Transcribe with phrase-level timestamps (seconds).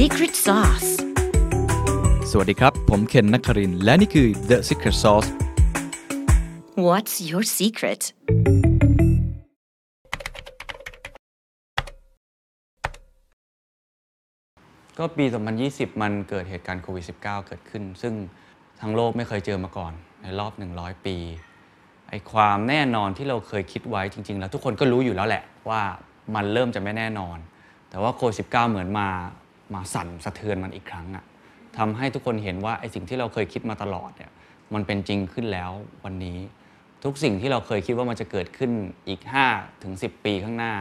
[0.00, 0.90] secret sauce
[2.30, 5.28] สวัสดีครับ ผมเคนนักครินทร์และนี่คือ The Secret Sauce
[6.86, 8.02] What's your secret
[14.98, 15.24] ก็ปี
[15.64, 18.14] 2020 มันเกิดเหตุการณ์โควิด -19 เกิดขึ้น ซึ่ง
[18.80, 19.92] ทั้งโลกไม่เคยเจอมาก่อน
[20.22, 21.16] ในรอบ 100 ปี
[22.08, 25.82] ไอความแน่นอนที่เราเคยคิดไว้จริง ๆ แล้วทุกคนก็รู้อยู่แล้วแหละว่า
[26.34, 27.38] มันเริ่มจะไม่แน่นอน
[27.90, 29.08] แต่ว่าโควิด -19 เหมือนมา
[29.74, 31.24] มาสั่นสะเทือนมันอีกครั้งอะ
[31.78, 34.30] ทำให้ทุกคนเห็นว่าไอ้สิ่งที่เราเคยคิดมาตลอดเนี่ย
[34.74, 35.70] มันเป็นจริงขึ้นแล้ว
[36.04, 36.38] วันนี้
[37.04, 38.70] ทุกสิ่งที่เราเคยคิดว่ามันจะเกิดขึ้น
[39.08, 39.20] อีก
[39.52, 40.74] 5ถึง10 ปีข้างหน้า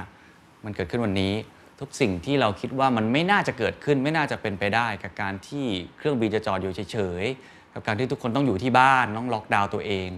[0.66, 1.34] มันเกิดขึ้นวันนี้
[1.80, 5.66] ทุกสิ่งที่เราคิดว่ามันไม่น่าจะเกิดขึ้น ไม่น่าจะเป็นไปได้ กับการที่
[5.98, 10.10] เครื่องบินจะจอดอยู่เฉยๆกับการที่ทุกคนต้องอยู่ที่บ้านต้องล็อกดาวน์ตัวเอง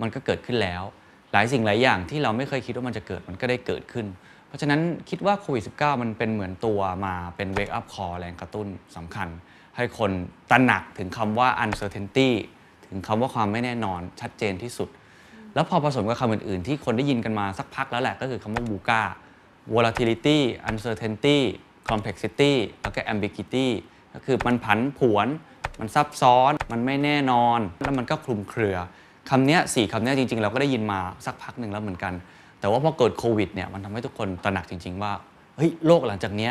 [0.00, 0.82] มันก็เกิดขึ้นแล้ว
[1.32, 4.06] หลายสิ่งหลายอย่างที่เราไม่เคยคิดว่ามันจะเกิดมันก็ได้เกิดขึ้น
[4.50, 9.28] เพราะฉะนั้นคิดว่าโควิด -19 มันเป็นเหมือนตัวมาเป็น wake up call แรงกระตุ้นสำคัญ
[9.76, 10.10] ให้คน
[10.50, 12.30] ตระหนักถึงคำว่า uncertainty
[12.86, 14.88] ถึงคำว่าความไม่แน่นอนชัดเจนที่สุด
[15.54, 19.02] แล้วพอผสมกับคำอื่น ๆ ที่คนได้ยินกันมาสักพักแล้วแหละก็คือคำว่า VUCA
[19.74, 20.38] volatility
[20.70, 21.38] uncertainty
[21.90, 23.66] complexity แล้วก็ ambiguity
[24.14, 25.26] ก็คือมันผันผวน
[25.80, 28.76] มันซับซ้อน มันไม่แน่นอน แล้วมันก็คลุมเครือ
[29.30, 32.12] คำนี้สี่คำนี้จริง ๆ เราก็ได้ยินมาสักพักหนึ่งแล้วเหมือนกัน
[32.60, 35.12] แต่ว่าพอเกิดโควิดเนี่ยมันทำให้ทุกคนตระหนักจริง ๆ ว่า
[35.56, 36.50] เฮ้ยโลกหลังจากนี้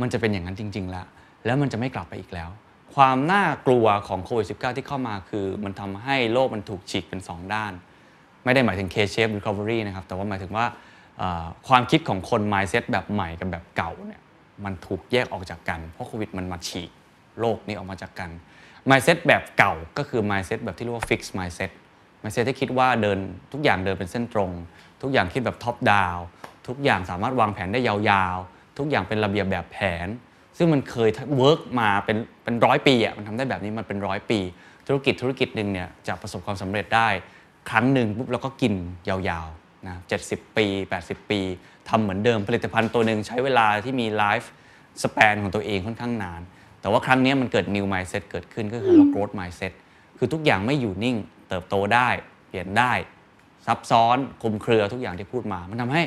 [0.00, 1.06] มันจะเป็นอย่างนั้นจริง ๆ แล้ว
[1.44, 2.50] แล้วมันจะไม่กลับไปอีกแล้ว
[2.94, 7.72] ความน่ากลัวของโควิด -19 ที่เข้ามาคือ มันทำให้โลกมันถูกฉีกเป็น 2 ด้าน
[8.44, 10.66] ไม่ได้หมายถึง K-shape recovery นะครับแต่ว่าหมายถึงว่า
[11.68, 14.22] ความคิดของคน mindset แบบใหม่กับแบบเก่าเนี่ย
[14.64, 16.90] มันถูกแยกออกจากกัน เพราะโควิดมันมาฉีก
[17.40, 18.30] โลกนี้ออกมาจากกัน
[18.90, 21.70] mindset แบบเก่าก็คือ mindset แบบที่เรียกว่า fixed mindset
[22.22, 23.18] mindset ที่คิดว่าเดิน
[23.52, 24.50] ทุกอย่างเดินเป็นเส้นตรง
[25.02, 26.20] ทุกอย่างคิดแบบ top down
[26.68, 27.96] ทุกอย่างสามารถวางแผนได้ยา
[28.34, 30.08] วๆ ทุกอย่างเป็นระเบียบแบบแผน
[30.58, 34.40] ซึ่งมันเคย work มาเป็นเป็นร้อยปีอะมันทำได้แบบนี้มันเป็นร้อยปี
[34.86, 37.08] ธุรกิจธุรกิจหนึ่งเนี่ยจะประสบความสำเร็จได้
[37.70, 38.74] ครั้งหนึ่งปุ๊บแล้วก็กิน
[39.08, 40.66] ยาวๆนะ70ปี
[41.00, 41.40] 80 ปี
[41.88, 44.50] ทำเหมือนเดิมผลิตภัณฑ์ตัวหนึ่งใช้เวลาที่มีไลฟ์
[45.02, 46.40] สเปนของตัวเองค่อนข้างนาน
[46.80, 49.72] แต่ว่าครั้งนี้มันเกิด new mindset เกิดขึ้นก็คือว่า growth mindset
[50.18, 51.16] คือทุกอย่างไม่อยู่นิ่ง
[51.48, 52.08] เติบโตได้
[52.48, 52.92] เปลี่ยนได้
[53.68, 56.02] ซับซ้อนคลุมเครือทุกอย่างที่พูดมา มันทำให้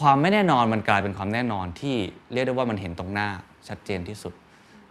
[0.00, 1.96] ความไม่แน่นอนมันกลายเป็นความแน่นอนที่
[2.32, 3.28] เรียกได้ว่ามันเห็นตรงหน้า
[3.68, 4.32] ชัดเจนที่สุด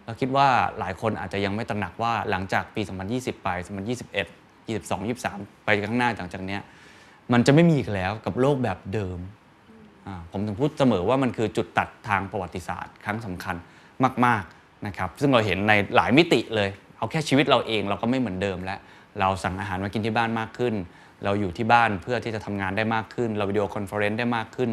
[0.04, 0.48] เราคิดว่า
[0.78, 6.60] หลายคนอาจจะยังไม่ตระหนักว่าหลังจากปี 2020 ไป 2021 22 23 ไปข้างหน้าหลังจากเนี้ย
[7.32, 9.18] มันจะไม่มีอีกแล้วกับโลกแบบเดิม
[10.32, 13.56] ผมถึงพูดเสมอว่ามันคือจุดตัดทางประวัติศาสตร์ ครั้งสำคัญ
[14.24, 18.78] มากๆนะครับซึ่งเราเห็นในหลายมิติเลย เอาแค่ชีวิตเราเองเราก็ไม่เหมือนเดิมแล้ว
[19.20, 20.74] เราสั่งอาหารมากินที่บ้านมากขึ้น
[21.24, 24.70] เราอยู่ที่บ้านเพื่อที่จะทำงานได้มากขึ้น เรา video conference ได้มากขึ้น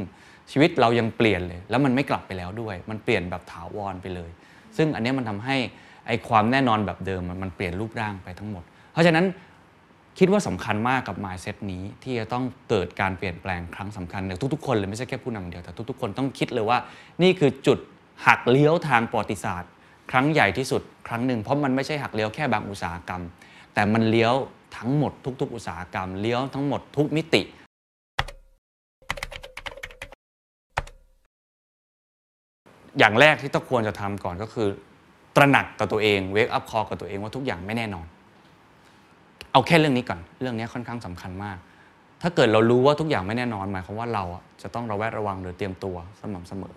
[0.51, 4.29] ชีวิตเรายังเปลี่ยนเลย แล้วมันไม่กลับไปแล้วด้วย มันเปลี่ยนแบบถาวรไปเลย
[4.77, 5.57] ซึ่งอันนี้มันทำให้
[6.07, 9.25] ไอความแน่นอนแบบเดิมมันเปลี่ยนรูปร่างไปทั้งหมด เพราะฉะนั้น
[10.19, 16.77] คิดว่าสำคัญมากกับ mindset นี้ที่จะต้องเกิดการเปลี่ยนแปลงครั้งสำคัญในทุกๆคนเลยไม่ใช่แค่ผู้นำเดียวแต่ทุกๆคนต้องคิดเลยว่า
[17.23, 17.79] นี่คือจุด
[18.27, 19.71] หักเลี้ยวทางประวัติศาสตร์
[20.11, 23.21] ครั้งใหญ่ที่สุดครั้งหนึ่งเพราะมันไม่ใช่หักเลี้ยวแค่บางอุตสาหกรรม
[23.73, 24.33] แต่มันเลี้ยว
[24.77, 27.41] ทั้งหมดทุก ๆ อุตสาหกรรมเลี้ยวทั้งหมดทุกมิติ
[32.99, 34.67] อย่างแรกที่ต้องควรจะทำก่อนก็คือ
[35.35, 38.05] ตระหนักกับตัวเอง wake up call กับตัวเองว่าทุกอย่างไม่แน่นอน
[39.51, 41.57] เอาแค่เรื่องนี้ก่อน เรื่องนี้ค่อนข้างสำคัญมาก
[42.21, 44.23] ถ้าเกิดเรารู้ว่าทุกอย่างไม่แน่นอนหมายความว่าเรา
[44.61, 46.75] จะต้องระแวดระวังหรือเตรียมตัวสม่ำเสมอ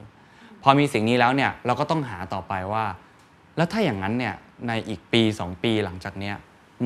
[0.63, 2.85] พอมีสิ่งนี้แล้วเนี่ยเราก็ต้องหาต่อไปว่า
[3.57, 4.35] แล้วถ้าอย่างนั้นเนี่ย
[4.69, 6.35] ในอีกปี 2 ปีหลังจากเนี้ย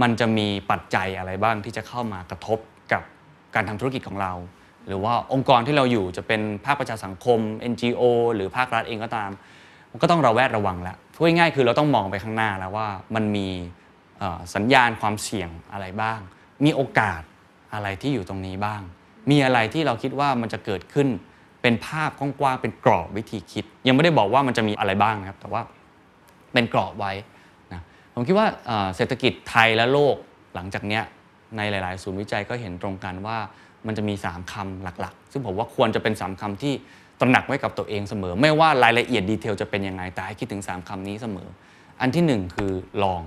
[0.01, 2.59] มันจะมีปัจจัยอะไรบ้างที่จะเข้ามากระทบ
[2.93, 3.03] กับ
[3.55, 4.33] การทำธุรกิจของเรา
[4.87, 7.39] หรือว่าองค์กรที่เราอยู่จะเป็นภาคประชาสังคม
[7.73, 8.03] NGO
[8.35, 9.31] หรือภาครัฐเองก็ตาม
[9.91, 13.49] มันก็ต้องระแวดระวังแล้วพูดง่ายๆคือเราต้องมองไปข้างหน้าแล้วว่ามันมี
[14.55, 16.21] สัญญาณความเสี่ยงอะไรบ้าง
[16.65, 17.23] มีโอกาส
[17.75, 18.81] อะไรที่อยู่ตรงนี้บ้าง
[19.31, 21.09] มีอะไรที่เราคิดว่ามันจะเกิดขึ้น
[21.63, 25.63] เป็นภาพกว้างๆเป็นกรอบวิธีคิด ยังไม่ได้บอกว่ามันจะมีอะไรบ้างนะครับ แต่ว่า
[26.53, 27.13] เป็นกรอบไว้
[28.15, 28.49] ผมคิดว่า
[28.97, 30.17] เศรษฐกิจไทยและโลก
[30.55, 31.03] หลังจากเนี้ย
[31.57, 33.39] ในหลาย ๆ ศูนย์วิจัยก็เห็นตรงกันว่า
[33.87, 36.75] มันจะมี 3คำหลัก ๆ ซึ่งผมว่าควรจะเป็น 3คำที่
[37.21, 41.49] ตระหนักไว้กับตัวเองเสมอ ไม่ว่ารายละเอียดดีเทลจะเป็นยังไงแต่ให้คิดถึง 3คำนี้เสมอ
[42.01, 42.73] อันที่หนึ่งคือ
[43.03, 43.23] ลอง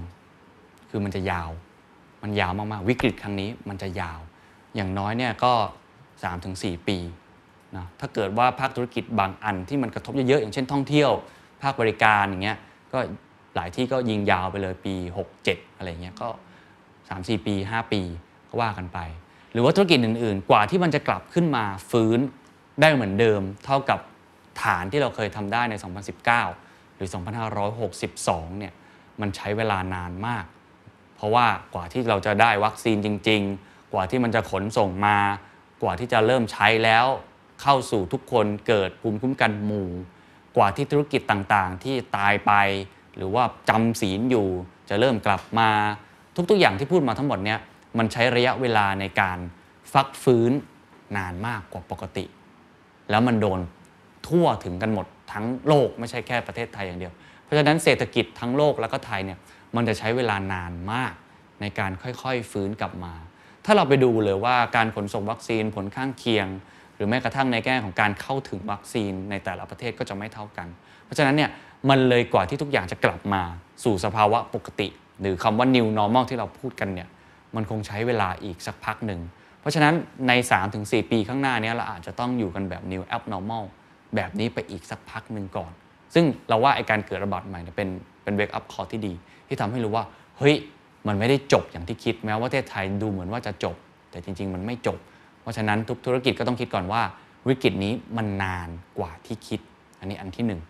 [0.90, 1.50] คือมันจะยาว
[2.24, 4.20] มันยาวมาก ๆ วิกฤตครั้งนี้มันจะยาว
[4.76, 5.54] อย่างน้อยเนี่ยก็
[6.20, 6.98] 3-4 ปี
[7.76, 11.12] นะถ้าเกิดว่าภาคธุรกิจบางอันที่มันกระทบเยอะ ๆ อย่างเช่นท่องเที่ยว
[11.62, 12.58] ภาคบริการอย่างเงี้ย
[12.94, 13.00] ก็
[13.56, 14.96] หลายที่ก็ยิงยาวไปเลยปี
[15.36, 16.30] 6-7 อะไรเงี้ยก็
[16.88, 18.02] 3-4 ปี 5 ปี
[18.50, 19.00] ก็ว่ากันไป
[19.52, 22.20] หรือว่าธุรกิจอื่น ๆ กว่าที่มันจะกลับขึ้นมาฟื้น
[22.82, 24.00] ได้เหมือนเดิม เท่ากับ
[24.64, 25.74] ฐานที่เราเคยทำได้ใน
[26.36, 27.10] 2019 หรือ
[27.84, 28.74] 2562 เนี่ย
[29.22, 30.46] มันใช้เวลานานมาก
[31.16, 35.18] เพราะว่ากว่าที่เราจะได้วัคซีนจริง ๆ กว่าที่มันจะขนส่งมา
[35.84, 37.06] กว่าที่จะเริ่มใช้แล้ว
[37.62, 39.90] เข้าสู่ทุกคนเกิดภูมิคุ้มกันหมู่
[40.58, 42.52] กว่าที่ธุรกิจต่างๆ ที่ตายไป
[43.18, 44.48] หรือว่าจำศีลอยู่
[44.90, 45.70] จะเริ่มกลับมา
[46.50, 47.60] ทุกๆ อย่างที่พูดมาทั้งหมดเนี่ย
[47.98, 49.38] มันใช้ระยะเวลาในการ
[49.94, 50.52] ฟักฟื้น
[51.18, 52.26] นานมากกว่าปกติ
[53.10, 53.60] แล้วมันโดน
[54.28, 57.14] ทั่วถึงกันหมดทั้งโลกไม่ใช่แค่ประเทศไทยอย่างเดียว
[57.44, 59.40] เพราะฉะนั้นเศรษฐกิจทั้งโลกแล้วก็ไทยเนี่ย
[59.76, 61.14] มันจะใช้เวลานานมาก
[61.62, 63.14] ในการค่อยๆฟื้นกลับมา
[63.66, 66.48] ถ้าเราไปดูเลยว่าการขนส่งวัคซีนผลข้างเคียง
[66.96, 70.68] หรือแม้กระทั่งในแง่ของการเข้าถึงวัคซีนในแต่ละประเทศก็จะไม่เท่ากัน
[71.06, 71.50] เพราะฉะนั้นเนี่ย
[71.90, 73.42] มันเลยกว่าที่ทุกอย่างจะกลับมา
[73.84, 74.88] สู่สภาวะปกติ
[75.22, 77.10] หรือคำว่า new normal ที่เราพูดกันเนี่ย
[77.56, 79.20] มันคงใช้เวลาอีกสักพักหนึ่ง
[79.60, 79.94] เพราะฉะนั้น
[80.28, 80.32] ใน
[80.72, 83.64] 3-4 ปีข้างหน้านี้เราอาจจะต้องอยู่กันแบบ new abnormal
[84.16, 85.72] แบบนี้ไปอีกสักพักหนึ่งก่อน
[86.14, 87.90] ซึ่งเราว่าไอการเกิดระบาดใหม่เนี่ยเป็น
[88.24, 89.14] เป็น wake up call ที่ดี
[89.48, 90.06] ที่ทำให้รู้ว่า
[90.38, 90.56] เฮ้ย
[91.08, 93.76] มันไม่ได้จบอย่างที่คิดแม้ว่าประเทศไทยดูเหมือนว่าจะจบ
[94.12, 94.98] แต่จริง ๆ มันไม่จบ
[95.42, 97.02] เพราะฉะนั้นทุกธุรกิจก็ต้องคิดก่อนว่า
[97.48, 99.60] วิกฤตนี้มันนานกว่าที่คิด
[100.00, 100.62] อันนี้อันที่หนึ่ง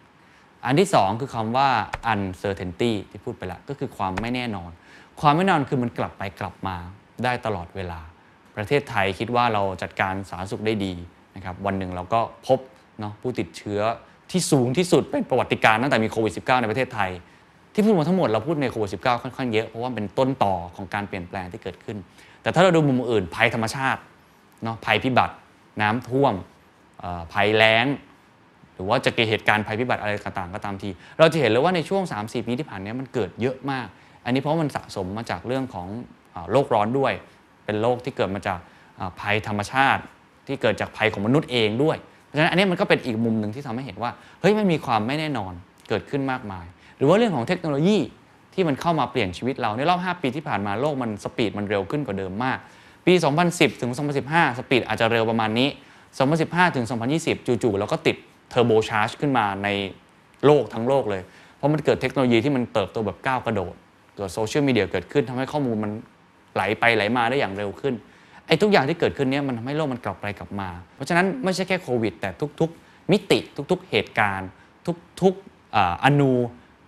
[0.66, 1.70] อันที่ 2 คือคำว่า
[2.14, 4.72] uncertainty ที่พูดไปแล้วก็คือความไม่แน่นอน
[5.22, 6.76] ความไม่แน่นอนคือมันกลับไปกลับมา
[7.24, 8.00] ได้ตลอดเวลา
[8.56, 10.94] ประเทศไทยคิดว่าเราจัดการสาธารณสุขได้ดี
[11.36, 12.60] นะครับวันหนึ่งเราก็พบ
[13.00, 13.82] เนาะผู้ติดเชื้อ
[14.32, 17.12] ที่สูงที่สุดเป็นประวัติการตั้งแต่มีโควิด -19 ในประเทศไทย
[17.74, 21.98] ที่พูดมาทั้งหมดเราพูดในโควิด -19 ค่อนข้างเยอะเพราะว่าเป็นต้นต่อของการเปลี่ยนแปลงที่เกิดขึ้น
[22.42, 24.02] แต่ถ้าเราดูมุมอื่นภัยธรรมชาติ
[24.64, 25.36] เนาะภัยพิบัติ
[25.82, 26.34] น้ำท่วม
[27.34, 27.86] ภัยแล้ง
[28.76, 30.90] หรือว่าจะเกิดเหตุการณ์ภัยพิบัติอะไรต่างๆ ก็ตามที
[31.20, 33.88] เราจะเห็นเลยว่าในช่วง 3-4 ปีที่ผ่านนี้มันเกิดเยอะมาก
[34.26, 35.88] อันนี้เพราะมันสะสมมาจากเรื่องของ
[36.34, 37.14] อโลกร้อนด้วย
[37.66, 38.60] เป็นโลกที่เกิดมาจาก
[39.20, 40.02] ภัยธรรมชาติ
[40.48, 44.12] ที่เกิดจากภัยของมนุษย์เองด้วย เพราะฉะนั้นอันนี้มันก็เป็นอีกมุมหนึ่งที่ทำให้เห็นว่า
[44.42, 45.54] เฮ้ยมันมีความไม่แน่นอน
[45.90, 46.66] เกิดขึ้นมากมาย
[46.98, 47.98] หรือว่าเรื่องของเทคโนโลยี
[48.54, 52.58] ที่มันเข้ามาเปลี่ยนชีวิตเราในรอบ 5 ปีที่ผ่านมาโลกมัน speed มันเร็วขึ้นกว่าเดิมมาก
[53.06, 53.14] ปี
[53.48, 53.92] 2010 ถึง
[54.26, 55.70] 2015 speed อาจจะเร็วประมาณนี้
[56.22, 56.86] 2015 ถึง
[57.22, 58.18] 2020 จู่ๆเราก็ติด
[58.50, 59.70] turbocharge ขึ้นมาใน
[60.46, 61.22] โลกทั้งโลกเลย
[61.58, 63.76] เพราะมันเกิดเทคโนโลยีที่มันเติบโตแบบก้าวกระโดด
[64.16, 65.92] เกิดโซเชียลมีเดียเกิดขึ้นทำให้ข้อมูลมัน
[66.56, 67.94] ไหลไปไหลมาได้อย่างเร็วขึ้น
[68.48, 73.40] ไอ้ทุกอย่างที่เกิดขึ้นเนี้มันทำให้โลกมันกลับไปกลับมา เพราะฉะนั้นไม่ใช่แค่โควิด แต่ทุกๆ มิติ
[73.72, 74.50] ทุกๆ เหตุการณ์
[75.22, 76.32] ทุกๆออนู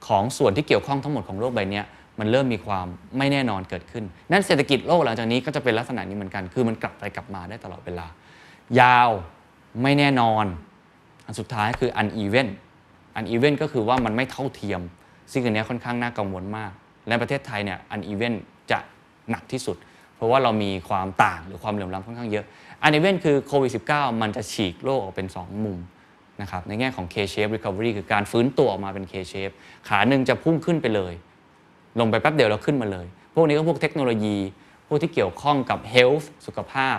[0.08, 1.82] ของส่วนที่เกี่ยวข้องทั้งหมดของโลกใบนี้
[2.20, 2.86] มันเริ่มมีความ
[3.18, 8.08] ไม่แน่นอนเกิดขึ้น นั่นเศรษฐกิจโลกหลังจากนี้ก็จะเป็นลักษณะนี้เหมือนกัน คือมันกลับไปกลับมาได้ตลอดเวลา
[8.82, 9.10] ยาว
[9.82, 10.46] ไม่แน่นอน
[11.28, 12.48] อันสุดท้ายคือ uneven
[13.20, 14.82] uneven ก็คือว่ามันไม่เท่าเทียม
[15.32, 16.72] ซึ่งอันนี้ค่อนข้างน่ากังวลมาก
[17.08, 18.34] และประเทศไทยเนี่ย uneven
[18.72, 18.80] จะ
[19.30, 19.78] หนักที่สุด
[20.16, 22.46] เพราะว่าเรามีความต่างหรือความเหลื่อมล้ำค่อนข้างเยอะ
[22.86, 25.80] uneven คือโควิด -19 มันจะฉีกโลกออกเป็น 2 มุม
[26.42, 29.54] นะครับในแง่ของ K-shape recovery คือการฟื้นตัวออกมาเป็น K-shape
[29.88, 31.14] ขาหนึ่งจะพุ่งขึ้นไปเลย
[32.00, 34.38] ลงไปแป๊บเดียวเราขึ้นมาเลย พวกนี้ก็พวกเทคโนโลยี
[34.88, 36.98] พวกที่เกี่ยวข้องกับ health สุขภาพ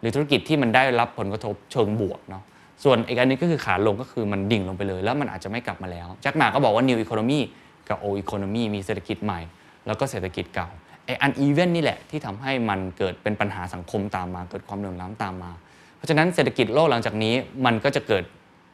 [0.00, 2.42] หรือธุรกิจที่มันได้รับผลกระทบเชิงบวกเนาะ
[2.84, 7.40] ส่วนอีกอันนึงก็คือขาลงก็คือมันดิ่งลงไปเลย แล้วมันอาจจะไม่กลับมาแล้วแจ็คหมาก็บอกว่า new economy
[7.88, 9.40] กับ old economy มีเศรษฐกิจใหม่
[9.86, 10.68] แล้วก็เศรษฐกิจเก่า
[11.04, 15.52] ไอ้ uneven นี่แหละที่ทำให้มันเกิดเป็นปัญหาสังคมตามมา เกิดความเหลื่อมล้ำตามมา
[15.96, 17.34] เพราะฉะนั้นเศรษฐกิจโลกหลังจากนี้
[17.64, 18.24] มันก็จะเกิด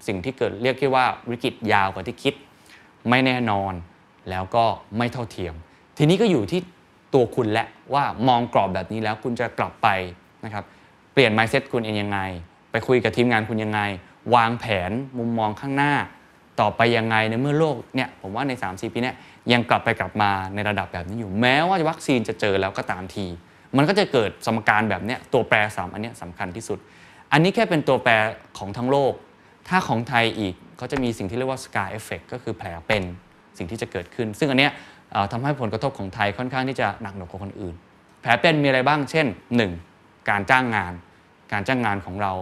[0.07, 2.35] สิ่งที่เกิดเรียกที่ว่าวิกฤตยาวกว่าที่คิด
[3.11, 3.73] ไม่แน่นอน
[4.31, 4.65] แล้วก็
[4.99, 5.55] ไม่เท่าเทียม
[5.99, 6.61] ทีนี้ก็อยู่ที่
[7.15, 7.65] ตัวคุณและ
[7.95, 9.89] ว่ามองกรอบแบบนี้แล้วคุณจะกลับไป
[10.45, 10.65] นะครับ
[11.13, 12.19] เปลี่ยน mindset คุณเองยังไง
[12.77, 13.81] ไปคุยกับทีมงานคุณยังไง
[14.35, 15.93] วางแผนมุมมองข้างหน้า
[16.61, 19.15] ต่อไปยังไงในเมื่อโลกเนี่ยผมว่าใน 3-4 ปีเนี้ย
[19.53, 23.27] ยังกลับไปกลับมาในระดับแบบนี้อยู่ แม้ว่าวัคซีนจะเจอแล้วก็ตามที
[23.77, 26.79] มันก็จะเกิดสมการแบบเนี้ยตัวแปรสามอันเนี้ยสำคัญที่สุด
[27.33, 28.13] อันนี้แค่เป็นตัวแปร
[28.59, 29.13] ของทั้งโลก
[29.69, 33.03] ถ้าของไทยอีกก็จะมีสิ่งที่เรียกว่า scar effect ก็คือแผลเป็น
[33.59, 34.73] สิ่งที่จะเกิดขึ้น ซึ่งอันเนี้ย
[35.33, 37.75] ทำให้ผลกระทบของไทยค่อนข้างที่จะหนักหน่วงกว่าคนอื่น
[38.23, 39.27] แผลเป็นมีอะไรบ้าง เช่น
[39.77, 40.31] 1.
[40.31, 40.93] การจ้างงาน
[41.53, 42.33] การจ้างงานของเรา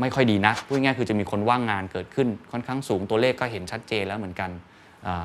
[0.00, 4.50] ไม่ค่อยดีนะพูดง่ายๆคือจะมีคนว่างงานเกิดขึ้นค่อนข้างสูงตัวเลขก็เห็นชัดเจนแล้วเหมือนกัน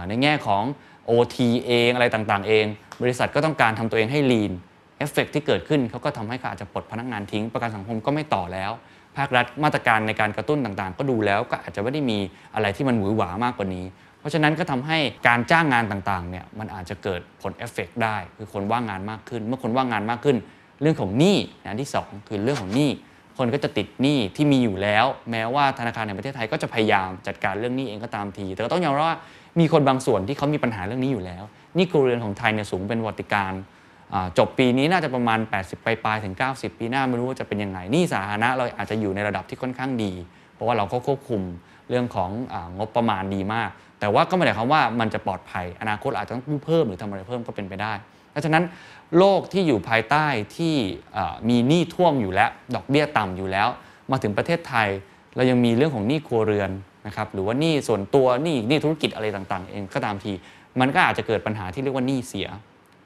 [0.07, 0.63] ในแง่ของ
[1.09, 2.65] OT เองอะไรต่างๆ เอง
[3.01, 4.51] บริษัทก็ต้องการทำตัวเองให้ lean
[4.97, 8.71] effect ที่เกิดขึ้นเขาก็ทำให้เขาอาจจะปลดพนักงานทิ้ง ประกันสังคมก็ไม่ต่อแล้ว
[9.17, 12.17] ภาครัฐมาตรการในการกระตุ้นต่างๆ ก็ดูแล้วก็อาจจะไม่ได้มี
[12.55, 13.85] อะไรที่มันหวือหวามากกว่านี้
[14.19, 14.97] เพราะฉะนั้นก็ทำให้
[15.27, 20.37] การจ้างงานต่างๆเนี่ยมันอาจจะเกิดผลเอฟเฟกได้ คือคนว่างงานมากขึ้น เมื่อคนว่างงานมากขึ้น
[20.81, 21.37] เรื่องของหนี้
[21.69, 22.89] อันที่ 2 คือเรื่องของหนี้
[23.39, 29.17] คนก็จะติดหนี้ที่มีอยู่แล้ว แม้ว่าธนาคารแห่งประเทศไทยก็จะพยายามจัดการเรื่องหนี้เองก็ตามที แต่ก็ต้องยอมรับว่า
[29.59, 31.43] มีคนบางส่วนที่เขามีปัญหาเรื่องนี้อยู่แล้ว
[31.75, 33.51] หนี่ครัวเรือนของไทยเนี่ยสูงเป็นประวัติการ
[34.37, 40.11] จบปีนี้น่าจะประมาณ 80ปลายปลายๆถึง 90 ปีหน้าไม่รู้ว่าจะเป็นยังไงหนี่สาธารณะเราอาจจะอยู่ในระดับที่ค่อนข้างดี
[40.53, 41.41] เพราะว่าเราก็ควบคุม
[41.89, 43.69] เรื่องขององบประมาณดีมาก
[43.99, 47.93] แต่ว่าก็ไม่ได้คำว่ามันจะปลอดภัย อนาคตอาจจะต้องกู้เพิ่มหรือทำอะไรเพิ่มก็เป็นไปได้
[48.31, 48.63] เพราะฉะนั้น
[49.17, 50.75] โลกที่อยู่ภายใต้ที่
[51.49, 53.67] มีหนี้ท่วมอยู่แล้ว ดอกเบี้ยต่ำอยู่แล้ว
[54.11, 54.87] มาถึงประเทศไทย
[55.35, 56.71] เรายังมีเรื่องของหนี้ครัวเรือน
[57.07, 60.31] นะครับหรือว่าหนี้ส่วนตัวหนี้หนี้ธุรกิจอะไรต่างๆ เองก็ตามที
[60.79, 62.47] มันก็อาจจะเกิดปัญหาที่เรียกว่าหนี้เสีย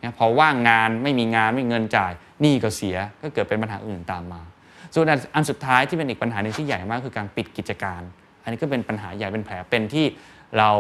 [0.04, 4.42] นะพอว่างงานไม่มีงานไม่เงินจ่ายหนี้ก็เสียก็เกิดเป็นปัญหาอื่นตามมา
[4.96, 5.06] ส่วน
[5.36, 8.02] อันสุดท้ายที่เป็นอีกปัญหาหนึ่งที่ใหญ่มากคือการปิดกิจการ
[8.44, 10.06] อันนี้ก็เป็นปัญหาใหญ่เป็นแผลเป็นที่
[10.58, 10.72] เรา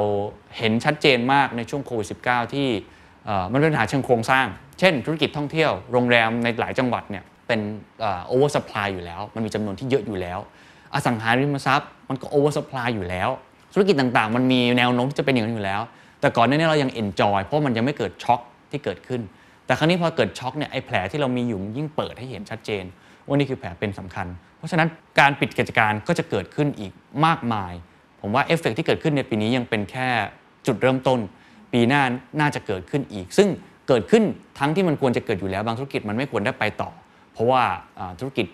[0.58, 2.68] เห็นชัดเจนมากในช่วงโควิด -19 ที่
[3.51, 4.46] มันเป็นปัญหาเชิงโครงสร้าง
[4.80, 7.60] เช่น ธุรกิจท่องเที่ยวโรงแรมในหลายจังหวัดเนี่ยเป็น
[8.28, 10.39] oversupply อยู่แล้ว มันมีจำนวนที่เยอะอยู่แล้ว
[10.94, 13.30] อสังหาริมทรัพย์มันก็ oversupply อยู่แล้ว
[13.74, 15.82] ธุรกิจต่างๆ มันมีแนวโน้มที่จะเป็นอย่างนั้นอยู่แล้ว
[16.20, 18.39] แต่ก่อนหน้านี้เรายัง enjoy เพราะมันยังไม่เกิดช็อค
[18.72, 19.22] ที่เกิดขึ้น
[19.65, 22.84] แต่ครั้งนี้พอเกิดช็อคเนี่ยไอ้แผลที่เรามีอยู่ยิ่งเปิดให้เห็นชัดเจน
[23.27, 24.27] ว่านี่คือแผลเป็นสำคัญ
[24.58, 24.88] เพราะฉะนั้น
[25.20, 26.92] การปิดกิจการก็จะเกิดขึ้นอีก
[27.25, 27.74] มากมาย
[28.22, 30.08] ผมว่าเอฟเฟกที่เกิดขึ้นในปีนี้ยังเป็นแค่
[30.68, 31.20] จุดเริ่มต้น
[31.74, 32.01] ปีหน้า
[32.39, 33.48] น่าจะเกิดขึ้นอีก ซึ่ง
[33.88, 34.24] เกิดขึ้น
[34.60, 36.89] ทั้งที่มันควรจะเกิดอยู่แล้วบางธุรกิจมันไม่ควรได้ไปต่อ
[37.34, 37.63] เพราะว่า
[38.20, 38.48] ธุรกิจ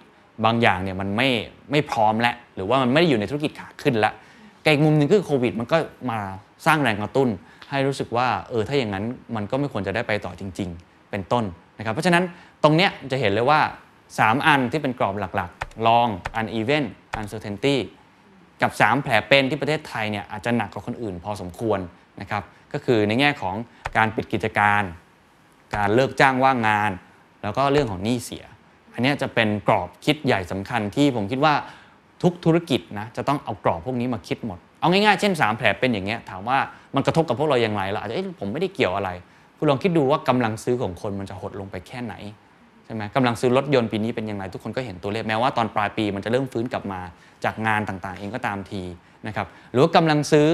[0.46, 1.30] บางอย่างเนี่ยมันไม่
[1.72, 4.14] ไม่พร้อมแล้วหรือว่ามันไม่ได้อยู่ในธุรกิจขาขึ้นแล้ว
[4.62, 5.78] แต่อีกมุมหนึ่งคือโควิด มันก็
[6.12, 6.20] มา
[6.66, 7.30] สร้างแรงกระตุ้น
[7.70, 11.44] ให้รู้สึกว่าเออถ้าอย่างนั้นมันก็ไม่ควรจะได้ไปต่อจริง ๆ เป็นต้น
[11.78, 12.24] นะครับเพราะฉะนั้น
[12.64, 13.60] ตรงเนี้ยจะเห็นเลยว่า
[14.10, 16.84] 3 อันที่เป็นกรอบหลักๆ long uneven
[17.20, 17.76] uncertainty
[18.62, 21.80] กับ 3 แผลเป็นที่ประเทศไทยเนี่ยอาจจะหนักกว่าคนอื่นพอสมควร
[22.22, 23.56] นะครับ ก็คือในแง่ของ
[23.98, 24.84] การปิดกิจการ
[25.76, 26.92] การเลิกจ้างว่างงาน
[27.44, 28.46] แล้วก็เรื่องของหนี้เสีย
[28.94, 31.54] อันนี้จะเป็นกรอบคิดใหญ่สำคัญที่ผมคิดว่า
[32.24, 36.58] ทุกธุรกิจนะจะต้องเอากรอบพวกนี้มาคิดหมด เอาง่ายๆ เช่น 3 แผลเป็นอย่างเงี้ยถามว่า
[36.96, 39.10] มันกระทบกับพวกเราอย่างไรเราอาจจะผมไม่ได้เกี่ยวอะไร
[39.58, 42.14] คุณลองคิดดูว่ากำลังซื้อของคนมันจะหดลงไปแค่ไหน
[42.86, 47.02] ใช่ไหมกำลังซื้อรถยนต์ปีนี้เป็นยังไงทุกคนก็เห็นตัวเลขแม้ว่าตอนปลายปีมันจะเริ่มฟื้นกลับมา
[47.44, 48.84] จากงานต่างๆ เองก็ตามที
[49.28, 50.48] นะครับหรือว่ากำลังซื้อ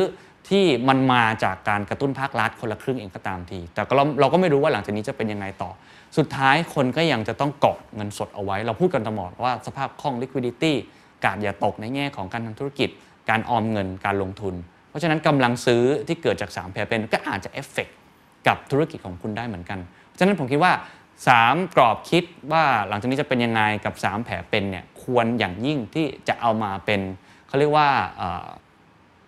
[0.50, 5.72] ที่มันมาจากการกระตุ้นภาครัฐคนละครึ่งเองก็ตามที แต่เราเราก็ไม่รู้ว่าหลังจากนี้จะเป็นยังไงต่อ
[6.18, 10.74] สุดท้ายคนก็ยังจะต้องเกาะเงินสดเอาไว้ เราพูดกันตลอดว่าสภาพคล่อง liquidity
[11.26, 12.90] การอย่าตกในแง่ของการทำธุรกิจ
[13.30, 14.56] การออมเงินการลงทุน
[14.90, 17.88] เพราะฉะนั้นกำลังซื้อที่เกิดจาก3แผลเป็นก็อาจจะเอฟเฟก
[18.48, 20.74] กับธุรกิจของคุณได้เหมือนกันเพราะฉะนั้นผมคิดว่า
[21.24, 27.02] 3 กรอบคิดว่าหลังจากนี้จะเป็นยังไงกับ 3 แผลเป็นเนี่ยควรอย่างยิ่งที่จะเอามาเป็น
[27.48, 27.90] เขาเรียกว่า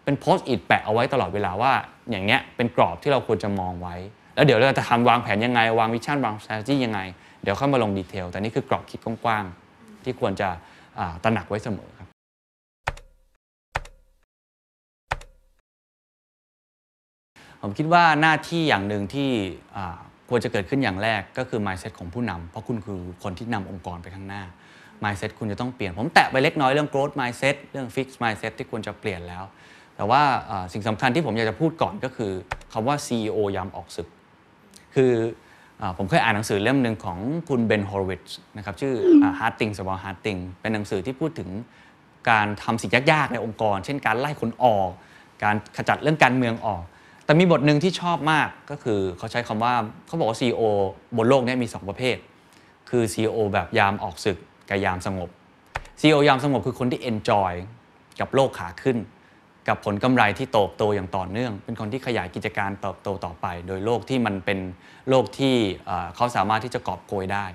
[0.08, 1.74] เป็นโพสต์อิทแปะเอาไว้ตลอดเวลาว่า
[2.12, 3.96] อย่างเงี้ยเป็นกรอบที่เราควรจะมองไว้
[4.36, 7.00] แล้วเดี๋ยวเราจะทำวางแผนยังไง วางวิชั่นวาง strategy ยังไง
[7.44, 10.50] เดี๋ยวเข้ามาลงดีเทล แต่นี่คือกรอบคิดกว้างๆที่ควรจะ
[11.24, 12.08] ตระหนักไว้เสมอครับ
[17.62, 19.30] ผมคิดว่าหน้าที่อย่างหนึ่งที่
[20.30, 24.44] ควรจะเกิดขึ้นอย่างแรกก็คือ mindset ของผู้นำเพราะคุณคือคนที่นำองค์กรไปข้างหน้า
[25.04, 29.46] mindset คุณจะต้องเปลี่ยน ผมแตะไปเล็กน้อยเรื่อง growth mindset เรื่อง fix mindset ที่ควรจะเปลี่ยนแล้ว
[29.98, 30.22] แต่ว่า
[30.74, 32.32] สิ่งสำคัญที่ผมอยากจะพูดก่อนก็คือ
[32.74, 34.08] คำว่า CEO ยามออกศึก
[34.96, 35.14] คือ
[35.98, 38.26] ผมเคยอ่านหนังสือเล่มหนึ่งของคุณเบนฮอร์วิช
[38.58, 38.94] นะครับชื่อ
[39.40, 41.50] Hard Things About Hard Things เป็นหนังสือที่พูดถึง
[42.30, 44.90] การทำสิ่งยากๆ ในองค์กร เช่นการไล่คนออก
[45.44, 46.84] การขจัดเรื่องการเมืองออก
[47.26, 49.74] แต่มีบทหนึ่งที่ชอบมากก็คือเขาใช้คำว่า
[50.08, 50.62] เขาบอกว่า CEO
[51.18, 52.18] บนโลกนี้มี 2 ประเภท
[52.90, 54.38] คือ CEO แบบยามออกศึก
[54.70, 55.30] กับยามสงบ
[56.00, 57.54] CEO ยามสงบคือคนที่ enjoy
[58.20, 58.98] กับโลกขาขึ้น
[59.68, 64.60] กับผลกำไรที่โตโตอย่างต่อเนื่อง เป็นคนที่ขยายกิจการเติบโตต่อไป โดยโลกที่มันเป็น
[65.10, 65.56] โลกที่
[66.16, 67.46] เขาสามารถที่จะกอบโกยได้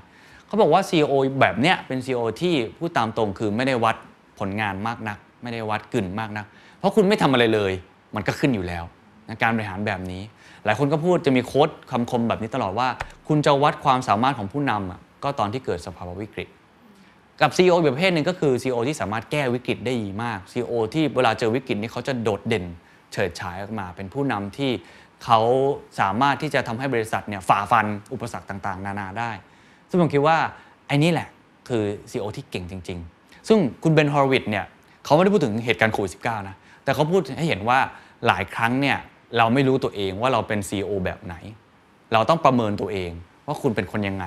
[0.47, 3.97] เขาบอกว่า CEO แบบเนี้ยเป็น CEO ที่พูดตามตรงคือไม่ได้วัด
[4.39, 6.47] ผลงานมากนัก ไม่ได้วัดกึ่นมากนัก
[6.79, 7.73] เพราะคุณไม่ทำอะไรเลย
[8.15, 8.85] มันก็ขึ้นอยู่แล้ว
[9.43, 10.23] การบริหารแบบนี้
[10.65, 12.89] หลายคนก็พูดจะมีโค้ดคำคมแบบนี้ตลอดว่า
[13.29, 16.49] คุณจะวัดความสามารถของผู้นำก็ตอนที่เกิดสภาวะวิกฤต
[17.43, 22.65] กับ CEO อีกประเภทหนึ่งก็คือ CEO ที่สามารถแก้วิกฤตได้ดีมาก CEO ที่เวลาเจอวิกฤตนี้เขาจะโดดเด่น
[23.13, 24.71] เฉิดฉายออกมา เป็นผู้นำที่
[25.25, 25.41] เขา
[26.01, 29.31] สามารถที่จะทำให้บริษัทเนี่ยฝ่าฟันอุปสรรคต่างๆ นานาได้
[29.91, 30.39] ซึ่งผมคิดว่า
[30.87, 31.29] ไอ้นี่แหละ
[31.69, 34.65] คือ CEO ที่เก่งจริง ๆ ซึ่งคุณเบนฮอร์วิทเนี่ย
[35.05, 37.79] เขาไม่ได้พูดถึงเหตุการณ์โควิด -19 นะ แต่เขาพูดให้เห็นว่า
[38.27, 38.99] หลายครั้งเนี่ย
[39.37, 41.35] เราไม่รู้ตัวเองว่าเราเป็น CEO แบบไหน
[42.13, 43.11] เราต้องประเมินตัวเอง
[43.47, 44.25] ว่าคุณเป็นคนยังไง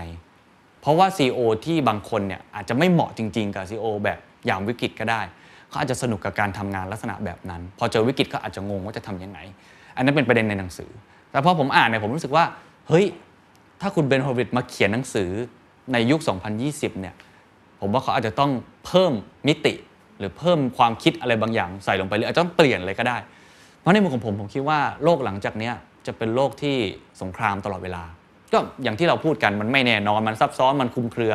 [0.86, 5.22] เพราะว่า CEO ที่บางคนเนี่ยอาจจะไม่เหมาะจริง ๆ กับ CEO แบบอย่างวิกฤตก็ได้
[5.70, 9.40] เขาอาจจะสนุกกับการทำงานลักษณะแบบนั้น พอเจอวิกฤตก็อาจจะงงว่าจะทํำยังไง
[9.96, 10.90] อันนั้นเป็นประเด็นในหนังสือ
[11.32, 12.46] แต่พอผมอ่านเนี่ยผมรู้สึกว่า
[12.88, 13.06] เฮ้ย
[13.82, 15.30] ถ้าคุณเบนโฮวิดมาเขียนหนังสือ
[15.94, 16.20] ในยุค
[16.60, 17.16] 2020 เนี่ย
[17.82, 18.52] ผมว่าเขาอาจจะต้อง
[18.86, 19.14] เพิ่ม
[19.48, 19.74] มิติ
[20.20, 23.18] หรือเพิ่มความคิดอะไรบางอย่างใส่ลงไปหรืออาจจะต้องเปลี่ยนเลยก็ได้
[23.80, 25.72] เพราะในมุมของผมผมคิดว่าโลกหลังจากนี้
[26.08, 26.76] จะเป็นโลกที่
[27.22, 28.04] สงครามตลอดเวลา
[28.54, 31.34] ก็อย่างที่เราพูดกันมันไม่แน่นอนมันซับซ้อนมันคุมเครือ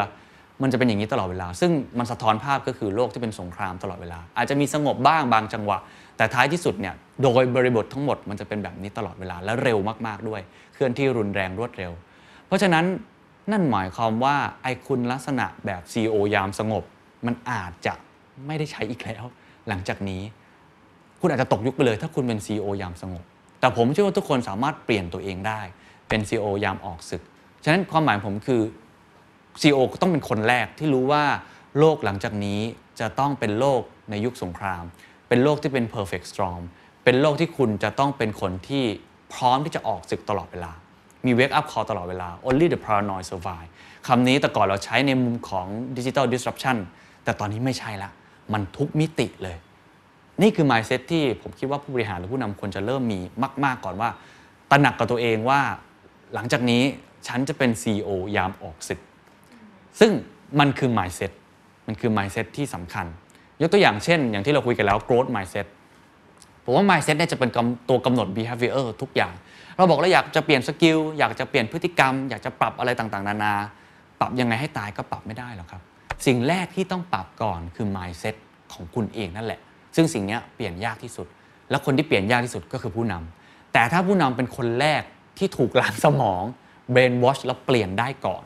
[0.63, 5.79] มันจะเป็นอย่างนี้ตลอดเวลา ซึ่งมันสะท้อนภาพก็คือโลกที่เป็นสงครามตลอดเวลา อาจจะมีสงบบ้างบางจังหวะ
[6.17, 10.41] แต่ท้ายที่สุดเนี่ยโดยบริบททั้งหมดมันจะเป็นแบบนี้ตลอดเวลาและเร็วมากๆด้วย
[10.75, 11.93] เคลื่อนที่รุนแรงรวดเร็ว
[12.47, 12.85] เพราะฉะนั้น
[13.53, 16.85] นั่นหมายความว่าไอ้คุณลักษณะแบบ CEO ยามสงบ
[17.27, 17.95] มันอาจจะ
[18.47, 19.25] ไม่ได้ใช้อีกแล้ว
[19.69, 20.23] หลังจากนี้
[21.21, 23.25] คุณอาจจะตกยุคไปเลย ถ้าคุณเป็น CEO ยามสงบ
[23.61, 25.61] แต่ผมเชื่อว่าทุกคนสามารถเปลี่ยนตัวเองได้
[26.11, 27.23] เป็น CEO ยามออกศึก
[27.65, 28.63] ฉะนั้นความหมายผมคือ
[29.61, 31.25] CEO ต้องเป็นคนแรกที่รู้ว่า
[31.79, 32.61] โลกหลังจากนี้
[33.01, 34.83] จะต้องเป็นโลกในยุคสงคราม
[35.29, 36.63] เป็นโลกที่เป็น perfect storm
[37.05, 38.85] เป็นโลกที่คุณจะต้องเป็นคนที่
[39.35, 40.73] พร้อมที่จะออกศึกตลอดเวลา
[41.27, 43.71] มี wake up call ตลอดเวลา only the paranoid survive
[44.07, 46.77] คำนี้แต่ก่อนเราใช้ในมุมของ digital disruption
[47.25, 48.11] แต่ตอนนี้ไม่ใช่ละ
[48.53, 49.57] มันทุกมิติเลย
[50.43, 53.21] นี่คือ mindset ที่ผมคิดว่าผู้บริหารหรือผู้นำควรจะเริ่มมี
[53.65, 54.09] มาก ๆ ก่อนว่า
[54.71, 55.61] ตระหนักกับตัวเองว่า
[56.35, 56.83] หลังจากนี้
[57.27, 59.01] ฉันจะเป็น CEO ยามออกศึก
[60.01, 60.13] ซึ่ง
[60.61, 61.33] มันคือ mindset
[61.87, 63.07] มันคือ mindset ที่สำคัญ
[63.61, 65.67] ยกตัวอย่างเช่น อย่างที่เราคุยกันแล้ว growth mindset
[66.65, 67.51] ผมว่า mindset เนี่ยจะเป็น
[67.89, 69.33] ตัวกำหนด behavior ทุกอย่าง
[69.77, 73.55] เราบอกเราอยากจะเปลี่ยนสกิลอยากจะเปลี่ยนพฤติกรรม อยากจะปรับอะไรต่างๆ นานา
[74.21, 75.83] ปรับยังไงให้ตายก็ปรับไม่ได้หรอกครับ
[76.27, 78.37] สิ่งแรกที่ต้องปรับก่อนคือ mindset
[78.73, 79.61] ของคุณเองนั่นแหละ
[79.97, 81.27] ซึ่งสิ่งนี้เปลี่ยนยากที่สุด
[81.71, 85.03] และคนที่เปลี่ยนยากที่สุดก็คือผู้นำแต่ถ้าผู้นำเป็นคนแรก
[85.41, 86.43] ที่ถูกล้างสมอง
[86.95, 88.43] brain wash แล้วเปลี่ยนได้ก่อน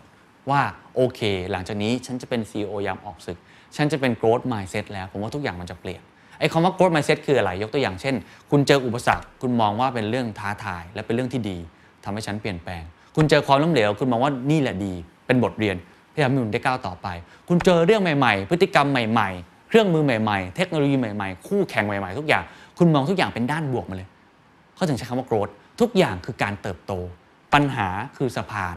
[0.51, 0.61] ว่า
[0.97, 1.21] โอเค
[1.51, 3.39] หลังจากนี้ฉันจะเป็น CEO ยามออกศึก
[3.77, 6.03] ฉันจะเป็น growth mindset แล้ว ผมว่าทุกอย่างมันจะเปลี่ยน
[6.39, 8.15] ไอ้คำว่า growth mindset คืออะไรยกตัวอย่างเช่น
[8.51, 11.59] คุณเจออุปสรรค คุณมองว่าเป็นเรื่องท้าทาย และเป็นเรื่องที่ดี
[12.05, 12.83] ทำให้ฉันเปลี่ยนแปลง
[13.17, 14.95] คุณเจอความล้มเหลว คุณมองว่านี่แหละดี
[15.27, 15.77] เป็นบทเรียน
[16.13, 17.09] ที่ทำให้คุณได้ก้าวต่อไป
[17.49, 22.45] คุณเจอเรื่องใหม่ ๆ พฤติกรรมใหม่ ๆ เครื่องมือใหม่ๆ เทคโนโลยีใหม่ ๆ คู่แข่งใหม่ ๆ ทุกอย่าง
[22.79, 24.09] คุณมองทุกอย่างเป็นด้านบวกมาเลย
[24.75, 26.93] เขาถึงใช้คำว่า growth ทุกอย่างคือการเติบโต
[27.55, 28.77] ปัญหาคือสะพาน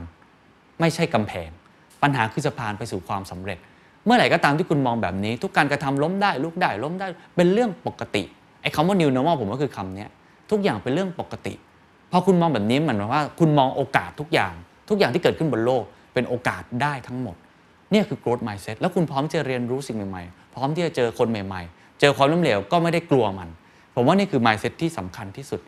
[0.80, 1.50] ไม่ใช่กำแพง
[2.04, 3.58] ปัญหาคือสะพานไปสู่ความสำเร็จ
[4.06, 8.24] เมื่อไหร่ก็ตามที่คุณมองแบบนี้ ทุกการกระทำล้มได้ลุกได้ล้มได้เป็นเรื่องปกติ
[8.62, 10.06] ไอ้คำว่า new normal ผมก็คือคำนี้
[10.52, 11.54] ทุกอย่างเป็นเรื่องปกติ
[12.12, 14.54] พอคุณมองแบบนี้มันหมายว่าคุณมองโอกาสทุกอย่าง
[14.90, 17.36] ทุกอย่างที่เกิดขึ้นบนโลก เป็นโอกาสได้ทั้งหมด
[17.94, 23.50] นี่คือ growth mindset แล้วคุณพร้อมที่จะเรียนรู้สิ่งใหม่ๆ พร้อมที่จะเจอคนใหม่ๆ เจอความล้มเหลวก็ไม่ได้กลัวมัน
[23.96, 25.62] ผมว่านี่คือ mindset ที่สำคัญที่สุด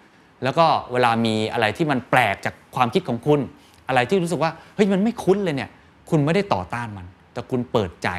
[0.44, 3.40] แล้วก็เวลามีอะไรที่มันแปลกจากความคิดของคุณ
[3.88, 5.70] อะไรที่รู้สึกว่าเฮ้ยมันไม่คุ้นเลยเนี่ย
[6.10, 8.10] คุณไม่ได้ต่อต้านมัน แต่คุณเปิดใจ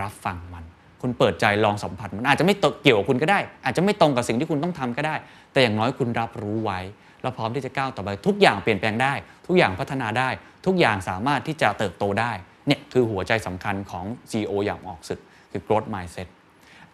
[0.00, 0.64] รับฟังมัน
[1.00, 5.14] คุณเปิดใจลองสัมผัส มันอาจจะไม่เกี่ยวกับคุณก็ได้ อาจจะไม่ตรงกับสิ่งที่คุณต้องทำก็ได้
[5.52, 6.80] แต่อย่างน้อยคุณรับรู้ไว้
[7.22, 9.12] แล้วพร้อมที่จะก้าวต่อไปทุกอย่างเปลี่ยนแปลงได้
[9.46, 10.28] ทุกอย่างพัฒนาได้
[10.66, 12.32] ทุกอย่างสามารถที่จะเติบโตได้
[12.66, 15.20] เนี่ยคือหัวใจสำคัญของ CEO อย่างออกศึก
[15.50, 16.28] คือ growth mindset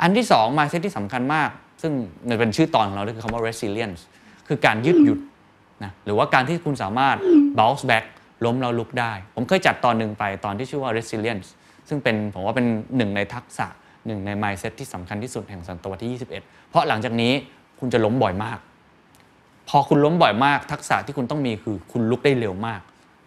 [0.00, 1.50] อันที่สอง mindset ที่สำคัญมาก
[1.83, 1.92] ซึ่ง
[2.28, 4.00] มันเป็นชื่อตอนของเราด้วยคือคำว่า resilience
[4.48, 5.18] คือการยืดหยุด
[5.84, 7.16] นะหรือว่าการที่คุณสามารถ
[7.58, 8.04] bounce back
[8.44, 11.48] ล้มแล้วลุกได้ ผมเคยจัดตอนหนึ่งไปตอนที่ชื่อว่า resilience
[11.88, 13.66] ซึ่งเป็นผมว่าเป็นหนึ่งในทักษะ
[14.06, 17.32] หนึ่งใน mindset ที่สำคัญที่สุดแห่งศตวรรษที่ 21 เพราะหลังจากนี้
[17.80, 18.58] คุณจะล้มบ่อยมาก
[19.68, 22.80] พอคุณล้มบ่อยมาก ทักษะที่คุณต้องมีคือคุณลุกได้เร็วมาก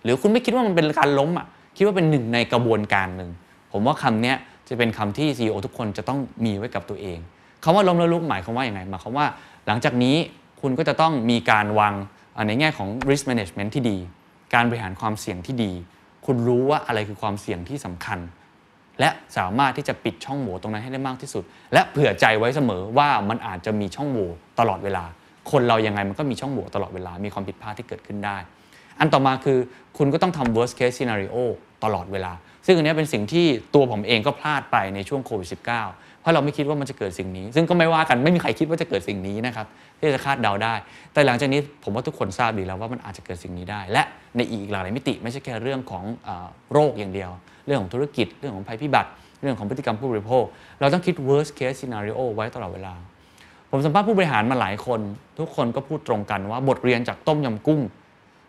[0.04, 3.30] หรือคุณไม่คิดว่ามันเป็นการล้มอะคิดว่าเป็นหนึ่งในกระบวนการหนึ่ง
[3.72, 4.34] ผมว่าคำนี้
[4.68, 7.20] จะเป็นคำที่ CEO ทุกคนจะต้องมีไว้กับตัวเอง
[7.64, 9.26] คำว่าล้มแล้วลุกหมายความว่าอย่างไงหมายความว่า
[9.68, 10.16] หลังจากนี้
[10.62, 11.94] คุณก็จะต้องมีการวาง
[12.48, 13.98] ในแง่ของ risk management ที่ดี
[14.54, 15.72] การบริหารความเสี่ยงที่ดี
[16.26, 18.20] คุณรู้ว่าอะไรคือความเสี่ยงที่สำคัญ
[19.00, 21.44] และสามารถที่จะปิดช่องโหว่ตรงนั้นให้ได้มากที่สุด
[21.74, 25.04] และเผื่อใจไว้เสมอว่ามันอาจจะมีช่องโหว่ตลอดเวลา
[25.52, 28.38] คนเรายังไงมันก็มีช่องโหว่ตลอดเวลา มีความผิดพลาดที่เกิดขึ้นได้
[29.00, 29.58] อันต่อมาคือ
[29.98, 31.36] คุณก็ต้องทำ worst case scenario
[31.84, 32.32] ตลอดเวลา
[32.66, 33.46] ซึ่งอันนี้เป็นสิ่งที่
[33.76, 35.66] ตัวผมเองก็พลาดไปในช่วงโควิด -19
[36.22, 39.68] เพราะเราไม่คิดว่ามันจะเกิดสิ่งนี้ ซึ่งก็ไม่ว่ากันไม่มีใครคิดว่าจะเกิดสิ่งนี้นะครับ
[40.02, 40.74] ที่จะคาดเดาได้
[41.14, 44.04] แต่หลังจากนี้ผมว่าทุกคนทราบดีแล้วว่ามันอาจจะเกิดสิ่งนี้ได้ และ
[44.38, 46.04] ในอีกหลายมิติไม่ใช่แค่เรื่องของ
[46.74, 47.30] โรคอย่างเดียว
[47.66, 49.10] เรื่องของธุรกิจเรื่องของภัยพิบัติ
[49.42, 50.44] เรื่องของพฤติกรรมผู้บริโภค
[50.80, 52.94] เราต้องคิด worst case scenario ไว้ตลอดเวลา
[53.72, 55.00] ผมสัมภาษณ์ผู้บริหารมาหลายคน
[55.40, 57.82] ทุกคนก็พูดตรงกันว่าบทเรียนจากต้มยำกุ้ง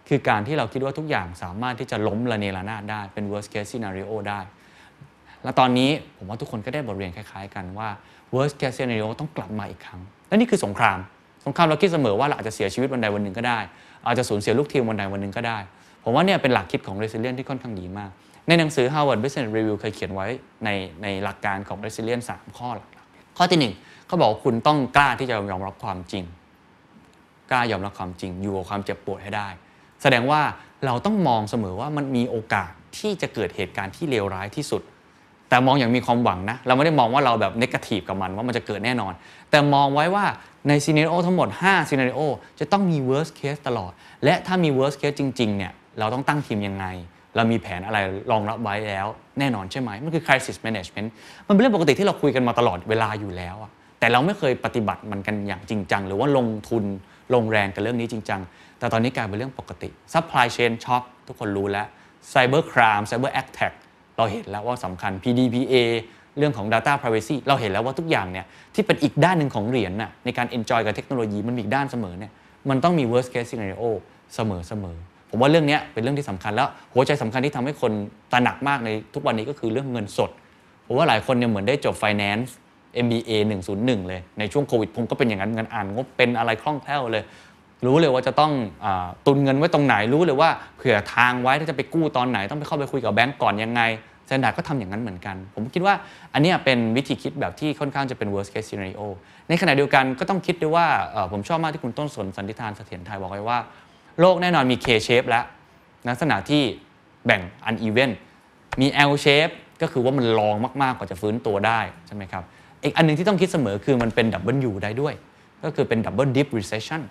[0.08, 4.40] คือการที่เราคิดว่าทุกอย่างสามารถที่จะล้มระเนระนาดได้เป็น worst case scenario ได้
[5.42, 7.88] และตอนนี้ผมว่าทุกคนก็ได้บทเรียนคล้ายๆกันว่า
[8.34, 10.98] worst case scenario ต้องกลับมาอีกครั้ง และนี่คือสงคราม
[11.44, 13.58] สงครามเราคิดเสมอว่าเราอาจจะเสียชีวิตวันใดวันหนึ่งก็ได้
[14.06, 15.58] อาจจะสูญเสียลูกทีมวันใดวันหนึ่งก็ได้
[16.04, 18.10] ผมว่าเนี่ยเป็นหลักคิดของ resilience ที่ค่อนข้างดีมาก
[18.48, 20.26] ในหนังสือ Harvard Business Review เคยเขียนไว้
[20.64, 20.68] ใน
[21.02, 22.88] ในหลักการของ resilience 3 ข้อหลัก
[23.36, 26.24] ข้อที่ 1เขาบอกว่าคุณต้องกล้าที่จะยอมรับความจริง
[27.50, 29.48] กล้ายอมรับความจริง อยู่กับความเจ็บปวดให้ได้
[30.02, 30.40] แสดงว่า
[30.86, 34.82] เราต้องมองเสมอว่ามันมีโอกาสที่จะเกิดเหตุการณ์ที่เลวร้ายที่สุด
[35.48, 39.12] แต่มองอย่างมีความหวังนะ เราไม่ได้มองว่าเราแบบนกาทีฟกับมันว่ามันจะเกิดแน่นอน
[39.52, 40.26] แต่มองไว้ว่า
[40.68, 42.20] ในซีเนโอทั้งหมด5ซีเนโอ
[42.60, 43.92] จะต้องมี worst case ตลอด
[44.24, 46.86] และถ้ามี worst case จริงๆเนี่ยเราต้องตั้งทีมยังไง
[47.36, 47.98] เรามีแผนอะไร
[48.30, 49.06] รองรับไว้แล้ว
[49.38, 51.08] แน่นอนใช่ไหม มันคือ crisis management
[51.48, 56.84] มันเป็นเรื่องปกติที่เราคุยกันมาตลอดเวลาอยู่แล้วอะแต่เราไม่เคยปฏิบัติมันกันอย่างจริงจัง หรือว่าลงทุน
[57.34, 58.40] ลงแรงกับเรื่องนี้จริงจัง
[58.78, 61.86] แต่ตอนนี้กลายเป็นเรื่องปกติ supply chain shock ทุกคนรู้แล้ว
[62.32, 63.72] cyber crime cyber attack
[64.16, 65.74] เราเห็นแล้วว่าสำคัญ PDPA
[66.38, 72.32] เรื่องของ data privacy เราเห็นแล้วว่าทุกอย่างเนี่ยที่เป็นอีกด้านหนึ่งของเหรียญน่ะในการ enjoy กับเทคโนโลยีมันมีอีกด้านเสมอเนี่ย
[72.68, 73.82] มันต้องมี worst case scenario
[74.34, 74.96] เสมอเสมอ
[75.30, 77.92] ผมว่าเรื่องนี้เป็นเรื่องที่สำคัญแล้วหัวใจสำคัญที่ทำให้คน
[78.32, 80.30] ตระหนักมากในทุกวันนี้ก็คือเรื่องเงินสด
[80.86, 82.50] ผมว่าหลายคนเนี่ยเหมือนได้จบ finance
[83.04, 83.30] MBA
[83.70, 87.24] 101 เลย ในช่วงโควิดผมก็เป็นอย่างนั้นเงินอ่านงบเป็นอะไรคล่องแคล่วเลย
[87.86, 88.52] รู้เลยว่าจะต้อง
[88.84, 88.86] อ
[89.26, 93.82] ตุนเงินไว้ตรงไหนรู้เลยว่าเผื่อทางไว้ถ้าจะไปกู้ตอนไหน ต้องไปเข้าไปคุยกับแบงก์ก่อนยังไง
[94.32, 95.94] แซนดาร์ดก็ทำอย่างนั้นเหมือนกัน ผมคิดว่า
[96.34, 99.02] อันนี้เป็นวิธีคิดแบบที่ค่อนข้างจะเป็น worst case scenario
[99.48, 100.86] ในขณะเดียวกันก็ต้องคิดด้วยว่า
[101.32, 103.58] ผมชอบมากที่คุณต้นสนสันติธานเสถียรไทยบอกไว้ว่า
[104.20, 105.44] โลกแน่นอนมี K shape แล้ว
[106.08, 106.62] ลักษณะที่
[107.26, 108.10] แบ่ง uneven
[108.80, 112.42] มี L shape ก็คือว่ามันลองมากๆกว่าจะฟื้นตัวได้ใช่ไหมครับ
[112.82, 115.14] อีกอันนึงที่ต้องคิดเสมอคือมันเป็น double U ได้ด้วย
[115.64, 117.02] ก็คือเป็น double dip recession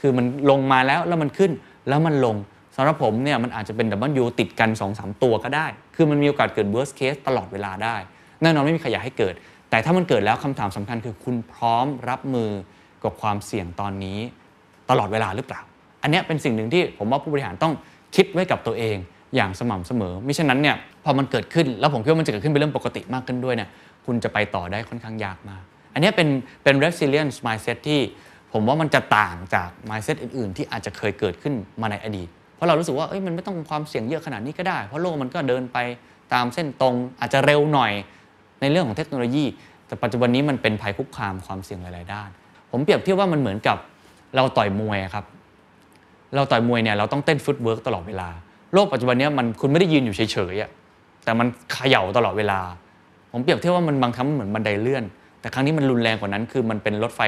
[0.00, 1.50] คือมันลงมาแล้วแล้วมันขึ้น
[1.88, 2.36] แล้วมันลง
[2.80, 7.96] สำหรับผมเนี่ยมันอาจจะเป็น double U ติดกัน 2-3 ตัวก็ได้ คือมันมีโอกาสเกิด worst case ตลอดเวลาได้
[8.42, 9.34] แน่นอนไม่มีใครอยากให้เกิด
[9.70, 12.50] แต่ถ้ามันเกิดแล้วคำถามสำคัญคือคุณพร้อมรับมือ
[13.02, 14.18] กับความเสี่ยงตอนนี้
[14.90, 15.60] ตลอดเวลาหรือเปล่า
[16.02, 17.72] อันนี้เป็นสิ่งหนึ่งที่ผมว่าผู้บริหารต้อง
[18.16, 18.96] คิดไว้กับตัวเอง
[19.34, 23.68] อย่างสม่ำเสมอมิฉะนั้นเนี่ยพอมันเกิดขึ้นแล้วผมคิดว่ามันจะเกิดขึ้นเป็นเรื่องปกติมากขึ้นด้วยเนี่ย
[24.06, 25.62] คุณจะไปต่อได้ค่อนข้างยากมาก
[25.94, 26.28] อันนี้เป็น
[26.64, 28.00] เป็น resilience mindset ที่
[28.52, 35.78] ผมว่ามันจะต่างจาก mindset อื่น ๆ ที่อาจจะเคยเกิดขึ้นมาในอดีต เพราะเรารู้สึกว่าเอ้ยมันไม่ต้องความเสี่ยงเยอะขนาดนี้ก็ได้ เพราะโลกมันก็เดินไป
[36.34, 37.92] ตามเส้นตรงอาจจะเร็วหน่อย
[38.60, 39.44] ในเรื่องของเทคโนโลยี
[39.86, 42.28] แต่ปัจจุบันนี้มันเป็นภัยคุกคามความเสี่ยงหลาย ๆ ด้าน
[42.70, 43.76] ผมเปรียบเทียบว่ามันเหมือนกับ
[44.36, 45.24] เราต่อยมวยครับ
[46.36, 48.28] เราต่อยมวยเนี่ยเราต้องเต้น footwork ตลอดเวลา
[48.74, 52.60] โลกปัจจุบันนี้มันคุณไม่ได้ยืนอยู่เฉยๆแต่มันเขย่าตลอดเวลา
[53.32, 55.04] ผมเปรียบเทียบว่ามันบางครั้งเหมือนบันไดเลื่อน
[55.40, 57.20] แต่ครั้งนี้มันรุนแรงกว่านั้น คือมันเป็นรถไฟ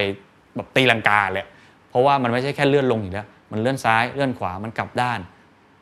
[0.56, 1.46] แบบตีลังกาเลย
[1.90, 5.20] เพราะว่ามันไม่ใช่แค่เลื่อนลงอย่างเดียว มันเลื่อนซ้ายเลื่อนขวามันกลับด้าน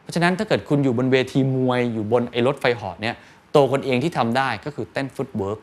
[0.02, 3.14] เพราะฉะนั้นถ้าเกิดคุณอยู่บนเวทีมวยอยู่บนไอ้รถไฟเหาะเนี่ย
[3.54, 5.58] ตัวคุณเองที่ทำได้ก็คือเต้น footwork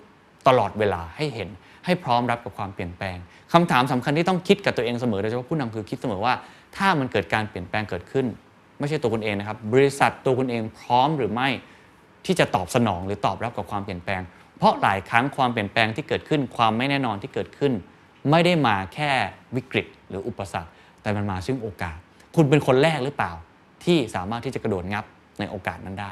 [0.48, 1.50] ตลอดเวลาให้เห็น
[1.86, 3.18] ให้พร้อมรับกับความเปลี่ยนแปลง
[3.54, 6.34] คำถามสำคัญที่ต้องคิดกับตัวเองเสมอโดยเฉพาะผู้นำคือคิดเสมอว่า
[6.78, 8.26] ถ้ามันเกิดการเปลี่ยนแปลงเกิดขึ้น
[8.80, 11.50] ไม่ใช่ตัวคุณเองนะครับบริษัทตัวคุณเองพร้อมหรือไม่
[12.26, 14.22] ที่จะตอบสนองหรือตอบรับกับความเปลี่ยนแปลง
[14.58, 17.74] เพราะหลายครั้งความเปลี่ยนแปลงที่เกิดขึ้น ความไม่แน่นอนที่เกิดขึ้น
[18.32, 19.12] ไม่ได้มาแค่
[19.56, 20.70] วิกฤตหรืออุปสรรค
[21.06, 21.98] แต่มันมาซึ่งโอกาส
[22.36, 23.32] คุณเป็นคนแรกหรือเปล่า
[23.86, 25.06] ที่สามารถที่จะกระโดดงับ
[25.40, 26.12] ในโอกาสนั้นได้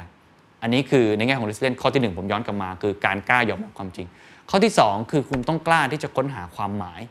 [0.62, 4.08] อันนี้คือในแง่ของ resilience ข้อที่ 1 ผมย้อนกลับมา คือการกล้ายอมรับความจริง
[4.50, 7.02] ข้อที่ 2 คือคุณต้องกล้าที่จะค้นหาความหมาย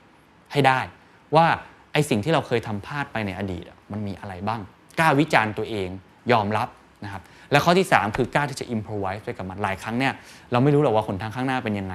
[0.52, 0.80] ให้ได้
[1.36, 1.46] ว่า
[1.92, 4.60] ไอสิ่งที่เราเคยทำพลาดไปในอดีตมันมีอะไรบ้าง
[4.98, 5.88] กล้าวิจารณ์ตัวเอง
[6.32, 6.68] ยอมรับ
[7.04, 10.12] นะครับและข้อที่ 3 คือกล้าที่จะอิมพอไวส์ไปกับมันหลายครั้งเนี่ย
[10.52, 11.94] เราไม่รู้หรอกว่าคนทางข้างหน้าเป็นยังไง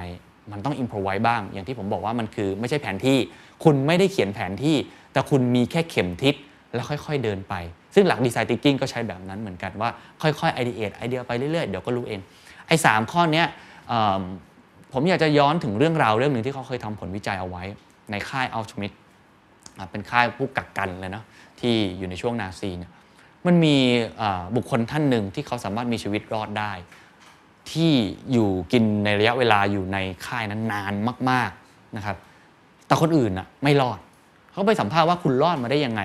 [0.52, 3.18] มันต้อง improvise บ้าง อย่างที่ผมบอกว่ามันคือไม่ใช่แผนที่
[3.64, 4.76] คุณไม่ได้เขียนแผนที่
[5.18, 6.34] แต่คุณมีแค่เข็มทิศ
[6.74, 7.54] แล้วค่อยๆเดินไป
[7.94, 9.90] ซึ่งหลัก design thinking ก็ใช้แบบนั้นเหมือนกันว่า
[10.22, 12.20] ค่อยๆไอเดียไอเดียไปเรื่อยๆ เดี๋ยวก็รู้เอง
[12.66, 13.44] ไอ้ข้อนี้
[14.92, 17.64] ผมอยากจะย้อนถึงเรื่องราวเรื่องหนึ่งที่เขาเคยทำผลวิจัยเอาไว้
[18.10, 18.90] ในค่ายเอาชวิทซ์
[19.90, 21.24] เป็นค่ายผู้กักกันเลยเนาะ
[21.60, 22.90] ที่อยู่ในช่วงนาซีเนี่ย
[23.46, 23.76] มันมี
[24.56, 26.72] บุคคลท่านหนึ่งที่เขาสามารถมีชีวิตรอดได้
[27.70, 27.92] ที่
[28.32, 30.92] อยู่กินในระยะเวลาอยู่ในค่ายนั้นนาน
[31.30, 32.16] มาก ๆนะครับ
[32.86, 33.98] แต่คนอื่นอะไม่รอด
[34.58, 36.02] เขาไปสัมภาษณ์ว่าคุณรอดมาได้ยังไง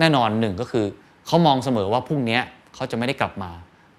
[0.00, 0.84] แน่นอนหนึ่งก็คือ
[1.26, 2.38] เขามองเสมอว่าพรุ่งนี้
[2.74, 3.50] เขาจะไม่ได้กลับมา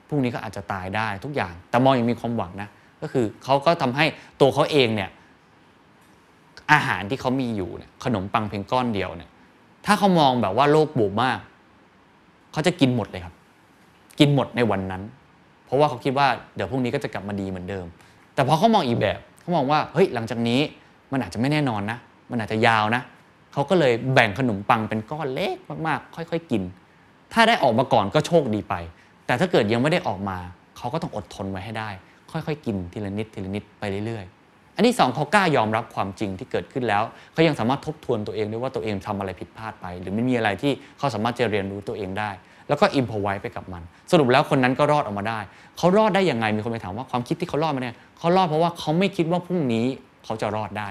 [0.07, 2.69] พรุ่งนี้ก็อาจจะตายได้ทุกอย่าง แต่มองยังมีความหวังนะ
[3.01, 4.05] ก็คือเขาก็ทำให้
[4.41, 5.09] ตัวเขาเองเนี่ย
[6.71, 9.29] อาหารที่เขามีอยู่เนี่ยขนมปังเพียงก้อนเดียวเนี่ย
[9.85, 11.39] ถ้าเขามองแบบว่าโลกบูบมาก
[12.51, 13.33] เขาจะกินหมดเลยครับ
[14.19, 15.01] กินหมดในวันนั้น
[15.65, 17.85] เพราะว่าเขาคิดว่าเดี๋ยวพรุ่งนี้ก็จะกลับมาดีเหมือนเดิม
[18.33, 20.59] แต่พอเขามองอีกแบบเขามองว่าเฮ้ยหลังจากนี้
[21.11, 21.97] มันอาจจะไม่แน่นอนนะ
[22.31, 23.01] มันอาจจะยาวนะ
[23.57, 26.63] เขาก็เลยแบ่งขนมปังเป็นก้อนเล็กมากๆ ค่อย ๆ กิน
[27.33, 28.75] ถ้าได้ออกมาก่อนก็โชคดีไป
[29.25, 30.37] แต่ถ้าเกิดยังไม่ได้ออกมา
[30.77, 31.89] เขาก็ต้องอดทนไว้ให้ได้
[32.31, 42.31] ค่อยๆ กินทีละนิดทีละนิดไปเรื่อยๆ อันที่สองเขากล้ายอมรับความจริงที่เกิดขึ้นแล้วเขายังสามารถทบทวนตัวเองได้ว่าตัวเองทำอะไรผิดพลาดไป หรือไม่มีอะไรที่เขาสามารถจะเรียนรู้ตัวเองได้
[42.67, 45.39] แล้วก็อิมพอไว้ไปกับมัน สรุปแล้วคนนั้นก็รอดออกมาได้
[45.77, 49.85] เขารอดได้ยังไงมีคนไปถามว่าความคิดที่เขารอดมาเนี่ยเขารอดเพราะว่าเขาไม่คิดว่าพรุ่งนี้
[50.25, 50.89] เขาจะรอดได้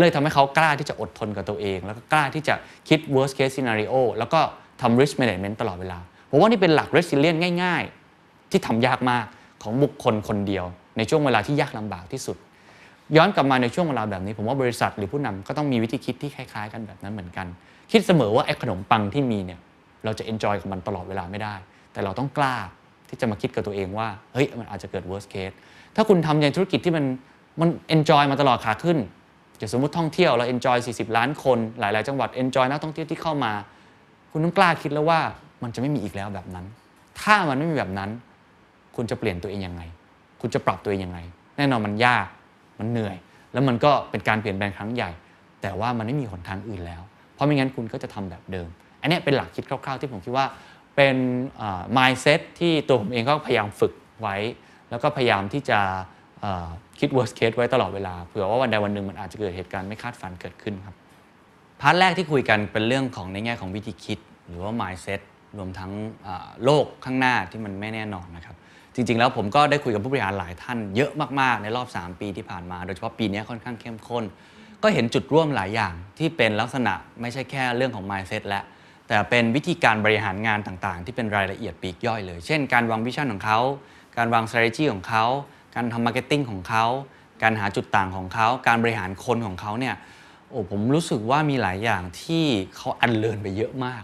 [0.00, 2.54] เลยทำให้เขากล้าที่จะอดทนกับตัวเอง แล้วก็กล้าที่จะ
[2.88, 4.40] คิด worst case scenario แล้วก็
[4.80, 5.98] ทำ risk management ตลอดเวลา
[6.30, 7.82] ผมว่านี่เป็นหลัก resilience ง่าย
[8.18, 9.26] ๆ ที่ทำยากมาก
[9.62, 10.64] ของบุคคลคนเดียว
[10.96, 12.36] ในช่วงเวลาที่ยากลำบากที่สุด
[13.16, 17.46] ย้อนกลับมาในช่วงเวลาแบบนี้ ผมว่าบริษัทหรือผู้นำก็ต้องมีวิธีคิดที่คล้ายๆ กันแบบนั้นเหมือนกัน
[17.92, 19.60] คิดเสมอว่าไอ้ขนมปังที่มีเนี่ย
[20.04, 21.54] เราจะ enjoy กับมันตลอดเวลาไม่ได้
[21.92, 22.56] แต่เราต้องกล้า
[23.08, 25.54] ที่จะมาคิดกับตัวเองว่าเฮ้ยมันอาจจะเกิด worst case
[25.96, 27.04] ถ้าคุณทำในธุรกิจที่มัน
[27.60, 28.98] มัน enjoy มาตลอดขาขึ้น
[29.58, 33.52] อย่างสมมติท่องเที่ยวเรา enjoy 40 ล้านคน หลาย ๆ จังหวัด enjoy นักท่องเที่ยวที่เข้ามา
[34.32, 35.20] คุณต้องกล้าคิดแล้วว่า
[35.62, 36.66] มันจะไม่มีอีกแล้วแบบนั้น
[37.20, 38.10] ถ้ามันไม่มีแบบนั้น
[38.96, 39.82] คุณจะเปลี่ยนตัวเองยังไง
[40.40, 41.18] คุณจะปรับตัวเองยังไง
[41.56, 42.26] แน่นอนมันยาก
[42.78, 43.16] มันเหนื่อย
[43.52, 45.10] แล้วมันก็เป็นการเปลี่ยนแปลงครั้งใหญ่
[45.62, 47.02] แต่ว่ามันไม่มีหนทางอื่นแล้ว
[47.34, 48.68] เพราะไม่งั้นคุณก็จะทำแบบเดิม
[49.00, 50.46] อันนี้เป็นหลักคิดคร่าว ๆ ที่ผมคิดว่า
[50.96, 51.16] เป็น
[51.96, 53.92] mindset ที่ตัวผมเองก็พยายามฝึก
[54.22, 54.36] ไว้
[54.90, 55.78] แล้วก็พยายามที่จะ
[56.98, 60.94] คิด worst case ไว้ตลอดเวลาเผื่อว่าวันใดวันหนึ่งมันอาจจะเกิดเหตุการณ์ไม่คาดฝันเกิดขึ้นครับ
[61.80, 65.20] พาร์ทแรกที่คุยกันเป็นเรื่องของในแง่ของวิธีคิด หรือว่า mindset
[65.58, 65.92] รวมทั้ง
[66.64, 68.56] โลกข้างหน้าที่มันไม่แน่นอนนะครับ
[68.94, 74.24] จริง ๆ แล้วผมก็ได้คุยกับผู้บริหารหลายท่านเยอะมาก ๆ ในรอบ 3 ปีที่ผ่านมา โดยเฉพาะปีนี้ค่อนข้างเข้มข้น
[74.82, 78.62] ก็เห็นจุดร่วมหลายอย่างที่เป็นลักษณะไม่ใช่แค่เรื่องของ mindset และ
[79.08, 83.58] แต่เป็นวิธีการบริหารงานต่างๆ ที่เป็นรายละเอียดปีกย่อยเลย เช่น การวางวิชั่นของเขา
[84.16, 85.24] การวาง strategy ของเขา
[85.74, 86.84] การทำ marketing ของเขา
[87.42, 89.94] การหาจุดต่างของเขา การบริหารคนของเขาเนี่ย
[90.48, 92.44] โอ้ผมรู้สึกว่ามีหลายอย่างที่
[92.76, 94.02] เขาอันเลินไปเยอะมาก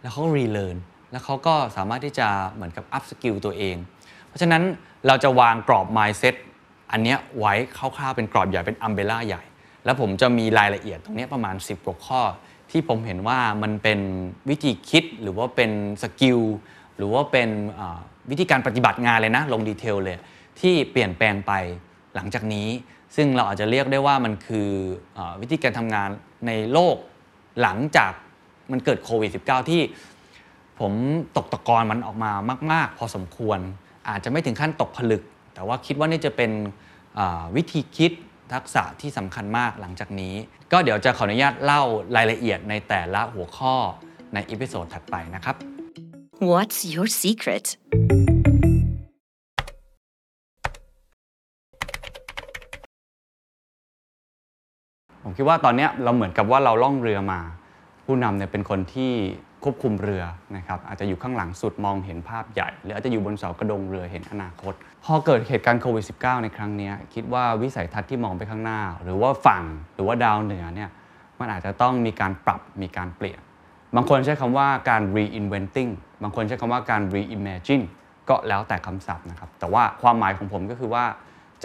[0.00, 0.76] แล้วเขา relearn
[1.10, 3.76] แล้วเขาก็สามารถที่จะเหมือนกับ upskill ตัวเอง
[4.28, 4.62] เพราะฉะนั้น
[5.06, 6.34] เราจะวางกรอบ mindset
[6.92, 9.42] อันเนี้ยไว้คร่าวๆเป็นกรอบใหญ่เป็น umbrella ใหญ่
[9.84, 12.20] แล้วผมจะมีรายละเอียดตรงนี้ประมาณ 10กว่าข้อ
[12.70, 14.00] ที่ผมเห็นว่ามันเป็น
[14.50, 15.70] วิธีคิดหรือว่าเป็น
[16.02, 16.40] skill
[16.96, 17.48] หรือว่าเป็น
[18.30, 20.16] วิธีการปฏิบัติงานเลยนะ ลง detail เลย
[20.62, 21.52] ที่เปลี่ยนแปลงไป
[22.14, 22.68] หลังจากนี้
[23.16, 24.70] ซึ่งเราอาจจะเรียกได้ว่ามันคือ
[25.16, 26.08] อวิธีการทำงาน
[26.46, 26.96] ในโลก
[27.62, 28.12] หลังจาก
[28.72, 29.82] มันเกิดโควิด -19 ที่
[30.80, 30.92] ผม
[31.36, 32.32] ตกตะกอนมันออกมา
[32.72, 33.58] มาก ๆ พอสมควร
[34.08, 35.22] อาจจะไม่ถึงขั้นตกผลึก
[35.54, 36.50] แต่ว่าคิดว่านี่จะเป็น
[37.56, 38.12] วิธีคิด
[38.52, 40.34] ทักษะที่สำคัญมากหลังจากนี้
[40.72, 41.82] ก็เดี๋ยวจะขออนุญาตเล่า
[42.16, 43.74] รายละเอียดในแต่ละหัวข้อ
[44.34, 45.56] ใน episode ถัดไปนะครับ
[46.50, 47.66] What's your secret?
[55.22, 57.40] ผมคิดว่าตอนนี้เราเหมือนกับว่าเราล่องเรือมา
[58.06, 59.12] ผู้นำเนี่ยเป็นคนที่
[59.64, 60.24] ควบคุมเรือ
[60.56, 69.62] นะครับอาจจะอยู่ข้างหลังสุดมองเห็นภาพใหญ่ หรืออาจจะอยู่บนเสากระดงเรือเห็นอนาคต พอเกิดเหตุการณ์โควิด -19 ในครั้งนี้คิดว่าวิสัยทัศน์ที่มองไปข้างหน้า หรือว่าฝั่ง
[69.94, 70.90] หรือว่าดาวเหนือเนี่ย
[71.40, 73.40] มันอาจจะต้องมีการปรับมีการเปลี่ยน
[73.96, 75.90] บางคนใช้คำว่าการ reinventing
[76.22, 77.84] บางคนใช้คำว่าการ reimagine
[78.28, 81.04] ก็แล้วแต่คำศัพท์นะครับแต่ว่าความหมายของผมก็คือว่า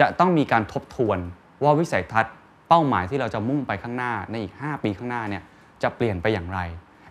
[0.00, 1.18] จะต้องมีการทบทวน
[1.62, 2.34] ว่าวิสัยทัศน์
[2.68, 5.42] เป้าหมายที่เราจะมุ่งไปข้างหน้าในอีก 5 ปีข้างหน้าเนี่ย
[5.82, 6.60] จะเปลี่ยนไปอย่างไร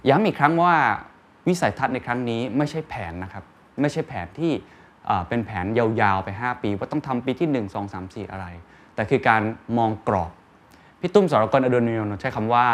[0.09, 0.75] ย้ำอีกครั้งว่า
[1.47, 3.43] วิสัยทัศน์ในครั้งนี้ไม่ใช่แผนนะครับ
[3.81, 4.53] ไม่ใช่แผนที่
[5.27, 8.45] เป็นแผนยาวๆไป 5 ปี ว่าต้องทำปีที่ 1 2 3 4 อะไร
[8.95, 9.41] แต่คือการ
[9.77, 10.31] มองกรอบ
[10.99, 12.65] พี่ตุ้มสรกรอดุลยนใช้คำว่า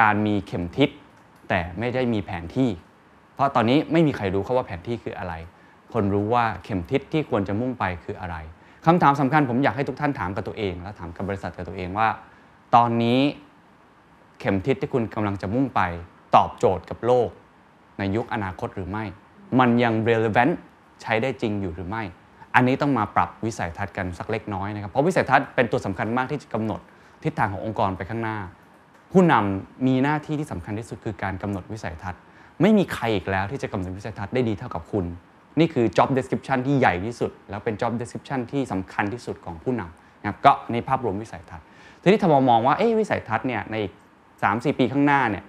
[0.00, 0.90] การมีเข็มทิศ
[1.48, 2.70] แต่ไม่ได้มีแผนที่
[3.34, 5.34] เพราะตอนนี้ไม่มีใครรู้เขาว่าแผนที่คืออะไร
[5.92, 8.36] คนรู้ว่าเข็มทิศที่ควรจะมุ่งไปคืออะไร
[8.86, 12.08] คำถามสำคัญผมอยากให้ทุกท่านถามกับตัวเอง และถามกับบริษัทกับตัวเองว่า
[12.74, 13.20] ตอนนี้
[14.40, 15.80] เข็มทิศที่คุณกำลังจะมุ่งไป
[16.36, 17.28] ตอบโจทย์กับโลก
[17.98, 19.04] ในยุคอนาคตหรือไม่
[19.58, 20.52] มันยัง relevant
[21.02, 22.02] ใช้ได้จริงอยู่หรือไม่
[22.54, 26.80] อันนี้ต้องมาปรับวิสัยทัศน์กันสักเล็กน้อยนะครับ เพราะวิสัยทัศน์เป็นตัวสำคัญมากที่จะกำหนด
[27.24, 28.38] ทิศทางขององค์กรไปข้างหน้า
[29.12, 32.20] ผู้นำมีหน้าที่ที่สำคัญที่สุดคือการกำหนดวิสัยทัศน์
[32.60, 35.04] ไม่มีใครอีกแล้วที่จะกำหนดวิสัยทัศน์ได้ดีเท่ากับคุณ
[35.58, 41.66] นี่คือ job description ที่ใหญ่ที่สุด แล้วเป็น job description ที่สำคัญที่สุดของผู้นำนะครับก็ในภาพรวมวิสัยทัศน์
[42.02, 43.92] ทีนี้ถ้ามองว่าเอ๊วิสัยทัศน์เนี่ยในอีก
[44.34, 45.44] 3-4ปีข้างหน้าเนี่ย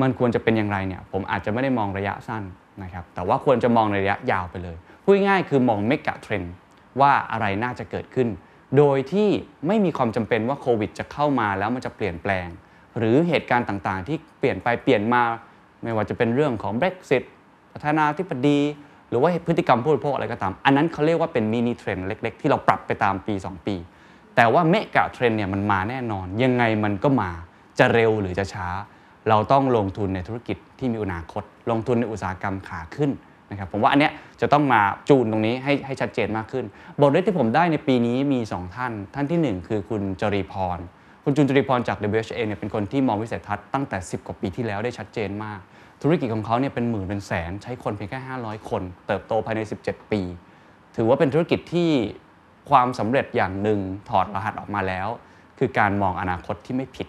[0.00, 2.42] มันควรจะเป็นอย่างไรเนี่ยผมอาจจะไม่ได้มองระยะสั้น
[2.82, 6.52] นะครับแต่ว่าควรจะมองในระยะยาวไปเลยพูดง่ายคือมองเมกะเทรนด์
[7.00, 8.28] ว่าอะไรน่าจะเกิดขึ้น
[8.78, 9.28] โดยที่
[9.66, 12.48] ไม่มีความจำเป็นว่าโควิดจะเข้ามาแล้วมันจะเปลี่ยนแปลง
[12.98, 15.22] หรือเหตุการณ์ต่างๆ ที่เปลี่ยนไปเปลี่ยนมา
[15.82, 17.22] ไม่ว่าจะเป็นเรื่องของ Brexit
[17.72, 18.60] ประธานาธิบดี
[19.08, 23.74] หรือว่าพฤติกรรมผู้บริโภคอะไรก็ตาม อันนั้นเขาเรียกว่าเป็น mini trend เล็ก ๆ ที่เราปรับไปตามปี 2 ปี
[24.36, 27.30] แต่ว่า mega trend เนี่ยมันมาแน่นอน ยังไงมันก็มา
[27.78, 28.68] จะเร็วหรือจะช้า
[29.28, 33.10] เราต้องลงทุนในธุรกิจที่มีอนาคต ลงทุนในอุตสาหกรรมขาขึ้น
[33.50, 36.64] นะครับผมว่าอันเนี้ยจะต้องมาจูนตรงนี้ให้ให้ชัดเจนมากขึ้น
[37.00, 40.78] บทเรียนที่ผมได้ในปีนี้มี 2 ท่าน ท่านที่ 1 คือคุณจรีพร
[41.24, 45.60] คุณจุนจรีพรจาก WHA เนี่ยเป็นคนที่มองวิสัยทัศน์ตั้งแต่ 10 กว่าปีที่แล้วได้ชัดเจนมาก
[46.02, 50.20] ธุรกิจของเขาเนี่ยเป็นหมื่นเป็นแสน ใช้คนเพียงแค่ 500 คน เติบโตภายใน 17 ปี
[50.96, 51.90] ถือว่าเป็นธุรกิจที่
[52.70, 55.08] ความสำเร็จอย่างหนึ่งถอดรหัสออกมาแล้ว
[55.58, 57.08] คือการมองอนาคตที่ไม่ผิด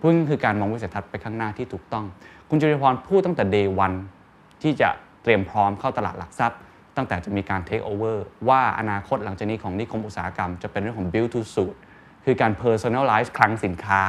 [0.00, 2.04] พุ่งคือการมองวิสัยทัศน์ไปข้างหน้าที่ถูกต้อง
[2.48, 3.96] คุณจุริพรพูดตั้งแต่ day one
[4.62, 4.88] ที่จะ
[5.22, 6.58] เตรียมพร้อมเข้าตลาดหลักทรัพย์
[6.96, 8.16] ตั้งแต่จะมีการ take over
[8.48, 11.74] ว่าอนาคตหลังจากนี้ของนิคมอุตสาหกรรมจะเป็นเรื่องของ build to suit
[12.24, 14.02] คือการ personalize คลังสินค้า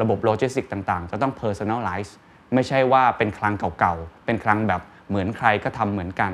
[0.00, 2.10] ระบบโลจิสติกต่างๆ จะต้อง personalize
[2.54, 6.32] ไม่ใช่ว่าเป็นคลังเก่าๆ เป็นคลังแบบเหมือนใครก็ทำเหมือนกัน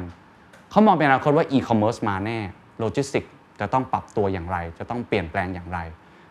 [0.70, 2.38] เขามองเป็นอนาคตว่า e-commerce มาแน่
[2.78, 3.24] โลจิสติก
[3.60, 5.78] จะต้องปรับตัวอย่างไร จะต้องเปลี่ยนแปลงอย่างไร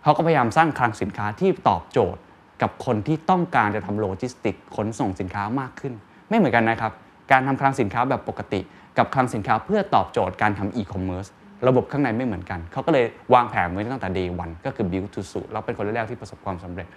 [0.03, 2.21] เขาก็พยายามสร้างคลังสินค้าที่ตอบโจทย์
[2.61, 5.93] กับคนที่ต้องการจะทำโลจิสติกขนส่งสินค้ามากขึ้น
[6.29, 6.91] ไม่เหมือนกันนะครับ
[7.31, 8.61] การทำคลังสินค้าแบบปกติ
[8.97, 11.25] กับคลังสินค้าเพื่อตอบโจทย์การทำอีคอมเมิร์ซ
[11.67, 16.87] ระบบข้างในไม่เหมือนกัน เขาก็เลยวางแผนไว้ตั้งแต่ day one ก็คือ build to suit เราเป็นคนแรกที่ประสบความสำเร็จ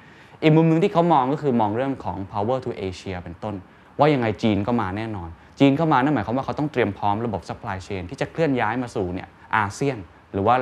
[0.43, 3.55] อีกมุมหนึงที่เขามองก็คือมองเรื่องของ power to Asia เป็นต้น
[3.99, 9.99] ว่ายังไงจีนก็มาแน่นอน จีนเข้ามานั่นหมายความว่าเขาต้องเตรียมพร้อมระบบ supply chain ที่จะเคลื่อนย้ายมาสู่เนี่ยอาเซียน
[10.33, 10.57] หรือว่า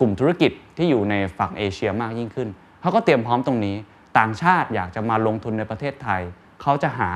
[0.00, 2.48] กลุ่มธุรกิจที่อยู่ในฝั่งเอเชียมากยิ่งขึ้น
[2.80, 3.76] เขาก็เตรียมพร้อมตรงนี้
[4.18, 6.22] ต่างชาติอยากจะมาลงทุนในประเทศไทย
[6.62, 7.10] เขาจะหา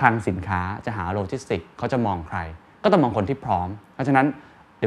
[0.00, 2.38] คลังสินค้าจะหาโลจิสติกเขาจะมองใคร
[2.82, 4.26] ก็ต้องมองคนที่พร้อม เพราะฉะนั้น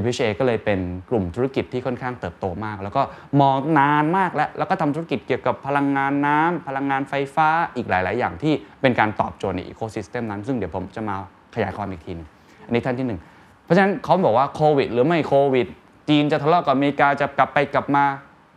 [0.06, 3.02] WHA ก็เลยเป็นกลุ่มธุรกิจที่ค่อนข้างเติบโตมาก แล้วก็
[3.42, 11.16] มองนานมากแล้วแล้วก็ทำธุรกิจเกี่ยวกับพลังงานน้ำพลังงานไฟฟ้าอีกหลาย ๆ อย่างที่เป็นการตอบโจทย์ใน ecosystem นั้น ซึ่งเดี๋ยวผมจะมา
[11.56, 12.28] ขยายความอีกทีนึง
[12.66, 13.20] อันนี้ท่านที่หนึ่ง
[13.64, 15.68] เพราะฉะนั้นเขาบอกว่าโควิดหรือไม่โควิด
[16.10, 18.06] จีนจะทะเลาะกับอเมริกาจะกลับไปกลับมา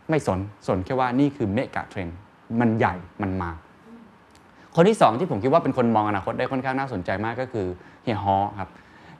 [0.09, 2.17] ไม่สนสนแค่ว่านี่คือ mega trend
[2.59, 3.51] มันใหญ่มันมา
[4.75, 7.67] คนที่ 2 ที่ผมคิดว่าเป็นคนมองอนาคตได้ค่อนข้างน่าสนใจมากก็คือ
[8.03, 8.69] เฮียฮอครับ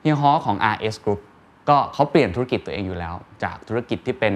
[0.01, 1.21] เฮียฮอของ RS Group
[1.69, 3.13] ก็เขาเปลี่ยนธุรกิจตัวเองอยู่แล้ว
[3.43, 4.33] จากธุรกิจที่เป็น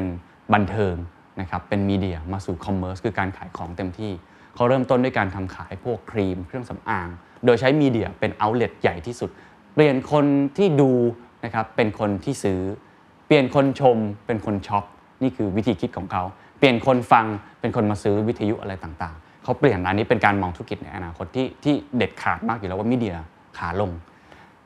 [0.53, 0.95] บันเทิง
[1.41, 4.11] นะครับเป็นมีเดียมาสู่คอมเมอร์สคือการขายของเต็มที่
[4.55, 7.07] เขาเริ่มต้นด้วยการทำขายพวกครีม เครื่องสำอาง
[7.45, 9.29] โดยใช้มีเดียเป็นเอาเล t ใหญ่ที่สุด
[9.73, 10.25] เปลี่ยนคน
[10.57, 10.91] ที่ดู
[11.45, 12.59] นะครับเป็นคนที่ซื้อ
[13.27, 14.83] เปลี่ยนคนชมเป็นคนช็อป
[15.21, 16.23] นี่คือวิธีคิดของเขา
[16.57, 17.25] เปลี่ยนคนฟัง
[17.59, 23.15] เป็นคนมาซื้อวิทยุอะไรต่างๆ เขาเปลี่ยนอันนี้เป็นการมองธุรกิจในอนาคตที่ที่เด็ดขาดมากอยู่แล้วว่า media
[23.57, 23.91] ขาลง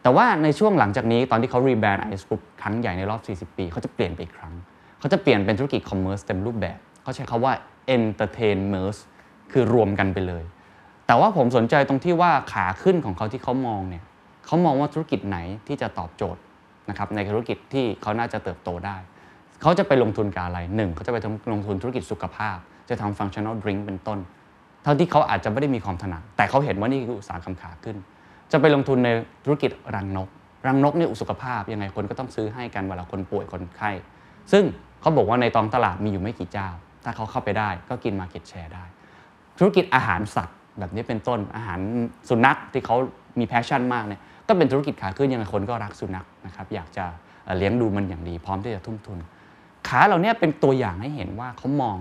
[0.01, 4.53] แต่ว่าในช่วงหลังจากนี้ตอนที่เขา rebrand RS Group ครั้งใหญ่ในรอบ 40 ปี เขาจะเปลี่ยนไปอีกครั้ง
[4.99, 7.53] เขาจะเปลี่ยนเป็นธุรกิจ commerce เต็มรูปแบบ เขาใช้คำว่า
[7.95, 8.97] entertainmerce
[9.51, 10.43] คือรวมกันไปเลย
[11.07, 14.03] แต่ว่าผมสนใจตรงที่ว่าขาขึ้นของเขาที่เขามองเนี่ย
[14.45, 16.41] เขามองว่าธุรกิจไหนที่จะตอบโจทย์
[16.89, 18.97] นะครับในธุรกิจที่เขาน่าจะเติบโตได้
[19.61, 21.17] เขาจะไปลงทุนกับอะไรหนึ่งเขาจะไป
[21.51, 22.57] ลงทุนธุรกิจสุขภาพ
[22.89, 24.19] จะทำ functional drink เป็นต้น
[24.83, 27.97] เท่าที่เขาอาจจะไม่ได้มีความถนัดแต่เขาเห็นว่านี่คืออุตสาหกรรมขาขึ้น
[28.51, 29.09] จะไปลงทุนใน
[29.45, 30.29] ธุรกิจรังนก
[30.67, 33.91] รังนกเนี่ยสุขภาพยังไงคนก็ต้องซื้อให้กันเวลาคนป่วยคนไข้
[34.51, 34.63] ซึ่ง
[35.01, 36.69] เขาบอกว่าในตองตลาดมีอยู่ไม่กี่เจ้า
[37.03, 38.85] ถ้าเขาเข้าไปได้ก็กิน market share ได้
[39.57, 41.79] ธุรกิจอาหารสัตว์แบบนี้เป็นต้นอาหาร
[42.29, 42.97] สุนัขที่เขา
[43.39, 47.05] มี passion มากเนี่ย ก็เป็นธุรกิจขาขึ้นยังไงคนก็รักสุนัขนะครับอยากจะ
[47.57, 49.17] เลี้ยงดูมันอย่างดี พร้อมที่จะทุ่มทุน
[49.87, 51.97] ขาเหล่านี้เป็นตัวอย่างให้เห็นว่าเขามอง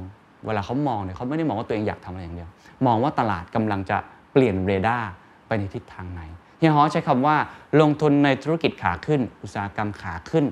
[0.46, 2.50] เวลาเขามองเนี่ยเขาไม่ได้มองว่าตัวเองอยากทำอะไรอย่างเดียว
[2.86, 3.98] มองว่าตลาดกำลังจะ
[4.32, 5.08] เปลี่ยนเรดาร์
[5.46, 6.22] ไปในทิศทางไหน
[6.58, 7.36] เฮียฮ้อใช้คำว่า
[7.80, 10.44] ลงทุนในธุรกิจขาขึ้น อุตสาหกรรมขาขึ้น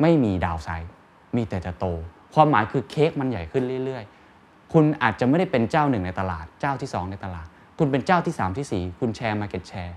[0.00, 0.90] ไม่มี downside
[1.36, 1.86] มีแต่จะโต
[2.34, 4.04] ความหมายคือเค้กมันใหญ่ขึ้นเรื่อย
[4.38, 7.46] ๆ คุณอาจจะไม่ได้เป็นเจ้าหนึ่งในตลาด เจ้าที่ 2 ในตลาด
[7.78, 9.96] คุณเป็นเจ้าที่ 3 ที่ 4 คุณแชร์มาเก็ตแชร์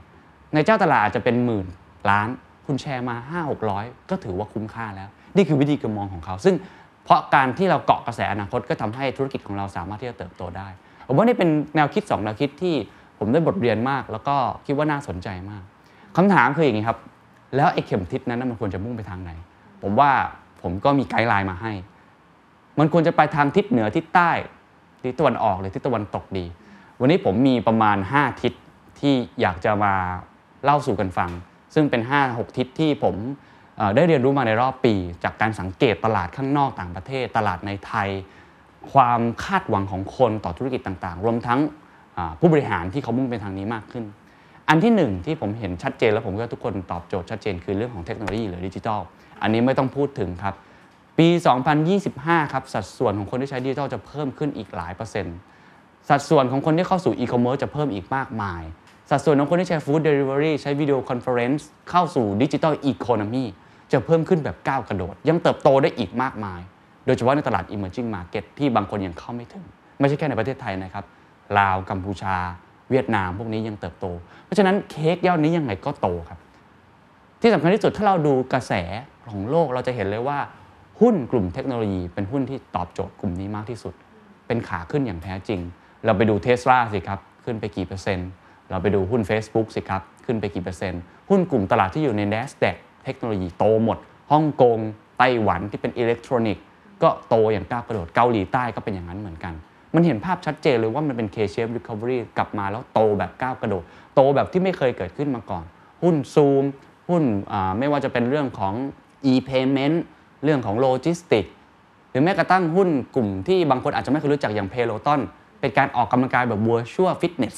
[0.54, 1.68] ในเจ้าตลาดอาจจะเป็นหมื่น
[2.10, 2.28] ล้าน
[2.66, 6.56] คุณแชร์มา 5 600 ก็ถือว่าคุ้มค่าแล้ว นี่คือวิธีการมองของเขา ซึ่ง
[7.04, 10.68] เพราะการที่เราเกาะกระแสอนาคตก็ทำให้ธุรกิจของเราสามารถที่จะเติบโตได้
[11.08, 12.76] ผมว่านี่เป็นแนวคิด2แนวคิดที่
[13.20, 14.36] ผมได้บทเรียนมาก แล้วก็
[14.66, 15.64] คิดว่าน่าสนใจมาก
[16.18, 16.98] คำถามคืออย่างนี้ครับ
[17.56, 19.32] แล้วไอ้เข็มทิศนั้นมันควรจะมุ่งไปทางไหน
[19.82, 20.12] ผมว่า
[20.62, 21.74] ผมก็มีไกด์ไลน์มาให้
[22.80, 24.32] มันควรจะไปทางทิศเหนือทิศใต้
[25.04, 26.46] ทิศตะวันออกหรือทิศตะวันตกดี
[27.00, 28.54] วันนี้ผมมีประมาณ 5 ทิศ
[29.00, 29.94] ที่อยากจะมา
[30.64, 31.32] เล่าสู่กันฟัง
[31.74, 33.16] ซึ่งเป็น 5-6 ทิศที่ผม
[33.96, 34.94] ได้เรียนรู้มาในรอบปี
[35.24, 38.10] จากการสังเกตตลาดข้างนอกต่างประเทศ ตลาดในไทย
[38.94, 41.60] ความคาดหวังของคนต่อธุรกิจต่างๆ รวมทั้ง
[42.40, 44.06] ผู้บริหารที่เขามุ่งไปทางนี้มากขึ้น
[44.70, 49.00] อันที่หนึ่งที่ผมเห็นชัดเจนแล้วผมก็ทุกคนตอบโจทย์ชัดเจนคือเรื่องของเทคโนโลยีหรือดิจิทัล
[49.42, 50.56] อันนี้ไม่ต้องพูดถึงครับ
[51.20, 51.28] ปี
[51.90, 55.38] 2025 ครับสัดส่วนของคนที่ใช้ดิจิทัลจะเพิ่มขึ้นอีกหลายเปอร์เซ็นต์
[56.10, 58.62] สัดส่วนของคนที่เข้าสู่อีคอมเมิร์ซจะเพิ่มอีกมากมาย
[59.14, 63.44] สัดส่วนของคนที่ใช้ food delivery ใช้ video conference เข้าสู่ digital economy
[63.92, 66.62] จะเพิ่มขึ้นแบบก้าวกระโดด ยังเติบโตได้อีกมากมาย
[67.06, 69.66] โดยเฉพาะในตลาด emerging market ที่บางคนยังเข้าไม่ถึง
[70.00, 71.06] ไม่ใช่แค่ในประเทศไทยนะครับ
[71.60, 72.36] ลาวกัมพูชา
[72.92, 74.06] เวียดนาม พวกนี้ยังเติบโต
[74.46, 76.40] เพราะฉะนั้นเค้กก้อนนี้ยังไงก็โตครับ
[77.42, 78.74] ที่สำคัญที่สุดถ้าเราดูกระแส
[79.30, 80.40] ของโลกเราจะเห็นเลยว่า
[81.02, 83.94] หุ้นกลุ่มเทคโนโลยีเป็นหุ้นที่ตอบโจทย์กลุ่มนี้มากที่สุด
[84.48, 85.60] เป็นขาขึ้นอย่างแท้จริง
[86.06, 88.30] เราไปดูเทสลาสิครับขึ้นไปกี่เปอร์เซ็นต์
[88.72, 93.98] เราไปดูหุ้น Facebook สิครับ ขึ้นไปกี่เปอร์เซ็นต์ หุ้นกลุ่มตลาดที่อยู่ใน NASDAQ เทคโนโลยีโตหมด
[94.32, 94.78] ฮ่องกง
[95.18, 96.64] ไต้หวันที่เป็นอิเล็กทรอนิกส์
[97.04, 99.54] ก็โตอย่างก้าวกระโดดเกาหลีใต้ก็เป็นอย่างนั้นเหมือนกัน
[99.96, 103.84] มันเห็นภาพชัดเจนเลยว่ามันเป็น K-shape recovery กลับมาแล้วโตแบบก้าวกระโดด
[104.16, 105.64] โตแบบที่ไม่เคยเกิดขึ้นมาก่อน
[106.04, 106.64] หุ้นซูม
[107.10, 107.24] หุ้น
[107.80, 108.74] ไม่ว่าจะเป็นเรื่องของ
[109.32, 109.98] e-payment
[110.44, 111.46] เรื่องของโลจิสติก
[112.10, 115.22] หรือแม้กระทั่งหุ้นกลุ่มที่บางคนอาจจะไม่เคยรู้จักอย่าง Peloton
[115.60, 117.56] เป็นการออกกำลังกายแบบ virtual fitness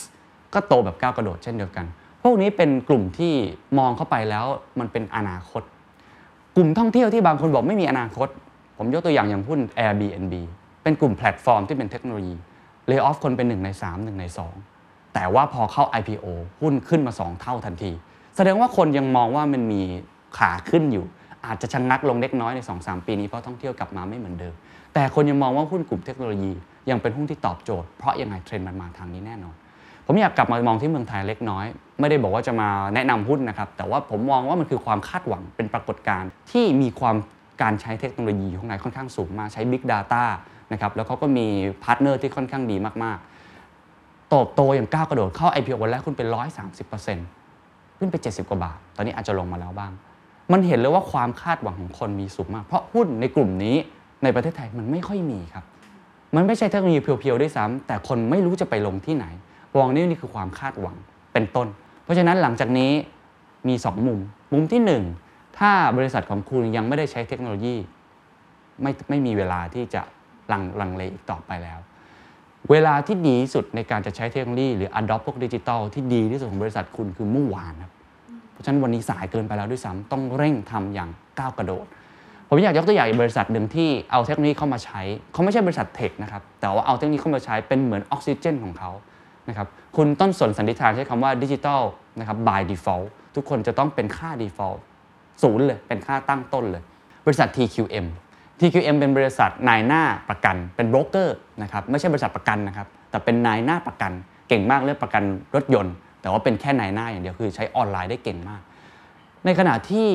[0.54, 1.86] ก็โตแบบก้าวกระโดดเช่นเดียวกัน
[2.24, 3.34] พวกนี้เป็นกลุ่มที่
[3.80, 4.45] มองเข้าไปแล้ว
[4.80, 5.64] มันเป็นอนาคต
[6.56, 8.28] กลุ่มท่องเที่ยวที่บางคนบอกไม่มีอนาคต
[8.78, 10.34] ผมยกตัวอย่างอย่างหุ้น Airbnb
[10.84, 12.36] เป็นกลุ่มแพลตฟอร์มที่เป็นเทคโนโลยี
[12.88, 14.26] lay off คนเป็น 1 ใน 3 1 ใน
[14.70, 16.26] 2 แต่ว่าพอเข้า IPO
[16.62, 17.91] หุ้นขึ้นมา 2 เท่าทันที
[18.36, 19.82] แสดงว่าคนยังมองว่ามันมี
[20.38, 21.06] ขาขึ้นอยู่
[21.45, 24.54] อาจจะชะงงักลงเล็กน้อยใน 2-3 ปีนี้เพราะท่องเที่ยวกลับมาไม่เหมือนเดิม
[24.93, 26.54] แต่คนยังมองว่าหุ้นกลุ่มเทคโนโลยี
[26.89, 29.56] ยังเป็นหุ้นที่ตอบโจทย์ เพราะยังไงเทรนด์มันมาทางนี้แน่นอน
[30.06, 31.66] ผมอยากกลับมามองที่เมืองไทยเล็กน้อย
[31.99, 37.16] ไม่ได้บอกว่าจะมาแนะนำหุ้นนะครับ แต่ว่าผมมองว่ามันคือความคาดหวังเป็นปรากฏการณ์ที่มีความ
[37.62, 40.24] การใช้เทคโนโลยีอยู่ข้างในค่อนข้างสูงมากใช้ Big Data
[40.72, 41.47] นะครับแล้วเขาก็มี
[41.84, 46.28] partner ที่ค่อนข้างดีมากๆโตโตอย่างก้าวกระโดดเข้า IPO วันแรกขึ้นเป็น
[47.14, 49.91] 130%ขึ้นไป 70 กว่าบาท ตอนนี้อาจจะลงมาแล้วบ้าง
[50.51, 53.76] มันเห็นเลยว่าความคาดหวังของคนมีสูงมาก เพราะหุ้นในกลุ่มนี้
[54.24, 55.66] ในประเทศไทยมันไม่ค่อยมีครับ
[56.36, 59.26] มันไม่ใช่เทคโนโลยี pure ๆด้วยซ้ำแต่คนไม่รู้จะไปลงที่ไหน
[59.76, 60.95] มองนี่นี่คือความคาดหวัง
[61.34, 61.67] เป็นต้น
[62.03, 62.91] เพราะฉะนั้นหลังจากนี้
[63.67, 64.19] มี 2 มุม
[64.53, 64.82] มุมที่
[65.19, 67.76] 1 ถ้าบริษัทของคุณยังไม่ได้ใช้เทคโนโลยี
[68.82, 70.01] ไม่ไม่มีเวลาที่จะ
[70.51, 71.80] ลังลังเลอีกต่อไปแล้ว
[72.71, 77.91] เวลาที่ดีที่สุดในการจะใช้เทคโนโลยีหรือ adopt พวกดิจิตอลที่ดีที่สุดของบริษัทคุณคือเมื่อวานครับ
[78.51, 81.09] เพราะฉะนั้นวันนี้สายเกินไปแล้วด้วยซ้ำต้องเร่งทำอย่าง
[81.39, 81.86] ก้าวกระโดด
[82.47, 85.01] ผมอยากยกตัวอย่างบริษัทหนึ่งที่เอาเทคโนโลยีเข้ามาใช้
[85.34, 88.91] เขาไม่ใช่บริษัทเทคนะครับแต่ว่าเอาเทคโนโลยีเข้ามาใช้เป็นเหมือนออกซิเจนของเขา
[89.50, 89.68] นะครับ
[89.98, 91.82] คุณต้นสนสันนิษฐานใช้คำว่าดิจิทัล
[92.20, 94.80] นะครับ by default ทุกคนจะต้องเป็นค่า default
[95.44, 96.84] ศูนย์เลยเป็นค่าตั้งต้นเลย
[97.26, 98.06] บริษัท TQM
[98.60, 104.12] TQM เป็นบริษัทนายหน้าประกัน เป็นโบรกเกอร์นะครับไม่ใช่บริษัทประกันนะครับ แต่เป็นนายหน้าประกัน
[104.50, 105.24] เก่งมากเรื่องประกัน
[105.56, 108.62] รถยนต์ แต่ว่าเป็นแค่นายหน้าอย่างเดียวคือใช้ออนไลน์ได้เก่งมาก
[109.46, 110.08] ในขณะที่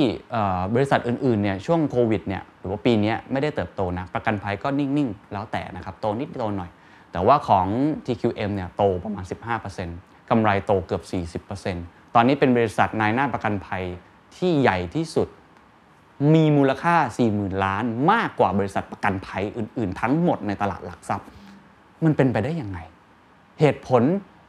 [0.75, 6.71] บริษัทอื่นๆเนี่ยช่วงโควิดเนี่ยหรือว่าปีนี้ไม่ได้เติบโตนะประกันภัยก็นิ่งๆ แล้วแต่นะครับโตนิดโตหน่อย
[7.13, 7.67] แต่ว่าของ
[8.07, 9.25] TQM เนี่ยโตประมาณ
[9.77, 13.85] 15%กำไรโตเกือบ 40%ตอนนี้เป็นบริษัทนายหน้าประกันภัย
[14.37, 15.29] ที่ใหญ่ที่สุด
[16.35, 16.97] มีมูลค่า
[17.31, 21.27] 40,000 ล้าน มากกว่าบริษัทประกันภัยอื่น ๆ ทั้งหมดในตลาดหลักทรัพย์
[22.05, 22.79] มันเป็นไปได้ยังไง
[23.61, 24.03] เหตุผล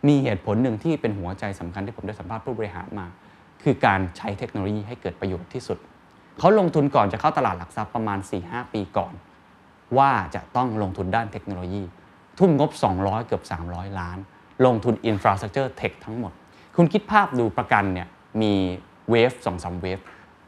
[0.07, 3.05] มีเหตุผลหนึ่งที่เป็นหัวใจสำคัญที่ผมได้สัมภาษณ์ผู้บริหารมา
[3.63, 5.77] คือการใช้เทคโนโลยีให้เกิดประโยชน์ที่สุด
[6.39, 9.13] เขาลงทุนก่อนจะเข้าตลาดหลักทรัพย์ประมาณ 4-5 ปีก่อน
[9.97, 11.83] ว่าจะต้องลงทุนด้านเทคโนโลยี
[12.39, 14.17] ทุ่มงบ 200 เกือบ 300 ล้าน
[14.65, 16.31] ลงทุน infrastructure tech ทั้งหมด
[16.75, 18.07] คุณคิดภาพดูประกันเนี่ย
[18.41, 18.53] มี
[19.11, 19.99] wave สองสาม wave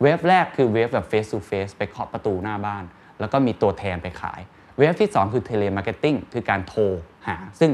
[0.01, 2.83] wave แรกคือ wave แบบ face to face ไปเคาะประตูหน้าบ้าน
[3.19, 4.39] แล้วก็มีตัวแทนไปขาย
[4.77, 6.81] wave ที่ 2 คือ telemarketing คือการโทร
[7.27, 7.71] หา ซึ่ง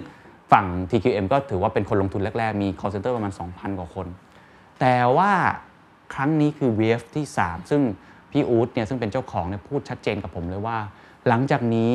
[0.51, 4.07] ฝั่ง TQM ก็ถือว่าเป็นคนลงทุนแรก ๆ มี call center ประมาณ 2,000 กว่าคน
[4.79, 5.31] แต่ว่า
[6.13, 7.81] ครั้งนี้คือเวฟที่ 3 ซึ่ง
[8.31, 10.77] พี่อู๊ดเนี่ยซึ่งเป็นเจ้าของเนี่ยพูดชัดเจนกับผมเลยว่า
[11.27, 11.91] หลังจากนี้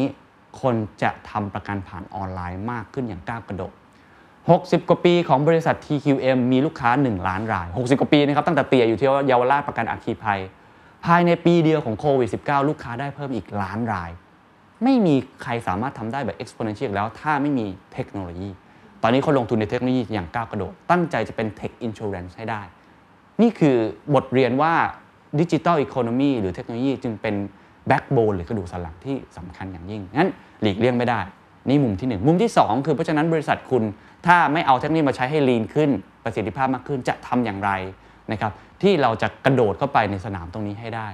[0.61, 3.73] คนจะทำประกันผ่านออนไลน์มากขึ้นอย่างก้าวกระโดด
[4.31, 10.41] 60 กว่าปีของบริษัท TQM มีลูกค้า 1 ล้านราย 60 กว่าปีนะครับตั้งแต่เตียอยู่ที่เยาวราชประกันอัคคีภัย
[11.05, 14.11] ภายในปีเดียวของโควิด -19 ลูกค้าได้เพิ่มอีกล้านราย
[14.85, 18.51] ไม่มีใครสามารถทำได้แบบ exponential แล้วถ้าไม่มีเทคโนโลยี
[19.03, 22.63] ตอนนี้เขาลงทุนในเทคโนโลยีอย่างก้าวกระโดด ตั้งใจจะเป็น tech insurance ให้ได้
[23.43, 23.77] นี่คือ
[24.15, 24.75] บทเรียนว่า
[25.41, 27.35] ดิจิ t a ลอีโคโนมีหรือเทคโนโลยีจึงเป็น
[27.89, 30.31] backbone หรือกระดูกสันหลังที่สำคัญอย่างยิ่งงั้น
[30.63, 31.21] หลีกเลี่ยงไม่ได้
[31.69, 33.83] นี่มุมที่ 1 มุมที่ 2 คือเพราะฉะนั้นบริษัทคุณ
[34.27, 35.91] ถ้าไม่เอาเทคโนโลยีมาใช้ให้ lean ขึ้น
[36.25, 37.71] ประสิทธิภาพมากขึ้นจะทำอย่างไร
[38.33, 38.53] นะครับ
[38.83, 41.07] ที่เราจะกระโดดเข้าไปในสนามตรงนี้ให้ได้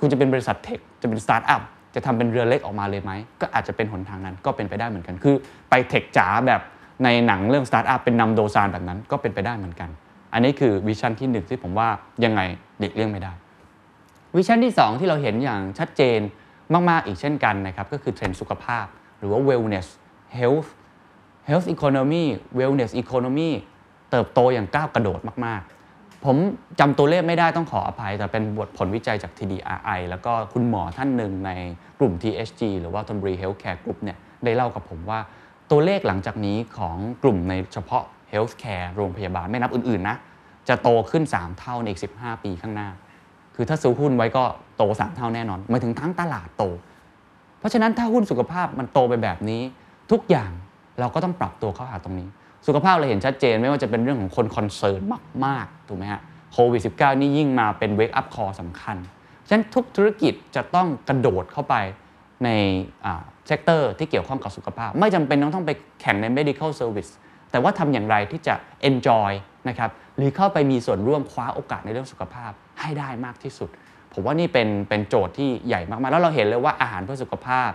[0.00, 1.62] คุณจะเป็นบริษัท tech จะเป็นสตาร์ทอัพ
[1.94, 5.34] จะทำเป็นเรือเล็กออกมาเลยไหม ก็อาจจะเป็นหนทางนั้นก็เป็นไปได้เหมือนกัน คือ
[5.70, 6.60] ไป tech จ๋าแบบ
[7.04, 9.90] ในหนังเรื่องสตาร์ทอัพเป็นนัมโดซานแบบนั้นก็เป็นไปได้เหมือนกัน
[10.32, 11.88] อันนี้คือ vision ที่หนึ่งที่ผมว่า
[12.24, 12.40] ยังไง
[12.80, 13.32] หลีกเลี่ยงไม่ได้
[14.36, 16.20] vision ที่ 2 ที่เราเห็นอย่างชัดเจน
[16.90, 18.86] มาก ๆ อีกเช่นกันนะครับ ก็คือเทรนด์สุขภาพ
[19.18, 19.86] หรือว่า wellness
[20.38, 20.68] health
[21.48, 22.24] health economy
[22.58, 23.50] wellness economy
[24.10, 25.62] เติบโตอย่างก้าวกระโดดมาก
[25.92, 26.36] ๆ ผม
[26.80, 31.50] จำตัวเลขไม่ได้ต้องขออภัย แต่เป็นบทผลวิจัยจาก TDRI แล้วก็คุณหมอท่านหนึ่งใน
[31.98, 35.20] กลุ่ม THG หรือว่า t o m b r y Healthcare Group เนี่ยได้เล่ากับผมว่า
[35.70, 40.16] ตัวเลขหลังจากนี้ของกลุ่มในเฉพาะ Healthcare โรงพยาบาลไม่นับอื่น ๆ นะ
[40.68, 42.88] จะโตขึ้น 3 เท่าในอีก 15 ปีข้างหน้า
[43.54, 44.44] คือถ้าซื้อหุ้นไว้ก็
[44.76, 46.64] โต3เท่าแน่นอนหมายถึงทั้งตลาดโต
[47.58, 49.62] เพราะฉะนั้นถ้าหุ้นสุขภาพมันโตไปแบบนี้
[50.10, 50.50] ทุกอย่าง
[51.00, 52.28] เราก็ต้องปรับตัวเข้าหาตรงนี้
[52.66, 55.00] สุขภาพเราเห็นชัดเจนไม่ว่าจะเป็นเรื่องของคนคอนเซิร์น
[55.44, 56.20] มากๆถูกไหมฮะ
[56.52, 58.96] โควิด -19 นี่ยิ่งมาเป็นเวกอัพคอสำคัญ
[59.46, 61.74] ฉะนั้นทุกธุรกิจจะต้องกระโดดเข้าไป
[62.44, 62.48] ใน
[63.46, 67.10] sector ที่เกี่ยวข้องกับสุขภาพ ไม่จำเป็นต้องต้องไปแข่งใน medical service
[67.50, 68.54] แต่ว่าทำอย่างไรที่จะ
[68.88, 69.30] enjoy
[69.68, 73.68] นะครับหรือเข้าไปมีส่วนร่วมคว้าโอกาสในเรื่องสุขภาพ ให้ได้มากที่สุด
[74.12, 77.70] ผมว่านี่เป็นเป็นโจทย์ที่ใหญ่มากๆ แล้วเราเห็นเลยว่าอาหารเพื่อสุขภาพ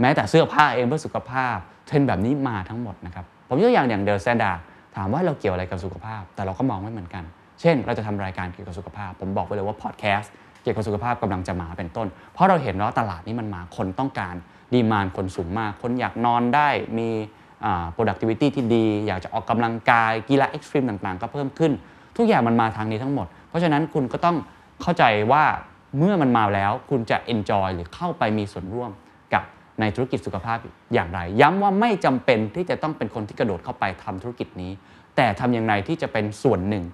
[0.00, 1.56] แม้แต่เสื้อผ้าเองเพื่อสุขภาพ
[1.86, 4.52] เทรนด์แบบนี้มาทั้งหมดนะครับ ผมยกตัวอย่างอย่าง THE STANDARD
[4.96, 7.24] ถามว่าเราเกี่ยวอะไรกับสุขภาพ แต่เราก็มองไม่เหมือนกัน
[7.60, 14.34] เช่น เราจะทำรายการเกี่ยวกับสุขภาพ ผมบอกไปเลยว่าพอดแคสต์เกี่ยวกับสุขภาพกำลังจะมาเป็นต้น เพราะเราเห็นว่าตลาดนี้มันมาคนต้องการ
[14.74, 16.68] ดีมานคนสูงมาก คนอยากนอนได้
[16.98, 17.08] มี
[17.96, 21.72] productivity ที่ดี อยากจะออกกำลังกายกีฬาเอ็กซ์ตรีมต่างๆ ก็เพิ่มขึ้น
[22.16, 23.26] ทุกอย่างมันมาทางนี้ทั้งหมด
[23.56, 24.36] ราะฉะนั้นคุณก็ต้อง
[24.82, 25.44] เข้าใจว่า
[25.98, 28.90] เมื่อมันมาแล้วคุณจะ enjoy หรือเข้าไปมีส่วนร่วม
[29.34, 29.42] กับ
[29.80, 30.58] ในธุรกิจสุขภาพ
[30.94, 34.70] อย่างไร ย้ำว่าไม่จำเป็นที่จะต้องเป็นคนที่กระโดดเข้าไปทำธุรกิจนี้
[35.16, 36.84] แต่ทำอย่างไรที่จะเป็นส่วนหนึ่ง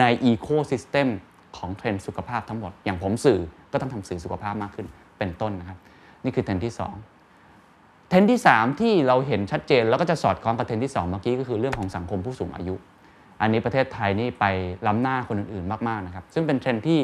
[0.00, 1.08] ใน ecosystem
[1.56, 3.40] ของเทรนด์สุขภาพทั้งหมด อย่างผมสื่อ
[3.72, 4.86] ก็ต้องทำสื่อสุขภาพมากขึ้น
[5.18, 5.78] เป็นต้นนะครับ
[6.24, 6.74] นี่คือเทรนด์ที่
[7.40, 12.74] 2 เทรนด์ที่ 3 ที่เราเห็นชัดเจนแล้วก็จะสอดคล้องกับเทรนด์ที่ 2 เมื่อกี้ก็คือเรื่องของสังคมผู้สูงอายุ
[13.40, 14.44] อันนี้ประเทศไทยนี่ไป
[14.86, 17.00] ล้ำหน้าคนอื่นๆมากๆนะครับซึ่งเป็นเทรนด์ที่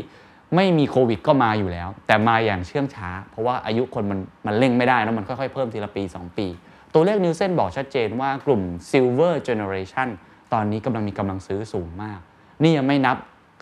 [0.57, 6.47] ไม่มีโควิดก็มาอยู่แล้ว แต่มาอย่างเชื่องช้า เพราะว่าอายุคนมันมันเร่งไม่ได้นะมันค่อยๆ เพิ่มทีละปี 2 ปี
[6.95, 10.09] ตัวเลขนิวเซนบอกชัดเจนว่ากลุ่ม Silver Generation
[10.53, 12.19] ตอนนี้กำลังมีกำลังซื้อสูงมาก
[12.63, 13.17] นี่ยังไม่นับ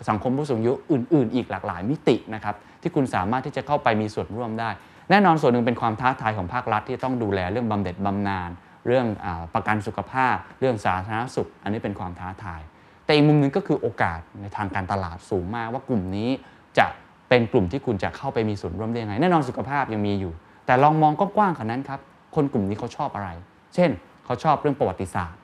[0.09, 4.69] สังคมผู้สูงอายุอื่น ๆ อีกหลากหลายมิตินะครับที่คุณสามารถที่จะเข้าไปมีส่วนร่วมได้
[5.09, 8.49] แน่นอนส่วนหนึ่งเป็นความท้าทายของภาครัฐที่ต้องดูแลเรื่องบำเหน็จบำนาญ
[8.87, 12.61] เรื่องอประกันสุขภาพ เรื่องสาธารณสุข อันนี้เป็นความท้าทาย
[13.05, 16.29] แต่อีกมุมหนึงก็คือโอกาสในทางการตลาดสูงมากว่ากลุ่มนี้
[16.77, 16.85] จะ
[17.29, 20.33] เป็นกลุ่มที่คุณจะเข้าไปมีส่วนร่วมได้ยังไง แน่นอนสุขภาพยังมีอยู่
[20.65, 21.99] แต่ลองมองกว้างๆกว่านั้นครับ
[22.35, 23.29] คนกลุ่มนี้เขาชอบอะไร
[23.75, 23.89] เช่น
[24.25, 25.39] เขาชอบเรื่องประวัติศาสตร์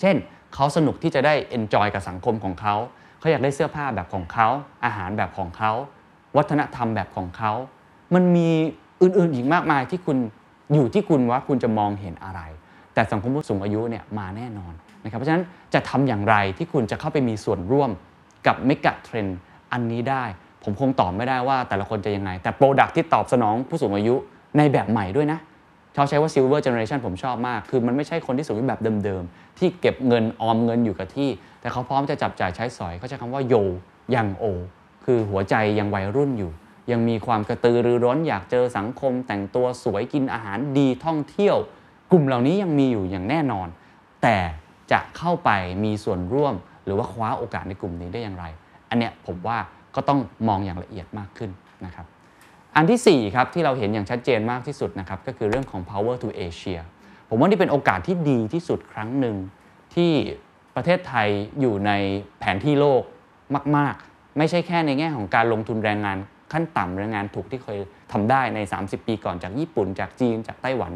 [0.00, 0.16] เช่น
[0.54, 2.74] เขาสนุกที่จะได้ enjoy กับสังคมของเขา
[3.18, 4.48] เขาอยากได้เสื้อผ้าแบบของเขา
[4.84, 5.72] อาหารแบบของเขา
[6.36, 7.52] วัฒนธรรมแบบของเขา
[8.14, 8.50] มันมี
[9.02, 10.18] อื่นๆอีกมากมายที่คุณ
[10.74, 12.40] อยู่ที่คุณว่าคุณจะมองเห็นอะไร
[12.94, 14.72] แต่สังคมผู้สูงอายุเนี่ยมาแน่นอน
[15.04, 15.44] นะครับเพราะฉะนั้น
[15.74, 17.90] จะทำอย่างไรที่คุณจะเข้าไปมีส่วนร่วม
[18.46, 19.38] กับ megatrend
[19.72, 20.24] อันนี้ได้
[20.64, 24.14] ผมคงตอบไม่ได้ว่าแต่ละคนจะยังไง แต่โปรดักที่ตอบสนองผู้สูงอายุ
[24.58, 25.38] ในแบบใหม่ด้วยนะ
[25.96, 31.28] ชอบใช้ว่า silver generation ผมชอบมาก คือมันไม่ใช่คนที่สูงแบบเดิมๆ ที่เก็บเงินออมเงินอยู่กับที่
[31.60, 33.54] แต่เขาพร้อมจะจับจ่ายใช้สอยเขาใช้คำว่าโย
[34.14, 34.44] ยังโอ
[35.04, 36.50] คือหัวใจยังวัยรุ่นอยู่
[36.90, 41.56] ยังมีความกระตือรือร้นอยากเจอสังคม แต่งตัวสวยกินอาหารดีท่องเที่ยว
[42.10, 43.68] กลุ่มเหล่านี้ยังมีอยู่อย่างแน่นอน
[44.22, 44.36] แต่
[44.92, 45.50] จะเข้าไป
[45.84, 46.54] มีส่วนร่วม
[46.84, 48.44] หรือว่าคว้าโอกาสในกลุ่มนี้ได้อย่างไร
[48.90, 49.58] อันเนี้ยผมว่า
[49.94, 51.50] ก็ต้องมองอย่างละเอียดมากขึ้น
[51.86, 52.06] นะครับ
[52.76, 56.80] อันที่4ครับที่เราเห็นอย่างชัดเจนมากที่สุดนะครับก็คือเรื่องของ power to Asia
[57.28, 59.36] ผมว่านี่เป็นโอกาสที่ดีที่สุดครั้งหนึ่ง
[59.94, 60.12] ที่
[60.76, 61.28] ประเทศไทย
[61.60, 61.92] อยู่ใน
[62.38, 63.02] แผนที่โลก
[63.76, 66.18] มาก ๆ ไม่ใช่แค่ในแง่ของการลงทุนแรงงาน
[66.52, 67.78] ขั้นต่ำแรงงานถูกที่เคย
[68.12, 70.92] ทำได้ใน 30 ปีก่อนจากญี่ปุ่น จากจีนจากไต้หวัน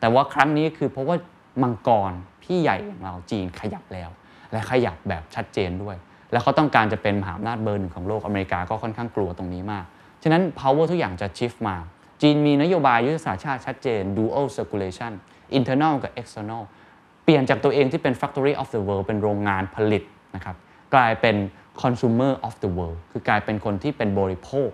[0.00, 1.16] แต่ว่าครั้งนี้คือเพราะว่า
[1.62, 4.10] มังกรพี่ใหญ่ของเราจีนขยับแล้ว
[4.52, 5.96] และขยับแบบชัดเจนด้วย
[6.32, 9.84] และเขาต้องการจะเป็นมหาอำนาจเบอร์หนึ่งของโลกอเมริกาก็ค่อนข้างกลัวตรงนี้มาก
[10.22, 11.76] ฉะนั้น power ทุกอย่างจะ shift มา
[12.22, 15.12] จีนมีนโยบายยุทธศาสตร์ชาติชัดเจน dual circulation
[15.58, 16.62] internal กับ external
[17.24, 20.02] เปลี่ยนจากตัวเองที่เป็น factory of the world เป็นโรงงานผลิต
[20.34, 20.56] นะครับ
[20.94, 21.36] กลายเป็น
[21.82, 24.70] consumer of the world คือกลายเป็นคนที่เป็นบริโภค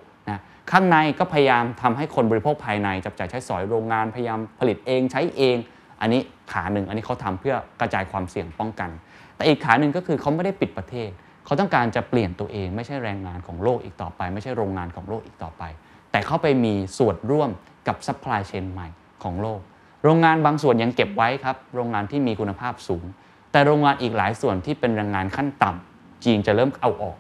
[0.71, 5.57] ข้างในก็พยายามทำให้คนบริโภคภายในจับจ่ายใช้สอยโรงงานพยายามผลิตเองใช้เอง
[6.01, 6.21] อันนี้
[6.53, 8.91] ขาหนึ่งอันนี้เขาทำเพื่อกระจายความเสี่ยงป้องกัน
[9.37, 11.11] แต่อีกขาหนึ่งก็คือเขาไม่ได้ปิดประเทศ
[11.45, 15.63] เขาต้องการจะเปลี่ยนตัวเองไม่ใช่แรงงานของโลกอีกต่อไป ไม่ใช่โรงงานของโลกอีกต่อไป
[16.11, 17.51] แต่เขาไปมีส่วนร่วม
[17.89, 18.89] กับ supply chain ใหม่
[19.25, 19.61] ของโลก
[20.05, 23.05] โรงงานบางส่วนยังเก็บไว้ครับโรงงานที่มีคุณภาพสูง
[23.53, 27.17] แต่โรงงานอีกหลายส่วนที่เป็นแรงงานขั้นต่ำจีนจะเริ่มเอาออก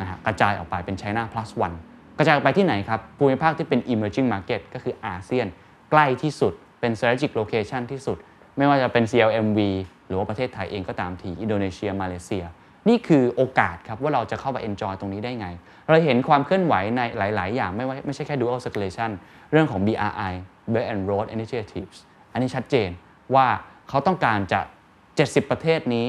[0.00, 1.76] นะฮะกระจายออกไปเป็น China plus one
[2.18, 5.46] กระจายไปที่ไหนครับ ภูมิภาคที่เป็น emerging market ก็คืออาเซียน
[5.90, 8.16] ใกล้ที่สุดเป็น strategic location ที่สุด
[8.56, 9.58] ไม่ว่าจะเป็น CLMV
[10.06, 12.44] หรือว่าประเทศไทยเองก็ตามทีอินโดนีเซีย มาเลเซีย
[12.88, 15.48] นี่คือโอกาสครับว่าเราจะเข้าไป enjoy ตรงนี้ได้ไง
[15.88, 19.10] เราเห็นความเคลื่อนไหวในหลาย ๆ อย่างไม่ว่าไม่ใช่แค่ dual circulation
[19.52, 20.32] เรื่องของ BRI
[20.72, 21.96] Belt and Road Initiatives
[22.32, 22.90] อันนี้ชัดเจน
[23.34, 23.46] ว่า
[23.88, 24.60] เขาต้องการจะ
[25.06, 26.06] 70 ประเทศนี้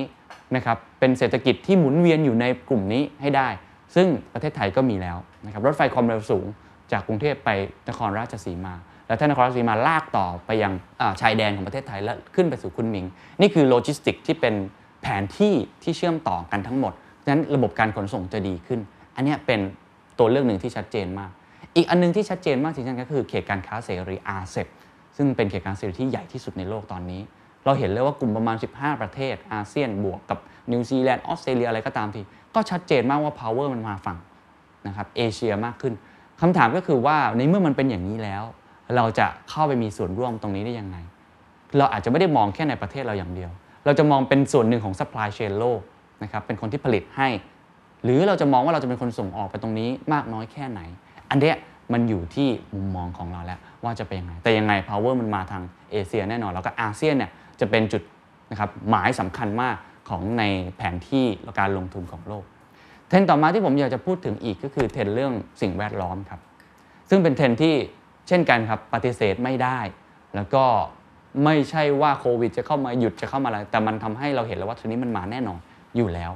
[0.55, 3.49] นะครับเป็นเศรษฐกิจที่หมุนเวียนอยู่ในกลุ่มนี้ให้ได้
[3.95, 6.45] ซึ่งประเทศไทยก็มีแล้วนะครับรถไฟความเร็วสูง
[6.91, 7.49] จากกรุงเทพไป
[7.89, 8.75] นครราชสีมา
[9.07, 10.73] แล้วถ้านครราชสีมาลากต่อไปยัง
[11.21, 13.05] ชายแดนของประเทศไทยและขึ้นไปสู่คุณหมิง
[13.41, 14.53] นี่คือโลจิสติกที่เป็น
[15.01, 18.79] แผนที่ที่เชื่อมต่อกันทั้งหมดดังนั้นระบบการขนส่งจะดีขึ้น
[19.15, 19.59] อันนี้เป็น
[20.19, 21.31] ตัวเลือกหนึ่งที่ชัดเจนมาก
[21.75, 24.67] อีกอันหนึงที่ชัดเจนมากจริงๆก็คือเขตการค้าเสรีอาเซบ
[25.17, 27.21] ซึ่งเป็นเขตการค้าเสรีที่ใหญ่ที่สุดในโลกตอนนี้
[27.65, 30.39] เราเห็นเลยว่ากลุ่มประมาณ 15 ประเทศอาเซียนบวกกับ
[30.71, 32.21] นิวซีแลนด์ออสเตรเลียอะไรก็ตามที
[32.58, 34.18] ก็ชัดเจนมากว่า power มันมาฝั่ง
[34.88, 35.93] นะครับเอเชียมากขึ้น
[36.41, 38.43] คำถามก็คือว่าในเมื่อมันเป็นอย่างนี้แล้ว
[38.95, 40.97] เราจะเข้าไปมีส่วนร่วมตรงนี้ได้ยังไง
[41.78, 43.51] เราอาจจะไม่ได้มองแค่ในประเทศเราอย่างเดียว
[43.86, 45.82] เราจะมองเป็นส่วนหนึ่งของ supply chain โลก
[46.24, 47.28] นะครับเป็นคนที่ผลิตให้
[48.03, 50.82] หรือเราจะมองว่าเราจะเป็นคนส่งออกไปตรงนี้มากน้อยแค่ไหน
[51.30, 51.55] อันเนี้ย
[51.93, 58.01] มันอยู่ที่มุมมองของเราแล้วว่าจะเป็นยังไง แต่ยังไง power มันมาทางเอเชียแน่นอน แล้วก็อาเซียนเนี่ยจะเป็นจุด
[58.51, 59.76] นะครับหมายสำคัญมาก
[60.10, 60.43] ของใน
[60.78, 61.26] แผนที่
[61.60, 62.45] การลงทุนของโลก
[63.08, 66.39] เทรนด์ต่อมาที่ผมอยากจะพูดถึงอีกก็คือเทรนด์เรื่องสิ่งแวดล้อมครับ
[67.10, 67.76] ซึ่งเป็นเทรนด์ที่
[68.28, 69.80] เช่นกันครับปฏิเสธไม่ได้
[70.36, 70.64] แล้วก็
[71.43, 75.60] ไม่ใช่ว่าโควิดจะเข้ามาหยุดจะเข้ามาอะไรแต่มันทำให้เราเห็นแล้วว่าทีนี้มันมาแน่นอน
[75.97, 76.32] อยู่แล้ว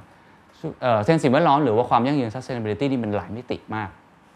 [0.81, 3.89] เอ่อเทรนสิ่งแวดล้อมหรือว่าความยั่งยืน sustainability นี่มันหลายมิติมาก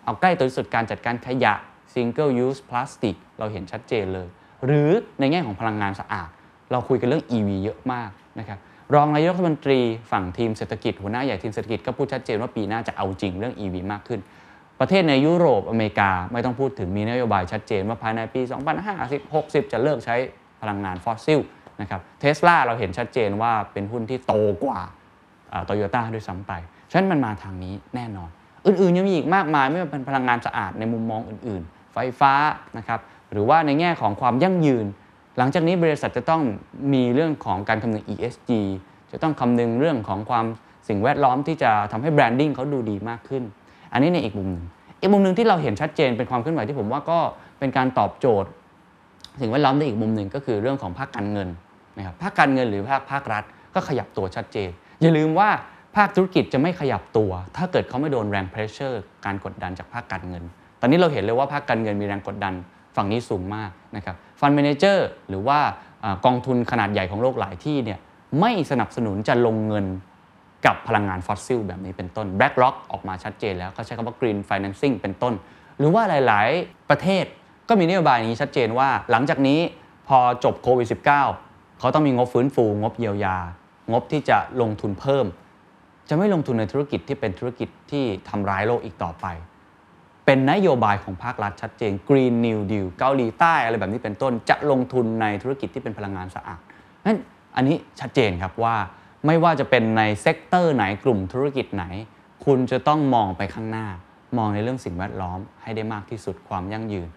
[0.06, 1.54] เอาใกล้ตัวที่สุดการจัดการขยะ
[1.94, 4.28] single use plastic เราเห็นชัดเจนเลย
[4.66, 6.30] หรือในแง่ของพลังงานสะอาด
[6.72, 8.10] เราคุยกันเรื่อง EV เยอะมาก
[8.40, 8.60] นะครับ
[8.94, 9.80] รองนายกรัฐมนตรี
[10.12, 14.20] ฝั่งทีมเศรษฐกิจหัวหน้าใหญ่ทีมเศรษฐกิจก็พูดชัดเจนว่าปีหน้าจะเอาจริงเรื่อง EV มากขึ้น
[14.80, 18.42] ประเทศในยุโรปอเมริกาไม่ต้องพูดถึงมีนโยบายชัดเจนว่าภายในปี
[18.88, 20.16] 2050 60 จะเลิกใช้
[20.62, 21.40] พลังงานฟอสซิล
[21.82, 24.34] นะครับเทสลาเราเห็นชัดเจนว่าเป็นหุ้นที่โต
[24.64, 24.80] กว่า
[25.66, 26.52] โตโยต้าด้วยซ้ำไป
[26.92, 28.30] ฉะนั้นมันมาทางนี้แน่นอน
[28.66, 32.34] อื่นๆยังมีอีกมากมายไม่ว่าเป็นพลังงานสะอาดในมุมมองอื่น ๆ ไฟฟ้า
[32.78, 33.00] นะครับ
[33.32, 34.86] หรือว่าในแง่ของความยั่งยืน
[35.38, 36.42] หลังจากนี้บริษัทจะต้อง
[36.94, 38.52] มีเรื่องของการคำนึง ESG
[39.12, 40.46] จะต้องคำนึงเรื่องของความ
[40.88, 43.44] สิ่งแวดล้อมที่จะทำให้แบรนดิ้งเขาดูดีมากขึ้น
[43.94, 44.66] อันนี้ในอีกมุมหนึ่ง
[45.02, 47.20] อีกมุมหนึ่งที่เราเห็นชัดเจนเป็นความเคลื่อนไหวที่ผมว่าก็
[47.60, 48.50] เป็นการตอบโจทย์
[49.42, 51.50] สิ่งแวดล้อมได้อีกมุมหนึ่งก็คือเรื่องของภาคการเงิน
[51.98, 53.44] นะครับภาคการเงินหรือภาคภาครัฐ
[53.76, 54.70] ก็ขยับตัวชัดเจน
[55.02, 55.50] อย่าลืมว่า
[55.96, 60.44] ภาคธุรกิจจะไม่ขยับตัว ถ้าเกิดเขาไม่โดนแรง pressure การกดดันจากภาคการเงิน
[60.80, 62.54] ตอนนี้เราเห็นเลยว่าภาคการเงินมีแรงกดดัน
[62.96, 65.60] ฝั่งนี้สูงมากนะครับ fund manager หรือว่า
[66.26, 68.00] กองทุนขนาดใหญ่ของโลกหลายที่เนี่ย
[68.40, 69.86] ไม่สนับสนุนจะลงเงิน
[70.66, 75.34] กับพลังงานฟอสซิลแบบนี้เป็นต้น BlackRock ออกมาชัดเจนแล้วเขาใช้คำว่า Green Financing เป็นต้น
[75.78, 77.26] หรือว่าหลาย ๆ ประเทศ
[77.70, 79.60] ก็มีนโยบายนี้ชัดเจนว่า หลังจากนี้
[80.08, 83.38] พอจบโควิด -19 เขาต้องมีงบฟื้นฟู งบเยียวยา
[83.92, 85.26] งบที่จะลงทุนเพิ่ม
[86.10, 89.26] จะไม่ลงทุนในธุรกิจที่เป็นธุรกิจที่ทำร้ายโลกอีกต่อไป
[90.26, 96.60] เป็นนโยบายของภาครัฐชัดเจน Green New Deal เกาหลีใต้อะไรแบบนี้เป็นต้นจะลงทุนในธุรกิจที่เป็นพลังงานสะอาด
[97.06, 97.18] นั้น
[97.56, 98.76] อันนี้ชัดเจนครับว่า
[99.26, 101.86] ไม่ว่าจะเป็นใน sector ไหนกลุ่มธุรกิจไหน
[102.46, 103.88] คุณจะต้องมองไปข้างหน้า
[104.38, 107.08] มองในเรื่องสิ่งแวดล้อมให้ได้มากที่สุดความยั่งยืน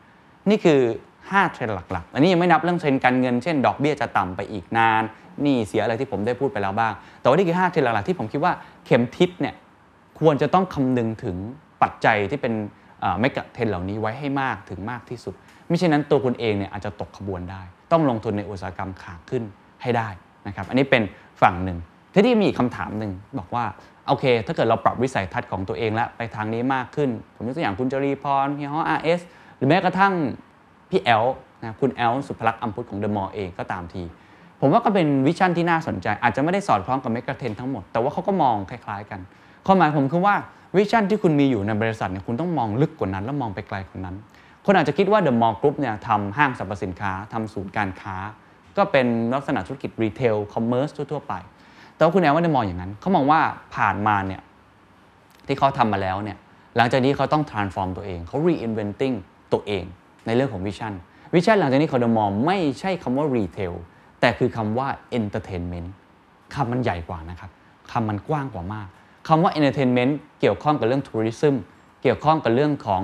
[0.50, 0.80] นี่คือ
[1.16, 5.02] 5 เทรนด์หลักๆ อันนี้ยังไม่นับเรื่องเทรนด์การเงินเช่น ดอกเบี้ยจะต่ำไปอีกนาน
[5.42, 8.52] หนี้เสียอะไรที่ผมได้พูดไปแล้วบ้าง แต่ว่านี่คือ 5 เทรนด์หลักๆที่ผมคิดว่า
[8.86, 9.54] เข็มทิศเนี่ย
[10.20, 11.36] ควรจะต้องคำนึงถึง
[11.82, 12.54] ปัจจัยที่เป็น
[13.20, 15.34] megatrend เหล่านี้ไว้ให้มากถึงมากที่สุด
[15.68, 19.42] ไม่เช่นนั้นตัวคุณเองเนี่ยอาจจะตกขบวนได้ ต้องลงทุนในอุตสาหกรรมขาขึ้น
[19.82, 20.08] ให้ได้
[20.46, 21.02] นะครับอันนี้เป็น
[21.42, 21.78] ฝั่งหนึ่ง
[22.14, 23.64] ทีนี้มีอีกคำถามหนึ่งบอกว่า
[24.08, 29.20] โอเค ถ้าเกิดเราปรับวิสัยทัศน์ของตัวเองแล้วไปทางนี้มากขึ้น ผมยกตัวอย่างคุณจรีพรเฮียฮ้อ RS
[29.56, 30.14] หรือแม้กระทั่ง
[30.90, 31.24] พี่แอล
[31.62, 34.02] นะคุณแอลศุภลักษณ์อัมพุชของเดอะมอลล์เองก็ตามที
[34.60, 39.20] ผมว่าก็เป็น vision ที่น่าสนใจ อาจจะไม่ได้สอดคล้องกับ megatrend ทั้งหมด แต่ว่าเขาก็มองคล้าย ๆ กัน
[39.66, 40.34] ความหมายผมคือว่า
[40.76, 44.16] vision ที่คุณมีอยู่ในบริษัทเนี่ยคุณต้องมองลึกกว่านั้น แล้วมองไปไกลกว่านั้น
[44.64, 48.16] คนอาจจะคิดว่าเดอะมอลล์กรุ๊ปเนี่ยทำห้างสรรพสินค้าทำศูนย์การค้า
[48.76, 51.34] ก็เป็นลักษณะธุรกิจ retail commerce ทั่วๆไป
[51.94, 53.40] แต่ว่าคุณแอลไม่ได้มองอย่างนั้นเขามองว่า
[53.76, 54.40] ผ่านมาเนี่ย
[55.46, 56.38] ที่เขาทำมาแล้วเนี่ย
[56.76, 59.16] หลังจากนี้เขาต้อง transform ตัวเองเขา reinventing
[59.52, 59.84] ตัวเอง
[60.26, 60.92] ในเรื่องของ vision
[61.34, 63.74] vision หลังจากนี้เขาจะมองไม่ใช่คำว่า retail
[64.20, 64.88] แต่คือคำว่า
[65.18, 65.88] entertainment
[66.54, 67.50] คำมันใหญ่กว่านะครับ
[67.92, 68.88] คำมันกว้างกว่ามาก
[69.28, 71.54] คำว่า entertainment เกี่ยวข้องกับเรื่อง tourism
[72.02, 73.02] เกี่ยวข้องกับเรื่องของ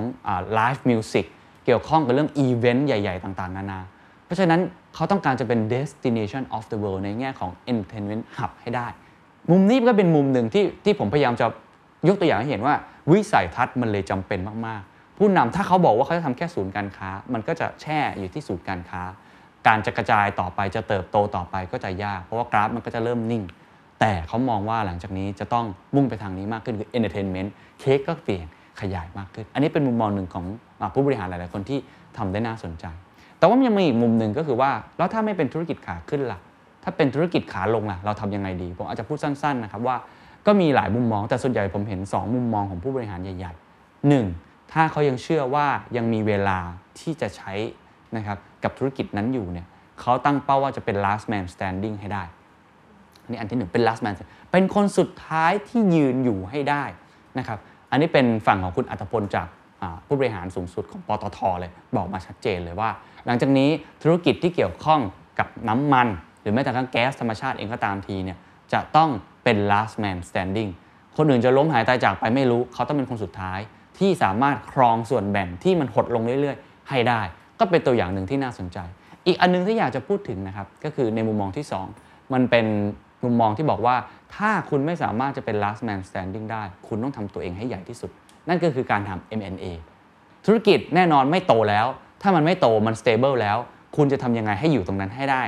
[0.57, 1.25] live music
[1.65, 3.79] เกี่ยวข้องกับเรื่อง event ใหญ่ ๆ ต่าง ๆ นานา
[4.25, 4.59] เพราะฉะนั้น
[4.95, 8.87] เขาต้องการจะเป็น destination of the world ในแง่ของ entertainment hub ให้ได้
[9.51, 11.45] มุมนี้ก็เป็นมุมหนึ่งที่ที่ผมพยายามจะ
[12.07, 12.75] ยกตัวอย่างให้เห็นว่า
[13.11, 19.01] วิสัยทัศน์มันเลยจำเป็นมาก ๆ ผู้นำถ้าเขาบอกว่าเขาจะทำแค่ศูนย์การค้า มันก็จะแช่อยู่ที่ศูนย์การค้า
[19.67, 23.43] การจะกระจายต่อไปจะเติบโตต่อไปก็จะยาก เพราะว่ากราฟมันก็จะเริ่มนิ่ง
[23.99, 25.65] แต่เขามองว่าหลังจากนี้จะต้อง
[25.95, 28.45] มุ่งไปทางนี้มากขึ้นคือ entertainment เค้กก็เปลี่ยน
[28.81, 30.45] ขยายมากขึ้น อันนี้เป็นมุมมองหนึ่งของ
[30.93, 31.79] ผู้บริหารหลาย ๆ คนที่
[32.17, 32.85] ทำได้น่าสนใจ
[33.39, 36.39] แต่ว่ามันยังมีอีกมุมหนึ่งก็คือว่า แล้วถ้าไม่เป็นธุรกิจขาขึ้นล่ะ
[36.83, 39.95] ถ้าเป็นธุรกิจขาลงล่ะ เราทำยังไงดี ผมอาจจะพูดสั้น ๆ นะครับว่า
[40.47, 44.73] ก็มีหลายมุมมอง แต่ส่วนใหญ่ผมเห็น 2 มุมมองของผู้บริหารใหญ่ ๆ 1.
[44.73, 45.67] ถ้าเขายังเชื่อว่า
[45.97, 46.59] ยังมีเวลา
[46.99, 47.53] ที่จะใช้
[48.15, 49.67] นะครับกับธุรกิจนั้นอยู่เนี่ย
[50.01, 52.23] เขาตั้งเป้าว่าจะเป็น last man standing ให้ได้
[53.29, 54.15] นี่อันที่หนึ่งเป็น last man
[54.51, 56.83] เป็นคนสุดท้ายที่ยืนอยู่ให้ได้
[57.39, 57.59] นะครับ
[57.91, 59.47] อันนี้เป็นฝั่งของคุณอัตพลจาก
[60.07, 62.89] ผู้บริหารสูงสุดของปตทเลยบอกมาชัดเจนเลยว่า
[63.25, 63.69] หลังจากนี้
[64.03, 65.01] ธุรกิจที่เกี่ยวข้อง
[65.39, 66.07] กับน้ำมัน
[66.41, 68.37] หรือแม้แต่ทั่งแก๊สธรรมชาติเองก็ตามทีเนี่ย
[68.73, 69.09] จะต้อง
[69.43, 70.71] เป็น last man standing
[71.17, 73.59] คนอื่นจะล้มหายตายจากไปไม่รู้ เขาต้องเป็นคนสุดท้าย
[73.99, 77.21] ที่สามารถครองส่วนแบ่งที่มันหดลงเรื่อยๆ ให้ได้
[77.59, 78.77] ก็เป็นตัวอย่างหนึ่งที่น่าสนใจ
[79.27, 81.65] อีกอันนึงที่อยากจะพูดถึงนะครับ ก็คือในมุมมองที่
[81.99, 82.65] 2 มันเป็น
[83.23, 83.95] มุมมองที่บอกว่า
[84.35, 88.11] ถ้าคุณไม่สามารถจะเป็น last man standing ได้ คุณต้องทำตัวเองให้ใหญ่ที่สุด
[88.49, 89.65] นั่นก็คือการทำ M&A
[90.45, 91.85] ธุรกิจแน่นอนไม่โตแล้ว
[92.21, 93.57] ถ้ามันไม่โตมัน stable แล้ว
[93.97, 95.41] คุณจะทำยังไงให้อยู่ตรงนั้นให้ได้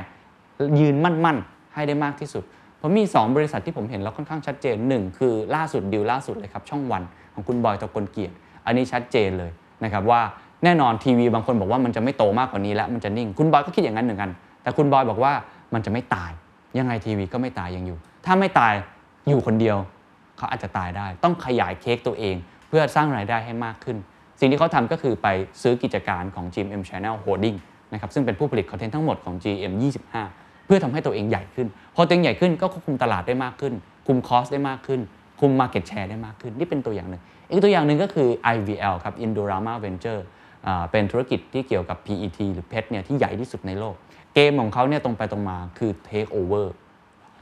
[0.80, 2.44] ยืนมั่นๆ ให้ได้มากที่สุด
[2.78, 7.02] เพราะมี 2 บริษัทที่ผมเห็นแล้วค่อนข้างชัดเจนหนึ่งคือล่าสุดดิวล่าสุดเลยครับ ช่องวัน
[7.34, 8.34] ของคุณบอยตะกลเกียรติ
[8.66, 9.50] อันนี้ชัดเจนเลย
[9.84, 10.20] นะครับว่า
[10.64, 14.30] แน่นอนทีวีบางคนบอกว่ามันจะไม่โตมากกว่านี้แล้วมันจะนิ่ง คุณบอยก็คิดอย่างนั้นเหมือนกัน
[14.62, 15.32] แต่คุณบอยบอกว่า
[15.74, 16.30] มันจะไม่ตาย
[16.78, 18.74] ยังไงทีวีก็ไม่ตายยังอยู่ ถ้าไม่ตาย
[19.28, 19.76] อยู่คนเดียว
[20.36, 22.36] เขาอาจจะตายได้ ต้องขยายเค้กตัวเอง
[22.68, 23.96] เพื่อสร้างรายได้ให้มากขึ้น
[24.40, 25.28] สิ่งที่เขาทำก็คือไป
[25.62, 27.58] ซื้อกิจการของ GM Channel Holding
[27.92, 29.72] นะครับซึ่งเป็นผู้ผลิตคอนเทนต์ทั้งหมดของ GM
[30.22, 33.74] 25 เพื่อทำให้ตัวเองใหญ่ขึ้น พอตัวเองใหญ่ขึ้นก็ควบคุมตลาดได้มากขึ้น
[34.06, 35.00] คุมคอสได้มากขึ้น
[35.40, 40.20] คุม Market Share ได้มากขึ้น นี่เป็นตัวอย่างหนึ่ง อีกตัวอย่างหนึ่งก็คือ IVL ครับ Indorama Venture
[40.66, 43.94] อ่าเป็นธุรกิจที่เกี่ยวกับ PET หรือ PET เนี่ยที่ใหญ่ที่สุดในโลก
[44.40, 46.66] เกมของเขาเนี่ยตรงไปตรงมาคือ take over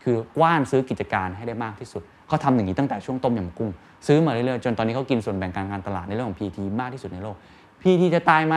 [0.03, 3.70] คือกว้านซื้อกิจการให้ได้มากที่สุดเขาทำอย่างนี้ตั้งแต่ช่วงต้มยำกุ้ง
[4.07, 7.36] ซื้อมาเรื่อยๆจนตอนนี้เขากินส่วนแบ่งการการตลาดในเรื่องของ PT มากที่สุดในโลก
[7.82, 8.57] PT จะตายไหม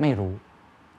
[0.00, 0.32] ไม่รู้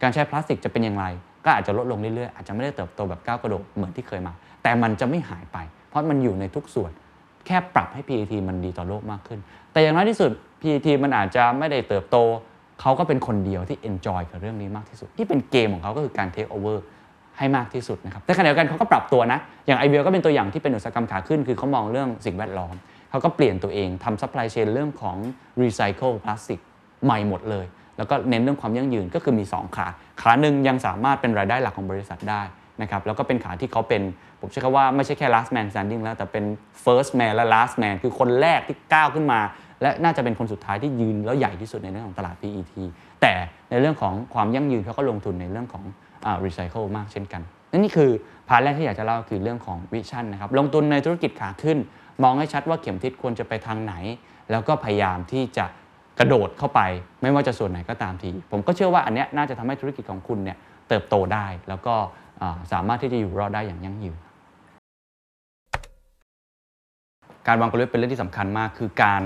[0.02, 1.06] การใช้พลาสติกจะเป็นอย่างไร
[1.46, 5.58] ก็อาจจะลดลงเรื่อยๆ อาจจะไม่ได้เติบโตแบบก้าวกระโดดเหมือนที่เคยมา แต่มันจะไม่หายไป
[5.90, 6.92] เพราะมันอยู่ในทุกส่วน
[7.46, 9.40] แค่ปรับให้ PET มันดีต่อโลกมากขึ้น
[9.72, 12.18] แต่อย่างน้อยที่สุด PET มันอาจจะไม่ได้เติบโต
[12.82, 16.78] เขาก็เป็นคนเดียวที่ enjoy กับเรื่องนี้มากที่สุด ที่เป็นเกมของเขาก็คือการ take over
[17.38, 22.76] ให้มากที่สุดนะครับแต่ขณะเดียวกันเขาก็ปรับตัวนะ อย่าง i อ l ก็เป็นตัวอย่างที่เป็นอุตสาหกรรมขาขึ้น คือเขามองเรื่องสิ่งแวดล้อม
[23.10, 25.18] เขาก็เปลี่ยนตัวเองทำ supply chain เรื่องของ
[25.62, 26.60] recycle พลาสติก
[27.06, 27.66] ใหม่หมดเลย
[27.98, 29.88] แล้วก็เน้นเรื่องความยั่งยืนก็คือมี 2 ขา
[30.22, 32.42] ขาหนึ่งยังสามารถเป็นรายได้หลักของบริษัทได้
[32.82, 34.02] นะครับแล้วก็เป็นขาที่เขาเป็น
[34.40, 36.46] ผมใช้คำว่าไม่ใช่แค่ last man standing แล้ว แต่เป็น
[36.84, 39.40] first man และ last man คือคนแรกที่ก้าวขึ้นมา
[39.82, 42.74] และน่าจะเป็นคนสุดท้ายที่ยืนแล้วใหญ่ที่สุดในเรื่องของตลาด PET
[43.22, 43.34] แต่
[43.70, 45.84] ในเรื่องของความยั่งยืนเขาก็ลงทุนในเรื่องของ
[46.26, 48.12] อ่า recycle มากเช่นกันนั่นนี่คือ
[48.50, 51.78] part แรกที่อยากจะเล่าคือเรื่องของ vision นะครับลงทุนในธุรกิจขาขึ้น
[52.24, 53.94] มองให้ชัดว่าเข็มทิศควรจะไปทางไหน
[54.52, 55.66] แล้วก็พยายามที่จะ
[56.20, 56.82] กระโดดเข้าไป
[57.22, 60.58] ไม่ว่าจะส่วนไหนก็ตามที ผมก็เชื่อว่าอันเนี้ยน่าจะทำให้ธุรกิจของคุณเนี่ย
[60.90, 61.96] เติบโตได้ แล้วก็
[62.72, 64.18] สามารถที่จะอยู่รอดได้อย่างยั่งยืน
[67.48, 69.24] การวางกลยุทธ์เป็นเรื่องที่สำคัญมาก คือการ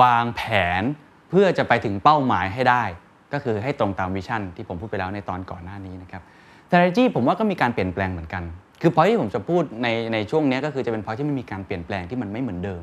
[0.00, 0.42] วางแผ
[0.80, 0.82] น
[1.30, 2.84] เพื่อจะไปถึงเป้าหมายให้ได้
[3.32, 6.22] ก็คือให้ตรงตามวิชั่นที่ผมพูดไปแล้วในตอนก่อนหน้านี้นะครับ
[6.68, 8.42] strategy ผมว่าก็มีการเปลี่ยนแปลงเหมือนกัน
[8.82, 12.82] คือพอยที่ผมจะพูดในในช่วงนี้ก็คือจะเป็นพอยที่ไม่มีการเปลี่ยนแปลงที่มันไม่เหมือนเดิม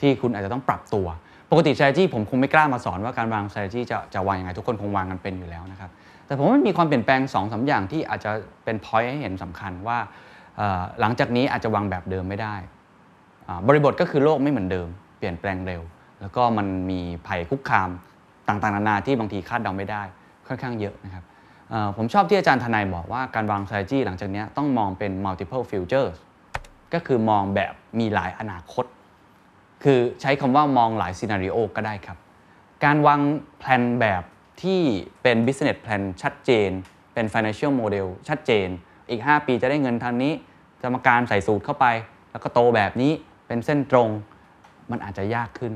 [0.00, 1.06] ที่คุณอาจจะต้องปรับตัว
[1.50, 5.90] ปกติ strategy ผมคงไม่กล้ามาสอนว่าการวาง strategy จะจะวางยังไงทุกคนคงวางกันเป็นอยู่แล้วนะครับ
[6.26, 8.32] แต่ผมว่ามันมีความเปลี่ยนแปลง2อสอย่างที่อาจจะ
[8.64, 9.98] เป็น point ให้เห็นสำคัญว่า
[11.00, 12.56] หลังจากนี้อาจจะวางแบบเดิมไม่ได้
[13.68, 14.88] บริบทก็คือโลกไม่เหมือนเดิม
[15.18, 15.82] เปลี่ยนแปลงเร็ว
[16.24, 17.90] แล้วก็มันมีภัยคุกคาม
[18.48, 20.02] ต่างๆ นานาที่บางทีคาดเดาไม่ได้
[20.46, 21.24] ค่อนข้างเยอะนะครับ
[21.96, 26.14] ผมชอบที่อาจารย์ทนายบอกว่าการวาง strategy หลังจากนี้ต้องมองเป็น multiple futures
[26.94, 28.84] ก็คือมองแบบมีหลายอนาคต
[29.84, 32.18] คือใช้คำว่ามองหลายซีนารีโอก็ได้ครับ
[32.84, 33.20] การวาง
[33.58, 34.22] แผนแบบ
[34.62, 34.80] ที่
[35.22, 36.70] เป็น business plan ชัดเจน
[37.14, 38.68] เป็น financial model ชัดเจน
[39.10, 40.32] อีก 5 ปีจะได้เงินทางนี้
[40.82, 41.86] สมการใส่สูตรเข้าไป
[42.30, 43.12] แล้วก็โตแบบนี้
[43.46, 44.08] เป็นเส้นตรง
[44.90, 45.74] มันอาจจะยากขึ้น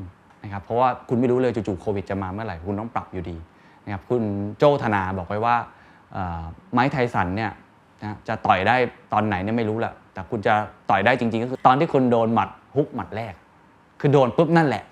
[0.48, 3.36] นะครับเพราะว่าคุณไม่รู้เลยจู่ๆโควิดจะมาเมื่อไหร่คุณต้องปรับอยู่ดี
[3.84, 4.22] นะครับคุณ
[4.58, 5.56] โจธนาบอกไว้ว่า
[6.72, 7.50] ไม้ไทสันเนี่ย
[8.02, 8.76] นะจะต่อยได้
[9.12, 10.54] ตอนไหนเนี่ยไม่รู้แหละแต่คุณจะ
[10.90, 13.34] ต่อยได้จริง ๆ ก็คือตอนที่คุณโดนหมัดฮุกหมัดแรก
[14.00, 14.82] คือโดนปุ๊บนั่นแหละ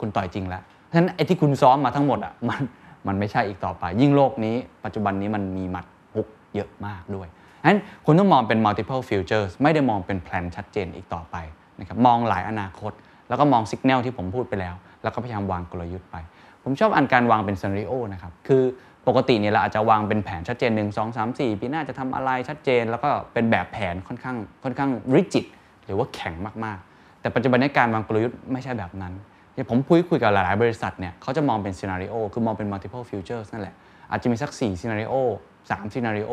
[0.00, 2.60] คุณต่อยจริงแล้วเพราะฉะนั้นไอ้ที่คุณซ้อมมาทั้งหมดอะมัน
[3.06, 4.54] มันไม่ใช่อีกต่อไป ยิ่งโลกนี้
[4.84, 7.28] ปัจจุบันนี้มันมีหมัดฮุกเยอะมากด้วย
[7.62, 11.36] ฉะนั้นคุณต้องมองเป็น multiple futures ไม่ได้มองเป็นแผนชัดเจนอีกต่อไป
[11.80, 12.92] นะครับมองหลายอนาคต
[13.28, 14.74] แล้วก็มองสัญญาณที่ผมพูดไปแล้ว
[15.06, 16.16] แล้วก็พยายามวางกลยุทธ์ไป
[16.64, 18.62] ผมชอบอันการวางเป็น scenario นะครับ คือ
[19.08, 25.44] ปกติเนี่ยเราอาจจะวางเป็นแผนชัดเจน 1 2 3 4 ปีหน้าจะทำอะไรชัดเจน แล้วก็เป็นแบบแผนค่อนข้างค่อนข้าง rigid
[25.84, 26.34] หรือว่าแข็ง
[26.64, 29.12] มากๆ แต่ปัจจุบันในการวางกลยุทธ์ไม่ใช่แบบนั้น
[29.54, 33.74] อย่างผมคุยคุยกับหลายๆ บริษัทเนี่ยเขาจะมองเป็น scenario คือมองเป็น multiple futures นั่นแหละ
[34.10, 35.14] อาจจะมีสัก4 scenario
[35.56, 36.32] 3 scenario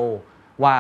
[0.64, 0.76] ว่า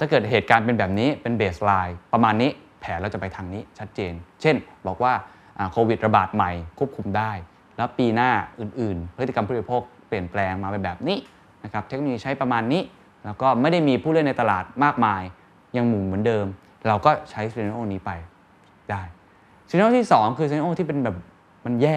[0.00, 4.56] ถ้าเกิดเหตุการณ์เป็นแบบนี้เป็น baseline ประมาณนี้แผนเราจะไปทางนี้ชัดเจน เช่น
[4.86, 5.12] บอกว่า
[5.72, 7.32] โควิดระบาดใหม่ควบคุมได้
[7.76, 8.30] แล้วปีหน้า
[8.60, 11.18] อื่นๆ พฤติกรรมผู้บริโภคเปลี่ยนแปลงมาเป็นแบบนี้
[11.64, 12.82] นะครับเทคโนโลยีใช้ประมาณนี้
[13.24, 15.22] แล้วก็ไม่ได้มีผู้เล่นในตลาดมากมาย
[15.76, 16.46] ยังหมุนเหมือนเดิม
[16.88, 18.10] เราก็ใช้ scenario นี้ไป
[18.90, 19.02] ได้
[19.70, 21.16] scenario ที่ 2 คือ scenario ที่เป็นแบบ
[21.64, 21.96] มันแย่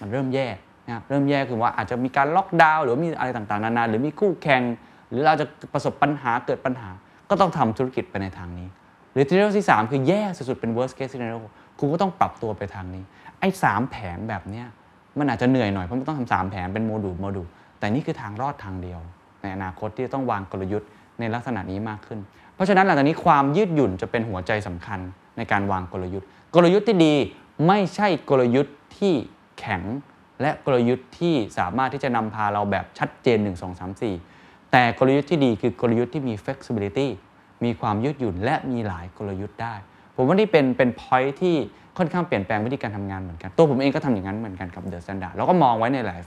[0.00, 0.46] มันเริ่มแย่
[0.86, 4.62] นะครับเริ่มแย่คือว่าอาจจะมีการล็อกดาวน์หรือว่ามีอะไรต่างๆนานาหรือมีคู่แข่ง
[5.08, 6.90] หรือเราจะประสบปัญหาเกิดปัญหา
[7.30, 8.68] ก็ต้องทำธุรกิจไปในทางนี้
[9.12, 11.40] หรือ scenario ที่ 3 คือแย่สุดๆเป็น worst case scenario
[11.80, 13.04] คุณก็ต้องปรับตัวไปทางนี้
[13.40, 14.66] ไอ้สามแผนแบบเนี้ย
[15.18, 17.46] มันอาจจะเหนื่อยหน่อยเพราะมันต้องทำสามแผนเป็น module module
[17.78, 19.00] แต่นี่คือทางรอดทางเดียว
[19.42, 20.88] ในอนาคตที่จะต้องวางกลยุทธ์
[21.20, 22.20] ในลักษณะนี้มากขึ้น
[22.54, 25.00] เพราะฉะนั้นหลังจากนี้ความยืดหยุ่นจะเป็นหัวใจสำคัญ
[25.36, 27.14] ในการวางกลยุทธ์ กลยุทธ์ที่ดี
[27.66, 29.14] ไม่ใช่กลยุทธ์ที่
[29.58, 29.82] แข็ง
[30.40, 34.00] และกลยุทธ์ที่สามารถที่จะนำพาเราแบบชัดเจน 1 2 3
[34.30, 37.08] 4 แต่กลยุทธ์ที่ดีคือกลยุทธ์ที่มี flexibility
[37.64, 39.74] มีความยืดหยุ่นและมีหลายกลยุทธ์ได้
[40.20, 41.54] ผมว่านี่เป็นเป็น point ที่
[41.98, 46.20] ค่อนข้างเปลี่ยนแปลงวิธีการทำงานเหมือนกัน ตัวผมเองก็ทำอย่างนั้นเหมือนกันกับ The Standard แล้วก็มองไว้ในหลาย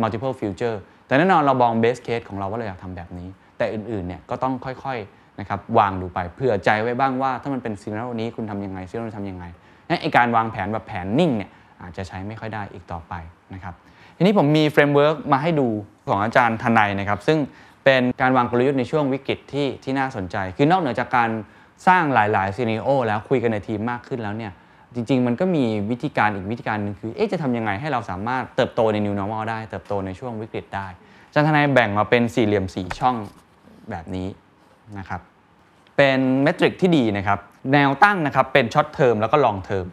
[0.00, 0.76] multiple future
[1.06, 3.28] แต่แน่นอนเรามอง base case ของเราว่าเราอยากทำแบบนี้
[3.58, 9.44] แต่อื่นๆเนี่ยก็ต้องค่อยๆนะครับวางดูไปเผื่อใจไว้บ้างว่าถ้ามันเป็น scenario นี้คุณทำยังไง scenario ทำยังไง
[9.88, 11.50] นะไอการวางแผนแบบแผนนิ่งเนี่ย
[11.82, 13.14] อาจจะใช้ไม่ค่อยได้อีกต่อไป
[13.54, 13.74] นะครับ
[14.16, 15.68] ทีนี้ผมมี framework มาให้ดู
[16.08, 17.38] ของอาจารย์ธนัยนะครับซึ่ง
[17.84, 21.30] เป็นการวางกลยุทธ์ในช่วงวิกฤตที่ที่น่าสนใจ คือนอกเหนือจากการ
[21.86, 24.52] สร้างหลายๆ scenario แล้วคุยกันในทีมมากขึ้นแล้วเนี่ย
[24.94, 30.86] จริง ๆ มันก็มีวิธีการอีกวิธีการหนึ่งคือเอ๊ะจะทำยังไงให้เราสามารถเติบโตใน New Normal ได้ เติบโตในช่วงวิกฤตได้
[31.26, 33.16] อาจารย์ธนัยแบ่งมาเป็นสี่เหลี่ยมสี่ช่อง
[33.90, 34.28] แบบนี้
[34.98, 35.20] นะครับ
[35.96, 37.38] เป็น matrix ที่ดีนะครับ
[37.72, 39.86] แนวตั้งนะครับเป็น short term แล้วก็ long term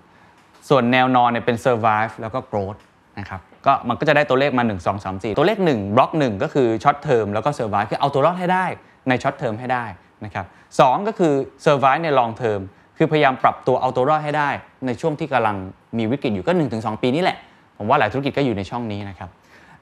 [0.69, 2.79] ส่วนแนวนอนเนี่ยเป็น survive แล้วก็ growth
[3.19, 8.65] นะครับก็มันก็จะได้ตัวเลขมา 1 2 3 4 ตัวเลข 1 บล็อก 1 ก็คือ short term แล้วก็ survive คือเอาตัวรอดให้ได้
[9.09, 9.85] ใน short term ให้ได้
[10.25, 10.45] นะครับ
[10.79, 11.33] สองก็คือ
[11.65, 12.61] survive ใน long term
[12.97, 14.49] คือพยายามปรับตัวเอาตัวรอดให้ได้
[14.85, 15.55] ในช่วงที่กำลัง
[15.97, 17.37] มีวิกฤตอยู่ก็ 1-2 ปีนี้แหละ
[17.77, 19.29] ผมว่าหลายธุรกิจก็อยู่ในช่องนี้นะครับ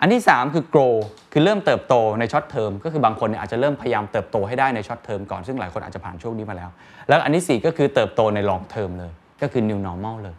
[0.02, 0.96] อันที่ 3 คือ grow
[1.32, 6.70] คือเริ่มเติบโตใน short term ก็คือบางคนเนี่ยอาจจะเริ่มพยายามเติบโตให้ได้ใน short term ก่อนซึ่งหลายคนอาจจะผ่านช่วงนี้มาแล้ว
[7.10, 9.12] แล้วอันที่ 4 ก็คือเติบโตใน long term เลย
[9.42, 10.36] ก็คือ new normal เลย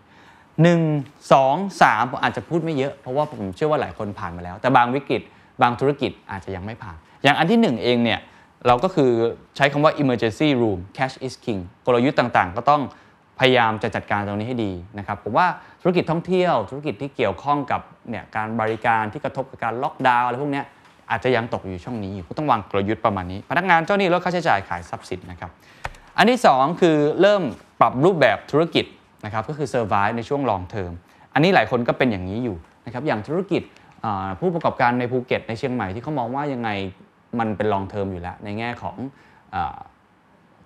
[0.67, 5.23] 1 2 3ผมอาจจะพูดไม่เยอะ เพราะว่าผมเชื่อว่าหลายคนผ่านมาแล้ว แต่บางวิกฤต
[5.63, 8.21] บางธุรกิจอาจจะยังไม่ผ่าน อย่างอันที่ 1 เองเนี่ย
[8.67, 9.11] เราก็คือ
[9.57, 12.83] ใช้คำว่า emergency room cash is king กลยุทธ์ต่างๆ ก็ต้อง
[13.41, 15.47] พยายามจะจัดการตรงนี้ให้ดีนะครับผมว่า
[15.83, 20.67] ธุรกิจท่องเที่ยว ธุรกิจที่เกี่ยวข้องกับเนี่ยการบริการที่กระทบกับการล็อกดาวน์อะไรพวกเนี้ย
[21.11, 25.51] อาจจะยังตกอยู่ช่องนี้อยู่ก็ต้องวางกลยุทธ์ประมาณนี้ พนักงานเจ้าหนี้ลดค่าใช้จ่ายขายทรัพย์สินนะครับ
[26.19, 27.43] อันที่ 2 คือเริ่ม
[27.81, 28.85] ปรับรูปแบบธุรกิจ
[29.25, 30.93] นะครับก็คือ survive ในช่วง long term
[31.35, 32.57] อันนี้หลายคนก็เป็นอย่างนี้อยู่
[32.87, 33.63] นะครับอย่างธุรกิจ
[34.41, 36.71] ผู้ประกอบการในภูเก็ตในเชียงใหม่ที่เขามองว่ายังไง
[37.41, 38.97] มันเป็น long term อยู่แล้ว ในแง่ของ
[39.55, 39.57] อ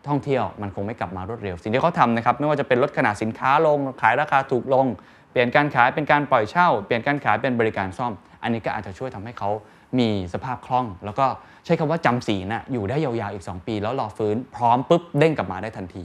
[0.08, 4.86] ท่องเที่ยวมันคงไม่กลับมารวดเร็ว สิ่งที่เขาทำนะครับไม่ว่าจะเป็นลดขนาดสินค้าลง ขายราคาถูกลง
[5.30, 8.12] เปลี่ยนการขายเป็นการปล่อยเช่า เปลี่ยนการขายเป็นบริการซ่อม
[8.42, 9.50] อันนี้ก็อาจจะช่วยทำให้เขา
[9.98, 11.26] มีสภาพคล่อง แล้วก็
[11.64, 16.02] ใช้คำว่าจำศีลนะอยู่ได้ยาวๆอีก 2 ปี แล้วรอฟื้นพร้อมปุ๊บเด้งกลับมาได้ทันที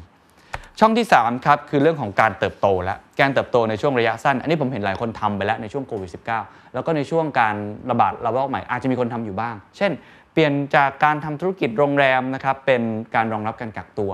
[0.80, 7.55] ช่องที่3ครับคือเรื่องของการเติบโตและการเติบโตในช่วงระยะสั้น อันนี้ผมเห็นหลายคนทำไปแล้วในช่วงโควิด -19 แล้วก็ในช่วงการ
[7.91, 9.91] ระบาดระลอกใหม่อาจจะมีคนทำอยู่บ้าง เช่น
[10.36, 12.81] เปลี่ยนจากการทำธุรกิจโรงแรมนะครับเป็น
[13.15, 14.11] การรองรับการกักตัว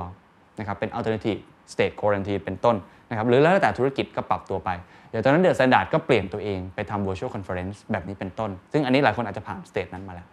[0.59, 1.39] นะครับเป็น alternative
[1.73, 2.75] state quarantine เป็นต้น
[3.09, 4.69] นะครับหรือแล้วแต่ธุรกิจก็ปรับตัวไป
[5.09, 10.27] เดี๋ยวตอนนั้นเดอะ s แ a นดาร์ดก็เปลี่ยนตัวเองไปทำ virtual conference แบบนี้เป็นต้น ซึ่งอันนี้หลายคนอาจจะผ่าน stage นั้นมาแล้ว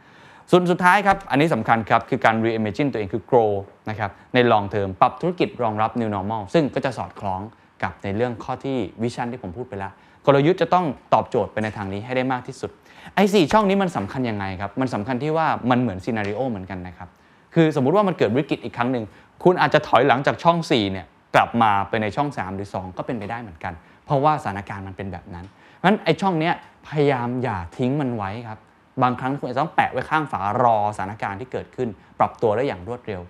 [0.50, 3.50] ส่วนสุดท้ายครับ อันนี้สำคัญครับ คือการ reimagine ตัวเองคือ grow
[3.90, 7.40] นะครับใน long term ปรับธุรกิจรองรับ new normal ซึ่งก็จะสอดคล้อง
[7.82, 9.92] กับในเรื่องข้อที่ vision ที่ผมพูดไปแล้ว
[10.26, 12.70] กลยุทธ์จะต้องตอบโจทย์ไปในทางนี้ให้ได้มากที่สุด
[13.18, 17.08] ไอ้ 4 ช่องนี้มันสำคัญยังไงครับ มันสำคัญที่ว่ามันเหมือน scenario เหมือนกันนะครับ
[17.54, 19.04] คือสมมุติว่ามันเกิดวิกฤตอีกครั้งหนึ่ง
[19.44, 23.72] คุณอาจจะถอยหลังจากช่อง4เนี่ยกลับมาไปในช่อง 3 หรือ 2 ก็เป็นไปได้เหมือนกัน
[24.04, 26.54] เพราะว่าสถานการณ์มันเป็นแบบนั้นเพราะฉะนั้นไอ้ช่องเนี้ย
[26.88, 28.58] พยายามอย่าทิ้งมันไว้ครับ
[29.02, 31.88] บางครั้งคุณอาจจะต้องแปะไว้ข้างฝารอสถานการณ์ที่เกิดขึ้น
[32.18, 33.20] ปรับตัวได้อย่างรวดเร็ว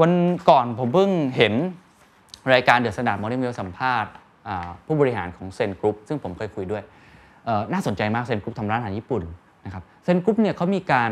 [0.00, 0.12] วัน
[0.48, 1.54] ก่อนผมเพิ่งเห็น
[2.52, 4.10] รายการ The Standard Morning Wealth สัมภาษณ์
[4.86, 9.22] ผู้บริหารของ ZEN Group ซึ่งผมเคยคุยด้วยเน่าสนใจมาก ZEN Group ทำร้านอาหารญี่ปุ่น
[9.64, 11.10] นะครับ ZEN Group เนี่ยเขามีการ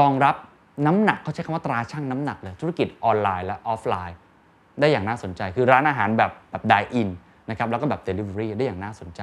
[0.00, 0.36] รองรับ
[0.86, 4.16] น้ำหนักเขาใช้คำว่าตราชั่งน้ำหนักเลยธุรกิจออนไลน์และออฟไลน์
[4.80, 7.08] ได้อย่างน่าสนใจ คือร้านอาหารแบบแบบ dine-in
[7.50, 9.20] นะครับแล้วก็แบบเดลิเวอรี่ได้อย่างน่าสนใจ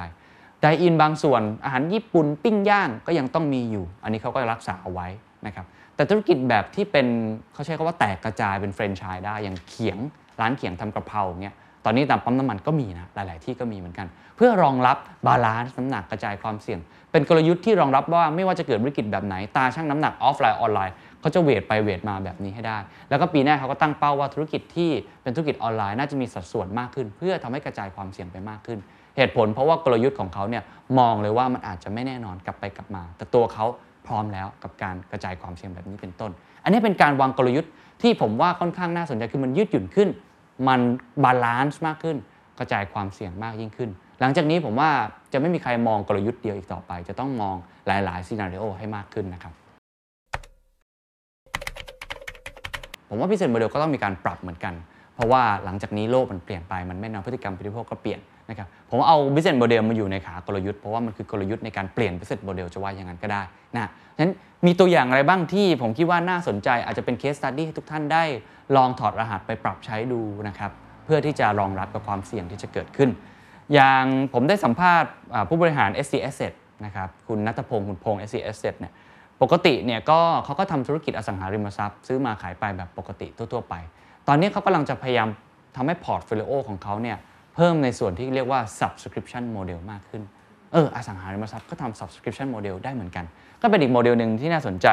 [0.61, 5.07] dine-in บางส่วนอาหารญี่ปุ่นปิ้งย่างก็ยังต้องมีอยู่ อันนี้เขาก็รักษาเอาไว้
[5.45, 5.65] นะครับ
[5.95, 7.07] แต่ธุรกิจแบบที่เป็น
[7.53, 9.97] เขาใช้คำว่าแตกกระจายเป็นแฟรนไชส์ได้อย่างเขียง
[10.39, 11.55] ร้านเขียงทำกระเพราเงี้ย
[11.85, 14.97] ตอนนี้ตามปั๊มน้ำมันก็มีนะหลาย ๆ ที่ก็มีเหมือนกัน เพื่อรองรับ
[15.27, 16.79] balance น้ำหนักกระจายความเสี่ยง
[17.11, 22.77] เป็นกลยุทธ์ที่รองรับว่าไม่ว่าจะเกิดวิกฤตแบบไหนตาชั่งน้ำหนักออฟไลน์ออนไลน์เขาจะ weight ไป weight มาแบบนี้ให้ได้
[23.09, 28.79] แล้วก็ปีหน้าเขาก็ตั้งเป้าว่าธุรกิจที่เป็นธุรกิจออนไลน์น่าจะมีสัดส่วนมากขึ้น เพื่อทำให้กระจายความเสี่ยงไปมากขึ้น
[29.17, 30.63] เหตุผลเพราะว่ากลยุทธ์ของเขาเนี่ย
[30.99, 33.65] มองเลยว่ามันอาจจะไม่แน่นอนกลับไปกลับมา แต่ตัวเขา
[34.07, 36.31] พร้อมแล้วกับการกระจายความเสี่ยงแบบนี้เป็นต้น
[36.63, 37.71] อันนี้เป็นการวางกลยุทธ์
[38.01, 40.09] ที่ผมว่าค่อนข้างน่าสนใจคือมันยืดหยุ่นขึ้น
[40.67, 40.79] มัน
[41.23, 42.17] balance มากขึ้น
[42.59, 43.89] กระจายความเสี่ยงมากยิ่งขึ้น
[44.21, 44.89] หลังจากนี้ผมว่า
[45.33, 47.55] จะไม่มีใครมองกลยุทธ์เดียวอีกต่อไป จะต้องมอง
[47.87, 49.53] หลาย ๆ scenario ให้มากขึ้นนะครับ
[53.09, 54.73] ผมว่าพิเศษโมเดลก็ต้องมีการปรับเหมือนกัน
[55.15, 63.41] เพราะว่าหลังจากนี้โลกมันเปลี่ยนไป มันไม่นานพฤติกรรมผู้บริโภคก็เปลี่ยนนะครับ ผมเอา business model มาอยู่ในขากลยุทธ์ เพราะว่ามันคือกลยุทธ์ในการเปลี่ยน business model จะว่าอย่างนั้นก็ได้
[63.75, 64.33] นะฉะนั้น
[64.65, 68.23] มีตัวอย่างอะไรบ้างที่ผมคิดว่าน่าสนใจ อาจจะเป็น case study ให้ทุกท่านได้
[68.75, 70.71] ลองถอดรหัสไปปรับใช้ดูนะครับ
[71.05, 73.09] เพื่อที่จะรองรับกับความเสี่ยงที่จะเกิดขึ้น
[73.73, 74.03] อย่าง
[74.33, 75.11] ผมได้สัมภาษณ์
[75.49, 76.53] ผู้บริหาร SC Asset
[76.85, 78.93] นะครับคุณนัทพงศ์คุณพงศ์ SC Asset เนี่ย
[79.41, 83.75] ปกติเนี่ยก็เขาก็ทำธุรกิจอสังหาริมทรัพย์ ซื้อมาขายไปแบบปกติทั่วๆไป
[84.27, 85.29] ตอนนี้เขากำลังจะพยายาม
[85.75, 87.17] ทำให้ portfolio ของเขาเนี่ย
[87.55, 90.23] เพิ่มในส่วนที่เรียกว่า subscription model มากขึ้น
[90.73, 93.25] เอออสังหาริมทรัพย์ก็ทำ subscription model ได้เหมือนกัน
[93.61, 94.87] ก็เป็นอีกโมเดลหนึ่งที่น่าสนใจ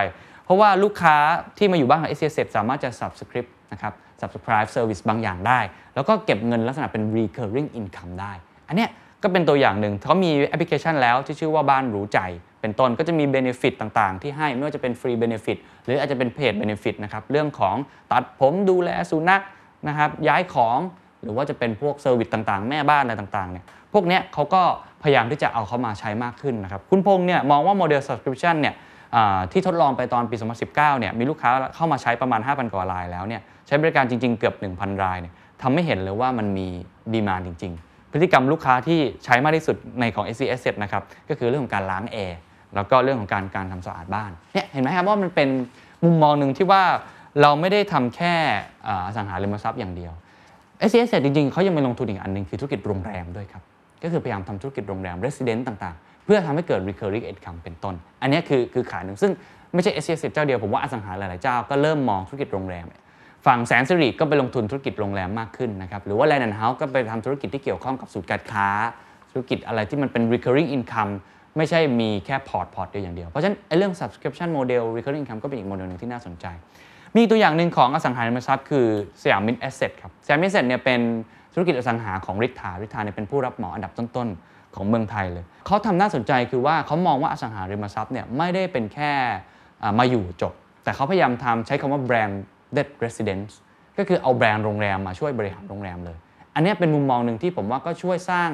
[0.44, 1.16] เพราะว่าลูกค้า
[1.58, 5.60] ที่มาอยู่บ้านของ s อ s สามารถจะ subscribe นะครับ subscribe service บางอย่างได้
[5.94, 8.32] แล้วก็เก็บเงินลักษณะเป็น recurring income ได้
[8.72, 8.92] อันเนี้ย
[9.22, 12.18] ก็เป็นตัวอย่างหนึ่งเขามีแอปพลิเคชันแล้วที่ชื่อว่าบ้านรู้ใจ
[12.60, 17.76] เป็นต้นก็จะมี benefit ต่างๆ ที่ให้ไม่ว่าจะเป็น free benefit หรืออาจจะเป็น paid benefit นะครับเรื่องของ
[18.10, 19.42] ตัดผมดูแลสุนัข
[19.88, 20.78] นะครับย้ายของ
[21.22, 24.62] หรือว่าจะเป็นพวก service ต่างๆ แม่บ้านอะไรต่างๆเนี่ยพวกเนี้ยเขาก็
[25.02, 28.74] พยายามที่จะเอาเข้ามาใช้มากขึ้นนะครับคุณพงษ์เนี่ยมองว่าโมเดล subscription เนี่ย
[29.52, 36.66] ที่ทดลองไปตอนปี 2019 เนี่ยมีลูกค้าเข้ามาใช้ประมาณ 5,000 กว่ารายแล้วเนี่ยใช้บริการจริง ๆ เกือบ 1,000 รายเนี่ยทำให้เห็นเลยว่ามันมี
[37.12, 42.38] demand จริง ๆ พฤติกรรมลูกค้าที่ใช้มากที่สุดในของ s c s นะครับก็คือเรื่องของการล้างแอร์
[42.74, 45.48] แล้วก็เรื่องของการการทำสะอาดบ้านเนี่ยเห็นไหมครับว่ามันเป็น
[46.04, 46.82] มุมมองหนึ่งที่ว่า
[47.40, 48.34] เราไม่ได้ทำแค่
[48.86, 50.12] อสังหาริมทรัพย์อย่างเดียว
[50.90, 53.62] s อ s จริงๆเขายังไปลงทุนอีกอันหนึ่งคือธุรกิจโรงแรมด้วยครับ
[54.02, 59.32] ก็คือพยายามทำธุรกิจโรงแรม resident ต่างๆ เพื่อทำให้เกิด recurring income เป็นต้น อันนี้คือคือขาหนึ่งซึ่ง
[59.74, 62.86] ไม่ใช่ s อ s เจ้าเดียวผมว่าอสังหาหลายๆเจ้าก็เริ่มมองธุรกิจโรงแรม
[63.46, 68.68] ฝั่งแสนสิริก็ไปลงทุนธุรกิจโรงแรมมากขึ้นนะครับหรือว่า Land and House ก็ไปทำธุรกิจที่เกี่ยวข้องกับสูตรการค้า
[69.32, 71.12] ธุรกิจอะไรที่มันเป็น recurring income
[71.56, 76.46] ไม่ใช่มีแค่พอร์ตพอร์ตเดียวอย่างเดียว เพราะฉะนั้นไอ้เรื่อง subscription model recurring income ก็เป็นอีกโมเดลหนึ่งที่น่าสนใจ
[77.16, 78.86] มีตัวอย่างหนึ่งของอสังหาริมทรัพย์คือ
[79.22, 81.00] สยามมิตรแอสเซทครับสยามมิตรแอสเซทเนี่ยเป็น
[81.54, 89.12] ธุรกิจอสังหาของฤทธา ฤทธาเนี่ยเป็นผู้รับเหมาอันดับต้นๆของเมืองไทยเลย เขาทำน่าสนใจคือว่าเขามองว่าอสังหาริมทรัพย์เนี่ยไม่ได้เป็นแค่
[89.98, 90.52] มาอยู่จบ
[90.84, 92.00] แต่เขาพยายามทำใช้คำว่า
[92.74, 93.52] branded residence
[93.98, 96.16] ก็คือเอาแบรนด์โรงแรมมาช่วยบริหารโรงแรมเลย
[96.54, 98.50] อันนี้เป็นมุมมองหนึ่งที่ผมว่าก็ช่วยสร้าง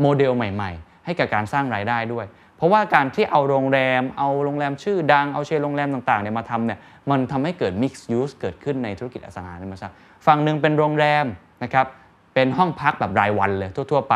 [0.00, 6.78] โมเดลใหม่ๆ ให้กับการสร้างรายได้ด้วย เพราะว่าการที่เอาโรงแรม เอาโรงแรมชื่อดัง เอาเชนโรงแรมต่างๆเนี่ยมาทำเนี่ย
[7.10, 9.96] มันทำให้เกิด mixed use เกิดขึ้นในธุรกิจอสังหาริมทรัพย์
[10.26, 11.26] ฝั่งหนึ่งเป็นโรงแรม
[11.62, 11.86] นะครับ
[12.34, 14.14] เป็นห้องพักแบบรายวันเลยทั่ว ๆ ไป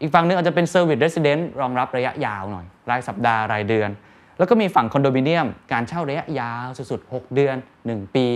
[0.00, 3.90] อีกฝั่งหนึ่งอาจจะเป็น service resident รองรับระยะยาวหน่อย รายสัปดาห์ รายเดือน
[4.38, 7.56] แล้วก็มีฝั่งคอนโดมิเนียม การเช่าระยะยาวสุดๆ6เดือน
[7.86, 8.26] 1 ปี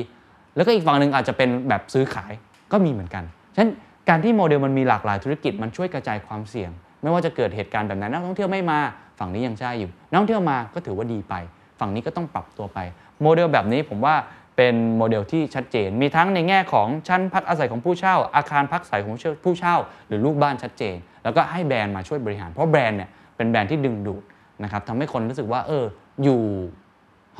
[0.56, 2.32] แล้วก็อีกฝั่งหนึ่งอาจจะเป็นแบบซื้อขาย
[2.72, 3.24] ก็มีเหมือนกัน
[3.54, 3.70] ฉะนั้น
[4.08, 6.70] การที่โมเดลมันมีหลากหลายธุรกิจมันช่วยกระจายความเสี่ยง
[7.02, 8.78] ไม่ว่าจะเกิดเหตุการณ์แบบนั้นนักท่องเที่ยวไม่มา
[9.18, 11.34] ฝั่งนี้ยังใช่อยู่นักท่องเที่ยวมาก็ถือว่าดีไป
[11.80, 12.78] ฝั่งนี้ก็ต้องปรับตัวไป
[13.22, 14.14] โมเดลแบบนี้ผมว่า
[14.56, 19.76] เป็นโมเดลที่ชัดเจน มีทั้งในแง่ของชั้นพักอาศัยของผู้เช่า อาคารพักอาศัยของผู้เช่า
[20.08, 24.22] หรือลูกบ้านชัดเจน แล้วก็ให้แบรนด์มาช่วยบริหาร เพราะแบรนด์เนี่ยเป็นแบรนด์ที่ดึงดูด
[24.64, 25.84] นะครับทำให้คนรู้สึกว่าเออ
[26.24, 26.40] อยู่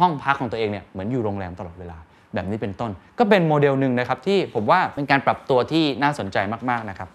[0.01, 1.99] ห้องพักของตัวเองเนี่ยเหมือนอยู่โรงแรมตลอดเวลา
[2.35, 6.37] แบบนี้เป็นต้น ก็เป็นโมเดลหนึ่งนะครับที่ผมว่าเป็นการปรับตัวที่น่าสนใจ
[6.71, 7.09] มากๆนะครับ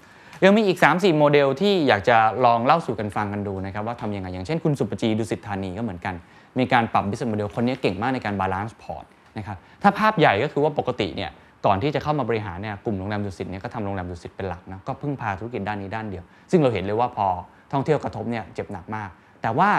[0.44, 6.16] ยังมีอีก 3-4 โมเดลที่อยากจะลองเล่าสู่กันฟังกันดูนะครับว่าทำยังไงอย่างเช่นคุณศุภจีดุสิตธานีก็เหมือนกัน
[6.60, 9.06] มีการปรับ business model คนนี้เก่งมากในการ balance พอร์ต
[9.38, 11.32] นะครับถ้าภาพใหญ่ก็คือว่าปกติเนี่ย
[11.66, 17.28] ก่อนที่จะเข้ามาบริหารเนี่ยกลุ่มโรงแรมดุสิตเนี่ยก็ทำโรงแรมดุสิตเป็นหลักนะก็พึ่งพาธุรกิจด้านนี้ด้านเดียว ซึ่งเราเห็นเลยว่าพอ
[17.72, 19.10] ท่องเที่ยวกระทบเนี่ยเจ็บหนักมาก
[19.44, 19.70] แต่ว่า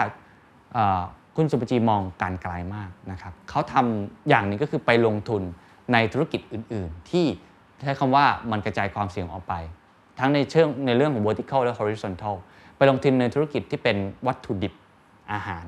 [1.35, 5.41] คุณสุปจีมองการไกลมากนะครับเขาทำอย่างหนี้ก็คือไปลงทุน
[5.93, 7.25] ในธุรกิจอื่น ๆ ที่
[7.85, 9.53] ใช้คำว่ามันกระจายความเสี่ยงออกไป
[10.19, 12.35] ทั้งในเชิงในเรื่องของ vertical และ horizontal
[12.77, 13.97] ไปลงทุนในธุรกิจที่เป็น
[14.27, 14.73] วัตถุดิบ
[15.31, 15.63] อาหาร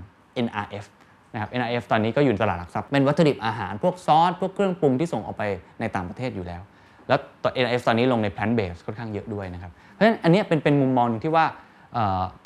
[0.46, 0.86] NRF
[1.34, 5.44] นะครับ NRF ตอนนี้ก็อยู่ในตลาดหลักทรัพย์เป็นวัตถุดิบอาหาร พวกซอส พวกเครื่องปรุงที่ส่งออกไป
[5.80, 6.62] ในต่างประเทศอยู่แล้ว
[7.08, 11.46] แล้วตัว NRF ตอนนี้ลงใน plant base ค่อนข้างเยอะด้วยนะครับ เพราะฉะนั้นอันนี้เป็นเป็นมุมมองนึงที่ว่า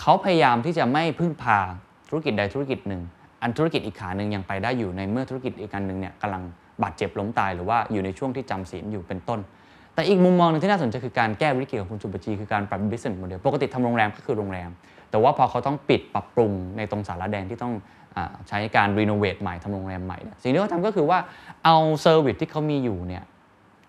[0.02, 1.60] เขาพยายามที่จะไม่พึ่งพา
[2.10, 3.02] ธุรกิจใดธุรกิจหนึ่ง
[3.42, 6.44] อันธุรกิจอีกขาหนึ่งยังไปได้อยู่ในเมื่อธุรกิจอีกอันหนึ่งเนี่ยกำลัง
[6.84, 9.40] บาดเจ็บล้มตายหรือว่าอยู่ในช่วงที่จำศีลอยู่เป็นต้น
[9.96, 14.70] แต่อีกมุมมองหนึงที่น่าสนใจคือการแก้วิกฤตของคุณสุปจีคือการปรับ business model ปกติทำโรงแรมก็คือโรงแรม
[15.10, 17.74] แต่ว่าพอเขาต้องปิดปรับปรุงในตรงสาระแดงที่ต้อง
[18.16, 18.18] อ
[18.50, 21.20] ใช้การรีโนเวทใหม่ทำโรงแรมใหม่เนี่ยสิ่งที่เขาทำก็คือว่า
[21.64, 23.24] เอา service ที่เขามีอยู่เนี่ย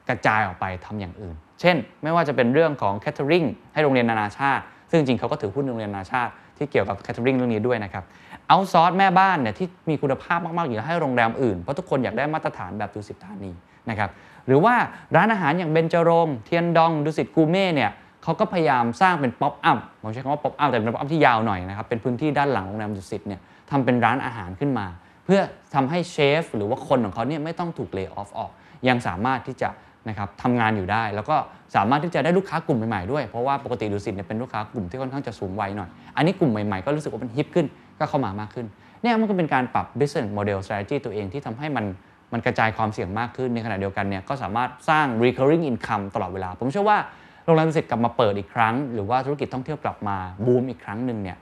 [0.09, 8.05] กระจายออกไปทำอย่างอื่น เช่น ไม่ว่าจะเป็นเรื่องของ catering ให้โรงเรียนนานาชาติ ซึ่งจริงเขาก็ถือหุ้นโรงเรียนนานาชาติที่เกี่ยวกับ catering เรื่องนี้ด้วยนะครับ
[8.49, 13.53] เอาซอสแม่บ้านเนี่ยที่มีคุณภาพมากๆอยู่ให้โรงแรมอื่น เพราะทุกคนอยากได้มาตรฐานแบบดุสิตธานี
[13.91, 14.11] นะครับ
[14.47, 14.75] หรือว่า
[15.17, 17.91] ร้านอาหารอย่างเบญจรงเทียนดองดุสิตกูเม่เนี่ย
[18.23, 23.41] เขาก็พยายามสร้างเป็น pop-up ผมใช้คำว่า pop-up แต่เป็น pop-up ที่ยาวหน่อยนะครับเป็นพื้นที่ด้านหลังโรงแรมดุสิตเนี่ย
[23.71, 24.87] ทำเป็นร้านอาหารขึ้นมา
[25.25, 25.41] เพื่อ
[25.75, 28.51] ทำให้เชฟหรือว่าคนของเขาเนี่ยไม่ต้องถูกเลิกออฟออก
[28.89, 29.69] ยังสามารถที่จะ
[30.09, 31.37] นะครับทำงานอยู่ได้ แล้วก็
[31.75, 37.67] สามารถที่จะได้ลูกค้ากลุ่มใหม่ๆด้วย เพราะว่าปกติดุสิตเนี่ยเป็นลูกค้ากลุ่มที่ค่อนข้างจะสูงวัยหน่อย อันนี้กลุ่มใหม่ๆ ก็รู้สึกว่ามันฮิปขึ้น
[37.99, 38.67] ก็เข้ามามากขึ้น
[39.03, 41.85] เนี่ยมันก็เป็นการปรับ business model strategy ตัวเองที่ทำให้มัน
[42.33, 46.99] มันกระจายความเสี่ยงมากขึ้นในขณะเดียวกันเนี่ยก็สามารถสร้าง recurring income ตลอดเวลา ผมเชื่อว่า
[47.45, 51.37] โรงแรมดุสิตกลับมาเปิดอีกครั้ง หรือว่าธุรกิจท่องเที่ยวกลับมาบูมอีกครั้งหนึ่งเนี่ย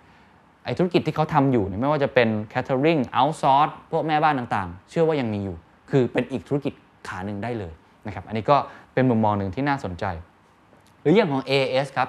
[0.65, 5.57] ไอธุรกิจที่เขาทำอยู่เนี่ยไม่ว่าจะเป็น catering outsource พวกแม่บ้านต่างๆ เชื่อว่ายังมีอยู่
[5.91, 6.73] คือเป็นอีกธุรกิจ
[7.09, 7.73] ขาหนึ่งได้เลย
[8.07, 8.57] นะครับอันนี้ก็
[8.95, 10.05] เป็นมุมมองหนึ่งที่น่าสนใจ
[11.01, 12.09] หรืออย่างของ AS ครับ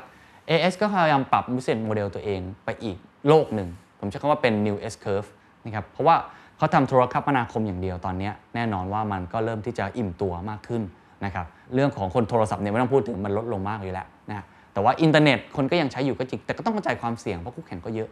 [0.50, 3.70] AS ก็พยายามปรับ business model ตัวเองไปอีกโลกหนึ่ง
[4.00, 5.30] ผมใช้คำว่าเป็น new S curve
[5.66, 6.16] นะครับเพราะว่า
[6.58, 10.82] เขาทำโทรคมนาคมอย่างเดียวตอนนี้แน่นอนว่ามันก็เริ่มที่จะอิ่มตัวมากขึ้น
[11.26, 18.10] นะครับเรื่องของคนโทรศัพท์เนี่ยไม่ต้องพูดถึงมันลดลงมากอยู่แล้วนะแต่ว่าอินเทอร์เน็ตคนก็ยังใช้อยู่ก็จริง แต่ก็ต้องกระจายความเสี่ยงเพราะคู่แข่งก็เยอะ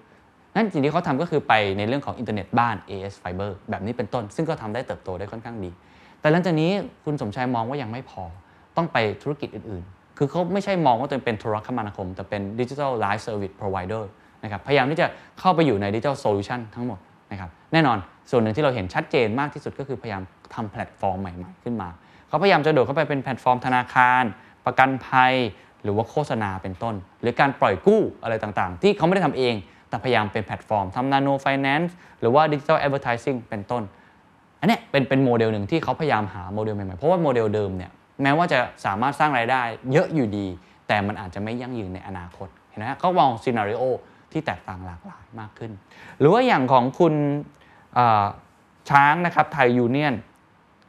[0.55, 5.71] นั่นสิ่งที่เขาทำก็คือไปในเรื่องของอินเทอร์เน็ตบ้าน AIS Fibre แบบนี้เป็นต้น ซึ่งก็ทำได้เติบโตได้ค่อนข้างดี
[6.21, 6.71] แต่หลังจากนี้
[7.03, 8.23] คุณสมชายมองว่ายังไม่พอ
[8.77, 14.09] ต้องไปธุรกิจอื่น ๆ คือเขาไม่ใช่มองว่าตัวเองเป็นโทรคมนาคม แต่เป็น digital life service provider
[14.43, 15.07] นะครับพยายามที่จะ
[15.39, 16.99] เข้าไปอยู่ใน digital solution ทั้งหมด
[17.31, 17.97] นะครับแน่นอน
[18.31, 20.23] ส่วนหนึ่งที่เราเห็นชัดเจนมากที่สุดก็คือพยายาม
[20.55, 21.89] ทำแพลตฟอร์มใหม่ ๆ ขึ้นมา
[22.27, 24.23] เขาพยายามจะโดดเข้าไปเป็นแพลตฟอร์มธนาคาร
[24.65, 25.33] ประกันภัย
[25.83, 29.55] หรือว่าโฆษณาเป็นต้น หรือการปล่อยกู้อะไรต่างๆ ที่เขาไม่ได้ทำเอง
[29.89, 33.83] แต่พยายามเป็นแพลตฟอร์มทำ nano finance หรือว่า digital advertising เป็นต้น
[34.59, 37.91] อันนี้เป็นเป็นโมเดลหนึ่งที่เขาพยายามหาโมเดลใหม่ๆเพราะว่าโมเดลเดิมเนี่ย
[38.21, 40.47] แม้ว่าจะสามารถสร้างรายได้เยอะอยู่ดี
[40.87, 43.83] แต่มันอาจจะไม่ยั่งยืนในอนาคตเห็นไหมเขามอง scenario
[44.31, 45.71] ที่แตกต่างหลากหลายมากขึ้น
[46.19, 47.13] หรือว่าอย่างของคุณ
[48.89, 50.15] ช้างนะครับไทยยูเนียน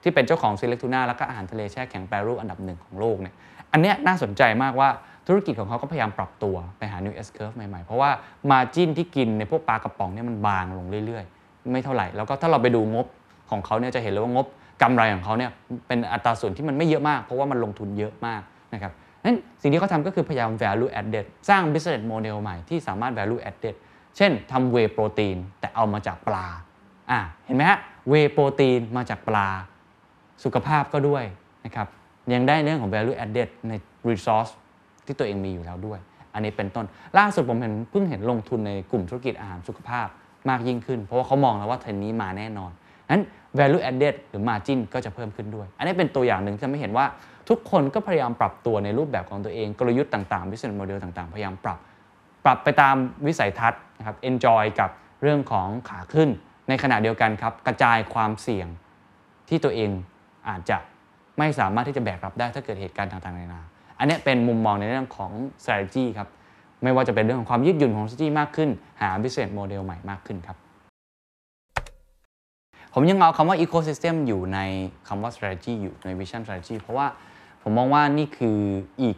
[0.02, 3.34] ที่เป็นเจ้าของซีเล็กทูน่าแล้วก็อาหารทะเลแช่แข็งแปรรูปอันดับหนึ่งของโลกเนี่ย
[3.72, 4.88] อันเนี้ยน่าสนใจมากว่า
[5.26, 8.10] ธุรกิจของเขาก็พยายามปรับตัวไปหา new S curve ใหม่ๆ เพราะว่า
[8.50, 13.06] มาจิ้นที่กินในพวกปลากระป๋องเนี่ยมันบางลงเรื่อยๆ ไม่เท่าไหร่ แล้วก็ถ้าเราไปดูงบ
[13.50, 14.46] ของเขาเนี่ยจะเห็นเลยว่างบ
[14.82, 15.50] กำไรของเขาเนี่ย
[15.86, 18.42] เป็นอัตราส่วนที่มันไม่เยอะมาก เพราะว่ามันลงทุนเยอะมาก
[18.74, 18.92] นะครับ
[19.24, 23.74] นั้นสิ่งที่เขาทำก็คือพยายาม value added สร้าง business model ใหม่ที่สามารถ value added
[24.16, 26.46] เช่นทำ whey protein แต่เอามาจากปลา
[27.10, 27.78] อะเห็นไหมฮะ
[28.12, 29.48] whey protein มาจากปลา
[30.44, 31.24] สุขภาพก็ด้วย
[31.64, 31.86] นะครับ
[32.34, 33.72] ยังได้เรื่องของ value added ใน
[34.10, 34.52] resource
[35.06, 35.98] ที่ตัวเองมีอยู่แล้วด้วย
[36.34, 36.86] อันนี้เป็นต้น
[37.18, 40.06] ล่าสุดผมเห็นเพิ่งเห็นลงทุนในกลุ่มธุรกิจอาหารสุขภาพ
[40.48, 42.70] มากยิ่งขึ้น เพราะว่าเขามองแล้วว่าเทรนนี้มาแน่นอน
[43.10, 43.22] นั้น
[43.58, 47.06] value added หรือ margin ก็จะเพิ่มขึ้นด้วย อันนี้เป็นตัวอย่างหนึ่งที่ทำให้เห็นว่า
[47.48, 51.78] ทุกคนก็พยายามปรับตัวในรูปแบบของตัวเอง กลยุทธ์ต่างๆ business model ต่างๆ พยายามปรับ
[52.44, 52.94] ปรับไปตาม
[53.26, 54.90] วิสัยทัศน์นะครับ enjoy กับ
[55.22, 56.28] เรื่องของขาขึ้น
[56.68, 58.68] ในขณะเดียวกันครับ กระจายความเสี่ยง
[59.48, 59.90] ที่ตัวเอง
[60.48, 60.78] อาจจะ
[61.38, 63.62] ไม่สามารถที่จะแบกรับได้ถ้าเกิดเหตุการณ์ต่างๆ นานา
[63.98, 65.32] อันนี้เป็นมุมมองในเรื่องของ
[65.62, 66.28] strategy ครับ
[66.82, 68.70] ไม่ว่าจะเป็นเรื่องของความยืดหยุ่นของ strategy มากขึ้น
[69.00, 70.56] หา business model ใหม่มากขึ้นครับ
[72.94, 74.58] ผมยังเอาคำว่า ecosystem อยู่ใน
[75.08, 77.06] คำว่า strategy อยู่ใน vision strategy เพราะว่า
[77.62, 78.58] ผมมองว่านี่คือ
[79.02, 79.16] อีก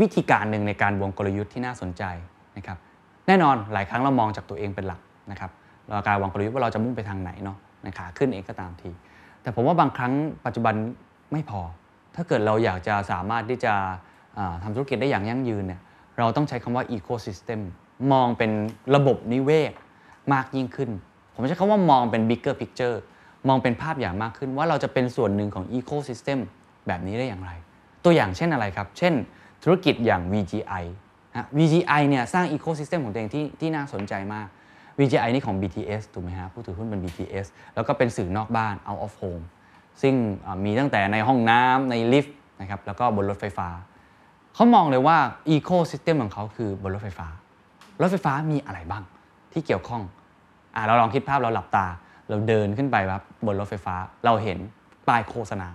[0.00, 2.02] วิธีการหนึ่งในการวงกลยุทธ์ที่น่าสนใจ
[2.56, 2.78] นะครับ
[3.26, 5.00] แน่นอนหลายครั้งเรามองจากตัวเองเป็นหลัก
[5.30, 5.50] นะครับ
[5.86, 8.90] เราการวางกลยุทธ์ว่าเราจะมุ่งไปทางไหนเนาะในขาขึ้นเองก็ตามที
[9.42, 10.12] แต่ผมว่าบางครั้ง
[10.46, 10.74] ปัจจุบัน
[11.32, 11.60] ไม่พอ
[12.14, 13.74] ถ้าเกิดเราอยากจะสามารถที่จะ
[14.38, 15.80] อ่าทำธุรกิจได้อย่างยั่งยืนเนี่ย
[16.18, 17.60] เราต้องใช้คำว่า ecosystem
[18.12, 18.50] มองเป็น
[18.94, 19.72] ระบบนิเวศ
[20.32, 20.90] มากยิ่งขึ้น
[21.34, 22.96] ผมใช้คำว่ามองเป็น bigger picture
[23.48, 26.38] มองเป็นภาพอย่างมากขึ้นว่าเราจะเป็นส่วนหนึ่งของ ecosystem
[26.86, 27.50] แบบนี้ได้อย่างไร
[28.04, 29.14] ตัวอย่างเช่นอะไรครับ เช่น
[29.62, 30.84] ธุรกิจอย่าง VGI
[31.30, 34.46] นะ VGI เนี่ยสร้าง ecosystem ของตัวเองที่ที่น่าสนใจมาก
[34.98, 39.44] VGI นี่ของ BTS ถูกไหมฮะผู้ถือหุ้นเป็น BTS แล้วก็เป็นสื่อนอกบ้าน out of home
[40.02, 40.14] ซึ่ง
[40.64, 43.68] มีตั้งแต่ในห้องน้ำในลิฟต์นะครับแล้วก็บนรถไฟฟ้า
[44.54, 45.18] เขามองเลยว่า
[45.54, 47.28] ecosystem ของเขาคือบนรถไฟฟ้า
[48.00, 49.02] รถไฟฟ้ามีอะไรบ้าง
[49.52, 50.02] ที่เกี่ยวข้อง
[50.74, 51.86] อ่าเราลองคิดภาพเราหลับตา
[52.30, 54.58] เราเดินขึ้นไปครับบนรถไฟฟ้า เราเห็น
[55.08, 55.68] ป้ายโฆษณา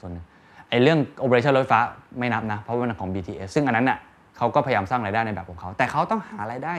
[0.00, 0.24] ส่วนหนึ่ง
[0.68, 1.80] ไอ้เรื่อง operation รถไฟฟ้า
[2.18, 3.98] ไม่นับนะ เพราะว่ามันของ BTS ซึ่งอันนั้นน่ะ
[4.36, 6.74] เขาก็พยายามสร้างรายได้ในแบบของเขา แต่เขาต้องหารายได้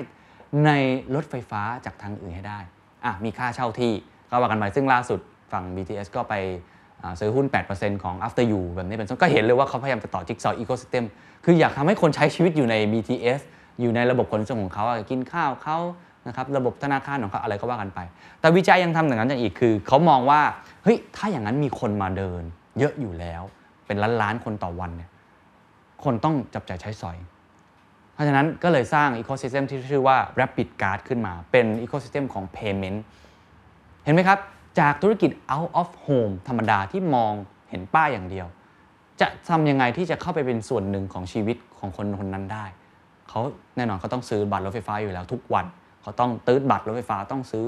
[0.66, 0.72] ใน
[1.16, 2.60] รถไฟฟ้าจากทางอื่นให้ได้
[3.06, 3.94] อะมีค่าเช่าที่
[4.30, 5.20] ก็ว่ากันไปซึ่งล่าสุด
[5.52, 6.34] ฝั่ง BTS ก็ไป
[7.20, 7.46] ซื้อหุ้น
[7.76, 11.04] 8%ของ After You แบบนี้เป็นต้นก็เห็นเลยว่าเขาพยายามจะต่อจิ๊กซอว์ ecosystem
[11.46, 13.42] คืออยากทำให้คนใช้ชีวิตอยู่ใน BTS
[13.82, 15.78] อยู่ในระบบขนส่งของเขาอะกินข้าวเขา
[16.30, 18.00] นะครับระบบธนาคารของเขาอะไรก็ว่ากันไป
[18.40, 20.42] แต่วิจัยยังทำอย่างนั้นอย่างอีกคือ เขามองว่า
[20.84, 22.44] เฮ้ยถ้าอย่างนั้นมีคนมาเดิน
[22.80, 23.44] เยอะอยู่แล้ว
[23.88, 25.10] เป็นล้านล้านคนต่อวันเนี่ย
[26.04, 27.18] คนต้องจับจ่ายใช้สอย
[28.14, 33.00] เพราะฉะนั้นก็เลยสร้าง ecosystem ที่ชื่อว่า Rapid Card ขึ้นมา เป็น ecosystem ของ payment
[34.04, 34.40] เห็นไหมครับ
[34.80, 37.34] จากธุรกิจ out of home ธรรมดาที่มอง
[37.70, 38.48] เห็นป้ายอย่างเดียว
[39.22, 42.66] จะทำยังไงที่จะเข้าไปเป็นส่วนหนึ่งของชีวิตของคนคนนั้นได้
[43.30, 43.42] เขา
[43.78, 45.66] แน่นอนเขาต้องซื้อบัตรรถไฟฟ้าอยู่แล้วทุกวัน
[46.10, 47.68] เขาต้องตื้อบัตรรถไฟฟ้าต้องซื้อ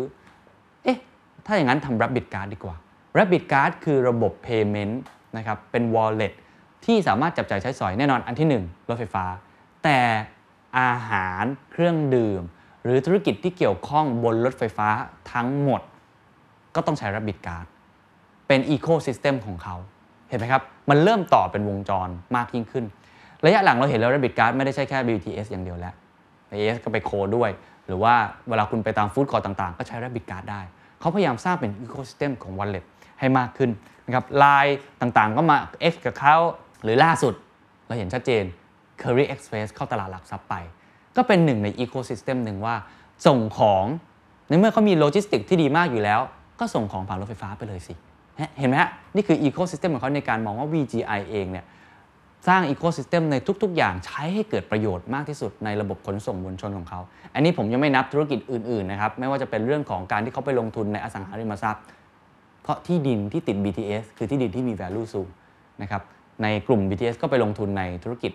[0.84, 0.98] เอ๊ะ
[1.46, 2.76] ถ้าอย่างนั้นทำ Rapid Card ดีกว่า
[3.18, 4.96] Rapid Card คือระบบ Payment
[5.38, 6.34] นะครับ เป็น Wallet
[6.86, 9.26] ที่สามารถจับจ่ายใช้สอยแน่นอนอันที่ 1 รถไฟฟ้า
[9.84, 10.00] แต่
[10.80, 12.42] อาหารเครื่องดื่ม
[12.84, 14.90] หรือธุรกิจที่เกี่ยวข้องบนรถไฟฟ้า
[15.34, 15.82] ทั้งหมด
[16.76, 17.66] ก็ต้องใช้ Rapid Card
[18.48, 19.76] เป็น Ecosystem ของเขา
[20.30, 22.86] เห็นไหมครับ มันเริ่มต่อเป็นวงจรมากยิ่งขึ้น
[23.46, 25.96] ระยะหลังเราเห็นแล้ว Rabbit Card ไม่ได้ใช่แค่ BTS อย่างเดียวแล้ว
[26.54, 27.50] AS ก็ไปโคด้วย
[27.92, 28.16] รือว่า
[28.50, 30.62] เวลาคุณไปตามฟู้ดคอร์ต่างๆ ก็ใช้ Rabbit Card ได้
[31.00, 32.86] เขาพยายามสร้างเป็น Ecosystem ของ Wallet
[33.20, 33.72] ให้มากขึ้น
[34.06, 35.58] นะครับไลน์ต่างๆ ก็มา
[35.92, 36.36] X กับเขา
[36.84, 37.34] หรือล่าสุด
[37.88, 38.44] เราเห็นชัดเจน
[39.02, 40.56] Curry Express เข้าตลาดหลักทรัพย์ไป
[41.16, 42.76] ก็เป็นหนึ่งใน Ecosystem หนึ่งว่า
[43.28, 43.86] ส่งของ
[44.48, 46.20] ในเมื่อเขามีโลจิสติกที่ดีมากอยู่แล้ว
[46.60, 47.94] ก็ส่งของผ่านรถไฟฟ้าไปเลยสิ
[48.60, 51.66] เห็นไหมฮะ นี่คือ Ecosystem ของเขาในการมองว่า VGI เองเนี่ย
[52.48, 57.00] สร้างอีโค y ิสเต็มในทุก ๆ อย่างใช้ให้เกิดประโยชน์มากที่สุดในระบบขนส่งมวลชนของเขา
[57.34, 61.84] อันนี้ผมยังไม่นับธุรกิจอื่น ๆ นะครับ ไม่ว่าจะเป็นเรื่องของการที่เขาไปลงทุนในอสังหาริมทรัพย์
[62.64, 65.28] เพราะที่ดินที่ติด BTS คือที่ดินที่มี value สูง
[65.82, 66.02] นะครับ
[66.44, 68.32] ในกลุ่ม BTS ก็ไปลงทุนในธุรกิจ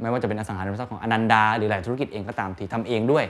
[0.00, 3.24] ไม่ว่าจะเป็นอสังหาริมทรัพย์ของอนันดา หรือหลายธุรกิจเองก็ตามที่ทำเองด้วย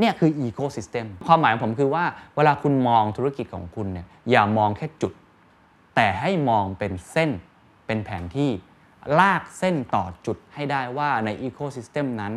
[0.00, 2.04] เนี่ยคือ ecosystem ความหมายของผมคือว่า
[2.36, 5.12] เวลาคุณมองธุรกิจของคุณเนี่ยอย่ามองแค่จุด
[5.96, 7.30] แต่ให้มองเป็นเส้น
[7.86, 8.50] เป็นแผนที่
[9.20, 12.32] ลากเส้นต่อจุดให้ได้ว่าในอีโค y ิสเต็มนั้น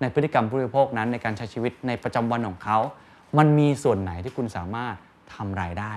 [0.00, 2.78] ในพฤติกรรมผู้บริโภคนั้นในการใช้ชีวิตในประจำวันของเขา
[3.38, 4.94] มันมีส่วนไหนที่คุณสามารถ
[5.34, 5.92] ทำรายได้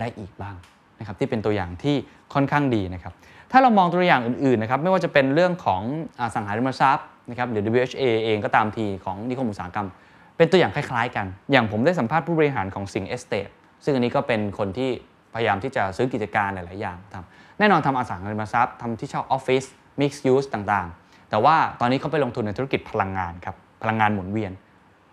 [0.00, 0.56] ได้อีกบ้าง
[0.98, 1.96] นะครับที่เป็นตัวอย่างที่
[2.34, 3.12] ค่อนข้างดีนะครับ
[3.52, 5.82] ถ้าเรามองตัวอย่างอื่นๆนะครับไม่ว่าจะเป็นเรื่องของ
[6.20, 9.88] อสังหาริมทรัพย์นะครับหรือ WHA เองก็ตามทีของนิคมอุตสาหกรรม
[10.36, 13.48] เป็นตัวอย่างคล้ายๆกัน อย่างผมได้สัมภาษณ์ผู้บริหารของสิงเอสเต e
[13.84, 14.90] ซึ่งอันนี้ก็เป็นคนที่
[15.34, 19.64] พยายามที่จะซื้อกิจการหลายๆอย่างทำ แน่นอนทำอสังหาริมทรัพย์ทำที่เช่าออฟฟิศ
[20.00, 24.52] mixed use ต่างๆ แต่ว่าตอนนี้เขาไปลงทุนในธุรกิจพลังงานครับพลังงานหมุนเวียน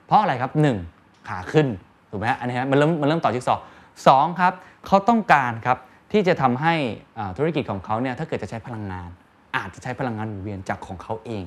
[0.05, 0.51] เพราะอะไรครับ
[0.89, 1.27] 1.
[1.27, 1.67] ขาขึ้น
[2.11, 3.63] ถูกไหมอันนี้ฮะมันเริ่มมันเริ่มต่อจิ๊กซอว์
[4.07, 4.53] สองครับ
[4.87, 5.77] เขาต้องการครับ
[6.11, 6.73] ที่จะทำให้
[7.17, 9.09] อาธุรกิจของเขาเนี่ยถ้าเกิดจะใช้พลังงาน
[9.55, 11.43] อาจจะใช้พลังงานหมุนเวียนจากของเขาเอง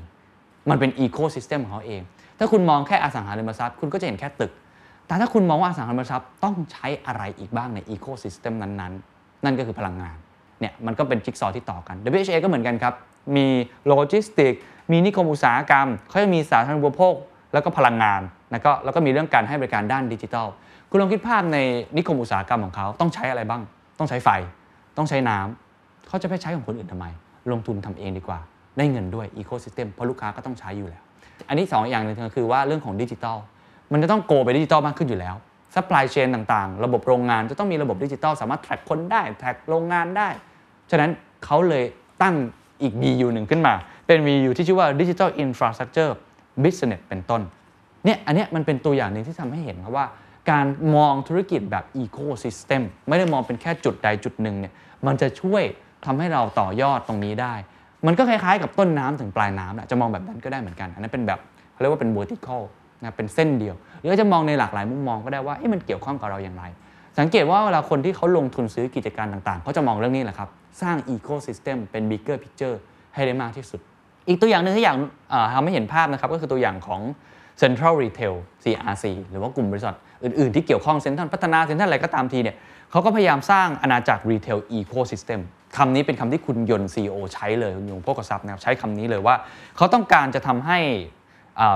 [0.71, 2.01] มันเป็นอีโค y ิสเต็มของเขาเอง
[2.39, 4.53] ถ้าคุณมองแค่อสังหาริมทรัพย์ คุณก็จะเห็นแค่ตึก
[5.07, 10.17] แต่ถ้าคุณมองว่าอสังหาริมทรัพย์ต้องใช้อะไรอีกบ้างในอีโค y ิสเต็มนั้นๆ นั่นก็คือพลังงาน
[10.61, 12.95] เนี่ยมันก็เป็นจิ๊กซอว์ที่ต่อกัน WHA ก็เหมือนกันครับ
[13.37, 13.47] มี
[13.87, 14.55] โลจิสติก
[14.93, 17.15] มีนิคมอุตสาหกรรมเขาจะมีสาธารณูปโภค
[17.53, 18.21] แล้วก็พลังงาน
[18.51, 20.47] แล้วก็แล้วก็มีเรื่องการให้บริการด้านดิจิทัล
[20.91, 21.59] คุณลองคิดภาพใน
[21.97, 23.63] นิคมอุตสาหกรรมของเขาต้องใช้อะไรบ้าง
[23.99, 24.29] ต้องใช้ไฟ
[24.97, 27.07] ต้องใช้น้ำเขาจะไปใช้ของคนอื่นทำไม
[27.53, 28.39] ลงทุนทำเองดีกว่า
[28.79, 31.03] ได้เงินด้วยอีโค y ิสเต็มเพราะลูกค้าก็ต้องใช้อยู่แล้ว
[31.49, 33.37] อันนี้สองอย่างหนึ่งก็คือว่าเรื่องของดิจิทัล
[33.93, 35.35] มันจะต้อง go ไปดิจิทัลมากขึ้นอยู่แล้ว
[35.75, 40.29] supply chain ต่างๆ ระบบโรงงานจะต้องมีระบบดิจิทัลสามารถ track คนได้ track โรงงานได้
[40.91, 41.11] ฉะนั้น
[41.45, 41.85] เขาเลย
[42.23, 42.35] ตั้ง
[42.83, 43.75] อีก BU หนึ่งขึ้นมา
[44.07, 46.13] เป็น BU ที่ชื่อว่า Digital Infrastructure
[46.65, 47.43] Business เป็นต้น
[48.05, 50.07] เนี่ยอันเนี้ยมันเป็นตัวอย่างหนึ่งที่ทำให้เห็นครับว่า
[50.51, 54.73] การมองธุรกิจแบบ Ecosystem ไม่ได้มองเป็นแค่จุดใดจุดหนึ่งเนี่ย
[55.07, 55.63] มันจะช่วย
[56.07, 57.55] ทำให้เราต่อยอดตรงนี้ได้
[58.07, 61.39] มันก็คล้ายๆกับต้นน้ำถึงปลายน้ำแหละจะมองแบบนั้นก็ได้เหมือนกัน อันนั้นเป็นแบบ
[61.73, 62.63] เขาเรียกว่าเป็น vertical
[63.03, 66.65] นะเป็นเส้นเดียว หรือจะมองในหลากหลายมุมมองก็ได้ว่าเอ๊ะมันเกี่ยวข้องกับเราอย่างไร
[67.19, 70.49] สังเกตว่าเวลาคนที่เขาลงทุนซื้อกิจการต่างๆเขาจะมองเรื่องนี้แหละครับ
[70.83, 72.77] สร้าง ecosystem เป็น bigger picture
[73.15, 73.81] ให้ได้มากที่สุด
[74.29, 74.97] อีกตัวอย่างหนึ่งที่อยาก
[75.55, 77.01] ทำให้เห็นภาพนะครับ ก็คือตัวอย่างของ
[77.63, 79.95] Central Retail CRC หรือว่ากลุ่มบริษัท
[80.25, 82.57] อื่น ๆ ที่เกี่ยวข้องเซ็นทรัลพัฒนาเซ็นทรัลอะไรก็ตามทีเนี่ย
[82.91, 85.41] เขาก็พยายามสร้างอาณาจักร Retail Ecosystem
[85.77, 89.35] คำนี้เป็นคำที่คุณยนต์ CEO ใช้เลย คุณยงโภคทรัพย์นะครับใช้คำนี้เลยว่า
[89.77, 90.79] เขาต้องการจะทำให้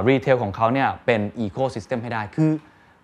[0.08, 2.50] รีเทลของเขาเนี่ยเป็น Ecosystem ให้ได้ คือ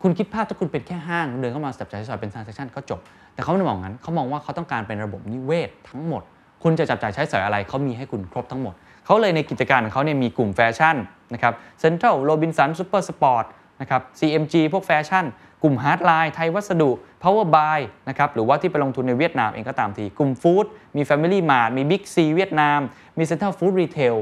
[0.02, 3.00] คุณคิดภาพถ้าคุณเป็นแค่ห้าง เดินเข้ามาจับจ่ายใช้สอยเป็น transaction ก็จบ
[3.40, 6.22] แต่เขาไม่ได้มองงั้นเขามองว่าเขาต้องการเป็นระบบนิเวศทั้งหมด
[6.62, 8.74] คุณจะจับจ่ายใช้สอยอะไรเขามีให้คุณครบทั้งหมด
[9.06, 10.96] เขาเลยในกิจการของเขาเนี่ยมีกลุ่มแฟชั่น
[11.34, 13.44] นะครับเซ็นทรัลโรบินสันซูเปอร์สปอร์ต
[13.80, 15.24] นะครับ CMG พวกแฟชั่น
[15.62, 16.90] กลุ่ม hardline ไทยวัสดุ
[17.22, 20.64] Power Buy นะครับ หรือว่าที่ไปลงทุนในเวียดนามเองก็ตามที กลุ่ม food
[20.96, 22.80] มี Family Mart มี Big C เวียดนาม
[23.18, 24.16] มี Central Food Retail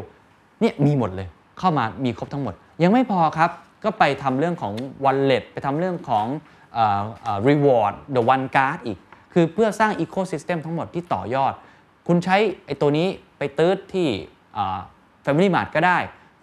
[0.60, 1.28] เนี่ยมีหมดเลย
[1.58, 3.50] เข้ามามีครบทั้งหมด ยังไม่พอครับ
[3.84, 4.74] ก็ไปทำเรื่องของ
[5.04, 6.26] wallet ไปทำเรื่องของ
[7.48, 8.98] reward the one card อีก
[9.32, 11.52] คือเพื่อสร้าง ecosystem ทั้งหมดที่ต่อยอด
[12.06, 12.36] คุณใช้
[12.66, 13.06] ไอ้ตัวนี้
[13.38, 14.08] ไปตื้ดที่
[14.56, 14.78] อ่า
[15.24, 15.98] Family Mart ก็ได้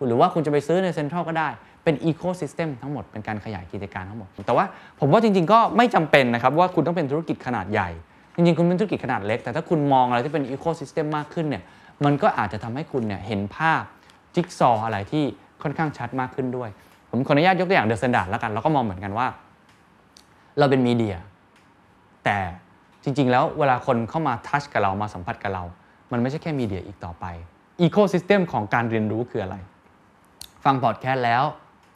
[0.07, 1.49] หรือว่าคุณจะไปซื้อใน Central ก็ได้
[1.84, 4.66] เป็น Ecosystem ทั้งหมด เป็นการขยายกิจการทั้งหมด แต่ว่า
[4.99, 7.90] ผมว่าจริง ๆ ก็ไม่จำเป็นนะครับว่าคุณต้องเป็นธุรกิจขนาดใหญ่
[8.36, 11.64] จริง ๆ คุณเป็นธุรกิจขนาดเล็ก แต่ถ้าคุณมองอะไรที่เป็น Ecosystem มมากขึ้นเนี่ย
[12.06, 13.82] มันก็อาจจะทำให้คุณเนี่ยเห็นภาพ
[14.36, 15.24] จิ๊กซออะไรที่
[15.64, 16.70] ค่อนข้างชัดมากขึ้นด้วย
[17.12, 19.28] ผมขออนุญาตยกตัวอย่างเดอะ a ซนด r d แล้วกันเราก็มองเหมือนกันว่า
[20.60, 21.18] เราเป็นมีเดีย
[22.26, 22.38] แต่
[23.06, 25.64] จริง ๆ แล้วเวลาคนเข้ามา touch กับเรามาสัมผัสกับเรา
[26.11, 27.26] มันไม่ใช่แค่มีเดียอีกต่อไป
[27.82, 29.56] อีโค y ิสเต็มของการเรียนรู้คืออะไร
[30.64, 31.44] ฟังพอดแคสต์แล้ว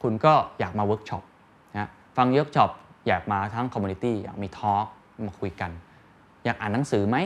[0.02, 1.22] คุณก็อยากมาเวิร์กช็อป
[1.78, 2.70] นะฟังเวิร์กช็อป
[3.08, 4.86] อยากมาทั้ง community อยากมี talk
[5.26, 5.70] มาคุยกัน
[6.44, 7.16] อยากอ่านหนังสือไหม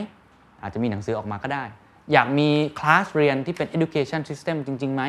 [0.61, 1.63] อาจจะมีหนังสือออกมาก็ได้
[2.11, 2.47] อยากมี
[2.79, 5.03] คลาสเรียนที่เป็น education system จริงๆไหม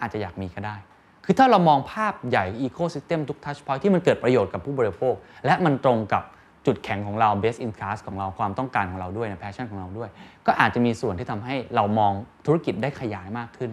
[0.00, 0.76] อาจจะอยากมีก็ได้
[1.24, 5.14] คือถ้าเรามองภาพใหญ่ ecosystem ทุก touch point ที่มันเกิดประโยชน์กับผู้บริโภค
[5.46, 6.22] และมันตรงกับ
[6.66, 10.08] จุดแข็งของเรา best in class ของเราความต้องการของเราด้วยนะ passion ของเราด้วย
[10.46, 12.12] ก็อาจจะมีส่วนที่ทำให้เรามอง
[12.46, 13.70] ธุรกิจได้ขยายมากขึ้น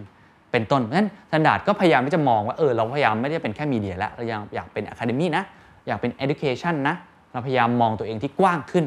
[0.52, 5.44] เป็นต้นเพราะฉะนั้น Standard ก็พยายามที่จะมองว่าเออเราพยายามไม่ได้เป็นแค่มีเดียแล้วเรายังอยากเป็น academy นะ
[5.86, 6.96] อยากเป็น education นะ
[7.32, 8.84] เราพยายามมองตัวเองที่กว้างขึ้น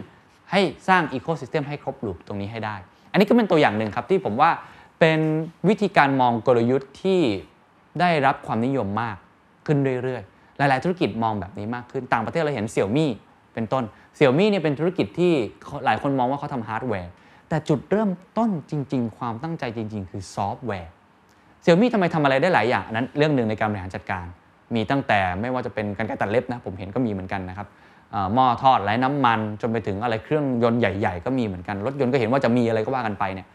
[0.51, 2.75] ให้สร้าง ecosystem ให้ครบ loop ตรงนี้ให้ได้
[3.11, 4.51] อันนี้ก็เป็นตัวอย่างหนึ่งครับที่ผมว่า
[4.99, 5.19] เป็น
[5.69, 7.21] วิธีการมองกลยุทธ์ที่
[7.99, 9.17] ได้รับความนิยมมาก
[9.67, 13.09] ขึ้นเรื่อยๆ หลายๆ ธุรกิจมองแบบนี้มากขึ้น ต่างประเทศเราเห็นเสี่ยวมี่
[13.55, 13.83] เป็นต้น
[14.15, 15.33] เสี่ยวมี่เนี่ยเป็นธุรกิจที่
[15.85, 17.11] หลายคนมองว่าเขาทำฮาร์ดแวร์
[17.49, 20.91] แต่จุดเริ่มต้นจริง ๆ ความตั้งใจจริง ๆ คือซอฟต์แวร์
[21.61, 24.25] เสี่ยวมี่ทำไมทำอะไรได้หลายอย่างอันนั้นเรื่องหนึ่งในการบริหารจัดการ
[24.75, 27.67] มีตั้งแต่ไม่ว่าจะเป็นการตัดเล็บนะผมเห็นก็มีเหมือนกันนะครับ
[28.33, 33.47] หม้อทอดไร้น้ำมัน จนไปถึงอะไรเครื่องยนต์ใหญ่ ๆ ก็มีเหมือนกัน รถยนต์ก็เห็นว่าจะมีอะไรก็ว่ากันไปเนี่ย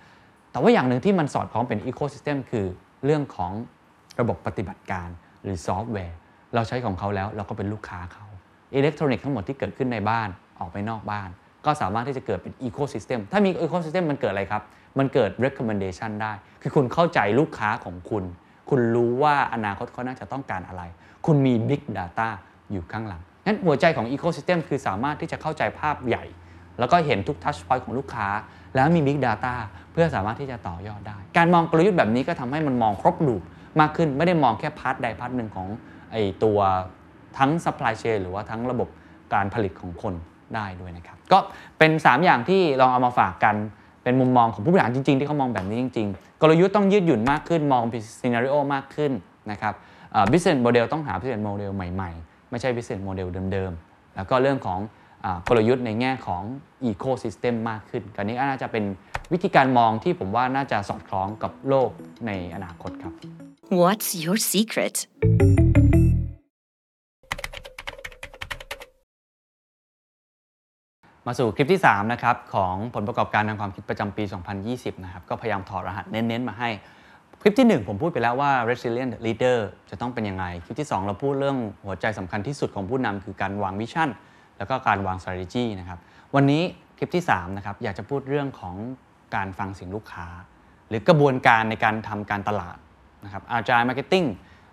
[0.53, 2.67] แต่ว่าอย่างหนึ่งที่มันสอดคล้องเป็นอีโค y ิสเต็มคือ
[3.05, 3.53] เรื่องของ
[4.21, 5.09] ระบบปฏิบัติการ
[5.43, 6.17] หรือซอฟต์แวร์
[6.55, 8.25] เราใช้ของเขาแล้วเราก็เป็นลูกค้าเขา
[8.75, 10.29] อิเล็กทรอนิกส์ทั้งหมดที่เกิดขึ้นในบ้าน
[10.61, 11.29] ออกไปนอกบ้าน
[11.67, 14.63] ก็สามารถที่จะเกิดเป็นอีโค y ิสเต็มถ้ามีอีโค y ิสเต็มมันเกิดอะไรครับ
[14.99, 16.33] มันเกิด recommendation ได้
[16.63, 18.25] คือคุณเข้าใจลูกค้าของคุณ
[18.71, 20.83] คุณรู้ว่าอนาคตเขาน่าจะต้องการอะไร
[21.27, 22.29] คุณมี Big Data
[22.73, 26.25] อยู่ข้างหลังงั้นหัวใจของ Ecosystem คือสามารถที่จะเข้าใจภาพใหญ่
[26.79, 28.29] แล้วก็เห็นทุก Touch Point ของลูกค้า
[28.75, 29.55] แล้วมี Big Data
[29.93, 33.43] เพื่อสามารถที่จะต่อยอดได้ การมองกลยุทธ์แบบนี้ก็ทำให้มันมองครบ loop
[33.81, 35.69] มากขึ้นไม่ได้มองแค่ part ใด part หนึ่งของ
[36.13, 36.59] ไอตัว
[37.39, 38.89] ทั้ง supply chain หรือว่าทั้งระบบ
[39.35, 40.15] การผลิตของคน
[40.55, 41.39] ได้ด้วยนะครับ ก็
[41.79, 43.57] เป็น 3 อย่างที่ลองเอามาฝากกัน
[44.03, 49.13] เป็นมุมมองของผู้บริหารจริง ๆ ที่เขามองแบบนี้จริง ๆ กลยุทธ์ต้องยืดหยุ่นมากขึ้นมองเป็น scenario มากขึ้น
[49.51, 49.75] นะครับ
[50.33, 54.81] business model ต้องหา business model ใหม่ๆ ไม่ใช่ business model เดิมๆ แล้วก็เรื่องของ
[55.49, 56.43] กลยุทธ์ในแง่ของ
[56.85, 58.85] อีโค y ิสเต็มมากขึ้นกันนี้ก็น่าจะเป็น
[59.33, 61.91] วิธีการมองที่ผมว่าน่าจะสอดคล้องกับโลก
[62.27, 63.13] ในอนาคตครับ
[63.81, 64.97] What's your secret?
[71.27, 74.25] มาสู่คลิปที่ 3 นะครับ ของผลประกอบการทางความคิดประจำปี
[74.65, 76.69] 2020 นะครับ ก็พยายามถอดรหัสเน้น ๆ มาให้
[77.41, 79.59] คลิปที่ 1 ผมพูดไปแล้วว่า resilient leader
[79.91, 84.11] จะต้องเป็นยังไง คลิปที่ 2 เราพูดเรื่องหัวใจสำคัญที่สุดของผู้นำคือการวางวิชั่น
[84.59, 85.99] แล้วก็การวาง strategy นะครับ
[86.35, 86.63] วันนี้
[86.99, 88.77] คลิปที่3นะครับอยากจะพูดเรื่องของ
[89.35, 90.27] การฟังเสียงลูกค้า
[90.89, 92.79] หรือกระบวนการในการทำการตลาด
[93.25, 94.27] นะครับ agile marketing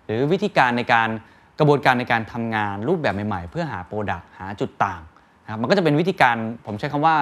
[0.06, 1.08] หรือวิธีการในการ
[1.58, 5.02] กระบวนการในการทำงานรูปแบบใหม่ๆ เพื่อหา product หาจุดต่าง
[5.48, 7.16] นะครับมันก็จะเป็นวิธีการผมใช้คำว่า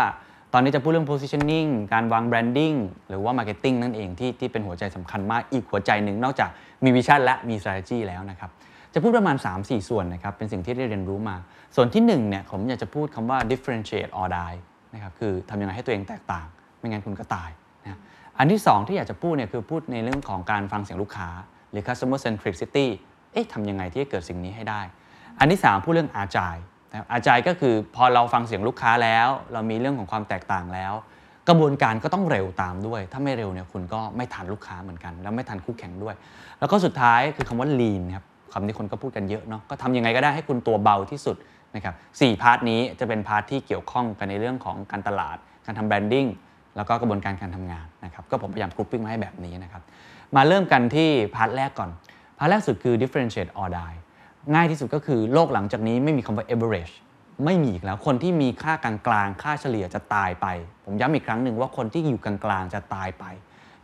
[0.53, 2.77] ตอนนี้จะพูดเรื่อง positioning การวาง branding
[3.09, 6.51] หรือว่า marketing นั่นเองที่ที่เป็นหัวใจสำคัญมากอีกหัวใจหนึ่งนอกจาก
[6.85, 8.51] มี vision และมี strategy แล้วนะครับ
[8.95, 11.37] จะพูดประมาณ 3-4 ส่วนนะครับเป็นสิ่งที่ได้เรียนรู้มา
[11.77, 14.59] ส่วนที่1เนี่ยผมอยากจะพูดคำว่า differentiate or die
[14.95, 16.47] นะครับคือทำยังไงให้ตัวเองแตกต่าง
[16.79, 17.51] ไม่งั้นคุณก็ตาย
[17.85, 18.01] นะ
[18.39, 21.29] อันที่ 2 ที่อยากจะพูดเนี่ยคือพูดในเรื่องของการฟังเสียงลูกค้า
[21.71, 22.87] หรือ customer centricity
[23.33, 24.81] เอ๊ะทำยังไงที่จะเกิดสิ่งนี้ให้ได้
[25.39, 26.76] อันที่ 3 พูดเรื่อง agile นะครับ
[27.13, 30.95] agile ก็คือพอเราฟังเสียงลูกค้าแล้ว เรามีเรื่องของความแตกต่างแล้ว
[31.49, 36.15] กระบวนการก็ต้องเร็วตามด้วย ถ้าไม่เร็วเนี่ยคุณก็ไม่ทันลูกค้าเหมือนกัน แล้วไม่ทันคู่แข่งด้วย
[36.59, 41.37] แล้วก็สุดท้ายคือคำว่า lean ครับคำนี้คนก็พูดกันเยอะเนาะก็ทำยังไงก็ได้ให้คุณตัวเบาที่สุด
[41.75, 45.37] นะครับสี่ part นี้จะเป็น part ที่เกี่ยวข้องกันในเรื่องของการตลาด
[45.67, 46.27] การทำ branding
[46.77, 49.83] แล้วก็กระบวนการการทำงานนะครับก็ผมพยายาม grouping มาให้แบบนี้นะครับ
[50.37, 51.91] มาเริ่มกันที่ part แรกก่อน
[52.39, 53.97] part แรกสุดคือ differentiate or die
[54.55, 56.95] ง่ายที่สุดก็คือโลกหลังจากนี้ไม่มีคำว่า average
[57.45, 60.47] ไม่มีอีกแล้วคนที่มีค่ากลางๆค่าเฉลี่ยจะตายไป
[60.85, 63.25] ผมย้ำอีกครั้งหนึ่งว่าคนที่อยู่กลางๆจะตายไป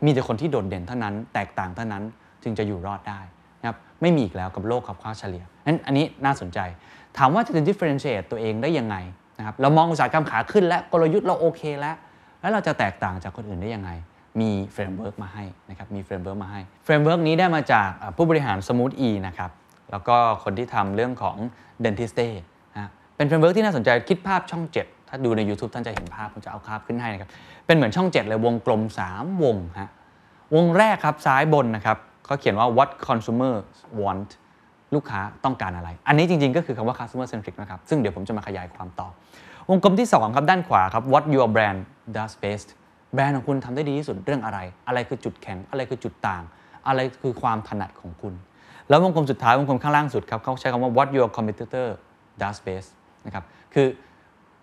[0.05, 2.03] มีแต่คนที่โดดเด่นเท่านั้น แตกต่างเท่านั้น
[2.43, 3.21] จึงจะอยู่รอดได้
[3.61, 6.59] นะครับไม่มีอีกแล้วกับโลกกับค่าเฉลี่ยนั้นอันนี้น่าสนใจ
[7.19, 8.97] ถามว่าจะ differentiate ตัวเองได้ยังไง
[9.39, 11.97] นะครับเรามองอุตสาหกรรมขาขึ้นและกลยุทธ์เราโอเคแล้ว
[12.41, 13.91] แล้วเราจะแตกต่างจากคนอื่นได้ยังไง
[14.41, 19.51] มี framework มาให้นะครับมี framework มาให้ framework นี้ได้มาจากผู้บริหาร Smooth E นะครับ
[19.93, 21.37] แล้วก็คนที่ทำเรื่องของ
[21.85, 22.29] Dentiste
[22.75, 27.31] นะเป็น framework ที่น่าสนใจคิดภาพช่อง 7 ถ้าดูใน YouTube ท่านจะเห็นภาพ ผมจะเอาภาพขึ้นให้นะครับ
[27.67, 28.83] เป็นเหมือนช่อง 7 เลยวงกลม
[29.13, 29.91] 3 วงฮะ
[30.55, 33.55] วงแรกครับซ้ายบนนะครับเขาเขียนว่า what consumer
[34.03, 34.31] want
[34.95, 39.09] ลูกค้าต้องการอะไร อันนี้จริง ๆ ก็คือคำว่า customer centric นะครับ ซึ่งเดี๋ยวผมจะมาขยายความต่อ
[39.71, 41.81] วงกลมที่ 2 ครับด้านขวาครับ what your brand
[42.17, 42.69] does best
[43.15, 46.43] แบรนด์ของคุณทำได้ดีที่สุดเรื่องอะไร อะไรคือจุดแข็ง อะไรคือจุดต่าง
[46.89, 48.35] อะไรคือความถนัดของคุณ
[48.93, 51.89] แล้ววงกลมสุดท้ายวงกลมข้างล่างสุดครับเขาใช้คำว่า what your competitor
[52.43, 52.89] does best
[53.27, 53.45] นะครับ
[53.75, 53.87] คือ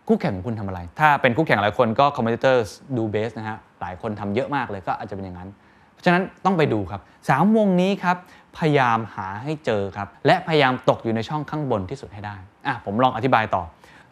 [0.07, 5.49] คู่แข่งของคุณทำอะไร ถ้าเป็นคู่แข่งหลายคนก็ competitors do best นะฮะหลายคนทำเยอะมากเลยก็อาจจะเป็นอย่างนั้น
[5.91, 8.17] เพราะฉะนั้นต้องไปดูครับ3วงนี้ครับ
[8.57, 12.35] พยายามหาให้เจอครับและพยายามตกอยู่ในช่องข้างบนที่สุดให้ได้
[12.67, 13.63] อะผมลองอธิบายต่อ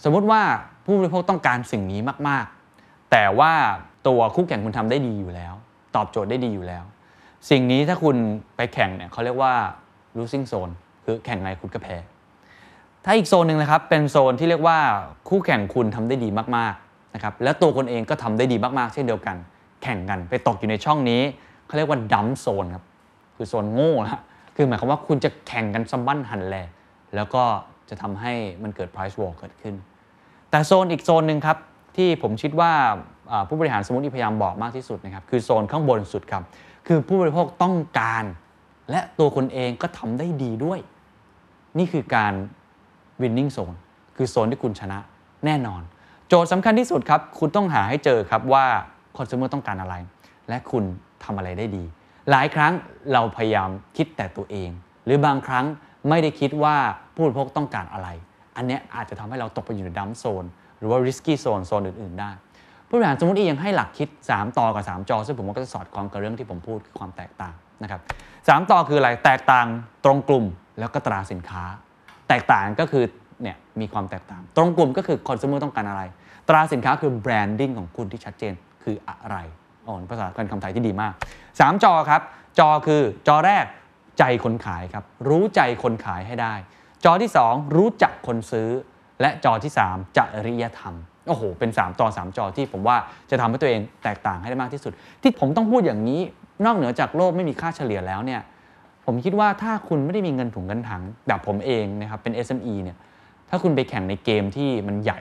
[0.04, 0.42] สมมุติว่า
[0.86, 2.46] ผู้บริโภคต้องการสิ่งนี้มาก
[2.80, 3.54] ๆ แต่ว่า
[4.08, 5.54] ตัวคู่แข่งคุณทำได้ดีอยู่แล้ว
[5.96, 6.84] ตอบโจทย์ได้ดีอยู่แล้ว
[7.50, 8.16] สิ่งนี้ถ้าคุณ
[8.56, 9.54] ไปแข่งเนี่ยเขาเรียกว่า
[10.18, 10.74] losing zone
[11.06, 11.98] คือแข่งไงคุณก็แพ้
[13.06, 14.80] ถ้าอีกโซนหนึ่งนะครับ เป็นโซนที่เรียกว่า
[15.30, 19.36] คู่แข่งคุณทำได้ดีมากๆนะครับ แล้วตัวคนเองก็ทำได้ดีมากๆ เช่นเดียวกัน
[19.84, 21.22] แข่งกันไปตกอยู่ในช่องนี้
[21.68, 22.84] เขาเรียกว่าดัมโซนครับ
[23.36, 24.24] คือโซนโง่นะ
[24.56, 26.56] คือหมายความว่าคุณจะแข่งกันสะบั้นหันแล
[27.16, 27.44] แล้วก็
[27.90, 28.34] จะทำให้
[28.64, 29.76] มันเกิด price war เกิดขึ้น
[30.50, 31.58] แต่โซนอีกโซนหนึ่งครับ
[31.98, 32.72] ที่ผมคิดว่า
[33.32, 36.44] อ่าผู้บริหารสมมติพยายามบอกมากที่สุดนะครับคือโซนข้างบนสุดครับ
[36.88, 38.24] คือผู้บริโภคต้องการ
[38.92, 40.80] และตัวคนเองก็ทำได้ดีด้วย
[41.78, 42.34] นี่คือการ
[43.22, 43.78] winning zone
[44.16, 45.00] คือโซนที่คุณชนะ
[45.46, 45.82] แน่นอน
[46.28, 48.66] โจทย์สำคัญที่สุดครับ คุณต้องหาให้เจอครับว่า
[49.18, 49.96] consumer ต้องการอะไร
[50.50, 50.84] และคุณ
[51.24, 51.84] ทำอะไรได้ดี
[52.30, 52.74] หลายครั้ง
[53.14, 54.70] เราพยายามคิดแต่ตัวเอง
[55.06, 55.66] หรือบางครั้ง
[56.10, 56.76] ไม่ได้คิดว่า
[57.14, 58.10] ผู้บริโภคต้องการอะไร
[58.56, 60.46] อันนี้อาจจะทำให้เราตกไปอยู่ในดัมโซน
[60.78, 62.32] หรือว่า risky zone โซนอื่น ๆ ได้
[62.88, 68.02] ผู้บริหารสมมติยังให้หลักคิด 3 ต่อกับ 3 จอ ซึ่งผมว่าก็จะสอดคล้องกับเรื่องที่ผมพูดคือความแตกต่าง นะครับ
[68.48, 69.68] สามต่อคืออะไรแตกต่าง
[70.06, 70.46] ตรงกลุ่ม
[70.80, 71.64] แล้วก็ตราสินค้า
[72.30, 73.04] แตกต่างก็คือ
[73.44, 76.04] เนี่ยมีความแตกต่าง ตรงกลุ่มก็คือคอน sumer ต้องการอะไร
[76.50, 79.38] ตราสินค้าคือแบรนดิ้งของคุณที่ชัดเจนคืออะไร
[79.88, 81.14] อ๋อภาษาการคำไทยที่ดีมาก
[81.48, 82.22] 3 จอครับ
[82.60, 83.66] จอคือจอแรก
[84.20, 86.54] ใจคนขายครับ รู้ใจคนขายให้ได้
[87.06, 88.70] จอที่ 2 รู้จักคนซื้อ
[89.22, 90.96] และจอที่ 3จริยธรรม
[91.28, 92.98] โอ้โหเป็น3ต่อ3 จอที่ผมว่า
[93.30, 96.22] จะทำให้ตัวเองแตกต่างให้ได้มากที่สุด ที่ผมต้องพูดอย่างนี้
[96.66, 98.42] นอกเหนือจากโลกไม่มีค่าเฉลี่ยแล้วเนี่ย
[99.06, 102.98] ผมคิดว่าถ้าคุณไม่ได้มีเงินถุงเงินถังแบบผมเองนะครับเป็น SME เนี่ย
[103.50, 105.20] ถ้าคุณไปแข่งในเกมที่มันใหญ่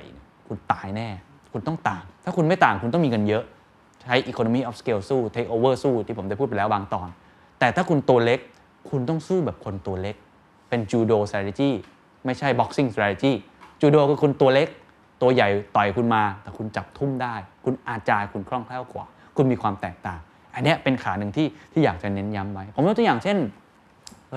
[0.48, 1.08] คุณตายแน่
[1.52, 3.44] คุณต้องต่าง ถ้าคุณไม่ต่างคุณต้องมีเงินเยอะ
[4.02, 7.08] ใช้ economy of scale สู้ take over สู้ที่ผมได้พูดไปแล้วบางตอน
[7.58, 8.40] แต่ถ้าคุณตัวเล็ก
[8.90, 10.16] คุณต้องสู้แบบคนตัวเล็ก
[10.68, 11.70] เป็น judo strategy
[12.24, 13.32] ไม่ใช่ boxing strategy
[13.80, 14.68] จูโดคือคุณตัวเล็ก
[15.22, 17.34] ตัวใหญ่ต่อยคุณมา แต่คุณจับทุ่มได้
[17.64, 19.06] คุณอาจายคุณคล่องแคล่วกว่า
[19.36, 20.20] คุณมีความแตกต่าง
[20.56, 23.38] อันนี้เป็นขาหนึ่งที่ที่อยากจะเน้นย้ำไว้ ผมยกตัวอย่างเช่น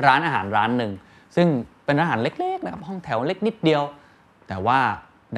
[0.06, 0.92] ร้านอาหารร้านหนึ่ง
[1.36, 1.48] ซึ่ง
[1.86, 3.84] เป็นร้านอาหารเล็กๆนะครับห้องแถวเล็กนิดเดียว
[4.48, 4.80] แต่ว่า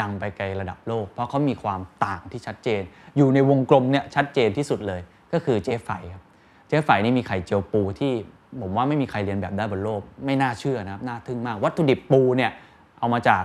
[0.02, 2.82] ดังไปไกลระดับโลก เพราะเขามีความต่างที่ชัดเจน
[3.18, 5.02] อยู่ในวงกลมเนี่ยชัดเจนที่สุดเลย
[5.34, 6.24] ก็คือเจ๊ไฝครับ
[6.68, 8.14] เจ๊ไฝนี่มีไข่เจียวปูที่
[8.62, 12.52] ผมว่าไม่มีใครเรียนแบบได้บนโลก ไม่น่าเชื่อนะครับน่าทึ่งมาก วัตถุดิบปูเนี่ย
[13.00, 13.44] เอามาจาก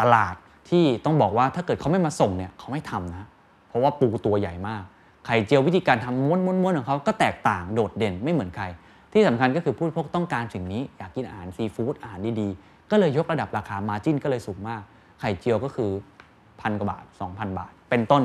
[0.00, 0.34] ตลาด
[0.70, 3.28] ที่ต้องบอกว่าถ้าเกิดเขาไม่มาส่งเนี่ยเขาไม่ทำนะ
[3.68, 4.82] เพราะว่าปูตัวใหญ่มาก
[5.30, 8.64] ไข่เจียววิธีการทำม้วนๆของเขาก็แตกต่างโดดเด่นไม่เหมือนใคร
[9.12, 14.82] ที่สำคัญก็คือผู้บริโภคต้องการสิ่งนี้อยากกินอาหารซีฟู้ดอาหารดีๆ ก็เลยยกระดับราคามาจิ้นก็เลยสูงมาก
[15.20, 15.90] ไข่เจียวก็คือ
[16.60, 18.22] พันกว่าบาท 2,000 บาท เป็นต้น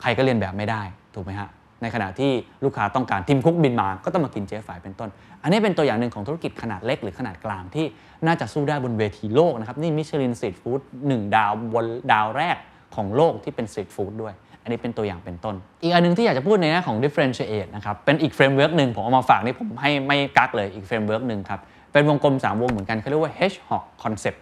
[0.00, 0.82] ใครก็เรียนแบบไม่ได้
[1.14, 1.48] ถูกไหมฮะ
[1.82, 2.30] ในขณะที่
[2.64, 5.08] ลูกค้าต้องการทิมคุกบินมา ก็ต้องมากินเจ๊ฝ่ายเป็นต้น
[5.42, 7.86] อัอันนี้เป็นตัวอย่างหนึ่งของธุรกิจขนาดเล็กหรือขนาดกลางที่
[8.26, 12.56] น่าจะสู้ได้บนเวทีโลกนะครับนี่มิชลินสตรีทฟู้ดหนึ่งดาวบนดาวแรก
[12.96, 14.34] ของโลกที่เป็นสตรีทฟู้ดด้วย
[14.68, 21.60] นนี้เป็นตัวอย่างเป็นต้น อีกอันหนึ่งที่อยากจะพูดในแง่ของ differentiate นะครับ เป็นอีก framework หนึ่งผมเอามาฝากนี่ผมให้ไม่กั๊กเลยอีก framework หนึ่งครับ
[21.92, 24.38] เป็นวงกลม 3 วงเหมือนกันเขาเรียกว่า Hedgehog concept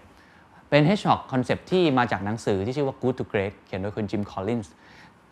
[0.71, 4.73] เป็น Hedgehog concept ที่มาจากหนังสือที่ชื่อว่า Good to Great เขียนโดยคุณจิมคอลลินส์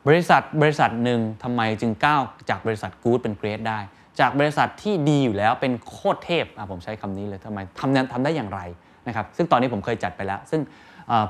[0.08, 3.78] บริษัทบริษัทหนึ่งทำไมจึงก้าวจากบริษัท Good เป็น Great ได้
[4.20, 8.60] จากบริษัทที่ดีอยู่แล้วเป็นโคตรเทพอะผมใช้คำนี้เลยทำไมทำนั้นทำได้อย่างไร
[9.06, 10.60] นะครับซึ่งตอนนี้ผมเคยจัดไปแล้ว ซึ่ง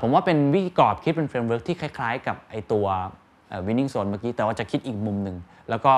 [0.01, 2.85] ผมว่าเป็นวิกรอบคิดเป็น framework ที่คล้าย ๆ กับไอตัว
[3.55, 5.37] เอ่อ winning zone เมื่อกี้ แต่ว่าจะคิดอีกมุมหนึ่ง
[5.69, 5.93] แล้วก็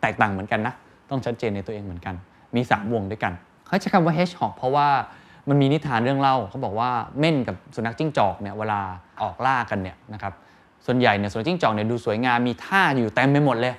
[0.00, 0.74] แตกต่างเหมือนกันนะ
[1.10, 2.14] ต้องชัดเจนในตัวเองเหมือนกัน
[2.56, 3.32] มี 3 วงด้วยกัน
[3.66, 4.88] เขาใช้คำว่า hedgehog เพราะว่า
[5.48, 8.80] มันมีนิทานเรื่องเล่าเขาบอกว่าเม่นกับสุนัขจิ้งจอกเนี่ยเวลา
[9.22, 10.32] ออกล่ากันเนี่ยนะครับ
[10.86, 13.74] ส่วนใหญ่เนี่ยสุนัขจิ้งจอกเนี่ยดูสวยงามมีท่าอยู่เต็มไปหมดเลย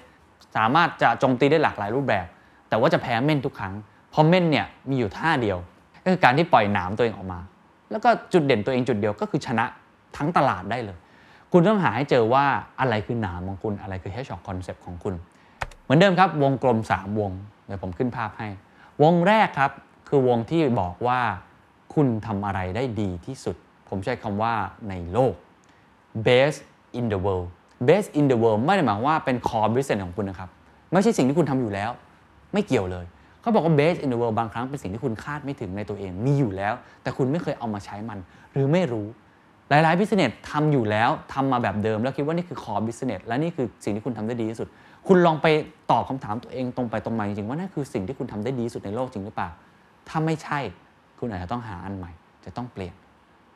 [0.55, 2.25] สามารถจะโจมตีได้หลากหลายรูปแบบ
[2.69, 3.73] แต่ว่าจะแพ้เม่นทุกครั้ง
[4.11, 5.57] เพราะเม่นเนี่ยมีอยู่ท่าเดียว
[6.03, 7.39] ก็คือการที่ปล่อยหนามตัวเองออกมา
[7.91, 9.65] แล้วก็จุดเด่นตัวเองจุดเดียวก็คือชนะ
[10.17, 10.97] ทั้งตลาดได้เลย
[11.51, 12.45] คุณต้องหาให้เจอว่า
[12.79, 15.13] อะไรคือหนามของคุณอะไรคือ hedgehog concept ของคุณ
[15.83, 17.31] เหมือนเดิมครับวงกลม 3 วง
[17.65, 18.47] เดี๋ยวผมขึ้นภาพให้
[19.03, 19.71] วงแรกครับ
[20.09, 21.19] คือวงที่บอกว่า
[21.93, 23.55] คุณทำอะไรได้ดีที่สุด
[23.89, 24.53] ผมใช้คำว่า
[24.89, 25.33] ในโลก
[26.27, 26.59] best
[26.99, 27.47] in the world
[27.87, 30.49] best in the world ไม่ได้หมายว่าเป็น core business ของคุณนะครับ
[30.91, 31.91] ไม่ใช่สิ่งที่คุณทำอยู่แล้ว
[32.53, 33.05] ไม่เกี่ยวเลย
[33.41, 38.19] เขาบอกว่า best in the world บางครั้งเป็นสิ่งที่คุณคาดไม่ถึงในตัวเองมีอยู่แล้ว แต่คุณไม่เคยเอามาใช้มัน
[38.53, 39.07] หรือไม่รู้
[39.71, 44.67] หลายๆ business ทำอยู่แล้วทำมาแบบเดิม แล้วคิดว่านี่คือ core business และนี่คือสิ่งที่คุณทำได้ดีที่สุด
[45.07, 45.47] คุณลองไป
[45.91, 49.49] ตอบคำถามตัวเองตรงไปตรงมาจริงๆว่านั่นคือสิ่งที่คุณทำได้ดีที่สุดในโลกจริงหรือเปล่า
[50.09, 50.59] ถ้าไม่ใช่
[51.19, 52.11] คุณอาจจะต้องหาอันใหม่
[52.45, 52.95] จะต้องเปลี่ยน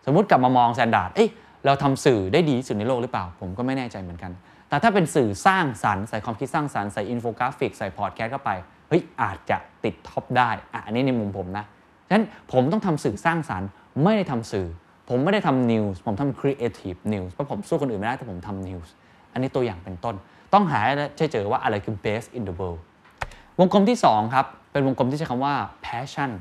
[0.06, 1.30] สมมุติกลับมามอง THE STANDARD เอ้ย
[1.66, 4.32] เราทำสื่อได้ดีที่สุดในโลกหรือเปล่า ผมก็ไม่แน่ใจเหมือนกัน
[4.70, 8.52] แต่ถ้าเป็นสื่อสร้างสรรค์ใส่ความคิดสร้างสรรค์ใส่อินโฟกราฟิกใส่พอดแคสต์เข้าไป
[8.90, 11.66] เฮ้ยอาจจะติด top ได้อะอันนี้ในมุมผมนะ
[12.08, 13.70] ฉะนั้นผมต้องทำสื่อสร้างสรรค์
[14.04, 14.68] ไม่ได้ทำสื่อ
[15.10, 18.94] ผมไม่ได้ทำ news ผมทำ creative news เพราะผมสู้คนอื่นไม่ได้แต่ผมทำ news
[19.34, 20.16] อันนี้ตัวอย่างเป็นต้น
[20.54, 22.80] ต้องหาให้เจอว่าอะไรคือ best in the world
[23.60, 25.54] วงกลมที่สองครับเป็นวงกลมที่ใช้คำว่า
[25.86, 26.32] passion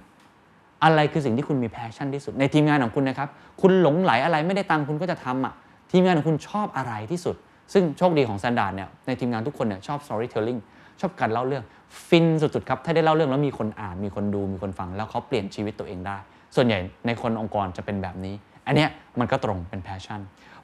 [0.85, 3.29] อะไรคือสิ่งที่คุณมี passion ที่สุด ในทีมงานของคุณนะครับ
[3.61, 5.55] คุณหลงไหลอะไรไม่ได้ตังคุณก็จะทำอะ
[5.93, 7.37] ทีมงานของคุณชอบอะไรที่สุด
[7.73, 10.61] ซึ่งโชคดีของ Standard เนี่ยในทีมงานทุกคนเนี่ยชอบ storytelling
[11.01, 11.65] ชอบการเล่าเรื่อง
[12.09, 16.19] ฟินสุดๆครับ ถ้าได้เล่าเรื่องแล้วมีคนอ่าน มีคนดู มีคนฟัง แล้วเขาเปลี่ยนชีวิตตัวเองได้
[16.57, 18.35] ส่วนใหญ่ในคนองค์กรจะเป็นแบบนี้
[18.67, 20.21] อันเนี้ยมันก็ตรงเป็น passion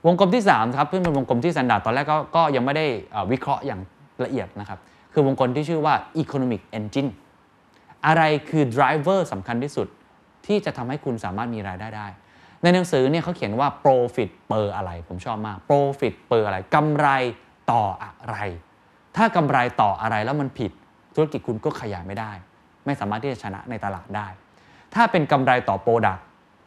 [0.07, 2.87] วงกลมที่3ครับซึ่งเป็นวงกลมที่ Standard ตอนแรกก็ก็ยังไม่ได้
[3.33, 3.81] วิเคราะห์อย่าง
[4.25, 4.79] ละเอียดนะครับ
[5.13, 7.11] คือวงกลมที่ชื่อว่า economic engine
[8.07, 9.89] อะไรคือ driver สำคัญที่สุด
[10.47, 12.07] ที่จะทำให้คุณสามารถมีรายได้ได้
[12.63, 17.09] ในหนังสือเนี่ยเขาเขียนว่า profit per อะไร ผมชอบมาก profit per อะไรกำไร
[17.73, 18.37] ต่ออะไร
[19.17, 20.71] ถ้ากำไรต่ออะไรแล้วมันผิด
[21.15, 22.33] ธุรกิจคุณก็ขยายไม่ได้
[22.87, 24.27] ไม่สามารถที่จะชนะในตลาดได้
[24.95, 26.19] ถ้าเป็นกำไรต่อ product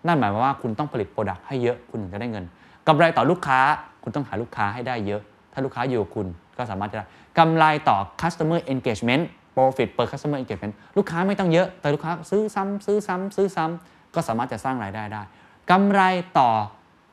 [0.08, 2.46] นั่นหมายความว่าคุณต้องผลิต product ให้เยอะคุณถึงจะได้เงิน
[2.88, 3.60] กำไรต่อลูกค้า
[4.04, 5.22] คุณต้องหาลูกค้าให้ได้เยอะ
[5.54, 6.28] ถ้าลูกค้าอยู่กับคุณ
[6.58, 7.06] ก็สามารถจะได้
[7.40, 9.24] กำไรต่อ customer engagement
[9.56, 15.22] profit per customer engagement ลูกค้าไม่ต้องเยอะ แต่ลูกค้าซื้อซ้ำซื้อซ้ำซื้อซ้ำก็สามารถจะสร้างรายได้ได้
[15.72, 16.02] กำไร
[16.40, 16.50] ต่อ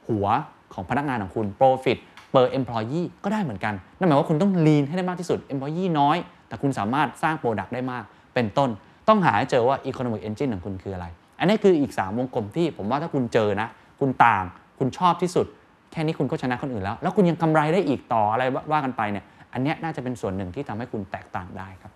[0.08, 0.26] หัว
[0.74, 1.98] ของพนักงานของคุณ profit
[2.32, 6.16] per employee ก็ได้เหมือนกัน นั่นหมายว่าคุณต้อง lean ให้ได้มากที่สุด employee น้อย
[6.48, 8.04] แต่คุณสามารถสร้าง product ได้มาก
[8.34, 8.70] เป็นต้น
[9.08, 11.06] ต้องหาให้เจอว่า economic engine ของคุณคืออะไร
[11.40, 13.68] อันนี้คืออีก 3 วงกลมที่ผมว่าถ้าคุณเจอนะ
[14.00, 14.44] คุณต่าง
[14.78, 15.46] คุณชอบที่สุด
[15.92, 21.92] แค่นี้คุณก็ชนะคนอื่นแล้ว แล้วคุณยังกำไรได้อีกต่ออะไรว่ากันไปเนี่ยอันนี้น่าจะเป็นส่วนหนึ่งที่ทำให้คุณแตกต่างได้ครับ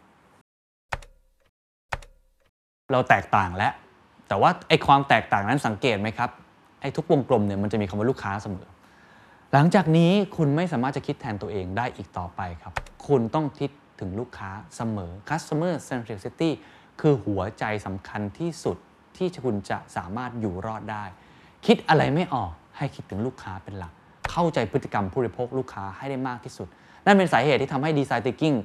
[2.93, 3.73] เราแตกต่างแล้ว
[4.29, 6.31] แต่ว่าไอ้ความแตกต่างนั้นสังเกตไหมครับ
[6.81, 8.69] ไอ้ทุกวงกลมเนี่ยมันจะมีคำว่าลูกค้าเสมอ
[9.53, 12.73] หลังจากนี้คุณไม่สามารถจะคิดแทนตัวเองได้อีกต่อไปครับ
[13.07, 16.51] คุณต้องคิดถึงลูกค้าเสมอ customer centricity
[17.01, 18.77] คือหัวใจสำคัญที่สุด
[19.17, 21.05] ที่คุณจะสามารถอยู่รอดได้
[21.67, 23.93] คิดอะไรไม่ออกให้คิดถึงลูกค้าเป็นหลัก
[24.31, 26.69] เข้าใจพฤติกรรมผู้บริโภคลูกค้าให้ได้มากที่สุด
[27.07, 28.57] นั่นเป็นสาเหตุที่ทำให้ design thinking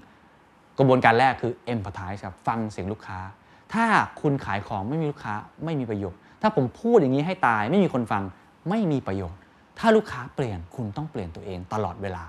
[0.77, 3.19] กระบวนการแรกคือ empathize ครับฟังเสียงลูกค้า
[3.73, 3.85] ถ้า
[4.21, 5.33] คุณขายของไม่มีลูกค้า
[5.65, 8.23] ไม่มีประโยชน์ ถ้าผมพูดอย่างนี้ให้ตายไม่มีคนฟัง
[8.69, 9.39] ไม่มีประโยชน์
[9.79, 12.23] ถ้าลูกค้าเปลี่ยนคุณต้องเปลี่ยนตัวเองตลอดเวลา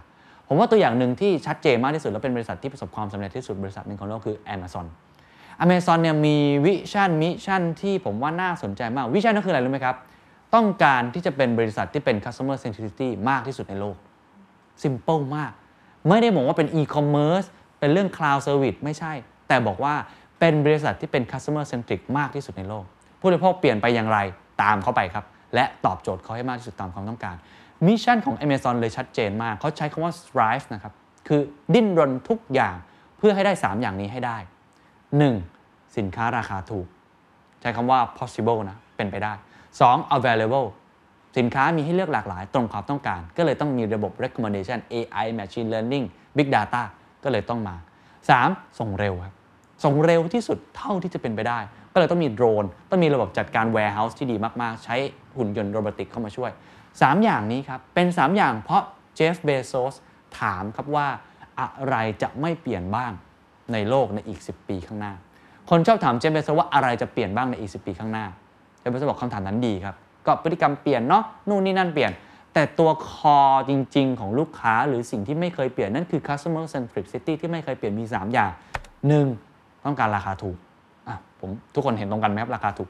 [0.49, 4.87] ผมว่าตัวอย่างหนึ่งที่ชัดเจนมากที่สุด และเป็นบริษัทที่ประสบความสำเร็จที่สุดบริษัทหนึ่งของโลกคือ Amazon
[5.65, 9.97] Amazon เนี่ยมี vision mission ที่ผมว่าน่าสนใจมาก vision ก็คืออะไรรู้ไหมครับ
[10.55, 13.97] ต้องการที่จะเป็นบริษัทที่เป็น customer centricity มากที่สุดในโลก
[14.82, 15.53] simple มาก
[16.09, 17.47] ไม่ได้บอกว่าเป็น e-commerce
[17.78, 19.12] เป็นเรื่อง cloud service ไม่ใช่
[19.49, 19.95] แต่บอกว่า
[20.41, 22.85] เป็นบริษัทที่เป็น customer centric มากที่สุดในโลก
[23.20, 24.19] ผู้บริโภคเปลี่ยนไปอย่างไร
[24.62, 25.24] ตามเข้าไปครับ
[25.55, 27.37] และตอบโจทย์เขาให้มากที่สุดตามความต้องการ
[27.87, 30.93] มิชชั่นของ Amazon เลยชัดเจนมาก เขาใช้คำว่า strive นะครับ
[31.28, 31.41] คือ
[31.74, 32.74] ดิ้นรนทุกอย่าง
[33.19, 34.39] เพื่อให้ได้ 3 อย่างนี้ให้ได้
[35.19, 35.97] 1.
[35.97, 36.87] สินค้าราคาถูก
[37.61, 39.32] ใช้คำว่า possible นะ เป็นไปได้
[39.78, 40.16] 2.
[40.16, 40.69] available
[41.39, 46.05] สินค้ามีให้เลือกหลากหลายตรงความต้องการ ก็เลยต้องมีระบบ recommendation AI machine learning
[46.37, 46.82] big data
[47.24, 47.77] ก็เลยต้องมา
[48.27, 48.78] 3.
[48.78, 49.35] ส่งเร็วครับ
[49.85, 51.59] ส่งเร็วที่สุดเท่าที่จะเป็นไปได้
[51.93, 54.97] ก็เลยต้องมีโดรน ต้องมีระบบจัดการ warehouse ที่ดีมาก ๆ ใช้
[55.37, 56.51] หุ่นยนต์โรบอติกเข้ามาช่วย
[56.89, 58.82] 3 อย่างนี้ครับ เป็น 3 อย่างเพราะ
[59.15, 59.95] เจฟ เบโซส
[60.39, 61.07] ถามครับว่า
[61.61, 63.12] อะไรจะไม่เปลี่ยนบ้าง
[63.73, 65.13] ในโลกในอีก 10 ปีข้างหน้า
[65.71, 68.27] คนชอบถามเจฟเบโซว่าอะไรจะเปลี่ยนบ้างในอีก 10 ปีข้างหน้า
[68.79, 69.95] เจฟเบโซบอกคำถามนั้นดีครับ
[70.27, 72.13] ก็พฤติกรรมเปลี่ยนเนาะ นู่นนี่นั่นเปลี่ยน
[72.55, 73.39] แต่ตัวคอ
[73.69, 78.51] จริง ๆ ของลูกค้าหรือสิ่งที่ไม่เคยเปลี่ยนนั่นคือ customer centricity ที่ไม่เคยเปลี่ยนมี 3 อย่าง
[79.19, 79.85] 1.
[79.85, 80.57] ต้องการราคาถูก
[81.09, 82.89] อะผมทุกคนเห็นตรงกันไหมครับราคาถูก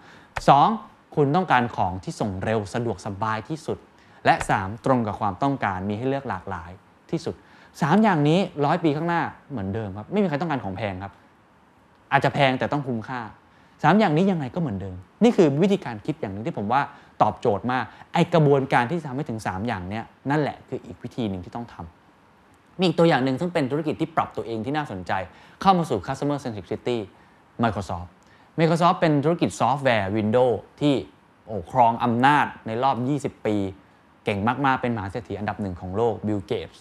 [0.56, 1.16] 2.
[1.16, 3.78] คุณต้องการของที่ส่งเร็วสะดวกสบายที่สุด
[4.24, 4.84] และ 3.
[4.84, 6.70] ตรงกับความต้องการมีให้เลือกหลากหลาย
[7.10, 7.34] ที่สุด
[7.78, 11.12] 3 อย่างนี้ร้อยปีข้างหน้าเหมือนเดิมครับ ไม่มีใครต้องการของแพงครับ
[12.12, 13.20] อาจจะแพงแต่ต้องคุ้มค่า
[13.62, 16.80] 3 อย่างนี้ยังไงก็เหมือนเดิม นี่คือวิธีการคิดอย่างหนึ่งที่ผมว่า
[17.22, 17.84] ตอบโจทย์มาก
[18.14, 21.74] ไอกระบวนการที่จะทำให้ถึง 3 อย่างเนี้ยนั่นแหละคืออีกวิธีหนึ่งที่ต้องท
[22.28, 25.12] มีอีกตัวอย่างหนึ่งซึ่งเป็นธุรกิจที่ปรับตัวเองที่น่าสนใจ
[25.60, 26.98] เข้ามาสู่ customer centricity
[27.62, 28.08] Microsoft
[28.58, 30.94] Microsoft เป็นธุรกิจซอฟต์แวร์ Windows ที่
[31.46, 33.56] โอ้ครองอำนาจในรอบ 20 ปี
[34.24, 36.80] เก่งมาก ๆ เป็นมหาเศรษฐีอันดับหนึ่งของโลก Bill Gates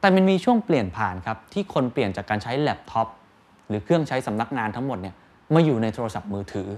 [0.00, 3.08] แต่มันมีช่วงเปลี่ยนผ่านครับที่คนเปลี่ยนจากการใช้แล็ปท็อป
[3.68, 5.14] หรือเครื่องใช้สำนักงานทั้งหมดเนี่ย
[5.54, 6.68] มาอยู่ในโทรศัพท์มือถือ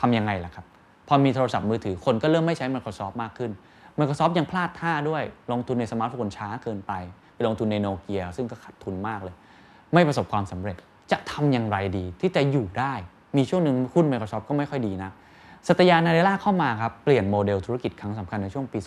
[0.00, 0.66] ทำยังไงล่ะครับ
[1.08, 3.50] พอมีโทรศัพท์มือถือคนก็เริ่มไม่ใช้ Microsoft มากขึ้น
[3.98, 5.22] Microsoft ยังพลาดท่าด้วย
[5.52, 6.92] ลงทุนในสมาร์ทโฟนช้าเกินไป
[7.34, 9.34] ไปลงทุนในโนเกียซึ่งก็ขาดทุนมากเลย
[9.94, 10.76] ไม่ประสบความสำเร็จ
[11.12, 12.92] จะทำอย่างไรดีที่จะอยู่ได้
[13.36, 15.10] มีช่วงหนึ่งหุ้น Microsoft ก็ไม่ค่อยดีนะ
[15.68, 18.78] สตยานาเดล่าเข้ามาครับ เปลี่ยนโมเดลธุรกิจครั้งสำคัญในช่วงปี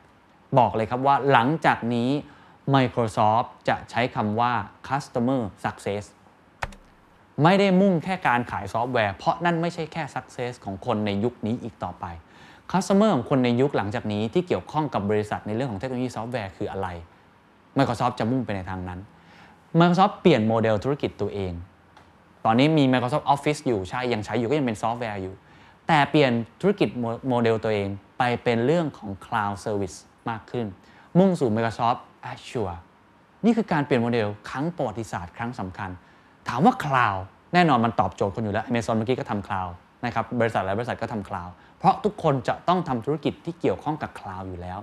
[0.00, 2.10] 2008 บอกเลยครับว่าหลังจากนี้
[2.74, 4.52] Microsoft จะใช้คำว่า
[4.88, 6.04] customer success
[7.42, 12.04] ไม่ได้มุ่งแค่การขายซอฟต์แวร์ เพราะนั่นไม่ใช่แค่ success ของคนในยุคนี้อีกต่อไป
[12.72, 16.88] customer ของคนในยุคหลังจากนี้ที่เกี่ยวข้องกับบริษัทในเรื่องของเทคโนโลยีซอฟต์แวร์คืออะไร
[17.78, 19.00] Microsoft จะมุ่งไปในทางนั้น
[19.78, 21.52] Microsoft เปลี่ยนโมเดลธุรกิจตัวเอง
[22.44, 25.34] ตอนนี้มี Microsoft Office อยู่ใช่ยังใช้อยู่ก็ยังเป็นซอฟต์แวร์อยู่
[25.86, 26.88] แต่เปลี่ยนธุรกิจ
[27.28, 27.88] โมเดลตัวเอง
[28.18, 29.96] ไปเป็นเรื่องของ Cloud Service
[30.30, 30.66] มากขึ้น
[31.18, 32.00] มุ่งสู่ Microsoft
[32.32, 32.76] Azure
[33.44, 35.90] นี่คือการเปลี่ยนโมเดลครั้งประวัติศาสตร์ครั้งสำคัญ
[36.48, 37.20] ถามว่า Cloud
[37.54, 39.72] แน่นอนมันตอบโจทย์คนอยู่แล้ว Amazon เมื่อกี้ก็ทำ Cloud
[40.06, 44.78] นะครับบริษัทหลายบริษัทก็ทำ Cloud เพราะทุกคนจะต้องทำธุรกิจที่เกี่ยวข้องกับ Cloud อยู่แล้ว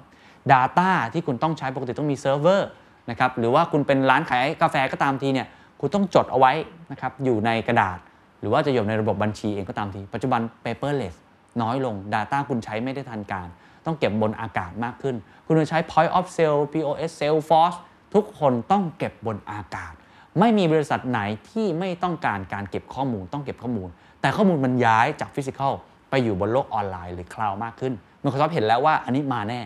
[0.52, 2.70] Data ที่คุณต้องใช้ปกติต้องมีเซิร์ฟเวอร์
[3.10, 5.48] นะครับหรือว่าคุณเป็นร้านขายกาแฟก็ตามทีเนี่ย
[5.80, 6.52] คุณต้องจดเอาไว้
[6.92, 7.98] นะครับอยู่ในกระดาษ
[8.40, 11.16] หรือว่าจะอยู่ในระบบบัญชีเองก็ตามที ปัจจุบัน paperless
[11.62, 13.48] น้อยลง Data คุณใช้ไม่ได้ทันการ
[13.86, 17.78] ต้องเก็บบนอากาศมากขึ้น คุณจะใช้ point of sale POS Salesforce
[18.14, 19.94] ทุกคนต้องเก็บบนอากาศ
[20.40, 23.90] ไม่มีบริษัทไหนที่ไม่ต้องการการเก็บข้อมูลต้องเก็บข้อมูล
[24.22, 25.74] แต่ข้อมูลมันย้ายจาก physical
[26.10, 27.94] ไปอยู่บนโลกออนไลน์หรือ cloud มากขึ้น
[28.24, 29.62] Microsoft เห็นแล้วว่าอันนี้มาแน่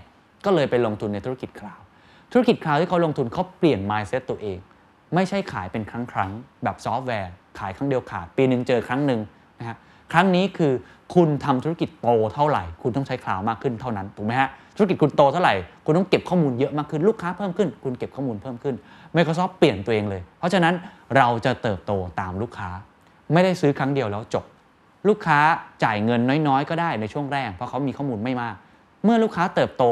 [0.46, 1.86] ก็เลยไปลงทุนในธุรกิจ cloud
[2.32, 4.58] ธุรกิจ cloud ที่เขาลงทุนเขาเปลี่ยน mindset ตัวเอง
[5.16, 6.32] ไม่ใช่ขายเป็นครั้งครั้ง
[6.64, 9.20] แบบซอฟต์แวร์ ขายครั้งเดียวขาด ปีหนึ่งเจอครั้งหนึ่ง
[9.60, 9.78] นะฮะ
[10.14, 10.74] ครั้งนี้คือ
[11.16, 15.54] คุณทำธุรกิจโตเท่าไหร่ คุณต้องใช้ cloud มากขึ้นเท่านั้นถูกไหมฮะธุรกิจคุณโตเท่าไหร่
[15.86, 18.76] คุณต้องเก็บข้อมูลเยอะมากขึ้นลูกค้าเพิ่มขึ้น คุณเก็บข้อมูลเพิ่มขึ้น
[19.16, 20.74] Microsoft เปลี่ยนตัวเองเลย เพราะฉะนั้น
[21.18, 22.70] เราจะเติบโตตามลูกค้า
[23.34, 24.44] ไม่ได้ซื้อครั้งเดียวแล้วจบ
[25.08, 25.40] ลูกค้า
[25.84, 28.56] จ่ายเงินน้อยๆ ก็ได้ในช่วงแรกเพราะเขามีข้อมูลไม่มาก
[29.04, 29.84] เมื่อลูกค้าเติบโต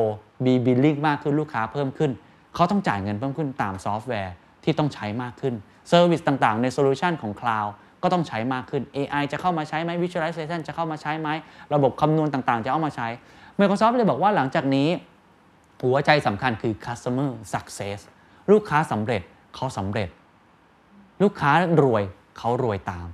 [0.45, 2.11] มี billing มากขึ้นลูกค้าเพิ่มขึ้น
[2.55, 4.33] เขาต้องจ่ายเงินเพิ่มขึ้นตามซอฟต์แวร์
[4.63, 5.53] ที่ต้องใช้มากขึ้น
[5.89, 7.69] service ต่างๆ ใน solution ของ Cloud
[8.03, 11.29] ก็ต้องใช้มากขึ้น AI จะเข้ามาใช้ไหม Visualization จะเข้ามาใช้ไหม
[11.73, 13.07] ระบบคำนวณต่างๆ จะเอามาใช้
[13.59, 14.87] Microsoft เลยบอกว่าหลังจากนี้
[15.83, 17.99] หัวใจสำคัญคือ customer success
[18.51, 19.21] ลูกค้าสำเร็จ
[19.55, 20.09] เขาสำเร็จ
[21.23, 21.51] ลูกค้า
[21.83, 22.03] รวย
[22.37, 23.07] เขารวยตาม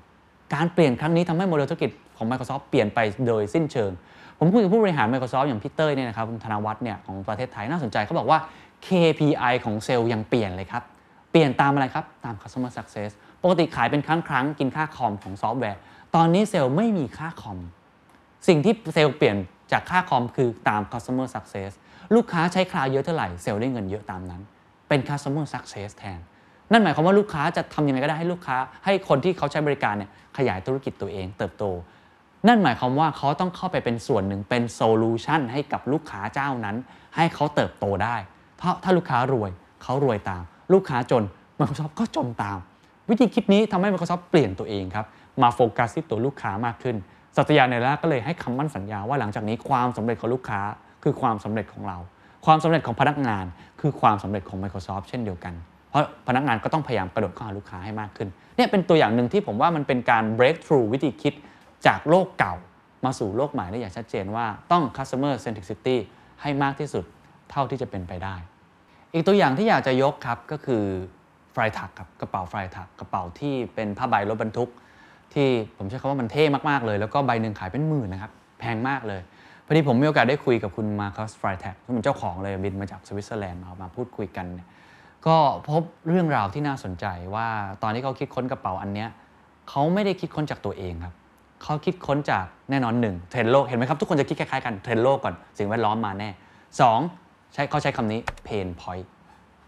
[0.53, 3.91] การเปลี่ยนครั้งนี้ทำให้โมเดลธุรกิจของ Microsoft เปลี่ยนไปโดยสิ้นเชิง
[4.39, 8.39] ผมคุยกับผู้บริหาร Microsoft อย่างพี่เต้ยเนี่ยนะครับคุณธนวัฒน์เนี่ยของประเทศไทยน่าสนใจเขาบอกว่า
[8.87, 10.83] KPI ของเซลล์ยังเปลี่ยนเลยครับ
[11.31, 13.11] เปลี่ยนตามอะไรครับ ตาม customer success
[13.43, 15.79] ปกติขายเป็นครั้งครั้งกินค่าคอมของซอฟต์แวร์
[16.15, 17.59] ตอนนี้เซลส์ไม่มีค่าคอม
[18.47, 19.37] สิ่งที่เซลส์เปลี่ยน
[19.71, 21.71] จากค่าคอมคือตาม customer success
[22.15, 24.41] ลูกค้าใช้ cloud เยอะเท่าไหร่เซลส์ได้เงินเยอะตามนั้น
[24.87, 26.19] เป็น customer success แทน
[26.71, 31.63] นั่นหมายความว่าลูกค้าจะทำยังไงก็ได้ให้ลูกค้า ให้คนที่เขาใช้บริการเนี่ยขยายธุรกิจตัวเองเติบโต
[32.47, 36.75] นั่นหมายความว่าเขาต้องเข้าไปเป็นส่วนหนึ่งเป็น solution ให้กับลูกค้าเจ้านั้น
[37.15, 38.15] ให้เขาเติบโตได้
[38.57, 39.51] เพราะถ้าลูกค้ารวย
[39.83, 40.43] เขารวยตาม
[40.73, 41.23] ลูกค้าจน
[41.59, 42.59] Microsoft ก็จนตาม
[43.09, 45.05] วิธีคิดนี้ทำให้ Microsoft เปลี่ยนตัวเองครับ
[45.41, 46.95] มาโฟกัสที่ตัวลูกค้ามากขึ้น
[47.37, 50.61] สัตยาในแรกก็เลยให้คำมั่นสัญญาว่าหลังจากนี้ความสำเร็จของลูกค้า
[51.03, 51.97] คือความสำเร็จของเรา
[52.45, 53.45] ความสำเร็จของพนักงาน
[53.81, 55.53] คือความสำเร็จของ Microsoft เช่นเดียวกัน
[55.89, 61.33] เพราะพนักงานก็ต้องพยายามกระโดดเข้าหาลูกค้าให้มากขึ้นเนี่ยเป็นตัวอย่างหนึ่งที่ผมว่ามันเป็นการ break through วิธีคิด
[61.87, 62.53] จากโลกเก่า
[63.05, 65.97] มาสู่โลกใหม่ได้อย่างชัดเจนว่าต้อง customer centricity
[66.41, 67.03] ให้มากที่สุด
[67.51, 68.35] เท่าที่จะเป็นไปได้
[69.13, 70.85] อีกตัวอย่างที่อยากจะยกครับก็คือ
[71.55, 74.69] Freitag ครับกระเป๋า Freitag กระเป๋าที่เป็นผ้าใบรถบรรทุก
[75.33, 75.47] ที่
[75.77, 79.21] ผมใช้คำว่ามันเท่มากๆเลย แล้วก็ใบหนึ่งขายเป็นหมื่นนะครับแพงมากเลย
[79.65, 84.67] พอดีผมมีโอกาสได้คุยกับคุณมาคัสฟรายแท็กซึ่เป็นเจ้าของเลยบินมาจากสวิตเซอร์แลนด์มามาพูดคุยกันเนี่ย
[85.27, 85.37] ก็
[85.69, 87.05] พบเรื่องราวที่น่าสนใจ
[87.35, 87.47] ว่า
[87.83, 89.09] ตอนที่เขาคิดค้นกระเป๋าอันเนี้ย
[89.69, 91.13] เขาไม่ได้คิดค้นจากตัวเองครับ
[91.63, 96.29] เขาคิดค้นจากแน่นอนหนึ่งเทรนด์โลกเห็นไหมครับ ทุกคนจะคิดคล้ายๆกันเทรนด์โลกก่อนสิ่งแวดล้อมมาแน่
[96.81, 96.99] สอง
[97.53, 99.07] ใช้เขาใช้คำนี้ pain point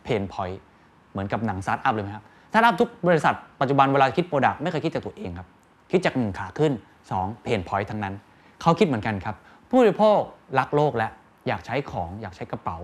[0.06, 5.48] pain point เหมือนกับหนังสตาร์ทอัพเลยไหมครับสตาร์ทอัพทุกบริษัทปัจจุบันเวลาคิด product ไม่เคยคิดจากตัวเองครับ
[5.92, 6.72] คิดจากหนึ่งขาขึ้น
[7.10, 8.14] 2 pain point ทั้งนั้น
[8.62, 9.36] เขาคิดเหมือนกันครับ
[9.70, 10.20] ผู้บริโภค
[10.60, 11.08] รักโลกและ
[11.48, 12.78] อยากใช้ของอยากใช้กระเป๋า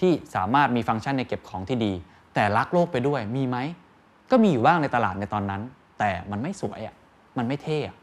[0.00, 1.92] ที่สามารถมีฟังก์ชันในเก็บของที่ดี
[2.34, 3.56] แต่รักโลกไปด้วยมีไหม
[4.30, 5.62] ก็มีอยู่บ้างในตลาดในตอนนั้น
[5.98, 6.94] แต่มันไม่สวยอะ
[7.38, 7.96] มันไม่เท่อะ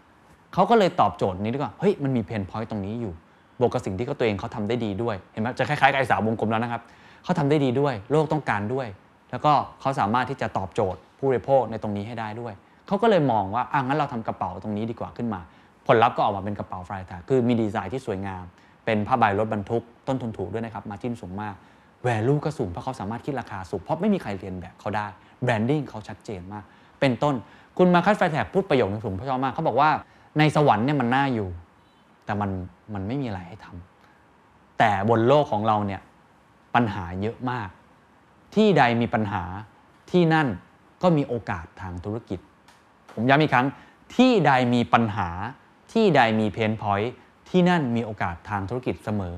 [0.54, 3.14] เขาก็เลยตอบโจทย์นี้ดีกว่าเฮ้ยมันมี pain point ตรงนี้อยู่
[3.60, 6.82] บวกกับสิ่งที่เขาตัวเองเขาทำได้ดีด้วย เห็นไหมจะคล้ายๆกับไอ้สามวงกลมแล้วนะครับ
[7.24, 8.88] เขาทำได้ดีด้วย โลกต้องการด้วย
[9.32, 12.54] แล้วก็เขาสามารถที่จะตอบโจทย์ผู้บริโภคในตรงนี้ให้ได้ด้วย
[12.88, 15.42] เขาก็เลยมองว่าอะงั้นเราทำกระเป๋าตรงนี้ดีกว่าขึ้นมา
[15.88, 18.44] ผลลัพธ์ก็ออกมาเป็นกระเป๋า Freitag คือมีดีไซน์ที่สวยงาม
[18.86, 21.56] เป็นผ้าใบรถบรรทุก ต้นทุนถูกด้วยนะครับ margin สูงมาก
[22.04, 25.08] value ก็สูงเพราะเขาสามารถคิดราคาสูง เพราะไม่มีใครเลียนแบบเขาได้
[25.44, 26.64] branding เขาชัดเจนมาก
[27.00, 27.36] เป็นต้น
[27.78, 29.90] คุณ Markus Freitag พูดประโยคนึงผมชอบมาก เขาบอกว่า
[30.40, 31.50] ในสวรรค์เนี่ยมันน่าอยู่
[32.26, 32.52] แต่มัน
[32.94, 36.02] มันไม่มีอะไรให้ทำแต่บนโลกของเราเนี่ย
[36.76, 37.70] ปัญหาเยอะมาก
[38.56, 39.44] ที่ใดมีปัญหา
[40.12, 40.48] ที่นั่น
[41.02, 42.40] ก็มีโอกาสทางธุรกิจ
[43.14, 43.68] ผมย้ำอีกครั้ง
[44.16, 45.30] ที่ใดมีปัญหา
[45.94, 47.14] ที่ใดมีเพนพอยท์
[47.50, 49.34] ที่นั่นมีโอกาสทางธุรกิจเสมอ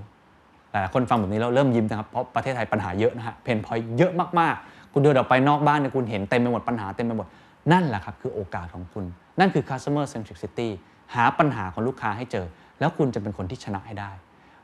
[0.71, 7.27] หลายคนฟังแบบนี้แล้วเริ่มยิ้มนะครับ เพราะประเทศไทยปัญหาเยอะนะฮะเพนพอยต์เยอะมากๆ คุณเดินออกไปนอกบ้านเนี่ยคุณเห็นเต็มไปหมดปัญหาเต็มไปหมด
[7.71, 9.05] นั่นแหละครับคือโอกาสของคุณ
[9.39, 10.69] นั่นคือ customer centricity
[11.15, 12.45] หาปัญหาของลูกค้าให้เจอ
[12.79, 14.11] แล้วคุณจะเป็นคนที่ชนะให้ได้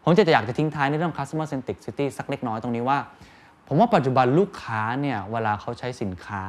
[0.04, 2.98] ผมจะอยากจะทิ้งท้ายในเรื่อง customer centricity สักเล็กน้อยตรงนี้ว่า
[3.68, 6.44] ผมว่าปัจจุบันลูกค้าเนี่ยเวลาเขาใช้สินค้า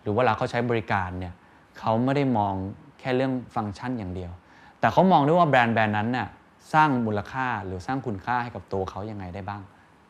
[0.00, 1.34] หรือเวลาเขาใช้บริการเนี่ย
[1.78, 2.54] เขาไม่ได้มอง
[3.00, 4.32] แค่เรื่องฟังก์ชันอย่างเดียว
[4.80, 6.28] แต่เขามองด้วยว่าแบรนด์แบรนด์นั้นเนี่ย
[6.72, 9.62] สร้างมูลค่าหรือสร้างคุณค่าให้กับตัวเขายังไงได้บ้าง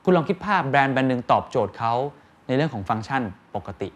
[0.05, 1.93] คุณลองคิดภาพแบรนด์แบรนด์หนึ่งตอบโจทย์เขา
[2.47, 3.23] ในเรื่องของฟังก์ชัน
[3.57, 3.89] ปกติ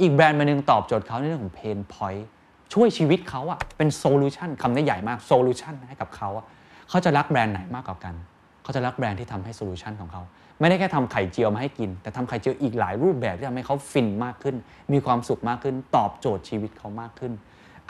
[0.00, 2.26] อีกแบรนด์แบรนด์หนึ่งตอบโจทย์เขาในเรื่องของ pain point
[2.74, 6.46] ช่วยชีวิตเขาอะเป็น solution คำนี้ใหญ่มาก solution ให้กับเขาอะ
[6.88, 8.14] เขาจะรักแบรนด์ไหนมากกว่ากัน
[8.62, 10.22] เขาจะรักแบรนด์ที่ทำให้ solution ของเขา
[10.60, 14.56] ไม่ได้แค่ทำไข่เจียวมาให้กิน แต่ทำไข่เจียวอีกหลายรูปแบบที่ทำให้เขาฟินมากขึ้น
[14.92, 17.32] มีความสุขมากขึ้น ตอบโจทย์ชีวิตเขามากขึ้น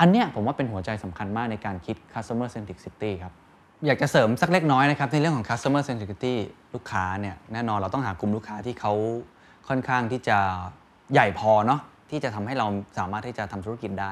[0.00, 3.32] อันเนี้ยผมว่าเป็นหัวใจสำคัญมากในการคิด customer centricity ครับ
[3.86, 6.34] อยากจะเสริมสักเล็กน้อยนะครับในเรื่องของ customer centricity
[6.74, 8.92] ลูกค้าเนี่ยแน่นอนเราต้องหากลุ่มลูกค้าที่เขา
[9.68, 10.38] ค่อนข้างที่จะ
[11.12, 11.80] ใหญ่พอเนาะ
[12.10, 12.66] ที่จะทำให้เรา
[12.98, 14.10] สามารถที่จะทำธุรกิจได้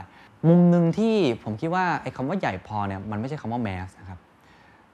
[0.48, 1.14] มุมหนึ่งที่
[1.44, 4.18] ผมคิดว่าไอ้คำว่าใหญ่พอเนี่ยมันไม่ใช่คำว่า mass นะครับ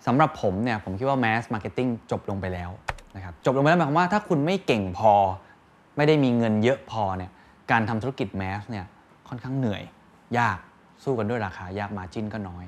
[0.07, 2.71] สำหรับผมเนี่ยผมคิดว่า mass marketing จบลงไปแล้ว
[3.17, 5.13] นะครับจบลงไปแล้วหมายความว่าถ้าคุณไม่เก่งพอ
[5.97, 7.31] ไม่ได้มีเงินเยอะพอเนี่ย
[7.71, 8.85] การทำธุรกิจ mass เนี่ย
[9.29, 9.83] ค่อนข้างเหนื่อย
[10.39, 10.59] ยาก
[11.05, 12.65] สู้กันด้วยราคายากมาจิ้นก็น้อย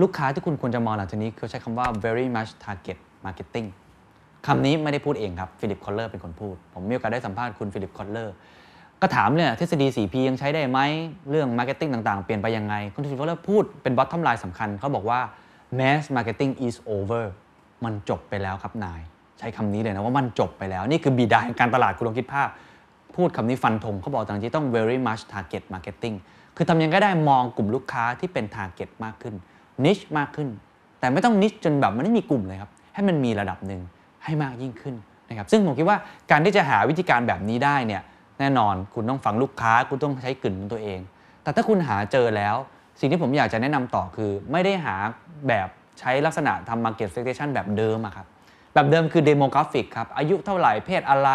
[0.00, 3.68] ลูกค้าที่คุณควรจะมองหลังจากนี้เขาใช้คำว่า very much target marketing
[4.46, 8.34] คำนี้ไม่ได้พูดเองครับ Philip Kotler เป็นคนพูด ผมมีโอกาสได้สัมภาษณ์คุณ Philip Kotler
[9.00, 10.78] ก็ถามเนี่ยทฤษฎี 4P ยังใช้ได้ไหม
[11.30, 15.20] เรื่อง marketing ต่างๆ เปลี่ยนไปยังไง คุณ Philip Kotler พูดเป็น bottom line สำคัญเขาบอกว่า
[15.78, 17.24] mass marketing is over
[17.84, 19.00] มันจบไปแล้วครับนาย
[19.38, 22.48] ใช้คำนี้เลยนะว่ามันจบไปแล้ว นี่คือบิดาแห่งการตลาดคุณลองคิดภาพ
[23.16, 26.16] พูดคำนี้ฟันธงเขาบอกจริงๆต้อง very much target marketing
[26.56, 29.34] คือทำยังไงก็ได้มองกลุ่มลูกค้าที่เป็น target มากขึ้น
[29.84, 30.48] niche มากขึ้น
[31.00, 33.80] แต่ไม่ต้อง niche จนแบบมันไม่มีกลุ่มเลยครับ ให้มันมีระดับหนึ่ง
[34.24, 34.94] ให้มากยิ่งขึ้น
[35.28, 35.98] นะครับซึ่งผมคิดว่า
[36.30, 38.02] การที่จะหาวิธีการแบบนี้ได้เนี่ย
[38.38, 41.00] แน่นอนคุณต้องฟังลูกค้า คุณต้องใช้กลิ่นของตัวเอง
[41.42, 42.56] แต่ถ้าคุณหาเจอแล้ว
[43.00, 44.94] สิ่งที่ผมอยากจะแนะนำต่อคือ ไม่ได้หา
[45.48, 45.68] แบบ
[46.00, 48.26] ใช้ลักษณะทำ market segmentation แบบเดิมอะครับ
[48.74, 51.30] แบบเดิมคือ demographic ครับ อายุเท่าไหร่เพศอะไร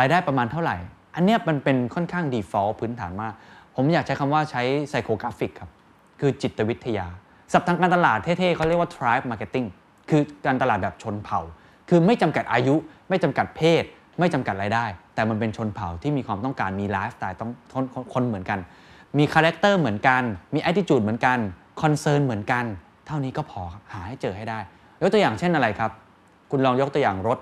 [0.00, 0.76] รายได้ประมาณเท่าไหร่
[1.14, 3.32] อันเนี้ยมันเป็นค่อนข้าง default พื้นฐานมาก
[3.76, 5.70] ผมอยากใช้คำว่าใช้ psychographic ครับ
[6.20, 7.06] คือจิตวิทยา
[7.52, 9.66] ศัพท์ทางการตลาดเท่ๆเขาเรียกว่า tribe marketing
[10.10, 11.40] คือการตลาดแบบชนเผ่า
[11.88, 12.74] คือไม่จำกัดอายุ
[13.08, 13.84] ไม่จำกัดเพศ
[14.18, 14.84] ไม่จำกัดรายได้
[15.14, 17.84] แต่มันเป็นชนเผ่าที่มีความต้องการมีไลฟ์สไตล์ต้องคน
[18.14, 18.58] คนเหมือนกัน
[19.18, 20.22] มีคาแรคเตอร์เหมือนกัน
[20.54, 21.38] มี attitude เหมือนกัน
[21.82, 22.64] concern เหมือนกัน
[23.06, 24.58] เท่านี้ก็พอครับหาให้เจอให้ได้
[25.00, 25.90] ยกตัวอย่างเช่นอะไรครับ
[26.50, 27.38] คุณลองยกตัวอย่างรถ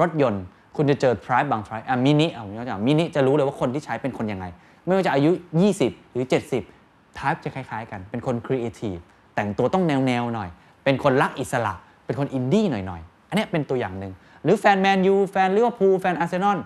[0.00, 0.42] รถยนต์
[0.76, 4.46] คุณจะเจอ tribe บาง tribe อะมินิเอายกตัวอย่างมินิจะรู้เลยว่าคนที่ใช้เป็นคนยังไง
[4.84, 5.30] ไม่ว่าจะอายุ
[5.72, 6.26] 20 หรือ
[6.72, 9.00] 70 type จะคล้ายๆ กัน เป็นคน creative
[9.34, 10.48] แต่งตัวต้องแนวๆหน่อย
[10.84, 11.74] เป็นคนรักอิสระ
[12.04, 14.12] เป็นคนอินดี้หน่อยๆ อันนี้เป็นตัวอย่างหนึ่ง
[14.42, 16.58] หรือแฟนแมนยูแฟนลิเวอร์พูลแฟนอาร์เซนอล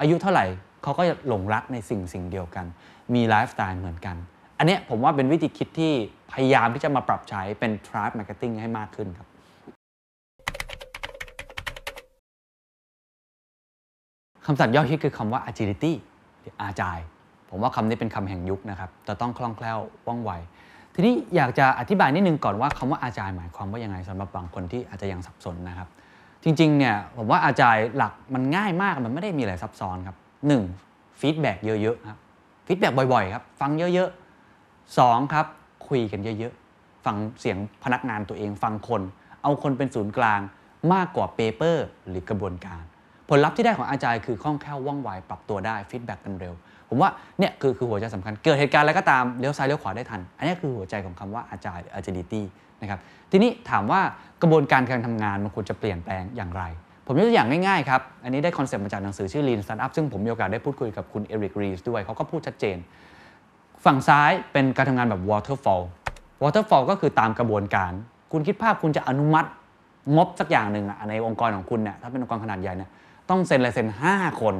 [0.00, 0.46] อายุเท่าไหร่
[0.82, 2.66] เขาก็จะหลงรักในสิ่งสิ่งเดียวกัน
[3.14, 4.16] มีไลฟ์สไตล์เหมือนกัน
[4.58, 5.92] อันนี้ผมว่าเป็นวิธีคิดที่
[6.32, 9.28] พยายามที่จะมาปรับใช้เป็น tribe marketing ให้มากขึ้นครับ
[14.46, 15.92] คำศัพท์ยอดฮิตคือคำว่า agility
[16.40, 17.04] หรือ agile
[17.50, 20.30] ผมว่าคำนี้เป็นคำแห่งยุคนะครับจะต้องคล่องแคล่วว่องไว
[20.94, 25.88] ทีนี้อยากจะอธิบายนิดนึงก่อนว่าคำว่า agile หมายความว่ายังไงสำหรับบางคนที่อาจจะยังสับสนนะครับ
[26.44, 30.16] จริงๆเนี่ยผมว่า agile หลักมันง่ายมากมันไม่ได้มีอะไรซับซ้อนครับ
[30.68, 31.20] 1.
[31.20, 32.18] feedback เยอะๆครับ
[32.68, 35.32] feedback บ่อยๆครับ ฟังเยอะๆ 2.
[35.32, 35.46] ครับ
[35.88, 39.02] คุยกันเยอะๆ ฟังเสียงพนักงานตัวเองฟังคน
[39.42, 40.40] เอาคนเป็นศูนย์กลาง
[40.92, 42.82] มากกว่า paper หรือกระบวนการ
[43.28, 46.54] ผลลัพธ์ที่ได้ของ agile คือคล่องแคล่วว่องไวปรับตัวได้ feedback กันเร็ว
[46.88, 52.42] ผมว่าเนี่ยคือคือหัวใจสำคัญ เกิดเหตุการณ์อะไรก็ตามเลี้ยวซ้ายเลี้ยวขวาได้ทัน อันนี้คือหัวใจของคำว่าอาจารย์ agility
[52.80, 53.00] นะครับ
[53.30, 54.00] ทีนี้ถามว่า
[54.42, 56.62] กระบวนการการทำงานมันควรจะเปลี่ยนแปลงอย่างไร
[57.10, 62.76] ผมยกตัวอย่างง่ายๆครับ อันนี้ได้คอนเซปต์มาจากหนังสือชื่อ Lean Startup ซึ่งผมมีโอกาสได้พูดคุยกับคุณ Eric Ries ด้วยเขาก็พูดชัดเจน
[63.84, 65.82] ฝั่งซ้ายเป็นการทำงานแบบ waterfall
[66.42, 67.92] waterfall ก็คือตามกระบวนการ
[68.32, 69.48] คุณคิดภาพคุณจะอนุมัติ
[70.16, 72.90] งบสักอย่างหนึ่งอะในองค์กรของคุณเนี่ยถ้าเป็นองค์กรขนาดใหญ่เนี่ย
[73.30, 74.54] ต้องเซ็นลายเซ็น 5 คน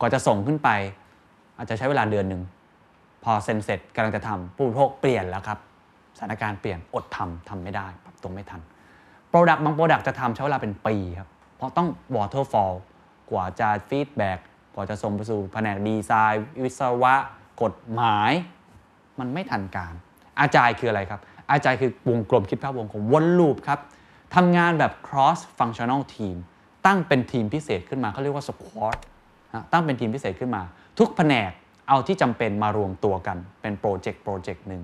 [0.00, 0.68] ก่อนจะส่งขึ้นไป
[1.56, 2.42] อาจจะใช้เวลาเดือนหนึ่ง
[3.24, 5.58] พอเซ็นเสร็จกำลังจะทำผู้บริโภคเปลี่ยนแล้วครับ
[6.16, 8.60] สถานการณ์เปลี่ยนอดทำทำไม่ได้ปรับตัวไม่ทัน
[9.32, 12.74] Product บาง Product จะทำใช้เวลาเป็นปีครับ เพราะต้อง waterfall
[13.30, 14.38] กว่าจะ feedback
[14.74, 17.14] กว่าจะส่งไปสู่แผนกดีไซน์ วิศวะ
[17.62, 18.32] กฎหมาย
[19.18, 19.94] มันไม่ทันการ
[20.40, 21.20] อาจายคืออะไรครับ
[21.50, 23.80] อาจายคือวงกลมคิดภาพวงกลมวนลูปครับ
[24.34, 26.36] ทำงานแบบ cross functional team
[26.86, 28.98] ตั้งเป็นทีมพิเศษขึ้นมาเขาเรียกว่า squad
[29.52, 30.62] นะตั้งเป็นทีมพิเศษขึ้นมา
[30.98, 31.50] ทุกแผนก
[31.88, 34.82] เอาที่จำเป็นมารวมตัวกันเป็นโปรเจกต์โปรเจกต์หนึ่ง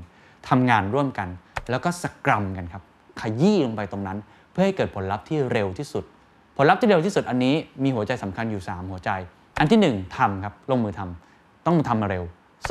[0.49, 1.29] ทำงานร่วมกัน
[1.71, 2.83] แล้วก็สกรัมกันครับ
[3.21, 4.19] ขยี้ลงไปตรงนั้น
[4.51, 6.05] เพื่อให้เกิดผลลัพธ์ที่เร็วที่สุด
[6.62, 7.55] ลลัพธ์ที่เร็วที่สุดอันนี้
[7.85, 9.11] มีหัวใจสำคัญอยู่ 3 หัวใจ
[9.59, 12.24] อันที่ 1ทำครับลงมือทำต้องทำมาเร็ว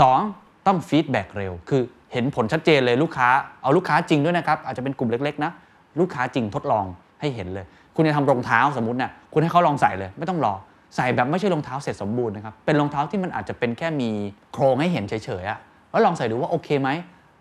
[0.10, 0.68] 2.
[0.68, 1.82] ต้องฟีดแบ็กเร็ว คือ
[2.14, 3.30] เห็นผลชัดเจนเลยลูกค้า
[3.62, 5.52] เอาลูกค้าจริงด้วยนะครับ อาจจะเป็นกลุ่มเล็กๆนะ
[6.00, 6.86] ลูกค้าจริงทดลอง
[7.22, 10.54] ให้เห็นเลย คุณจะทำรองเท้าสมมตินี่ยคุณให้เขาลองใส่เลยไม่ต้องรอ
[10.96, 14.10] ใส่แบบไม่ใช่รองเท้าเสร็จสมบูรณ์นะครับเป็นรองเท้าที่มันอาจจะเป็นแค่มี
[14.54, 15.60] โครงให้เห็นเฉยๆอะ
[15.92, 16.90] แล้วลองใส่ดูว่าโอเคไหม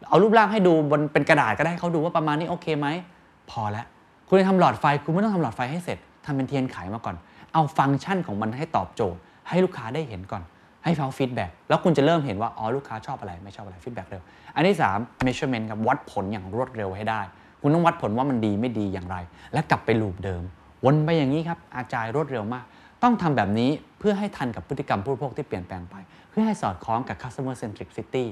[0.09, 2.87] เอารูปร่างให้ดูบนเป็นกระดาษก็ได้เขาดูว่าประมาณนี้โอเคไหม
[3.51, 3.87] พอแล้ว
[4.29, 5.99] คุณจะทำหลอดไฟคุณไม่ต้องทำหลอดไฟให้เสร็จ
[6.29, 7.17] ทำเป็นเทียนไขมาก่อน
[7.53, 9.19] เอาฟังก์ชันของมันให้ตอบโจทย์
[9.49, 10.43] ให้ลูกค้าได้เห็นก่อน
[10.85, 14.23] ให้เขา feedback แล้วคุณจะเริ่มเห็นว่าอ๋อลูกค้าชอบอะไรไม่ชอบอะไร feedback เร็ว
[14.55, 17.21] อันที่ 3 measurement ครับวัดผลอย่างรวดเร็วให้ได้
[17.63, 19.17] คุณต้องวัดผลว่ามันดีไม่ดีอย่างไร
[19.53, 20.43] และกลับไป loop เดิม
[20.85, 22.65] วนไปอย่างนี้ครับ agile รวดเร็วมาก
[23.03, 25.95] ต้องทำแบบนี้เพื่อให้ทันกับพฤติกรรมผู้บริโภคที่เปลี่ยนแปลงไป
[26.31, 28.25] เพื่อให้สอดคล้องกับ customer centricity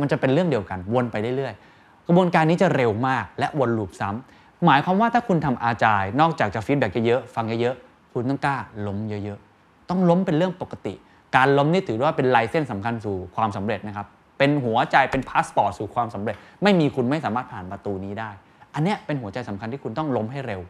[0.00, 8.56] มันจะเป็นเรื่องเดียวกันวนไปเรื่อยๆกระบวนการนี้จะเร็วมากและวน loop ซ้ำ หมายความว่าถ้าคุณทำ agile นอกจากจะ feedback เยอะๆฟังเยอะๆคุณต้องกล้า
[8.86, 10.94] ล้มเยอะๆ ต้องล้มเป็นเรื่องปกติ
[11.36, 14.06] การล้มนี่ถือว่าเป็น license สำคัญสู่ความสำเร็จนะครับ
[14.38, 18.30] เป็นหัวใจเป็นพาสปอร์ตสู่ความสำเร็จ ไม่มีคุณไม่สามารถผ่านประตูนี้ได้
[18.74, 20.60] อันเนี้ยเป็นหัวใจสำคัญที่คุณต้องล้มให้เร็ว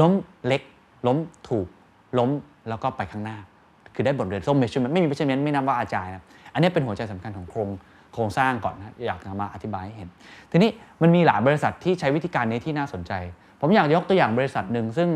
[0.00, 0.12] ล้ม
[0.46, 0.62] เล็ก
[1.06, 1.16] ล้ม
[1.48, 1.66] ถูก
[2.18, 2.30] ล้ม
[2.68, 3.38] แล้วก็ไปข้างหน้า
[3.94, 7.68] คือได้บทเรียนล้ม measurement ไม่มี measurement ไม่นับว่า agile นะอันนี้เป็นหัวใจสำคัญของโครง
[8.16, 10.08] โครงสร้างก่อนนะอยากจะมาอธิบายให้เห็น
[10.50, 10.70] ทีนี้
[11.02, 13.12] มันมีหลายบริษัทที่ใช้วิธีการนี้ที่น่าสนใจ
[13.60, 15.10] ผมอยากยกตัวอย่างบริษัทหนึ่งซึ่ง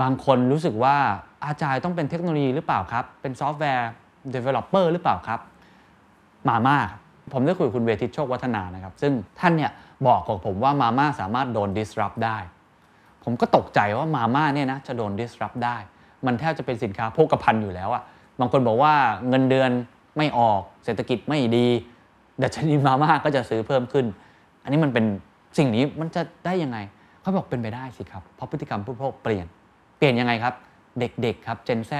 [0.00, 0.96] บางคนรู้สึกว่า
[1.46, 3.90] agile ต้องเป็นเทคโนโลยีหรือเปล่าครับ เป็นซอฟต์แวร์
[4.34, 5.40] developer หรือเปล่าครับ
[6.48, 6.76] มาม่า
[7.32, 9.70] ผมได้คุยกับคุณเวทิตโชควัฒนานะครับ ซึ่งท่านเนี่ย
[10.06, 12.38] บอกกับผมว่ามาม่าสามารถโดน disrupt ได้
[13.24, 15.76] ผมก็ตกใจว่ามาม่าเนี่ยนะจะโดน disrupt ได้
[16.26, 18.02] มันแทบจะเป็นสินค้าโภคภัณฑ์อยู่แล้วอะ
[18.40, 18.94] บางคนบอกว่า
[19.28, 19.70] เงินเดือน
[20.16, 21.66] ไม่ออกเศรษฐกิจไม่ดี
[22.42, 24.06] ดัชนีมาม่าก็จะซื้อเพิ่มขึ้น
[24.62, 25.04] อันนี้มันเป็น
[25.58, 26.78] สิ่งนี้มันจะได้ยังไง
[27.20, 29.46] เขาบอกเป็นไปได้สิครับ เพราะพฤติกรรมผู้บริโภคเปลี่ยน
[29.98, 30.54] เปลี่ยนยังไงครับ
[31.00, 31.92] เด็กๆครับเจน Z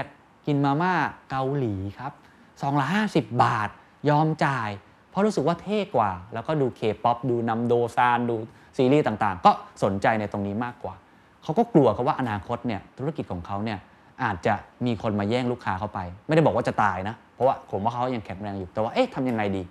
[0.45, 0.93] กินมาม่า
[1.29, 2.11] เกาหลีครับ
[2.61, 3.69] ซองละ50บาท
[4.09, 4.69] ยอมจ่าย
[5.09, 8.35] เพราะรู้สึกว่าเท่กว่า แล้วก็ดูเคป๊อปดูนัมโดซานดู
[8.77, 9.51] ซีรีส์ต่างๆ ก็
[9.83, 10.95] สนใจในตรงนี้มากกว่า
[11.43, 13.79] เขาก็กลัวครับว่าอนาคตเนี่ยธุรกิจของเขาเนี่ย
[14.23, 14.53] อาจจะ
[14.85, 19.61] มีคนมาแย่งลูกค้าเข้าไป ไม่ได้บอกว่าจะตายนะ เพราะว่าผมว่าเขายังแข็งแรงอยู่แต่ว่าเอ๊ะทำยังไงดี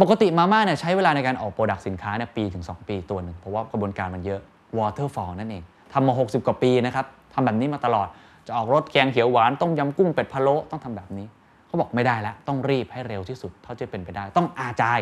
[0.00, 4.40] ปกติมาม่าเนี่ยใช้เวลาในการออก product สินค้าเนี่ยปีถึง 2 ปีตัวหนึ่งเพราะว่ากระบวนการมันเยอะ
[4.78, 5.62] waterfall นั่นเอง
[5.92, 8.08] ทำมา 60 กว่าปีนะครับทำแบบนี้มาตลอด
[8.46, 11.26] จะออกรสแกงเขียวหวานต้มยำกุ้งเป็ดพะโล้ต้องทำแบบนี้
[11.66, 15.00] เขาบอกไม่ได้แล้วต้องรีบให้เร็วที่สุดเท่าที่เป็นไปได้ ต้อง agile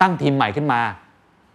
[0.00, 0.80] ตั้งทีมใหม่ขึ้นมา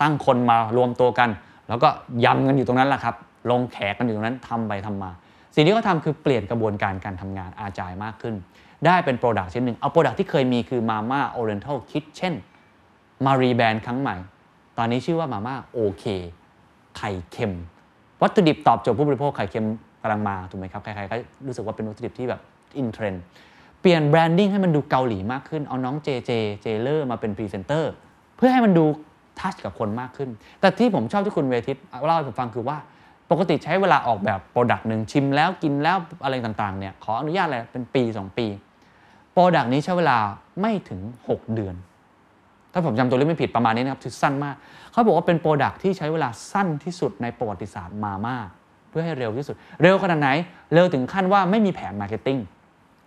[0.02, 1.30] ตั้งคนมารวมตัวกัน
[1.70, 1.90] แล้วก็
[2.26, 3.16] ยำกันอยู่ตรงนั้นแหละครับ
[3.52, 5.12] ลงแขกกันอยู่ตรงนั้นทำไปทำมา
[5.56, 8.36] สิ่งที่เขาทำคือเปลี่ยนกระบวนการการทำงาน agile มากขึ้น
[8.86, 12.34] ได้เป็น product ชิ้นหนึ่งเอา product ที่เคยมีคือ Mama Oriental Kitchen
[13.26, 14.16] มา rebrand ครั้งใหม่
[14.78, 16.04] ตอนนี้ชื่อว่ามาม่าโอเค
[16.98, 17.54] ไข่เค็ม
[18.22, 19.68] วัตถุดิบตอบโจทย์ผู้บริโภคไข่เค็ม
[20.02, 21.16] กำลังมาถูกไหมครับใครๆก็
[21.48, 22.42] รู้สึกว่าเป็นวัตถุดิบที่แบบ
[22.78, 23.24] in trend
[23.82, 26.32] เปลี่ยน branding ให้มันดูเกาหลีมากขึ้น เอาน้องเจเจ
[26.62, 27.92] เจเลอร์มาเป็นพรีเซนเตอร์
[28.38, 28.86] เพื่อให้มันดู
[29.40, 30.30] touch กับคนมากขึ้น
[30.60, 32.78] แต่ที่ผมชอบที่คุณเวทิตเล่าให้ผมฟังคือว่า
[33.32, 38.46] ปกติใช้เวลาออกแบบ product หนึ่งชิมแล้วกินแล้วอะไรต่างๆเนี่ยขออนุญาตอะไรเป็นปี 2 ปี
[39.38, 40.18] product นี้ใช้เวลา
[40.62, 41.76] ไม่ถึง 6 เดือน
[42.74, 44.56] ถ้าผมจำตัวเลขไม่ผิดประมาณนี้นะครับคือสั้นมาก
[44.92, 48.36] เขาบอกว่าเป็น product ที่ใช้เวลาสั้นที่สุดในประวัติศาสตร์มาม่า
[48.90, 50.30] เพื่อให้เร็วที่สุด เร็วขนาดไหน
[50.74, 52.40] เร็วถึงขั้นว่าไม่มีแผน marketing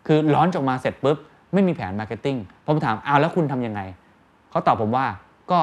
[0.06, 1.18] คือ launch ออกมาเสร็จปุ๊บ
[1.54, 2.36] ไม่มีแผน marketing
[2.66, 3.80] ผมถามเอาแล้วคุณทำยังไง
[4.50, 5.06] เขาตอบผมว่า
[5.52, 5.60] ก็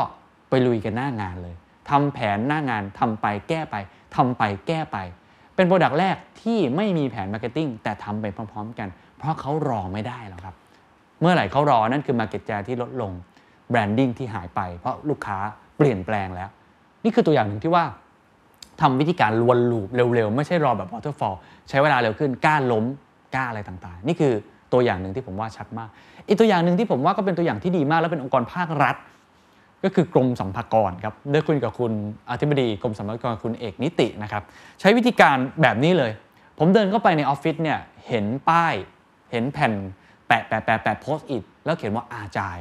[0.50, 1.56] ไปลุยกันหน้างานเลย
[1.90, 3.76] ทำแผนหน้างานทำไปแก้ไป
[4.16, 4.98] ทำไปแก้ไป
[5.56, 8.88] เป็น product แรกที่ไม่มีแผน marketing แต่ทำไปพร้อม ๆ กัน
[9.20, 10.56] เพราะเขารอไม่ได้แล้วครับ
[11.22, 13.12] เมื่อไหร่เขารอนั่นคือ Market Share ที่ลดลง
[13.69, 15.38] branding ที่หายไป เพราะลูกค้า
[15.78, 16.50] เปลี่ยนแปลงแล้ว
[17.04, 17.84] นี่คือตัวอย่างหนึ่งที่ว่า
[18.82, 21.36] ทำวิธีการวนลูปเร็วๆ ไม่ใช่รอแบบ waterfall
[21.70, 22.86] ใช้เวลาเร็วขึ้นกล้าล้ม
[23.36, 24.34] กล้าอะไรต่างๆ นี่คือ
[24.74, 25.90] ตัวอย่างหนึ่งที่ผมว่าชัดมาก
[26.28, 28.96] อีกตัวอย่างหนึ่งที่ผมว่าก็เป็นตัวอย่างที่ดีมาก และเป็นองค์กรภาครัฐ
[29.84, 31.92] ก็คือกรมสัมภากรครับได้คุยกับคุณ
[32.30, 34.44] อธิบดีกรมสัมภากรคุณเอกนิตินะครับ
[34.80, 36.12] ใช้วิธีการแบบนี้เลย
[36.60, 38.74] ผมเดินเข้าไปในออฟฟิศเนี่ยเห็นป้าย
[39.31, 39.73] เห็นแผ่น
[40.27, 42.57] แปะแปะแปะแปะโพสต์อิทแล้วเขียนว่าอาจาย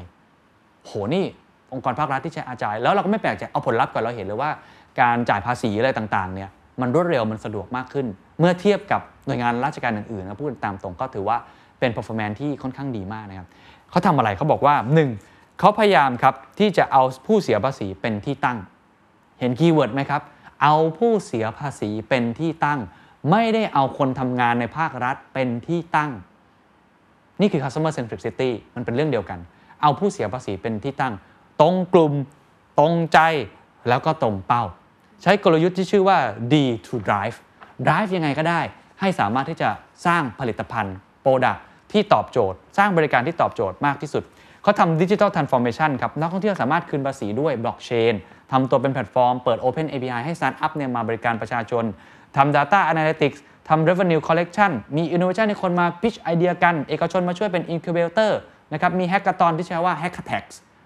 [0.85, 1.25] โหนี่
[1.73, 4.51] องค์กรภาครัฐที่ใช้ agile แล้วเราก็ไม่แปลกใจเอาผลลัพธ์ก่อนเราเห็นเลยว่า
[5.01, 6.51] การจ่ายภาษีอะไรต่างๆเนี่ย
[6.81, 8.07] มันรวดเร็วมันสะดวกมากขึ้น
[8.39, 11.37] เมื่อเทียบกับหน่วยงานราชการอื่นๆนะพูดตามตรงก็ถือว่า
[11.79, 13.49] เป็น performance ที่ค่อนข้างดีมากนะครับ
[13.91, 14.75] เขาทำอะไรเขาบอกว่า
[15.17, 15.59] 1.
[15.61, 18.59] เขาพยายามครับที่จะเอาผู้เสียภาษีเป็นที่ตั้ง
[19.41, 20.23] เห็น keyword ไหมครับ
[20.63, 22.81] เอาผู้เสียภาษีเป็นที่ตั้ง
[23.31, 26.11] ไม่ได้เอาคนทำงานในภาครัฐเป็นที่ตั้ง
[27.41, 29.39] นี่คือ customer centricity มันเป็นเรื่องเดียวกัน
[29.83, 31.15] เอาผู้เสียภาษีเป็นที่ตั้ง
[31.61, 32.13] ตรงกลุ่ม
[32.79, 33.19] ตรงใจ
[33.89, 34.65] แล้วก็ตรงเป้า
[35.23, 36.19] ใช้กลยุทธ์ที่ชื่อว่า
[36.53, 36.55] D
[36.87, 37.37] to drive
[37.87, 38.61] drive ยังไงก็ได้
[39.01, 39.71] ให้สามารถที่จะ
[40.07, 41.61] สร้างผลิตภัณฑ์ Product
[41.93, 44.23] ที่ตอบโจทย์ สร้างบริการที่ตอบโจทย์มากที่สุด
[44.63, 48.15] เขาทำ digital transformation ครับ นักท่องเที่ยวสามารถคืนภาษีด้วยบล็อกเชน
[48.53, 51.85] ทำตัวเป็นแพลตฟอร์ม เปิด Open API ให้สตาร์ทอัพเนี่ยมาบริการประชาชน
[52.37, 53.39] ทำ Data Analytics
[53.69, 58.33] ทำ Revenue Collection มี Innovation ในคนมา pitch ไอเดียกัน เอกชนมาช่วยเป็น Incubator
[58.73, 60.45] นะครับ มี Hackathon ที่ชื่อว่า Hackatax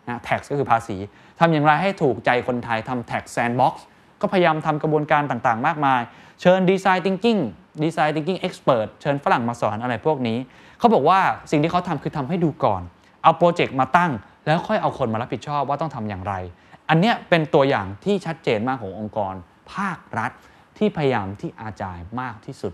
[0.08, 0.96] นะ tax ก็คือภาษี
[1.40, 3.74] ทำอย่างไรให้ถูกใจคนไทยทำ tax sandbox
[4.20, 6.00] ก็พยายามทำกระบวนการต่างๆ มากมาย
[6.40, 7.40] เชิญ design thinking
[7.82, 10.38] design thinking expert เชิญฝรั่งมาสอนอะไรพวกนี้
[10.78, 12.82] เขาบอกว่าสิ่งที่เขาทำคือทำให้ดูก่อน
[13.22, 14.12] เอาโปรเจกต์มาตั้ง
[14.46, 16.34] แล้วค่อยเอาคนมารับผิดชอบว่าต้องทำอย่างไร
[16.88, 19.34] อันเนี้ยเป็นตัวอย่างที่ชัดเจนมากขององค์กร
[19.72, 20.30] ภาครัฐ
[20.78, 22.72] ที่พยายามที่อาจายมากที่สุด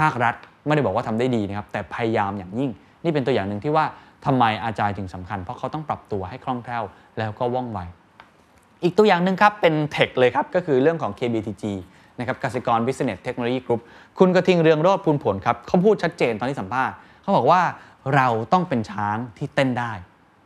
[0.00, 0.34] ภาครัฐ
[0.66, 2.70] ไม่ได้บอกว่าทำได้ดีนะครับ แต่พยายามอย่างยิ่ง
[3.04, 3.84] นี่เป็นตัวอย่างหนึ่งที่ว่า
[4.26, 6.84] ทำไมอาจาย์จึงสำคัญ เพราะเขาต้องปรับตัวให้คล่องแคล่ว
[7.18, 7.80] แล้วก็ว่องไว
[8.84, 11.64] อีกตัวอย่างหนึ่งครับ เป็นเทคเลยครับ ก็คือเรื่องของ KBTG
[12.18, 13.80] นะครับกสิกร Business Technology Group
[14.18, 17.60] คุณกระทิงเรืองโรดพูนผลครับเขาพูดชัดเจนตอนที่สัมภาษณ์เขาบอกว่า
[18.14, 19.92] เราต้องเป็นช้างที่เต้นได้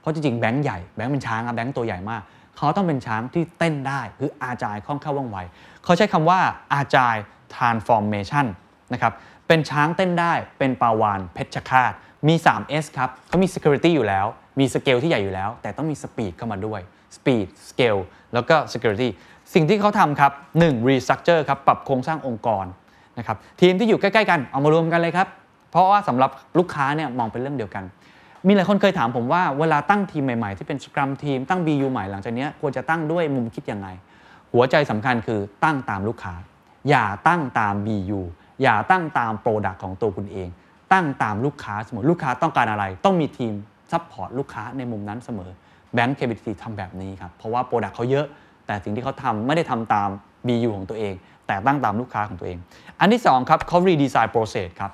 [0.01, 2.23] เพราะจริงๆแบงค์ใหญ่แบงค์เป็นช้างอะแบงค์ตัวใหญ่มาก
[2.57, 5.39] เขาต้องเป็นช้างที่เต้นได้คืออาจายคล่องแคล่วว่องไว
[5.85, 6.41] เขาใช้คำว่า
[6.73, 7.17] อาจาย
[7.55, 8.47] transformation
[8.93, 9.13] นะครับ
[9.49, 11.93] เป็นช้างเต้นได้เป็นปาวานเพชรฆาต
[12.29, 14.27] มี 3S ครับเขามี security อยู่แล้ว
[14.61, 16.81] มีสเกลที่ใหญ่อยู่แล้ว แต่ต้องมี speed เข้ามาด้วย
[17.17, 18.01] speed scale
[18.35, 19.09] แล้วก็ security
[19.55, 20.89] สิ่งที่เขาทำครับ 1.
[20.89, 22.65] restructure ครับปรับโครงสร้างองค์กร
[23.19, 25.29] นะครับทีมที่อยู่ใกล้ ๆ กันเอามารวมกันเลยครับ
[25.71, 27.85] เพราะว่าสำหรับลูกค้าเนี่ยมองเป็นเรื่องเดียวกัน
[28.47, 33.89] มีหลายคนเคยถามผมว่าเวลาตั้งทีมใหม่ๆ ที่เป็น scrum team ตั้ง BU ใหม่หลังจากนี้ควรจะตั้งด้วยมุมคิดยังไง
[34.53, 36.35] หัวใจสำคัญคือตั้งตามลูกค้า
[36.89, 38.21] อย่าตั้งตาม BU
[38.63, 40.49] อย่าตั้งตาม product ของตัวคุณเอง
[40.93, 43.53] ตั้งตามลูกค้าเสมอลูกค้าต้องการอะไร ต้องมีทีม
[43.93, 45.51] support ลูกค้าในมุมนั้นเสมอ
[45.95, 48.27] แบงก์ KBTG ทำแบบนี้ครับเพราะว่า product เขาเยอะ
[48.67, 50.09] แต่สิ่งที่เขาทำไม่ได้ทำตาม
[50.47, 51.15] BU ของตัวเอง
[51.47, 52.59] แต่ตั้งตามลูกค้าของตัวเอง
[53.01, 54.93] อันที่2ครับเขา redesign process ครับ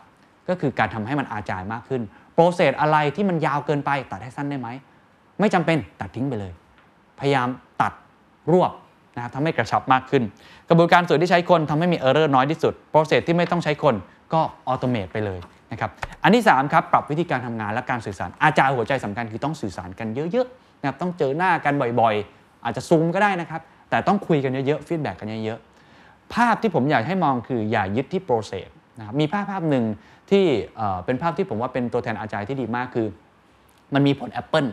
[0.48, 2.02] ก็คือการทำให้มัน agile มากขึ้น
[2.38, 4.68] process อะไรที่มันยาวเกินไป ตัดให้สั้นได้ไหม
[5.40, 6.52] ไม่จำเป็นตัดทิ้งไปเลย
[7.20, 7.48] พยายาม
[7.82, 7.92] ตัด
[8.52, 8.72] รวบ
[9.16, 10.22] นะครับทำให้กระชับมากขึ้น
[10.68, 13.94] กระบวนการส่วนที่ใช้คนทำให้มี error น้อยที่สุด process ที่ไม่ต้องใช้คน
[14.32, 15.40] ก็ automate ไปเลย
[15.72, 15.90] นะครับ
[16.22, 23.60] อันที่3ครับปรับวิธีการทำงานและการสื่อสาร agile หัวใจสำคัญคือต้องสื่อสารกันเยอะๆนะครับต้องเจอหน้ากันบ่อยๆ อาจจะซูมก็ได้นะครับ
[23.90, 28.68] แต่ต้องคุยกันเยอะๆ feedback กันเยอะๆภาพที่ผมอยากให้มองคืออย่ายึดที่ process
[28.98, 29.84] นะครับมีภาพภาพหนึ่ง
[30.30, 30.46] ที่
[31.04, 33.06] เป็นภาพที่ผมว่าเป็นตัวแทน agile ที่ดีมากคือ
[33.94, 34.66] มันมีผลแอปเปิล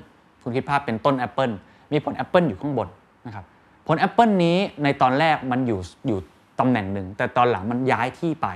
[0.43, 1.51] คุณคิดภาพเป็นต้นแอปเปิล
[1.93, 2.87] มีผลแอปเปิลอยู่ข้างบน
[3.25, 3.45] นะครับ
[3.87, 6.19] ผลแอปเปิลนี้ในตอนแรกมันอยู่อยู่
[6.59, 8.47] ตำแหน่งหนึ่ง แต่ตอนหลังมันย้ายที่ไป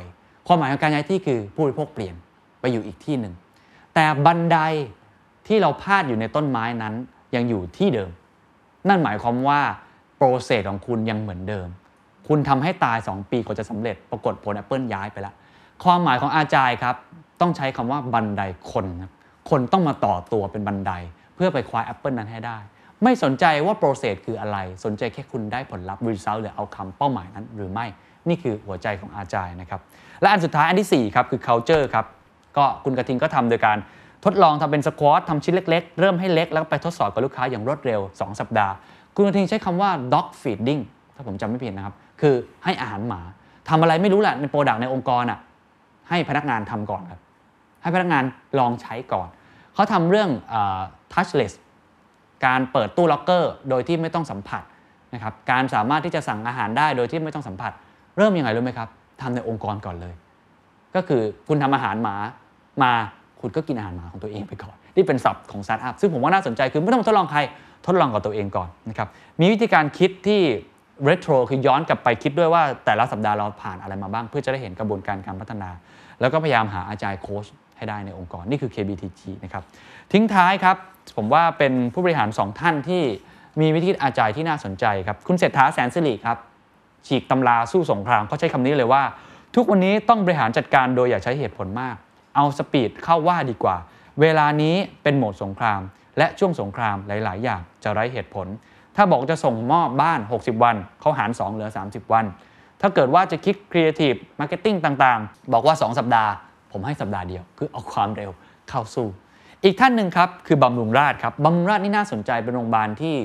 [0.47, 2.15] ความหมายของการย้ายที่คือผู้บริโภคเปลี่ยน
[2.59, 3.33] ไปอยู่อีกที่หนึ่ง
[3.93, 4.57] แต่บันได
[5.47, 6.93] ที่เราพาดอยู่ในต้นไม้นั้น
[7.35, 8.09] ยังอยู่ที่เดิม
[8.87, 9.61] นั่นหมายความว่า
[10.17, 11.67] process ของคุณยังเหมือนเดิม
[12.27, 15.35] คุณทำให้ตาย 2 ปีกว่าจะสำเร็จ ปรากฏผลแอปเปิลย้ายไปแล้ว
[15.83, 16.95] ความหมายของ agile ครับ
[17.41, 18.41] ต้องใช้คำว่าบันได
[18.71, 19.11] คนครับ
[19.49, 20.91] คนต้องมาต่อตัวเป็นบันได
[21.35, 22.57] เพื่อไปคว้าแอปเปิลนั้นให้ได้
[23.03, 27.85] ไม่สนใจว่า process คืออะไร สนใจแค่คุณได้ผลลัพธ์ result หรือ outcome เป้าหมายนั้นหรือไม่
[28.27, 29.81] นี่คือหัวใจของ agile นะครับ
[30.21, 32.05] และอันสุดท้ายอันที่4ครับคือ culture ครับ
[32.57, 33.77] ก็คุณกระทิงก็ทำโดยการ
[34.25, 38.73] ทดลองทำเป็น squad ทำชิ้นเล็กๆ เริ่มให้เล็กแล้วก็ไปทดสอบกับลูกค้าอย่างรวดเร็ว 2 สัปดาห์
[39.15, 40.81] คุณกระทิงใช้คำว่า dog feeding
[41.15, 43.21] ถ้าผมจำไม่ผิดนะครับ คือให้อาหารหมา
[43.69, 45.39] ทำอะไรไม่รู้แหละใน product ในองค์กรอะ
[46.09, 47.21] ให้พนักงานทำก่อนครับ
[47.81, 48.23] ให้พนักงาน
[48.59, 49.27] ลองใช้ก่อน
[49.73, 50.81] เขาทำเรื่องเออ
[51.13, 51.53] touchless
[52.45, 54.63] การเปิดตู้ล็อกเกอร์โดยที่ไม่ต้องสัมผัส
[55.13, 57.71] นะครับการสามารถที่จะสั่งอาหารได้โดยที่ไม่ต้องสัมผัส
[58.17, 58.89] เริ่มยังไงรู้ไหมครับ
[59.21, 60.13] ทำในองค์กรก่อนเลย
[60.95, 62.15] ก็คือคุณทำอาหารหมา
[62.83, 62.91] มา
[63.41, 67.39] คุณก็กินอาหารหมาของตัวเองไปก่อน นี่เป็นศัพท์ของสตาร์ทอัพซึ่งผมว่าน่าสนใจคือไม่ต้องทดลองใคร
[67.85, 69.07] ทดลองกับตัวเองก่อนนะครับ
[69.39, 70.41] มีวิธีการคิดที่
[71.07, 75.69] retro คือย้อนกลับไปคิดด้วยว่าแต่ละสัปดาห์เราผ่านอะไรมาบ้าง เพื่อจะได้เห็นกระบวนการการพัฒนา
[76.21, 77.45] แล้วก็พยายามหาอาจารย์โค้ช
[77.77, 79.63] ให้ได้ในองค์กรนี่คือ KBTG นะครับ
[80.13, 80.77] ทิ้งท้ายครับ
[81.17, 83.03] ผมว่าเป็นผู้บริหาร 2 ท่านที่
[83.61, 86.37] มีวิธีอาจารย์ที่น่าสนใจครับ คุณเศรษฐาแสนสิริครับ
[87.07, 89.03] ฉีกตำราสู้สงครามเขาใช้คำนี้เลยว่า
[89.55, 91.95] ทุกวันนี้ต้องบริหารจัดการโดยอย่าใช้เหตุผลมาก
[92.35, 93.77] เอา speed เข้าว่าดีกว่า
[94.21, 95.81] เวลานี้เป็นโหมดสงคราม
[96.17, 98.47] และช่วงสงครามหลาย ๆ อย่างจะไร้เหตุผล
[98.95, 102.25] ถ้าบอกจะส่งมอบบ้าน 60 วันเขาหาร 2 เหลือ 30 วัน
[102.81, 106.31] ถ้าเกิดว่าจะคิด creative marketing ต่างๆ บอกว่า 2 สัปดาห์
[106.71, 108.31] ผมให้สัปดาห์เดียว คือเอาความเร็ว
[108.69, 109.07] เข้าสู้
[109.63, 113.15] อีกท่านหนึ่งครับ คือบำรุงราษฎร์ครับบำรุงราษฎร์นี่น่าสนใจเป็นโรงพยาบาลที่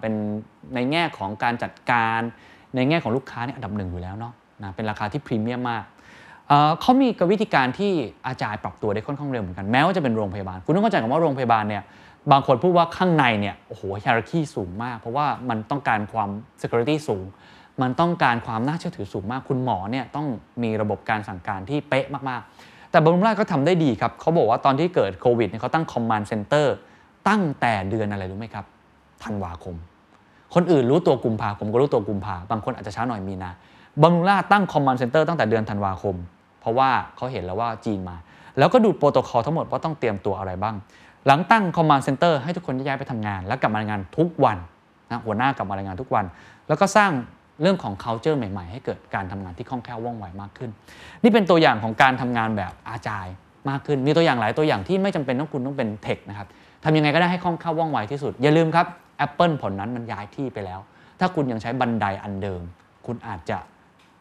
[0.00, 0.12] เป็น
[0.74, 2.20] ในแง่ของการจัดการ
[2.76, 4.32] ในแง่ของลูกค้าเนี่ยอันดับหนึ่งอยู่แล้วเนาะ
[4.62, 5.84] นะเป็นราคาที่พรีเมียมมาก
[6.80, 7.92] เขามีกวิธีการที่
[8.26, 11.82] อาจารย์ปรับตัวได้ค่อนข้างเร็วเหมือนกันแม้ว่าจะเป็นโรงพยาบาล คุณต้องเข้าใจกับว่าโรงพยาบาลเนี่ย
[12.32, 16.28] บางคนพูดว่าข้างในเนี่ยโอ้โหฮ i ร r คีสูงมาก เพราะว่ามันต้องการความ
[16.60, 17.24] security สูง
[17.82, 20.26] มันต้องการความน่าเชื่อถือสูงมาก คุณหมอเนี่ยต้อง
[20.62, 26.66] มีระบบการสั่งการที่เป๊ะมากๆ แต่บรุงราชก็ทำได้ดีครับเขาบอกว่าตอนที่เกิดโควิดเนี่ยเขาตั้ง command center
[27.28, 28.64] ตั้งแต่เดือนอะไรรู้ไหมครับ
[29.24, 29.74] ธันวาคม
[30.54, 33.50] คนอื่นรู้ตัวกุมภาผมก็รู้ตัวกุมภาบางคนอาจจะช้าหน่อยมีนา
[34.02, 36.16] บำรุงราษฎร์ตั้ง command center ตั้งแต่เดือนธันวาคม
[36.60, 38.16] เพราะว่าเขาเห็นแล้วว่าจีนมา
[38.58, 40.74] แล้วก็ดูโปรโตคอลทั้งหมดว่าต้องเตรียมตัวอะไรบ้าง
[41.26, 44.58] หลังตั้ง command center ให้ทุกคนย้ายไปทำงาน แล้วกลับมารายงานทุกวัน
[45.10, 46.24] นะหัวหน้ากลับมารายงานทุกวัน
[46.68, 47.10] แล้วก็สร้าง
[47.62, 50.70] เรื่องของ culture ใหม่ ๆ ให้เกิดการทำงานที่คล่องแคล่วว่องไวมากขึ้น
[51.22, 53.26] นี่เป็นตัวอย่างของการทำงานแบบ agile
[53.70, 56.48] มากขึ้น มีตัวอย่างหลายตัวอย่างที่ไม่จำเป็นต้องคุณต้องเป็นเทคนะครับ
[56.84, 58.86] ทำยังไงก็ได้ให้คล่องแคล่วว่องไวที่สุด อย่าลืมครับ
[59.26, 60.80] Apple ผลนั้นมันย้ายที่ไปแล้ว
[61.20, 62.62] ถ้าคุณยังใช้บันไดอันเดิม
[63.06, 63.58] คุณอาจจะ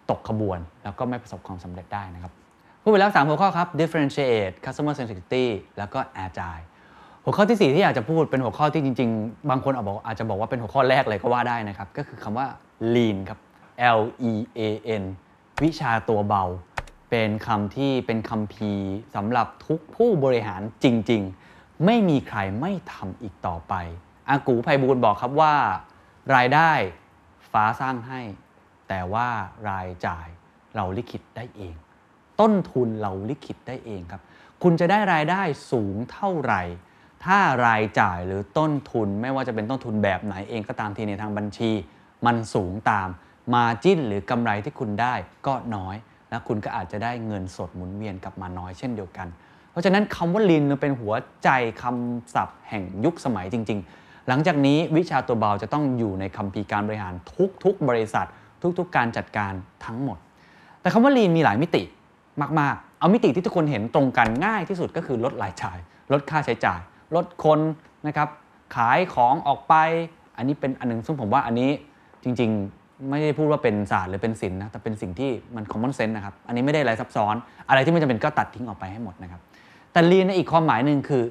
[0.09, 2.31] ตกขบวน แล้วก็ไม่ประสบความสำเร็จได้นะครับ
[2.81, 5.45] พูดไปแล้ว3หัวข้อครับ differentiate customer centricity
[5.77, 6.63] แล้วก็ agile
[7.23, 9.73] หัวข้อที่ 4 ที่อยากจะพูดเป็นหัวข้อที่จริง ๆ บางคน
[10.05, 12.47] อาจจะบอกว่าเป็นหัวข้อแรกเลยก็ว่าได้นะครับ ก็คือคำว่า
[12.93, 13.39] lean ครับ
[13.99, 14.01] L
[14.31, 14.61] E A
[15.01, 15.03] N
[15.63, 16.43] วิชาตัวเบา
[17.09, 18.71] เป็นคำที่เป็นคำพี
[19.15, 21.21] สำหรับทุกผู้บริหารจริง
[21.53, 23.73] ๆ ไม่มีใครไม่ทำอีกต่อไป
[24.29, 25.55] อากูไพบูลบอกครับว่า
[26.35, 26.71] รายได้
[27.51, 28.21] ฟ้าสร้างให้
[28.87, 29.27] แต่ว่า
[29.69, 30.27] รายจ่าย
[30.75, 31.75] เราลิขิตได้เอง
[32.39, 34.21] ต้นทุนเราลิขิตได้เองครับ
[34.63, 35.41] คุณจะได้รายได้
[35.71, 36.61] สูงเท่าไหร่
[37.25, 41.71] ถ้ารายจ่ายหรือต้นทุนไม่ว่าจะเป็นต้นทุนแบบไหนเองก็ตามทีในทางบัญชี
[42.25, 43.07] มันสูงตาม
[43.53, 45.13] มาจิ้นหรือกำไรที่คุณได้
[45.47, 45.95] ก็น้อย
[46.29, 49.27] และคุณก็อาจจะได้เงินสดหมุนเวียนกลับมาน้อยเช่นเดียวกัน
[49.71, 51.13] เพราะฉะนั้นคำว่าลินเป็นหัว
[51.43, 51.49] ใจ
[51.81, 57.13] คำศัพท์แห่งยุคสมัยจริง ๆ หลังจากนี้วิชาตัวเบาจะต้องอยู่ในคัมภีร์การบริหาร
[57.63, 58.27] ทุกๆ บริษัท
[58.79, 59.53] ทุกๆ การจัดการ
[59.85, 60.17] ทั้งหมด
[60.81, 61.83] แต่คำว่า lean มีหลายมิติ
[62.59, 65.77] มากๆ เอามิติที่ทุกคนเห็นตรงกันง่ายที่สุดก็คือลดรายจ่าย
[66.11, 66.79] ลดค่าใช้จ่าย
[67.15, 67.59] ลดคน
[68.07, 68.29] นะครับ
[68.75, 69.75] ขายของออกไป
[70.37, 71.69] อันนี้เป็นอันหนึงซึ่งผมว่าอันนี้
[72.23, 77.35] จริง ๆ ไม่ได้พูดว่าเป็นศาสตร์หรือเป็นศิลป์นะแต่เป็นสิ่งที่มัน common sense นะครับ อันนี้ไม่ได้อะไรซับซ้อน
[77.69, 79.41] อะไรที่ไม่จำเป็นก็ตัดทิ้งออกไปให้หมดนะครับ
[79.91, 81.23] แต่ lean ในอีกความหมายหนึ่งคือ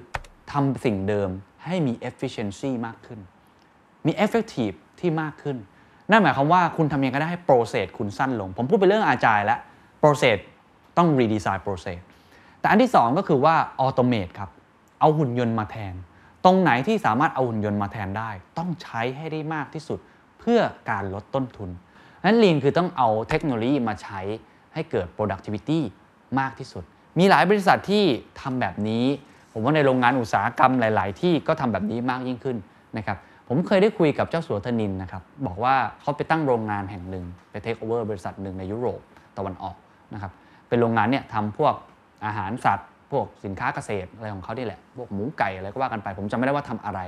[0.53, 1.31] ทำสิ่งเดิม
[1.65, 3.21] ให้มี efficiency มากขึ้น
[4.07, 5.57] มี effective ที่มากขึ้น
[6.11, 9.59] นั่นหมายความว่าคุณทำยังไงก็ได้ให้ process คุณสั้นลง ผมพูดไปเรื่องอาจายแล้ว
[10.03, 10.39] process
[10.97, 11.99] ต้อง redesign process
[12.61, 13.55] แต่อันที่ 2 ก็คือว่า
[13.85, 14.51] automate ครับ
[15.01, 15.95] เอาหุ่นยนต์มาแทน
[16.45, 19.99] ตรงไหนที่สามารถเอาหุ่นยนต์มาแทนได้ ต้องใช้ให้ได้มากที่สุด
[20.49, 21.71] พื่อการลดต้นทุน
[22.25, 24.21] นั้น lean คือต้องเอาเทคโนโลยีมาใช้
[24.75, 25.81] ให้เกิด productivity
[26.39, 26.85] มากที่สุด
[27.19, 28.05] มีหลายบริษัทที่
[28.41, 29.05] ทำแบบนี้
[29.53, 32.57] ผมว่าในโรงงานอุตสาหกรรมหลาย ๆ ที่ก็ทำแบบนี้มากยิ่งขึ้น
[32.97, 33.17] นะครับ
[33.49, 39.01] ผมเคยได้คุยกับเจ้าสัวธนินนะครับบอกว่าเขาไปตั้งโรงงานแห่งหนึ่งไปเทคโอเวอร์บริษัทหนึ่งในยุโรป
[39.39, 39.77] ตะวันออก
[40.15, 40.33] นะครับ
[40.69, 41.75] เป็นโรงงานเนี่ยทำพวก
[42.27, 47.01] อาหารสัตว์ พวกสินค้าเกษตรอะไรของเขาที่แหละ พวกหมูไก่อะไรก็ว่ากันไป ผมจำไม่ได้ว่าทำอะไร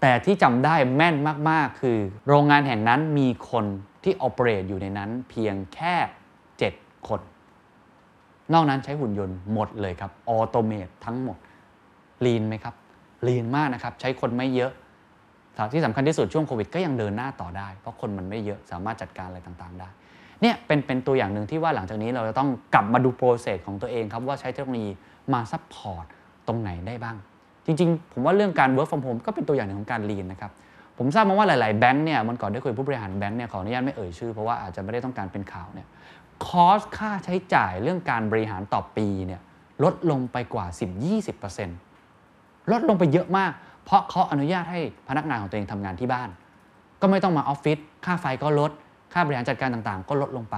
[0.00, 1.16] แต่ที่จำได้แม่น
[1.50, 1.98] มาก ๆ คือ
[2.28, 3.64] โรงงานแห่งนั้นมีคน
[4.04, 5.94] ที่ออเปเรตอยู่ในนั้นเพียงแค่
[6.50, 7.20] 7 คน
[8.52, 11.38] นอกนั้นใช้หุ่นยนต์หมดเลยครับออโตเมตทั้งหมด
[12.26, 12.74] ลีนไหมครับ
[13.26, 14.72] ลีนมากนะครับ ใช้คนไม่เยอะ
[15.74, 19.88] ที่สำคัญที่สุดช่วงโควิดก็ยังเดินหน้าต่อได้ เพราะคนมันไม่เยอะสามารถจัดการอะไรต่างๆได้
[20.42, 24.90] เนี่ยเป็นเป็นตัวอย่างหนึ่งที่ว่าหลังจากนี้เราจะต้องกลับมาดู process ของตัวเองครับว่าใช้เทคโนโลยี
[25.32, 26.04] มา support
[26.46, 27.16] ตรงไหนได้บ้าง
[27.66, 30.52] จริงๆ ผมว่าเรื่องการ work from home ก็เป็นตัวอย่างหนึ่งของการ lean นะครับ
[30.98, 35.86] ผมทราบมาว่าหลาย ๆ แบงค์เนี่ยมันก่อนได้คุยกับผู้บริหารแบงค์เนี่ยขออนุญาตไม่เอ่ยชื่อเพราะว่าอาจจะไม่ได้ต้องการเป็นข่าวเนี่ย
[36.46, 39.40] cost ค่าใช้จ่ายเรื่องการบริหารต่อปีเนี่ย
[39.84, 40.66] ลดลงไปกว่า
[41.48, 43.52] 10-20%ลดลงไปเยอะมาก
[43.84, 46.28] เพราะเขาอนุญาตให้พนักงานของตัวเองทำงานที่บ้าน
[47.00, 48.70] ก็ไม่ต้องมาออฟฟิศค่าไฟก็ลด
[49.12, 50.56] ค่าบริหารจัดการต่างๆ ก็ลดลงไป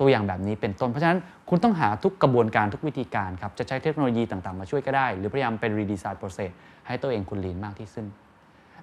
[0.00, 1.18] ตัวอย่างแบบนี้เป็นต้น เพราะฉะนั้น
[1.48, 6.50] คุณต้องหาทุกกระบวนการทุกวิธีการครับ จะใช้เทคโนโลยีต่างๆ มาช่วยก็ได้ หรือพยายามเป็น redesign process
[6.86, 8.06] ให้ตัวเองคุณ lean มากที่สุด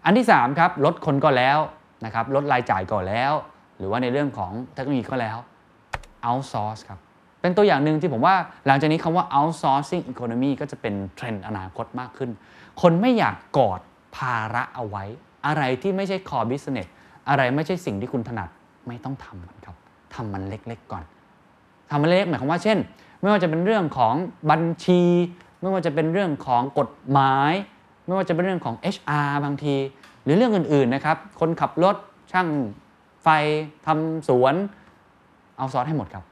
[0.06, 1.58] อันที่3ครับลดคนก็แล้ว
[2.06, 3.34] นะครับลดรายจ่ายก็แล้ว
[3.78, 5.38] หรือว่าในเรื่องของเทคโนโลยีก็แล้ว
[6.28, 7.00] outsource ครับ
[7.42, 8.36] เป็นตัวอย่างหนึ่งที่ผมว่า
[8.68, 12.30] หลังจากนี้คำว่า outsourcing economy ก็จะเป็นเทรนด์อนาคตมากขึ้น
[12.82, 13.80] คนไม่อยากกอด
[14.16, 15.04] ภาระเอาไว้
[15.48, 16.90] อะไรที่ไม่ใช่ core business
[17.30, 18.50] อะไรไม่ใช่สิ่งที่คุณถนัด
[18.88, 19.76] ไม่ต้องทำมันครับ
[20.16, 21.04] ทำมันเล็กๆก่อน
[21.90, 22.78] ทำมันเล็กๆหมายความว่าเช่น
[23.22, 24.16] ไม่ว่าจะเป็นเรื่องของ
[24.52, 25.02] บัญชี
[25.62, 27.52] ไม่ว่าจะเป็นเรื่องของกฎหมาย
[28.06, 29.76] ไม่ว่าจะเป็นเรื่องของ HR บางที
[30.24, 31.96] หรือเรื่องอื่นๆนะครับ คนขับรถ
[32.32, 32.48] ช่าง
[33.24, 33.28] ไฟ
[33.86, 34.56] ทำสวน
[35.58, 36.24] เอาซอสให้หมดครับ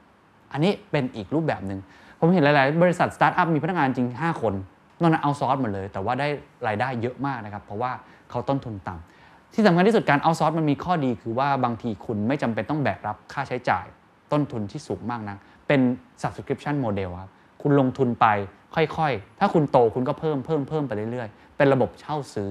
[0.52, 1.80] อันนี้เป็นอีกรูปแบบหนึ่ง
[2.18, 4.54] ผมเห็นหลาย ๆ บริษัทสตาร์ทอัพมีพนักงานจริง 5 คน
[5.00, 6.28] นอกนั้นเอาซอสหมดเลย แต่ว่าได้
[6.66, 7.92] รายได้เยอะมากนะครับ เพราะว่า
[8.30, 9.11] เขาต้นทุนต่ำ
[9.54, 13.86] ที่สำคัญที่สุดการเอาซอสมันมีข้อดีคือว่าบางทีคุณไม่จำเป็นต้องแบกรับค่าใช้จ่าย
[14.32, 15.36] ต้นทุนที่สูงมากนะ
[15.68, 15.80] เป็น
[16.22, 17.30] subscription model ครับ
[17.62, 18.26] คุณลงทุนไป
[18.74, 22.50] ค่อยๆ ถ้าคุณโตคุณก็เพิ่มเพิ่มเพิ่มไปเรื่อยๆ เป็นระบบเช่าซื้อ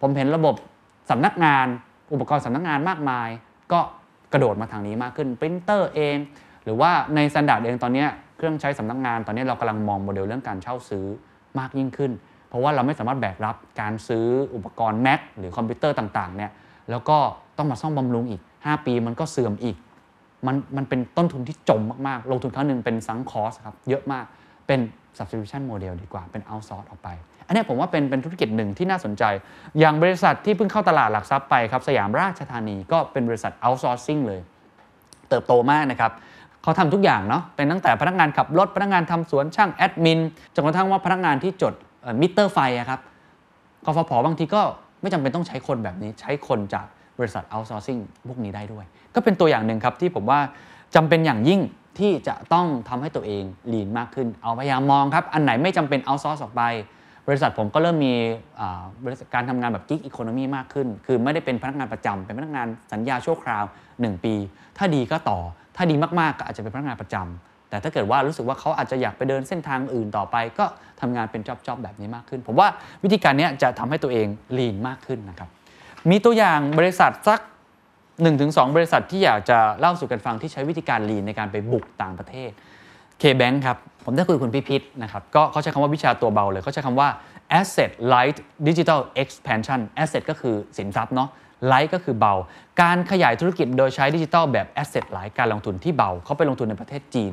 [0.00, 0.54] ผมเห็นระบบ
[1.10, 1.66] สำนักงาน
[2.12, 3.28] อุปกรณ์สำนักงานมากมาย
[3.72, 3.80] ก็
[4.32, 6.16] กระโดดมาทางนี้มากขึ้นปรินเตอร์เอง
[6.64, 8.04] หรือว่าใน Standard เองตอนนี้
[8.36, 11.04] เครื่องใช้สำนักงานตอนนี้เรากำลังมองโมเดลเรื่องการเช่าซื้อ
[11.58, 12.12] มากยิ่งขึ้น
[12.52, 16.50] เพราะว่าเราไม่สามารถแบกรับการซื้ออุปกรณ์ Mac หรือคอมพิวเตอร์ต่างๆเนี่ย
[16.90, 17.18] แล้วก็
[17.58, 19.76] ต้องมาซ่อมบำรุงอีก 5 ปีมันก็เสื่อมอีก
[20.46, 24.24] มันมันเป็นต้นทุนที่จมมาก ๆ ลงทุนครั้งหนึ่งเป็น sunk cost ครับเยอะมาก
[24.66, 24.80] เป็น
[25.16, 27.08] subscription model ดีกว่าเป็น outsource ออกไป
[27.46, 29.24] อันนี้ผมว่าเป็นเป็นธุรกิจหนึ่งที่น่าสนใจ
[29.78, 34.40] อย่างบริษัทที่เพิ่งเข้าตลาดหลักทรัพย์ไปครับสยามราชธานีก็เป็นบริษัท outsourcing เลย
[35.28, 36.12] เติบโตมากนะครับ
[36.62, 40.20] เขาทำทุกอย่างเนาะเป็นตั้งแต่พนักงานขับรถพนักงานทำสวนช่างแอดมิน
[40.54, 41.74] จนกระทั่งว่าพนักงานที่จด
[42.20, 42.58] มิเตอร์ไฟ
[42.90, 43.00] ครับ
[43.84, 44.62] กฟผบางทีก็
[45.00, 46.86] ไม่จำเป็นต้องใช้คนแบบนี้ ใช้คนจาก
[47.18, 48.84] บริษัท outsourcing พวกนี้ได้ด้วย
[49.14, 50.40] ก็เป็นตัวอย่างหนึ่งครับที่ผมว่า
[50.94, 51.60] จำเป็นอย่างยิ่ง
[51.98, 56.62] ที่จะต้องทำให้ตัวเองลีนมากขึ้น เอาพยายามมองครับ อันไหนไม่จำเป็นเอาซอร์สออกไป
[57.28, 58.14] บริษัทผมก็เริ่มมี
[58.60, 63.64] อ่ารทการทำงานแบบกิ๊กอีโคโนมีมากขึ้น คือไม่ได้เป็นพนักงานประจำเป็นพนักงานสัญญาชั่วคราว
[63.94, 64.34] 1 ปี
[64.78, 65.38] ถ้าดีก็ต่อ
[65.76, 70.64] ถ้าดีมากๆก็อาจจะเป็นพนักงานประจำ แต่ถ้าเกิดว่ารู้สึกว่าเขาอาจจะอยากไปเดินเส้นทางอื่นต่อไป ก็
[71.00, 72.68] ทำงานเป็นจ็อบๆแบบนี้มากขึ้น ผมว่า
[73.04, 74.26] วิธีการนี้จะทำให้ตัวเอง
[74.58, 75.48] ลีนมากขึ้นนะครับ
[76.10, 77.40] มีตัวอย่างบริษัทสัก
[78.06, 82.50] 1-2 บริษัทที่อยากจะเล่าสู่กันฟังที่ใช้วิธีการลีนในการไปบุกต่างประเทศ
[83.20, 87.08] K-Bank ครับ ผมได้คุยกับคุณพิพิธนะครับก็เขาใช้คำว่าวิชาตัวเบาเลย เขาใช้คำว่า
[87.60, 88.38] asset light
[88.68, 91.28] digital expansion asset ก็คือสินทรัพย์เนาะ
[91.72, 92.34] light ก็คือเบา
[92.82, 97.32] การขยายธุรกิจโดยใช้ดิจิทัลแบบ asset light การลงทุนที่เบา เขาไปลงทุนในประเทศจีน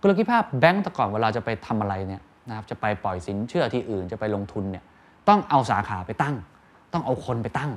[0.00, 4.84] กลยุทธ์ภาพแบงก์แต่ก่อนเวลาจะไปทำอะไรเนี่ยนะครับจะไปปล่อยสินเชื่อที่อื่นจะไปลงทุนเนี่ย
[5.28, 6.36] ต้องเอาสาขาไปตั้ง
[6.92, 7.70] ต้องเอาคนไปตั้ง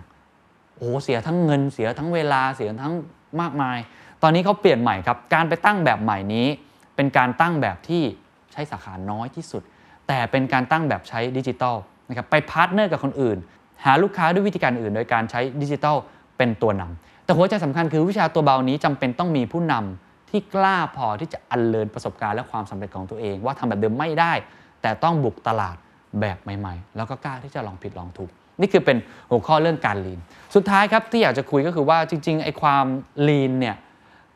[0.75, 2.93] โอ้โหเสียทั้งเงินเสียทั้งเวลาเสียทั้ง
[3.41, 3.77] มากมาย
[4.21, 6.47] ตอนนี้เขาเปลี่ยนใหม่ครับ การไปตั้งแบบใหม่นี้
[6.95, 8.03] เป็นการตั้งแบบที่
[8.51, 9.63] ใช้สาขาน้อยที่สุด
[10.07, 11.75] แต่เป็นการตั้งแบบใช้ดิจิทัล
[12.09, 13.37] นะครับไป partner กับคนอื่น
[13.85, 15.95] หาลูกค้าด้วยวิธีการอื่น โดยการใช้ดิจิทัล
[16.37, 24.33] เป็นตัวนำแต่หัวใจสำคัญคือวิชาตัวเบานี้จำเป็นต้องมีผู้นำ ที่กล้าพอที่จะ unlearn ประสบการณ์และความสำเร็จของตัวเอง ว่าทำแบบเดิมไม่ได้
[24.81, 25.75] แต่ต้องบุกตลาด
[26.21, 28.29] แบบใหม่ ๆ แล้วก็กล้าที่จะลองผิดลองถูก
[28.61, 28.97] นี่คือเป็น
[29.29, 30.19] หัวข้อเรื่องการลีน
[30.55, 32.85] สุดท้ายครับที่อยากจะคุยก็คือว่าจริงๆไอ้ความ
[33.27, 33.75] ลีนเนี่ย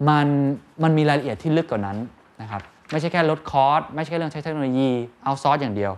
[0.10, 0.28] มัน
[0.84, 1.98] มันมีรายละเอียดที่ลึกกว่านั้น
[2.42, 2.62] นะครับ
[2.92, 4.90] ไม่ใช่แค่ลดคอสไม่ใช่เรื่องใช้เทคโนโลยี
[5.24, 5.92] เอาซอสอย่างเดียว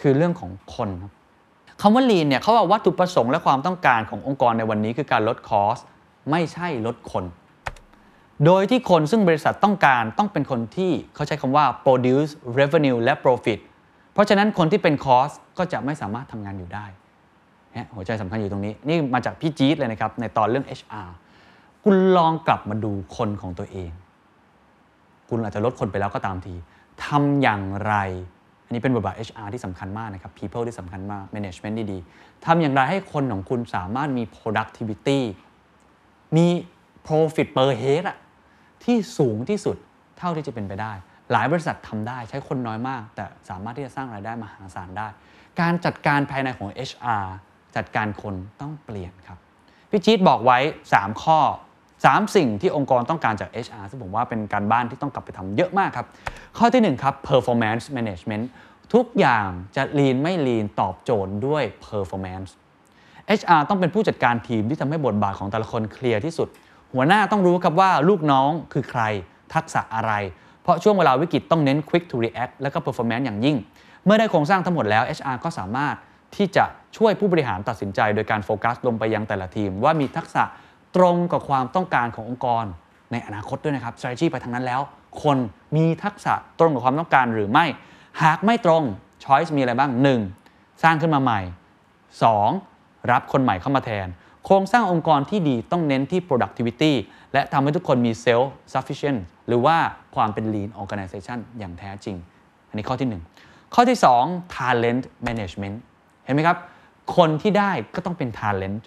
[0.00, 1.12] คือเรื่องของคนครับ
[1.80, 5.78] คำว่าลีนเนี่ยเขาบอกวัตถุประสงค์และความต้องการขององค์กรในวันนี้คือการลดคอส
[6.30, 7.24] ไม่ใช่ลดคน
[8.46, 13.58] โดยที่คนซึ่งบริษัทต้องการต้องเป็นคนที่เขาใช้คำว่า produce revenue และ profit
[14.12, 16.86] เพราะฉะนั้นคนที่เป็นคอสก็จะไม่สามารถทำงานอยู่ได้
[17.94, 21.08] หัวใจสำคัญอยู่ตรงนี้ นี่มาจากพี่จี๊ดเลยนะครับ ในตอนเรื่อง HR
[21.84, 23.90] คุณลองกลับมาดูคนของตัวเอง
[25.28, 26.54] คุณอาจจะลดคนไปแล้วก็ตามที
[27.04, 27.94] ทำอย่างไร
[28.64, 35.20] อันนี้เป็นบทบาท HR ที่สำคัญมากนะครับ people ที่สำคัญมาก management ดีๆทำอย่างไรให้คนของคุณสามารถมี productivity
[36.36, 36.46] มี
[37.06, 38.18] profit per head อะ
[38.84, 39.76] ที่สูงที่สุด
[40.18, 40.92] เท่าที่จะเป็นไปได้
[41.32, 45.08] หลายบริษัททำได้ใช้คนน้อยมาก แต่สามารถที่จะสร้างรายได้มหาศาลได้
[45.60, 47.26] การจัดการภายในของ HR
[47.76, 49.38] จัดการคนต้องเปลี่ยนครับ
[49.90, 50.58] พี่จี๊ดบอกไว้
[50.94, 51.38] 3 ข้อ
[51.92, 56.06] 3 สิ่งที่องค์กรต้องการจาก HR ซึ่งผมว่าเป็นการบ้านที่ต้องกลับไปทำเยอะมากครับ
[56.58, 58.44] ข้อที่ 1 ครับ performance management
[58.94, 62.50] ทุกอย่างจะ lean ไม่ lean ตอบโจทย์ด้วย performance
[63.40, 66.48] HR ต้องเป็นผู้จัดการทีมที่ทำให้บทบาทของแต่ละคนเคลียร์ที่สุด
[66.94, 69.02] หัวหน้าต้องรู้ครับว่าลูกน้องคือใคร
[69.54, 70.12] ทักษะอะไร
[70.62, 73.56] เพราะช่วงเวลาวิกฤตต้องเน้น quick to react และก็ performance อย่างยิ่ง
[74.04, 75.94] เมื่อได้โครงสร้างทั้งหมดแล้ว HR ก็สามารถ
[76.36, 76.64] ที่จะ
[76.96, 80.42] ช่วยผู้บริหารตัดสินใจ โดยการโฟกัสลงไปยังแต่ละทีม ว่ามีทักษะ
[80.96, 82.64] ตรงกับความต้องการขององค์กร
[83.12, 84.80] ในอนาคตด้วยนะครับ strategy ไปทางนั้นแล้ว
[85.22, 85.38] คน
[85.76, 87.66] มีทักษะตรงกับความต้องการหรือไม่
[88.22, 88.82] หากไม่ตรง
[89.24, 89.90] choice มีอะไรบ้าง
[90.36, 90.82] 1.
[90.82, 91.40] สร้างขึ้นมาใหม่
[92.24, 93.10] 2.
[93.12, 94.06] รับคนใหม่เข้ามาแทน
[94.44, 96.92] โครงสร้างองค์กรที่ดีต้องเน้นที่ productivity
[97.32, 99.76] และทำให้ทุกคนมี self sufficient หรือว่า
[100.14, 102.16] ความเป็น lean organization อย่างแท้จริง
[102.68, 103.08] อันนี้ข้อที่
[103.44, 105.76] 1 ข้อที่ 2 talent management
[106.24, 106.58] เห็นไหมครับ
[107.16, 108.80] คนที่ได้ก็ต้องเป็น talent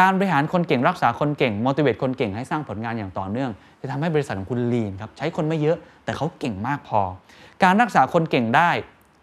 [0.00, 7.00] การบริหารคนเก่งรักษาคนเก่ง motivate คนเก่งให้สร้างผลงานอย่างต่อเนื่อง จะทำให้บริษัทของคุณ lean ครับใช้คนไม่เยอะแต่เขาเก่งมากพอ
[7.62, 8.70] การรักษาคนเก่งได้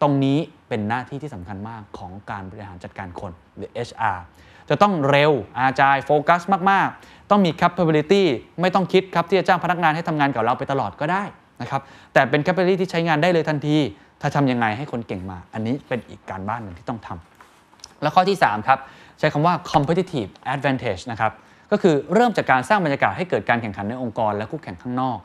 [0.02, 0.38] ตรงนี้
[0.68, 4.20] เป็นหน้าที่ที่สำคัญมากของการบริหารจัดการคนหรือ HR
[4.70, 6.42] จะต้องเร็วอาจายโฟกัส
[6.72, 8.24] มาก ๆ ต้องมี capability
[8.62, 11.24] ไม่ต้องคิดครับที่จะจ้างพนักงานให้ทำงานกับเราไปตลอดก็ได้
[11.62, 11.82] นะครับ
[12.14, 13.78] แต่เป็น capability ที่ใช้งานได้เลยทันที
[14.22, 18.80] ถ้าทำยังไงให้คนเก่งมา อันนี้เป็นอีกการบ้านหนึ่งที่ต้องทำแล้วข้อที่ 3 ครับ
[19.20, 21.32] ใช้คำว่า competitive advantage นะครับ
[21.72, 25.18] ก็คือเริ่มจากการสร้างบรรยากาศให้เกิดการแข่งขันในองค์กรและคู่แข่งข้างนอก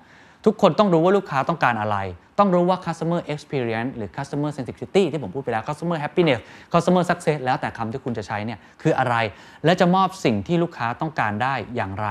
[0.44, 1.96] ทุกคนต้องรู้ว่าลูกค้าต้องการอะไร
[2.38, 6.40] ต้องรู้ว่า customer experience หรือ customer centricity ที่ผมพูดไปแล้ว customer happiness
[6.72, 9.16] customer success แล้วแต่คำที่คุณจะใช้เนี่ยคืออะไร
[9.64, 12.08] และจะมอบสิ่งที่ลูกค้าต้องการได้อย่างไร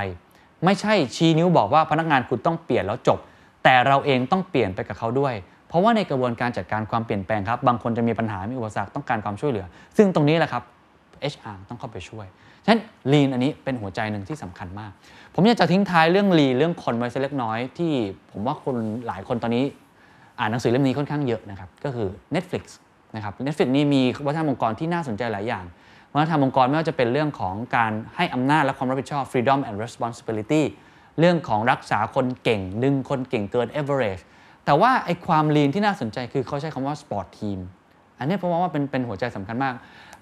[0.65, 3.19] ไม่ใช่ชี้นิ้วบอกว่าพนักงานคุณต้องเปลี่ยนแล้วจบ
[3.63, 5.33] แต่เราเองต้องเปลี่ยนไปกับเขาด้วย
[5.67, 9.65] เพราะว่าในกระบวนการจัดการความเปลี่ยนแปลงครับ บางคนจะมีปัญหา มีอุปสรรค ต้องการความช่วยเหลือ
[9.97, 10.63] ซึ่งตรงนี้แหละครับ
[11.33, 12.25] HR ต้องเข้าไปช่วย
[12.63, 12.81] ฉะนั้น
[13.11, 14.91] Lean อันนี้เป็นหัวใจหนึ่งที่สำคัญมาก
[15.35, 17.91] ผมอยากจะทิ้งท้ายเรื่อง Lean เรื่องคนไว้สักเล็กน้อยที่
[18.31, 18.75] ผมว่าคน
[19.07, 19.65] หลายคนตอนนี้
[20.39, 22.63] อ่านหนังสือเล่มนี้ค่อนข้างเยอะนะครับก็คือ Netflix
[23.15, 25.65] นะครับ Netflix นี่มีวัฒนธรรมองค์กรที่น่าสนใจหลายอย่าง
[26.13, 30.63] วัฒนธรรมองค์กรไม่ว่าจะเป็นเรื่องของการให้อำนาจและความรับผิดชอบ freedom and responsibility
[31.19, 34.23] เรื่องของรักษาคนเก่ง ดึงคนเก่งเกิน average
[34.65, 37.59] แต่ว่าไอ้ความ lean ที่น่าสนใจคือเขาใช้คำว่า sport team
[38.19, 39.73] อันนี้ผมว่าเป็นเป็นหัวใจสำคัญมาก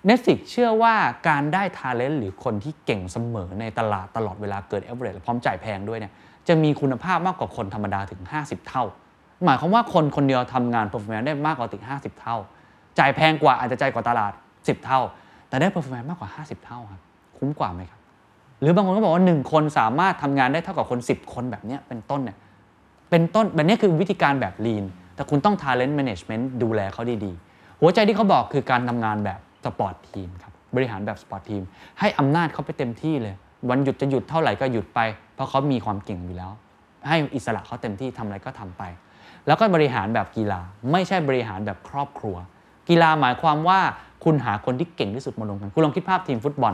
[0.10, 0.95] Netflix เชื่อว่า
[1.28, 6.14] การได้ talent หรือคนที่เก่งเสมอในตลาดตลอดเวลาเกิน average และพร้อมจ่ายแพงด้วยเนี่ย
[6.48, 8.84] จะมีคุณภาพมากกว่าคนธรรมดาถึง 50 เท่า
[9.45, 12.38] หมายความว่าคนคนเดียวทำงาน performance ได้มากกว่าถึง 50 เท่า
[12.99, 15.02] จ่ายแพงกว่าอาจจะจ่ายกว่าตลาด 10 เท่า
[15.49, 17.02] แต่ได้ performance มากกว่า 50 เท่าครับ
[17.38, 17.99] คุ้มกว่าไหมครับ
[18.61, 22.38] หรือบางคนก็บอกว่า 1 คนสามารถทำงานได้เท่ากับคน 10 คนแบบนี้เป็นต้นเนี่ย
[23.10, 24.84] เป็นต้นแบบนี้คือวิธีการแบบ lean
[25.15, 31.64] แต่คุณต้อง talent management ดูแลเขาดีๆ หัวใจที่เขาบอกคือการทำงานแบบ sport team ครับบริหารแบบ sport team
[31.99, 33.35] ให้อำนาจเขาไปเต็มที่เลย
[33.69, 34.99] วันหยุดจะหยุดเท่าไหร่ก็หยุดไป
[35.35, 36.51] เพราะเขามีความเก่งอยู่แล้ว
[37.07, 38.83] ให้อิสระเขาเต็มที่ทำอะไรก็ทำไป
[39.47, 40.61] แล้วก็บริหารแบบกีฬา
[40.91, 42.35] ไม่ใช่บริหารแบบครอบครัว
[42.89, 43.79] กีฬาหมายความว่า
[44.23, 46.73] คุณหาคนที่เก่งที่สุดมาลงกันคุณลองคิดภาพทีมฟุตบอล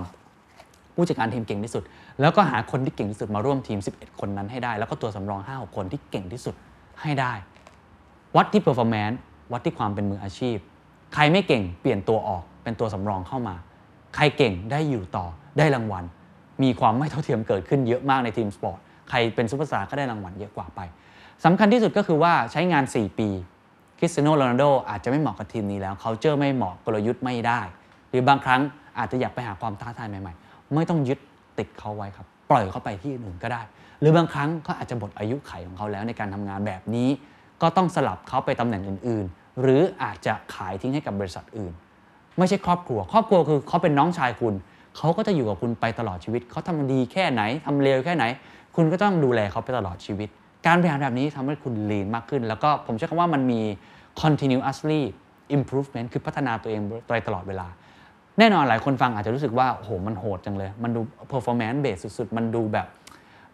[0.96, 1.84] ผู้จัดการทีมเก่งที่สุด
[2.22, 6.56] แล้วก็หาคนที่เก่งที่สุดมาร่วมทีม 11 คนนั้นให้ได้ แล้วก็ตัวสำรอง 5-6 คนที่เก่งที่สุด
[7.02, 7.34] ให้ได้
[8.36, 9.18] วัดที่ performance
[9.52, 10.58] วัดที่ความเป็นมืออาชีพ
[11.14, 13.56] ใครไม่เก่งเปลี่ยนตัวออก เป็นตัวสำรองเข้ามา
[14.16, 15.26] ใครเก่งได้อยู่ต่อ
[15.58, 16.04] ได้รางวัล
[16.64, 18.80] มีความไม่เท่าเทียมเกิดขึ้นเยอะมากในทีมสปอร์ต
[19.10, 20.80] ใครเป็นซูเปอร์สตาร์ก็ได้รางวัลเยอะกว่าไป
[21.46, 23.30] สำคัญที่สุดก็คือว่าใช้งาน 4 ปี
[24.00, 27.62] คริสเตียโนโรนัลโดอาจจะไม่เหมาะกับทีมนี้แล้วเขาเจอไม่เหมาะกลยุทธ์ไม่ได้
[28.10, 28.62] หรือบางครั้ง
[28.98, 31.20] อาจจะอยากไปหาความท้าทายใหม่ๆ ไม่ต้องยึด
[31.58, 33.62] ติดเขาไว้ครับ ปล่อยเขาไปที่อื่นก็ได้
[34.00, 37.10] หรือบางครั้งก็อาจจะหมดอายุไขของเขาแล้วในการทำงานแบบนี้
[37.62, 41.74] ก็ต้องสลับเขาไปตำแหน่งอื่น ๆ หรืออาจจะขายทิ้งให้กับบริษัทอื่น
[42.38, 44.54] ไม่ใช่ครอบครัว ครอบครัวคือเขาเป็นน้องชายคุณ
[44.98, 48.24] เขาก็จะอยู่กับคุณไปตลอดชีวิต เขาทำดีแค่ไหนทำเลวแค่ไหน
[48.76, 50.30] คุณก็ต้องดูแลเขาไปตลอดชีวิต
[50.66, 53.62] การบริหารแบบนี้ทำให้คุณลีนมากขึ้น แล้วก็ผมใช้คำว่ามันมี
[54.22, 55.02] continuously
[55.58, 57.68] improvement คือพัฒนาตัวเองไปตลอดเวลา
[58.40, 61.02] แน่นอนหลายคนฟังอาจจะรู้สึกว่าโอ้โหมันโหดจังเลย มันดู
[61.32, 62.88] performance base สุด ๆ มันดูแบบ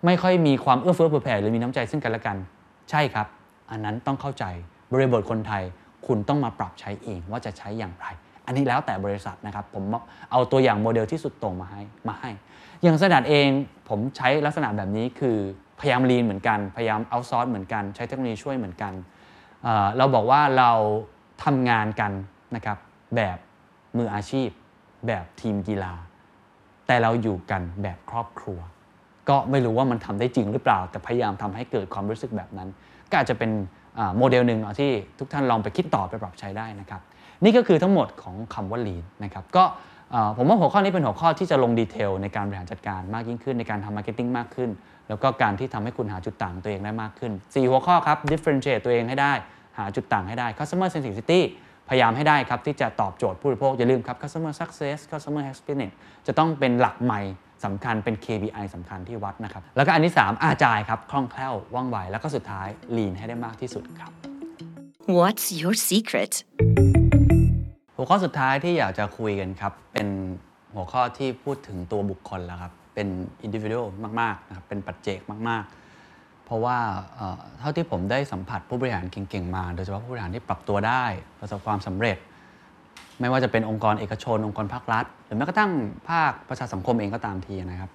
[0.06, 2.38] ไม่ค่อยมีความเอื้อเฟื้อเผื่อแผ่หรือมีน้ำใจซึ่งกันและกัน
[2.90, 3.28] ใช่ครับ
[3.72, 4.46] อันนั้นต้องเข้าใจ
[4.92, 5.64] บริบทคนไทย
[6.08, 8.06] คุณต้องมาปรับใช้เองว่าจะใช้อย่างไร
[8.46, 9.84] อันนี้แล้วแต่บริษัทนะครับ ผม
[10.32, 12.32] เอาตัวอย่างโมเดลที่สุดโต่งมาให้มาให้
[12.84, 13.48] อย่างสดัดเอง
[13.90, 15.38] ผมใช้ลักษณะแบบนี้คือ
[15.80, 18.94] พยายามลีนเหมือนกัน พยายามเอาซอร์สเหมือนกันใช้เทคโนโลยีช่วยเหมือนกัน
[19.64, 20.72] เเราบอกว่าเรา
[21.44, 22.12] ทำงานกัน
[22.56, 22.78] นะครับ
[23.16, 23.38] แบบ
[23.98, 24.50] มืออาชีพ
[25.08, 25.94] แบบทีมกีฬา
[26.88, 28.60] แต่เราอยู่กันแบบครอบครัว
[29.30, 32.70] ก็ไม่รู้ว่ามันทำได้จริงหรือเปล่า แต่พยายามทำให้เกิดความรู้สึกแบบนั้น
[33.10, 33.52] ก็อาจจะเป็น
[34.18, 37.02] โมเดลหนึ่งที่ทุกท่านลองไปคิดต่อไปปรับใช้ได้นะครับ
[37.44, 39.64] นี่ก็คือทั้งหมดของคำว่า lean นะครับก็
[40.38, 44.70] ผมว่าหัวข้อนี้เป็นหัวข้อที่จะลง detail ในการบริหารจัดการมากยิ่งขึ้นในการทำ marketing มากขึ้น
[45.08, 49.34] แล้วก็การที่ทำให้คุณหาจุดต่างตัวเองได้มากขึ้น 4 หัวข้อครับ differentiate ตัวเองให้ได้
[49.78, 51.40] หาจุดต่างให้ได้ customer centricity
[51.90, 55.94] พยายามให้ได้ครับ ที่จะตอบโจทย์ผู้บริโภคอย่าลืมครับ customer success customer happiness
[56.28, 57.22] จะต้องเป็นหลักใหม่
[57.66, 64.12] สำคัญเป็น KPI สำคัญที่วัดนะครับ แล้วก็อันที่ 3 อาจายครับคล่องแคล่วว่องไว แล้วก็สุดท้าย lean ให้ได้มากที่สุดครับ
[65.18, 66.34] What's your secret?
[68.04, 70.08] หัวข้อสุดท้ายที่อยากจะคุยกันครับ เป็น
[70.76, 73.08] หัวข้อที่พูดถึงตัวบุคคลแล้วครับ เป็น
[73.44, 73.84] อินดิวิ a l
[74.22, 75.20] มากๆนะครับเป็นปัจเจก
[75.50, 75.64] มาก
[76.06, 76.78] ๆ เพราะว่า
[77.60, 81.04] เท่าที่ผมได้สัมผัสผู้บริหารเก่ง ๆ มา โดยเฉพาะผู้บริหารที่ปรับตัวได้
[81.40, 82.18] ประสบความสำเร็จ
[83.20, 85.72] ไม่ว่าจะเป็นองค์กรเอกชน องค์กรภาครัฐ หรือแม้กระทั่ง
[86.10, 87.92] ภาคประชาสังคมเองก็ตามทีนะครับ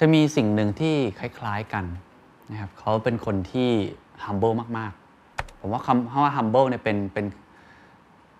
[0.00, 1.84] จะมีสิ่งหนึ่งที่คล้าย ๆกัน
[2.50, 3.70] นะครับเขาเป็นคนที่
[4.24, 7.26] humble มากๆ ผมว่าคำว่า humble เนี่ยเป็นเป็น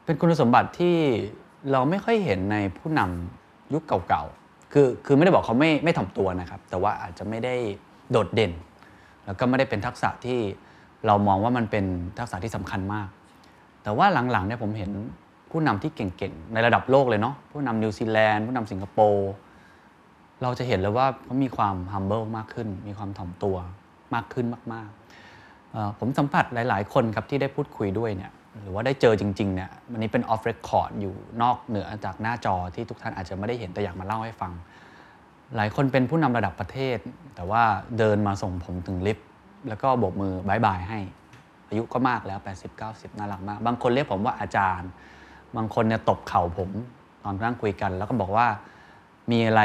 [0.09, 0.97] เป็นคุณสมบัติที่
[1.73, 7.55] เราไม่ค่อยเห็นในผู้นำยุคเก่าๆ คือคือไม่ได้บอกเขาไม่ไม่ถ่อมตัวนะครับ แต่ว่าอาจจะไม่ได้
[8.11, 8.53] โดดเด่น
[9.25, 10.41] แล้วก็ไม่ได้เป็นทักษะที่
[11.07, 11.85] เรามองว่ามันเป็น
[12.19, 13.09] ทักษะที่สำคัญมาก
[13.83, 14.91] แต่ว่าหลังๆเนี่ยผมเห็น
[15.51, 19.31] ผู้นำที่เก่งๆ ในระดับโลกเลยเนาะ ผู้นำนิวซีแลนด์ ผู้นำสิงคโปร์
[20.43, 23.57] เราจะเห็นเลยว่าเขามีความ humble มากขึ้น มีความถ่อมตัว
[24.15, 28.33] มากขึ้นมากๆ ผมสัมผัสหลาย ๆ คนครับที่ได้พูดคุยด้วยเนี่ย
[28.63, 34.53] หรือว่าได้เจอจริงๆเนี่ยวันนี้เป็น off record อยู่นอกเหนือจากหน้าจอที่ทุกท่านอาจจะไม่ได้เห็นแต่อยากมาเล่าให้ฟัง
[35.57, 36.99] หลายคนเป็นผู้นำระดับประเทศ
[37.35, 37.63] แต่ว่า
[37.99, 39.27] เดินมาส่งผมถึงลิฟต์
[39.69, 41.01] แล้วก็โบกมือบายบายให้
[41.69, 44.91] อายุก็มากแล้ว 80 90 น่ารักมาก บางคนเรียกผมว่าอาจารย์
[45.57, 46.71] บางคนเนี่ยตบเข่าผม
[47.25, 48.47] ตอนนั่งคุยกัน แล้วก็บอกว่า
[49.31, 49.63] มีอะไร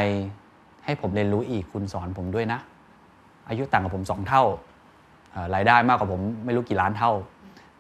[0.86, 2.60] ให้ผมเรียนรู้อีกคุณสอนผมด้วยนะ
[3.50, 4.44] อายุต่างกับผมสองเท่า
[5.56, 7.12] รายได้มากกว่าผมไม่รู้กี่ล้านเท่า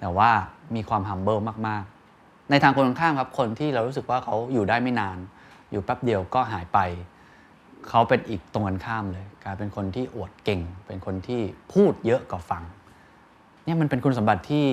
[0.03, 0.31] แต่ว่า
[0.75, 5.17] มีความ humble มากๆ ในทางคนข้างครับ คนที่เรารู้สึกว่าเขาอยู่ได้ไม่นาน
[5.71, 6.79] อยู่แป๊บเดียวก็หายไป
[7.89, 11.41] เขาเป็นอีกตรงกันข้ามเลยกลายเป็นคนที่อวดเก่ง เป็นคนที่
[11.73, 12.63] พูดเยอะกว่าฟัง
[13.63, 14.65] เนี่ยมันเป็นคุณสมบัติที่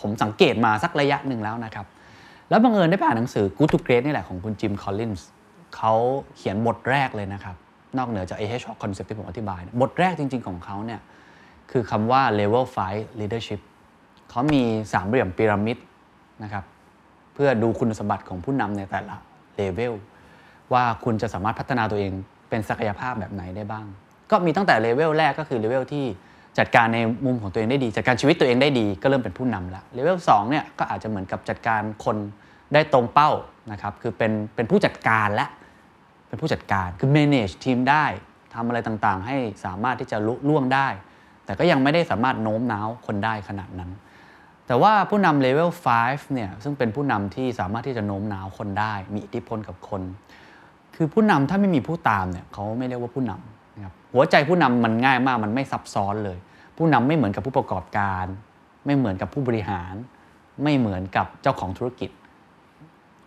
[0.00, 1.86] ผมสังเกตมาสักระยะหนึ่งแล้วนะครับ
[2.50, 5.28] แล้วบังเอิญได้ไปอ่านหนังสือ Good to Great นี่แหละของคุณจิมคอลลินส์
[5.76, 5.92] เขา
[6.36, 7.56] เขียนบทแรกเลยนะครับ
[7.98, 11.00] นอกเหนือจาก AH concept ที่ผมอธิบาย บทแรกจริง ๆ ของเขาเนี่ย
[11.70, 13.60] คือคำว่า level 5 leadership
[14.30, 15.76] เขามีสามเหลี่ยมพีระมิด
[16.42, 16.64] นะครับ
[17.34, 19.16] เพื่อดูคุณสมบัติของผู้นำในแต่ละ
[19.56, 19.94] เลเวล
[20.72, 22.12] ว่าคุณจะสามารถพัฒนาตัวเอง
[22.48, 23.86] เป็นศักยภาพแบบไหนได้บ้าง
[24.30, 26.04] ก็มีตั้งแต่เลเวลแรกก็คือเลเวลที่
[26.58, 32.16] จัดการในมุมของตัวเองได้ดี จัดการชีวิตตัวเองได้ดีก็เริ่มเป็นผู้นำแล้วเลเวลสองเนี่ยก็อาจจะเหมือนกับจัดการคน
[32.72, 33.30] ได้ตรงเป้า
[33.72, 35.46] นะครับคือเป็นเป็นผู้จัดการและ
[36.28, 38.04] เป็นผู้จัดการคือ manage ทีมได้
[38.54, 40.88] ทำอะไรต่างๆ ให้สามารถที่จะลุล่วงได้
[41.44, 43.90] แต่ก็ยังไม่ได้สามารถโน้มน้าวคนได้ขนาดนั้น
[44.66, 45.70] แต่ว่าผู้นำเลเวล
[46.00, 50.02] 5 เนี่ย ซึ่งเป็นผู้นำที่สามารถที่จะโน้มน้าวคนได้ มีอิทธิพลกับคน
[50.96, 56.38] คือผู้นำถ้าไม่มีผู้ตามเนี่ยเขาไม่เรียกว่าผู้นำนะครับหัวใจผู้นำมันง่ายมากมันไม่ซับซ้อนเลย
[56.76, 58.26] ผู้นำไม่เหมือนกับผู้ประกอบการ
[58.86, 59.94] ไม่เหมือนกับผู้บริหาร
[60.62, 62.10] ไม่เหมือนกับเจ้าของธุรกิจ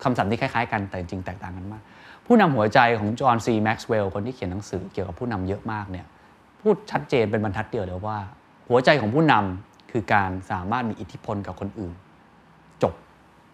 [0.03, 1.81] คำศัพท์ที่คล้ายๆ กันแต่จริงแตกต่างกันมาก
[2.25, 6.05] ผู้นำหัวใจของจอห์นซีแม็กซ์เวลล์คนที่เขียนหนังสือเกี่ยวกับผู้นำเยอะมากเนี่ย
[6.61, 8.17] พูดชัดเจนเป็นบรรทัดเดียวเลยว่า
[8.69, 11.93] หัวใจของผู้นำ คือการสามารถมีอิทธิพลกับคนอื่น
[12.83, 12.93] จบ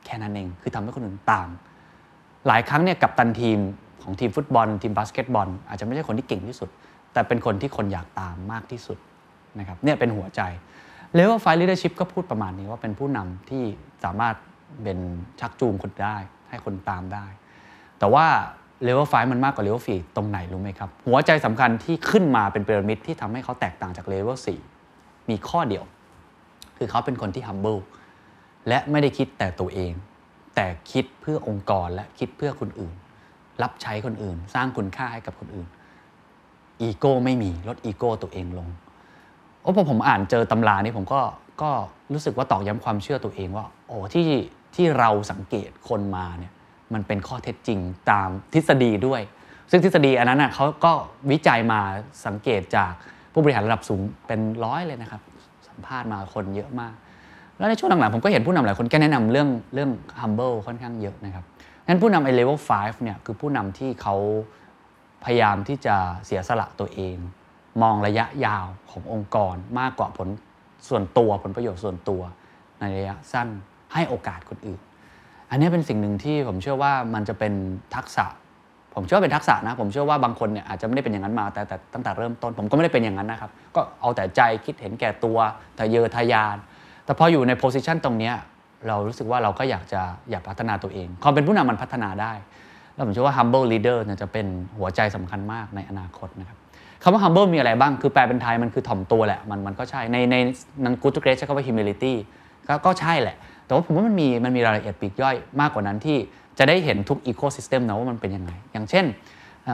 [0.05, 1.47] แค่นั้นเอง คือทำให้คนอื่นตาม
[2.47, 3.59] หลายครั้งเนี่ยกัปตันทีม
[4.03, 6.69] ของทีมฟุตบอล ทีมบาสเกตบอล อาจจะไม่ใช่คนที่เก่งที่สุด
[7.13, 8.97] แต่เป็นคนที่คนอยากตามมากที่สุด
[9.59, 10.41] นะครับเนี่ยเป็นหัวใจ
[11.13, 13.63] level five leadership ก็พูดประมาณนี้ว่าเป็นผู้นำที่
[14.03, 14.35] สามารถ
[14.83, 14.99] เป็น
[15.39, 16.17] ชักจูงคนได้
[16.49, 17.25] ให้คนตามได้
[17.99, 18.25] แต่ว่า
[18.83, 24.59] level five มันมากกว่าเลเวลฟีตรงไหนรู้ไหมครับ หัวใจสำคัญที่ขึ้นมาเป็นพีระมิดที่ทำให้เขาแตกต่างจากเลเวลสี่
[25.29, 25.83] มีข้อเดียว
[26.77, 27.81] คือเขาเป็นคนที่ humble
[28.67, 29.93] และไม่ได้คิดแต่ตัวเอง
[30.55, 32.95] แต่คิดเพื่อองค์กรและคิดเพื่อคนอื่น
[33.63, 35.67] รับใช้คนอื่น สร้างคุณค่าให้กับคนอื่น
[36.81, 38.67] อีโก้ไม่มีลดอีโก้ตัวเองลง
[39.61, 41.21] โอ้พอผมอ่านเจอตำรานี้ผมก็
[41.61, 41.71] ก็
[42.13, 44.27] รู้สึกว่าตอกย้ำความเชื่อตัวเองว่า โอ้ที่
[44.75, 46.53] ที่เราสังเกตคนมาเนี่ย
[46.93, 47.79] มันเป็นข้อเท็จจริง
[48.11, 49.21] ตามทฤษฎีด้วย
[49.71, 50.93] ซึ่งทฤษฎีอันนั้นน่ะเขาก็
[51.31, 51.81] วิจัยมา
[52.25, 52.91] สังเกตจาก
[53.33, 55.21] ผู้บริหารระดับสูงเป็นร้อยเลยนะครับ
[55.73, 56.93] สัมภาษณ์มาคนเยอะมาก
[57.57, 59.89] แล้วในช่วงหลังๆผมก็เห็นผู้นำหลายคนก็แนะนำเรื่องเรื่อง
[60.21, 61.43] humble ค่อนข้างเยอะนะครับ
[61.87, 64.15] งั้นผู้นำไอ้ level 5เนี่ยคือผู้นำที่เขา
[65.23, 65.95] พยายามที่จะ
[66.25, 67.15] เสียสละตัวเอง
[67.81, 70.27] มองระยะยาวขององค์กรมากกว่าผล
[70.87, 72.21] ส่วนตัวผลประโยชน์ส่วนตัว
[72.79, 73.47] ในระยะสั้น
[73.93, 74.79] ให้โอกาสคนอื่น
[75.49, 77.53] อันนี้เป็นสิ่งหนึ่งที่ผมเชื่อว่ามันจะเป็น
[77.95, 78.25] ทักษะ
[78.95, 85.37] ผมเชื่อว่าเป็นทักษะนะ ผมเชื่อว่าบางคนเนี่ยอาจจะไม่ได้เป็นอย่างนั้นมาแต่แต่ตั้งแต่เริ่มต้นผมก็ไม่ได้เป็นอย่างนั้นนะครับ ก็เอาแต่ใจคิดเห็นแก่ตัว
[85.79, 86.57] ทะเยอทะยาน
[87.05, 88.31] แต่พออยู่ในโพสิชันตรงนี้
[88.87, 90.01] เรารู้สึกว่าเราก็อยากจะ
[90.31, 92.33] อยากพัฒนาตัวเอง ความเป็นผู้นำมันพัฒนาได้
[92.93, 94.45] แล้วผมเชื่อว่า humble leader เนี่ยจะเป็น
[94.77, 96.57] หัวใจสำคัญมากในอนาคตนะครับ
[97.03, 100.35] คำว่า humble มีอะไรบ้าง คือแปลเป็นไทยมันคือถ่อมตัวแหละ มันมันก็ใช่ ในใน
[100.85, 102.13] นัง good to great ใช้คำว่า humility
[102.67, 106.17] ก็ก็ใช่แหละ แต่ว่าผมว่ามันมีมันมีรายละเอียดปีกย่อยมากกว่านั้นที่
[106.57, 109.05] จะได้เห็นทุก ecosystem นะว่ามันเป็นยังไง อย่างเช่น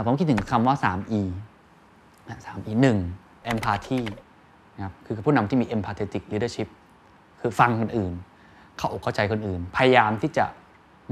[0.05, 1.21] ผมคิดถึงคำว่า 3E
[2.29, 2.73] นะ 3E
[3.13, 3.99] 1 empathy
[4.75, 6.69] นะครับคือผู้นำที่มี empathetic leadership
[7.41, 8.13] คือฟังคนอื่น
[8.77, 10.45] เข้าอกเข้าใจคนอื่น พยายามที่จะ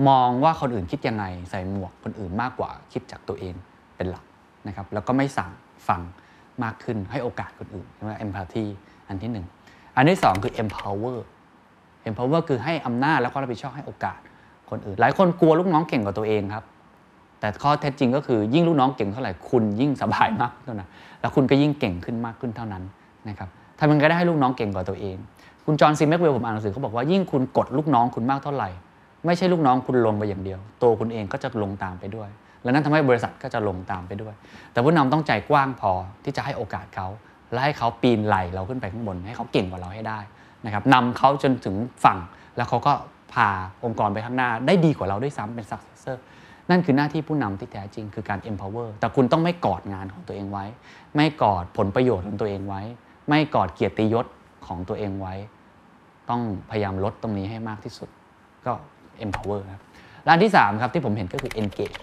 [0.09, 3.53] มองว่าคนอื่นคิดยังไง ใส่หมวกคนอื่นมากกว่าคิดจากตัวเอง
[3.95, 4.23] เป็นหลัก
[4.67, 5.51] นะครับแล้วก็ไม่สั่ง
[5.87, 6.01] ฟัง
[6.63, 8.65] มากขึ้นให้โอกาสคนอื่นเรียกว่า empathy
[9.07, 9.45] อันที่หนึ่ง
[9.95, 11.17] อันที่สองคือ empower
[12.07, 14.19] empower คือให้อำนาจและความรับผิดชอบให้โอกาส
[14.69, 16.63] คนอื่น หลายคนกลัวลูกน้องเก่งกว่าตัวเองครับ
[17.39, 20.89] แต่ข้อเท็จจริงก็คือยิ่งลูกน้องเก่งเท่าไหร่คุณยิ่งสบายมากเท่านั้น
[21.21, 22.83] แล้วคุณก็ยิ่งเก่งขึ้นมากขึ้นเท่านั้น
[23.29, 23.49] นะครับ
[23.79, 25.17] ทำยังไงได้ให้ลูกน้องเก่งกว่าตัวเอง
[25.65, 28.69] คุณจอห์นซีแม็กเวลผมอ่านหนังสือเขาบอกว่ายิ่งคุณกดลูกน้องคุณมากเท่าไหร่
[29.25, 32.29] ไม่ใช่ลูกน้องคุณลงไปอย่างเดียว ตัวคุณเองก็จะลงตามไปด้วย
[32.63, 34.33] และนั่นทำให้บริษัทก็จะลงตามไปด้วย
[34.71, 35.91] แต่ผู้นำต้องใจกว้างพอ
[36.23, 37.07] ที่จะให้โอกาสเขา
[37.51, 40.19] และให้เขาปีนไหลเราขึ้นไปข้างบน ให้เขาเก่งกว่าเราให้ได้
[40.65, 42.17] นะครับนำเขาจนถึงฝั่ง
[42.57, 43.49] แล้วเขาก็า
[43.85, 46.17] องค์กรไปข้างหน้า ได้ดีกว่าเราด้วยซ้ำเป็น successor
[46.69, 50.65] นั่นคือหน้าที่ผู้นำที่แท้จริงคือการ empower แต่คุณต้องไม่กอดงานของตัวเองไว้
[51.15, 52.81] ไม่กอดผลประโยชน์ของตัวเองไว้
[53.29, 54.25] ไม่กอดเกียรติยศ
[54.67, 55.33] ของตัวเองไว้
[56.29, 58.09] ต้องพยายามลดตรงนี้ให้มากที่สุด
[58.65, 58.73] ก็
[59.25, 59.81] empower ครับ
[60.23, 61.97] และอันที่ 3 ครับที่ผมเห็นก็คือ engage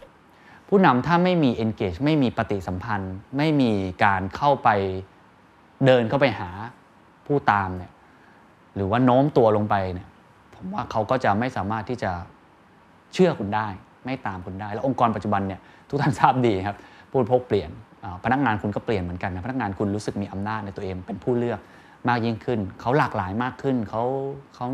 [0.69, 3.71] ผู้นำถ้าไม่มี engage ไม่มีปฏิสัมพันธ์ ไม่มี
[4.05, 4.69] การเข้าไป
[5.87, 6.51] เดินเข้าไปหา
[7.27, 7.93] ผู้ตามเนี่ย
[8.75, 10.09] หรือว่าโน้มตัวลงไปเนี่ย
[10.73, 12.11] ว่าเขาก็จะไม่สามารถที่จะ
[13.15, 13.67] เชื่อคุณได้
[14.05, 16.77] ไม่ตามคุณได้ แล้วองค์กรปัจจุบันเนี่ยทุกท่านทราบดีครับ
[17.11, 17.71] ผู้บริโภคเปลี่ยน
[18.25, 21.61] พนักงานคุณก็เปลี่ยนเหมือนกันนะพนักงานคุณรู้สึกมีอำนาจในตัวเองเป็นผู้เลือก
[22.09, 24.03] มากยิ่งขึ้น เขาหลากหลายมากขึ้นเขา
[24.55, 24.67] เขา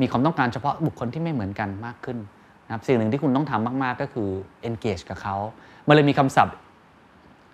[0.00, 2.18] มีความต้องการเฉพาะบุคคลที่ไม่เหมือนกันมากขึ้น
[2.66, 4.28] นะครับสิ่งหนึ่งที่คุณต้องทำมาก ๆ ก็คือ
[4.68, 5.36] engage กับเขา
[5.88, 6.56] มันเลยมีคำศัพท์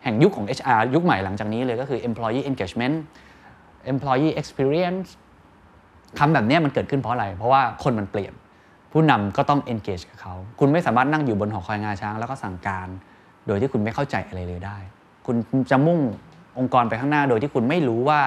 [0.02, 2.96] แห่งยุคของ HR ยุคใหม่หลังจากนี้เลยก็คือ employee engagement
[3.92, 5.08] employee experience
[6.18, 8.32] คำแบบนี้มันเกิดขึ้นเพราะอะไร เพราะว่าคนมันเปลี่ยน
[8.92, 12.88] ผู้นำก็ต้อง engage กับเขา คุณไม่สามารถนั่งอยู่บนหอคอยงาช้าง แล้วก็สั่งการ
[13.46, 14.76] โดยที่คุณไม่เข้าใจอะไรเลยได้
[15.26, 15.36] คุณ
[15.70, 15.98] จะมุ่ง
[16.58, 18.20] องค์กรไปข้างหน้า โดยที่คุณไม่รู้ว่า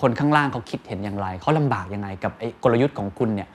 [0.00, 2.32] คนข้างล่างเขาคิดเห็นอย่างไร เขาลำบากยังไงกับ
[2.62, 3.48] กลยุทธ์ของคุณเนี่ย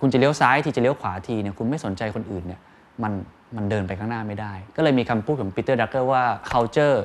[0.00, 2.60] คุณจะเลี้ยวซ้ายทีจะเลี้ยวขวาทีเนี่ยคุณไม่สนใจคนอื่นเนี่ย
[3.02, 3.12] มัน
[3.56, 6.96] มันเดินไปข้างหน้าไม่ได้ ก็เลยมีคำพูดของปีเตอร์ดรักเกอร์ว่า culture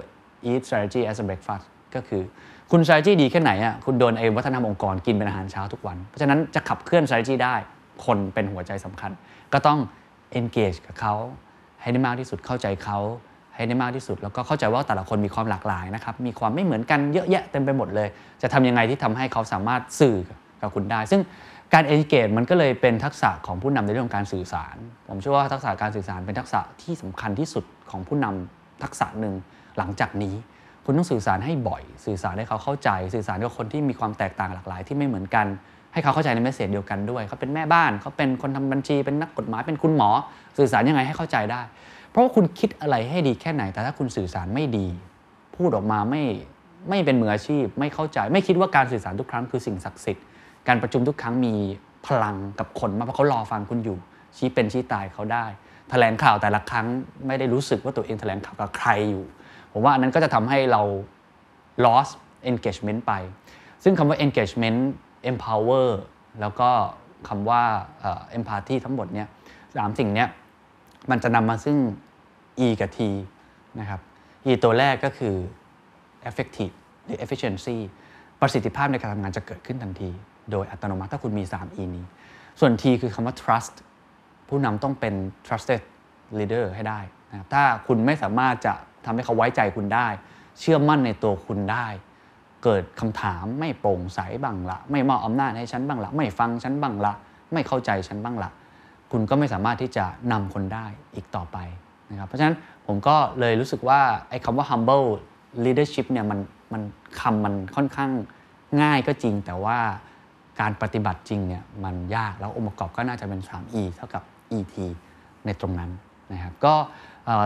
[0.50, 1.66] eat strategy as a breakfast
[1.96, 2.24] ก็คือ
[2.72, 7.56] คุณ strategy ดีแค่ไหนอะคุณโดนไอ้วัฒนธรรมองค์กรกินเป็นอาหารเช้าทุกวัน เพราะฉะนั้นจะขับเคลื่อน strategy ได้
[8.06, 9.12] คนเป็นหัวใจสำคัญ
[9.54, 9.80] ก็ต้อง
[10.40, 11.14] engage กับเขา
[11.82, 13.00] ให้ได้มากที่สุดเข้าใจเขา
[13.56, 18.08] ให้ได้มากที่สุด แล้วก็เข้าใจว่าแต่ละคนมีความหลากหลายนะครับมีความไม่เหมือนกันเยอะแยะเต็มไปหมดเลย
[18.42, 20.18] จะทำยังไงที่ทำให้เขาสามารถสื่อ
[20.62, 21.22] กับคุณได้ ซึ่ง
[21.74, 24.76] การ educate มันก็เลยเป็นทักษะของผู้นำในเรื่องของการสื่อสาร
[25.10, 29.34] ผมเชื่อว่าทักษะการสื่อสารเป็นทักษะที่สำคัญที่สุดของผู้นำทักษะหนึ่ง
[29.78, 30.34] หลังจากนี้
[30.86, 35.46] คุณต้องสื่อสารให้บ่อย สื่อสารให้เขาเข้าใจ สื่อสารกับคนที่มีความแตกต่างหลากหลาย ที่ไม่เหมือนกัน
[35.94, 40.10] ให้เขาเข้าใจในเมสเซจเดียวกันด้วย เขาเป็นแม่บ้าน เขาเป็นคนทำบัญชี เป็นนักกฎหมาย เป็นคุณหมอ
[40.58, 41.62] สื่อสารยังไงให้เข้าใจได้
[42.10, 44.88] เพราะว่าคุณคิดอะไรให้ดีแค่ไหน แต่ถ้าคุณสื่อสารไม่ดี
[45.56, 46.24] พูดออกมาไม่
[46.90, 50.26] ไม่เป็นมืออาชีพ ไม่เข้าใจ ไม่คิดว่าการสื่อสารทุกครั้งคือสิ่งศักดิ์สิทธิ์
[50.68, 51.54] การประชุมทุกครั้งมี
[52.08, 53.98] พลังกับคนมากเพราะเขารอฟังคุณอยู่
[54.38, 55.46] ชี้เป็นชี้ตายเขาได้
[55.90, 56.86] แถลงข่าวแต่ละครั้ง
[57.28, 59.26] ไม่ได้รู้สึกว่าตัวเองแถลงข่าวกับใครอยู่
[59.78, 60.82] ผมว่าอันนั้นก็จะทำให้เรา
[61.86, 62.08] loss
[62.50, 63.14] engagement ไป
[63.84, 64.80] ซึ่งคำว่า engagement
[65.32, 65.88] empower
[66.42, 66.70] แล้วก็
[67.28, 67.64] คำว่า
[68.38, 69.28] empathy ทั้งหมดเนี่ย
[69.78, 70.30] สามสิ่งเนี้ย
[71.10, 71.78] มันจะนำมาซึ่ง
[72.66, 73.00] e กับ t
[73.80, 74.00] นะครับ
[74.46, 75.36] e ตัวแรกก็คือ
[76.30, 76.74] effective
[77.06, 77.78] หรือ efficiency
[78.42, 80.12] ประสิทธิภาพในการทำงานจะเกิดขึ้นทันที
[80.52, 82.06] โดยอัตโนมัติถ้าคุณมี 3 e นี้
[82.60, 83.76] ส่วน t คือคำว่า trust
[84.48, 85.14] ผู้นำต้องเป็น
[85.48, 85.82] trusted
[86.38, 87.00] leader ให้ได้
[87.32, 88.74] นะครับถ้าคุณไม่สามารถจะ
[89.06, 90.08] ทำให้เขาไว้ใจคุณได้
[90.60, 91.88] เชื่อมั่นในตัวคุณได้
[92.64, 97.14] เกิดคำถามไม่โปร่งใสบ้างละ ไม่มอบอำนาจให้ฉันบ้างละ ไม่ฟังฉันบ้างละ
[97.54, 98.50] ไม่เข้าใจฉันบ้างละ
[99.12, 101.58] คุณก็ไม่สามารถที่จะนำคนได้อีกต่อไป
[102.12, 102.56] นะครับเพราะฉะนั้น
[102.88, 105.06] ผมก็เลยรู้สึกว่าไอ้คำว่า humble
[105.66, 106.40] leadership เนี่ยมัน
[106.74, 106.82] มัน
[107.22, 108.12] คำมันค่อนข้าง
[108.82, 109.78] ง่ายก็จริง แต่ว่า
[110.62, 114.24] การปฏิบัติจริงเนี่ยมันยากแล้วองค์ประกอบก็น่าจะเป็น 3E เท่ากับ
[114.58, 114.76] ET
[115.46, 115.92] ในตรงนั้น
[116.34, 116.76] นะครับก็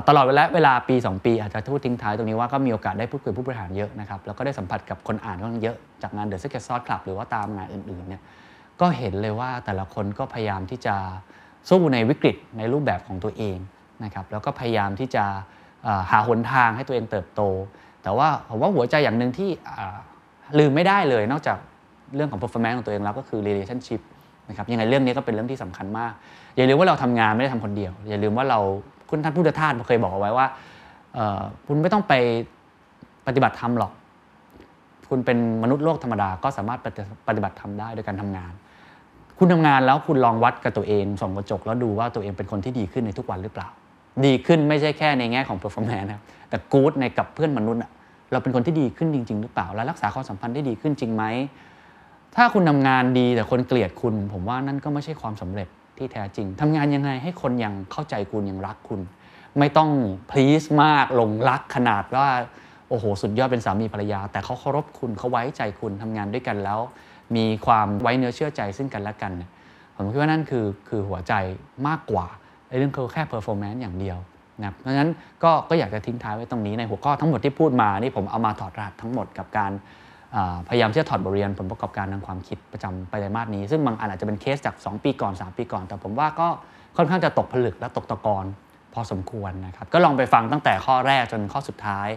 [0.08, 8.22] ตลอดเวลาเวลาปี 2 ปีอาจจะพูดทิ้งท้ายตรงนี้ว่าก็มีโอกาสได้พูดคุยผู้บริหารเยอะนะครับแล้วก็ได้สัมผัสกับคนอ่านค่อนข้างเยอะจากงาน The Secret Sauce Club หรือว่าตามงานอื่นๆเนี่ย
[8.82, 10.96] ก็เห็นเลยว่าแต่ละคนก็พยายามที่จะ
[11.70, 13.58] สู้ในวิกฤตในรูปแบบของตัวเอง
[14.04, 15.24] นะครับแล้วก็พยายามที่จะ
[16.12, 17.42] หาหนทางให้ตัวเองเติบโต
[18.04, 19.50] แต่ว่าผมว่าหัวใจอย่างหนึ่งที่
[20.60, 21.58] ลืมไม่ได้เลย นอกจาก
[22.16, 24.02] เรื่องของ performance ของตัวเองแล้วก็คือ relationship
[24.50, 26.14] นะครับยังไงเรื่องนี้ก็เป็นเรื่องที่สำคัญมาก
[26.56, 28.60] อย่าลืมว่าเราทำงานไม่ได้ทำคนเดียว อย่าลืมว่าเรา
[29.10, 30.46] คุณท่านพุทธทาสเคยบอกเอาไว้ว่า
[31.68, 32.14] คุณไม่ต้องไป
[33.28, 33.92] ปฏิบัติธรรมหรอก
[35.10, 36.80] คุณเป็นมนุษย์โลกธรรมดาก็สามารถ
[37.28, 38.54] ปฏิบัติธรรมได้โดยการทำงาน
[39.38, 43.68] คุณทำงานแล้วคุณลองวัดกับตัวเองส่องกระจกแล้วดูว่าตัวเองเป็นคนที่ดีขึ้นในทุกวันหรือเปล่า
[44.26, 47.82] ดีขึ้นไม่ใช่แค่ในแง่ของ performance นะครับแต่ good ในกับเพื่อนมนุษย์
[48.32, 51.24] เราเป็นคนที่ดีขึ้นจริง ๆ หรือเปล่า และรักษาความสัมพันธ์ได้ดีขึ้นจริงไหม
[52.36, 55.68] ถ้าคุณทำงานดีแต่คนเกลียดคุณ ผมว่านั่นก็ไม่ใช่ความสำเร็จ
[56.00, 59.02] ที่แท้จริงทำงานยังไงให้คนยังเข้าใจคุณยังรักคุณ
[59.60, 59.90] ไม่ต้อง
[60.32, 62.30] please มากหลงรักขนาดว่า
[62.90, 66.80] โอ้โห สุดยอดเป็นสามีภรรยา แต่เขาเคารพคุณเขาไว้ใจคุณทำงานด้วยกันแล้ว
[67.36, 69.32] มีความไว้เนื้อเชื่อใจซึ่งกันและกัน
[69.96, 71.34] ผมคิดว่านั่นคือคือหัวใจ
[71.88, 72.26] มากกว่า
[72.80, 74.18] เรื่องคือแค่ performance อย่างเดียว
[74.64, 75.12] นะเพราะฉะนั้น
[75.44, 79.72] ก็ก็อยากจะทิ้งท้ายไว้ตรงนี้ในหัวข้อทั้งหมดที่พูดมานี่ผมเอามาถอดรหัสทั้งหมดกับการ
[80.70, 86.48] พยายามที่จะถอดบทเรียนผลประกอบการทางความคิดประจำไตรมาสนี้ ซึ่งบางอันอาจจะเป็นเคสจาก 2 ปีก่อน 3 ปีก่อน แต่ผมว่าก็
[86.98, 88.46] ค่อนข้างจะตกผลึกและตกตะกอน
[88.94, 92.08] พอสมควรนะครับ ก็ลองไปฟังตั้งแต่ข้อแรกจนข้อสุดท้าย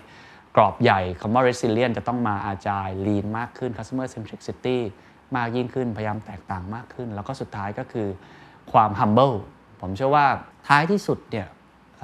[0.56, 4.78] กรอบใหญ่คำว่า resilient จะต้องมาอาจาย lean มากขึ้น customer centricity
[5.36, 8.08] มากยิ่งขึ้นพยายามแตกต่างมากขึ้น แล้วก็สุดท้ายก็คือ
[8.72, 9.36] ความ humble
[9.80, 10.26] ผมเชื่อว่า
[10.68, 11.46] ท้ายที่สุดเนี่ย
[12.00, 12.02] เ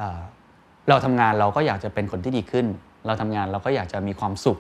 [0.89, 2.67] เราทำงานเราก็อยากจะเป็นคนที่ดีขึ้น
[3.07, 4.59] เราทำงานเราก็อยากจะมีความสุข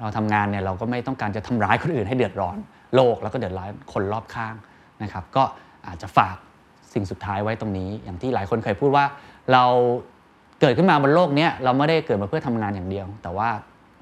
[0.00, 2.56] เราทำงานเนี่ยเราก็ไม่ต้องการจะทำร้ายคนอื่นให้เดือดร้อน
[2.94, 4.54] โลกแล้วก็เดือดร้อนคนรอบข้าง
[5.02, 5.42] นะครับ ก็
[5.86, 6.36] อาจจะฝาก
[6.94, 9.04] สิ่งสุดท้ายไว้ตรงนี้ อย่างที่หลายคนเคยพูดว่า
[9.52, 9.64] เรา
[10.60, 13.48] เกิดขึ้นมาบนโลกเนี้ยเราไม่ได้เกิดมาเพื่อทำงานอย่างเดียว แต่ว่า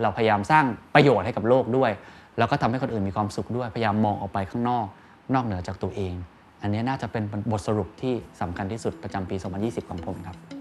[0.02, 0.64] เราพยายามสร้าง
[0.94, 1.90] ประโยชน์ให้กับโลกด้วย
[2.38, 4.86] แล้วก็ทำให้คนอื่นมีความสุขด้วยพยายามมองออกไปข้างนอก
[5.34, 6.14] นอกเหนือจากตัวเอง
[6.62, 10.55] อันนี้น่าจะเป็นบทสรุปที่สำคัญที่สุดประจำปี 2020 ของผมครับ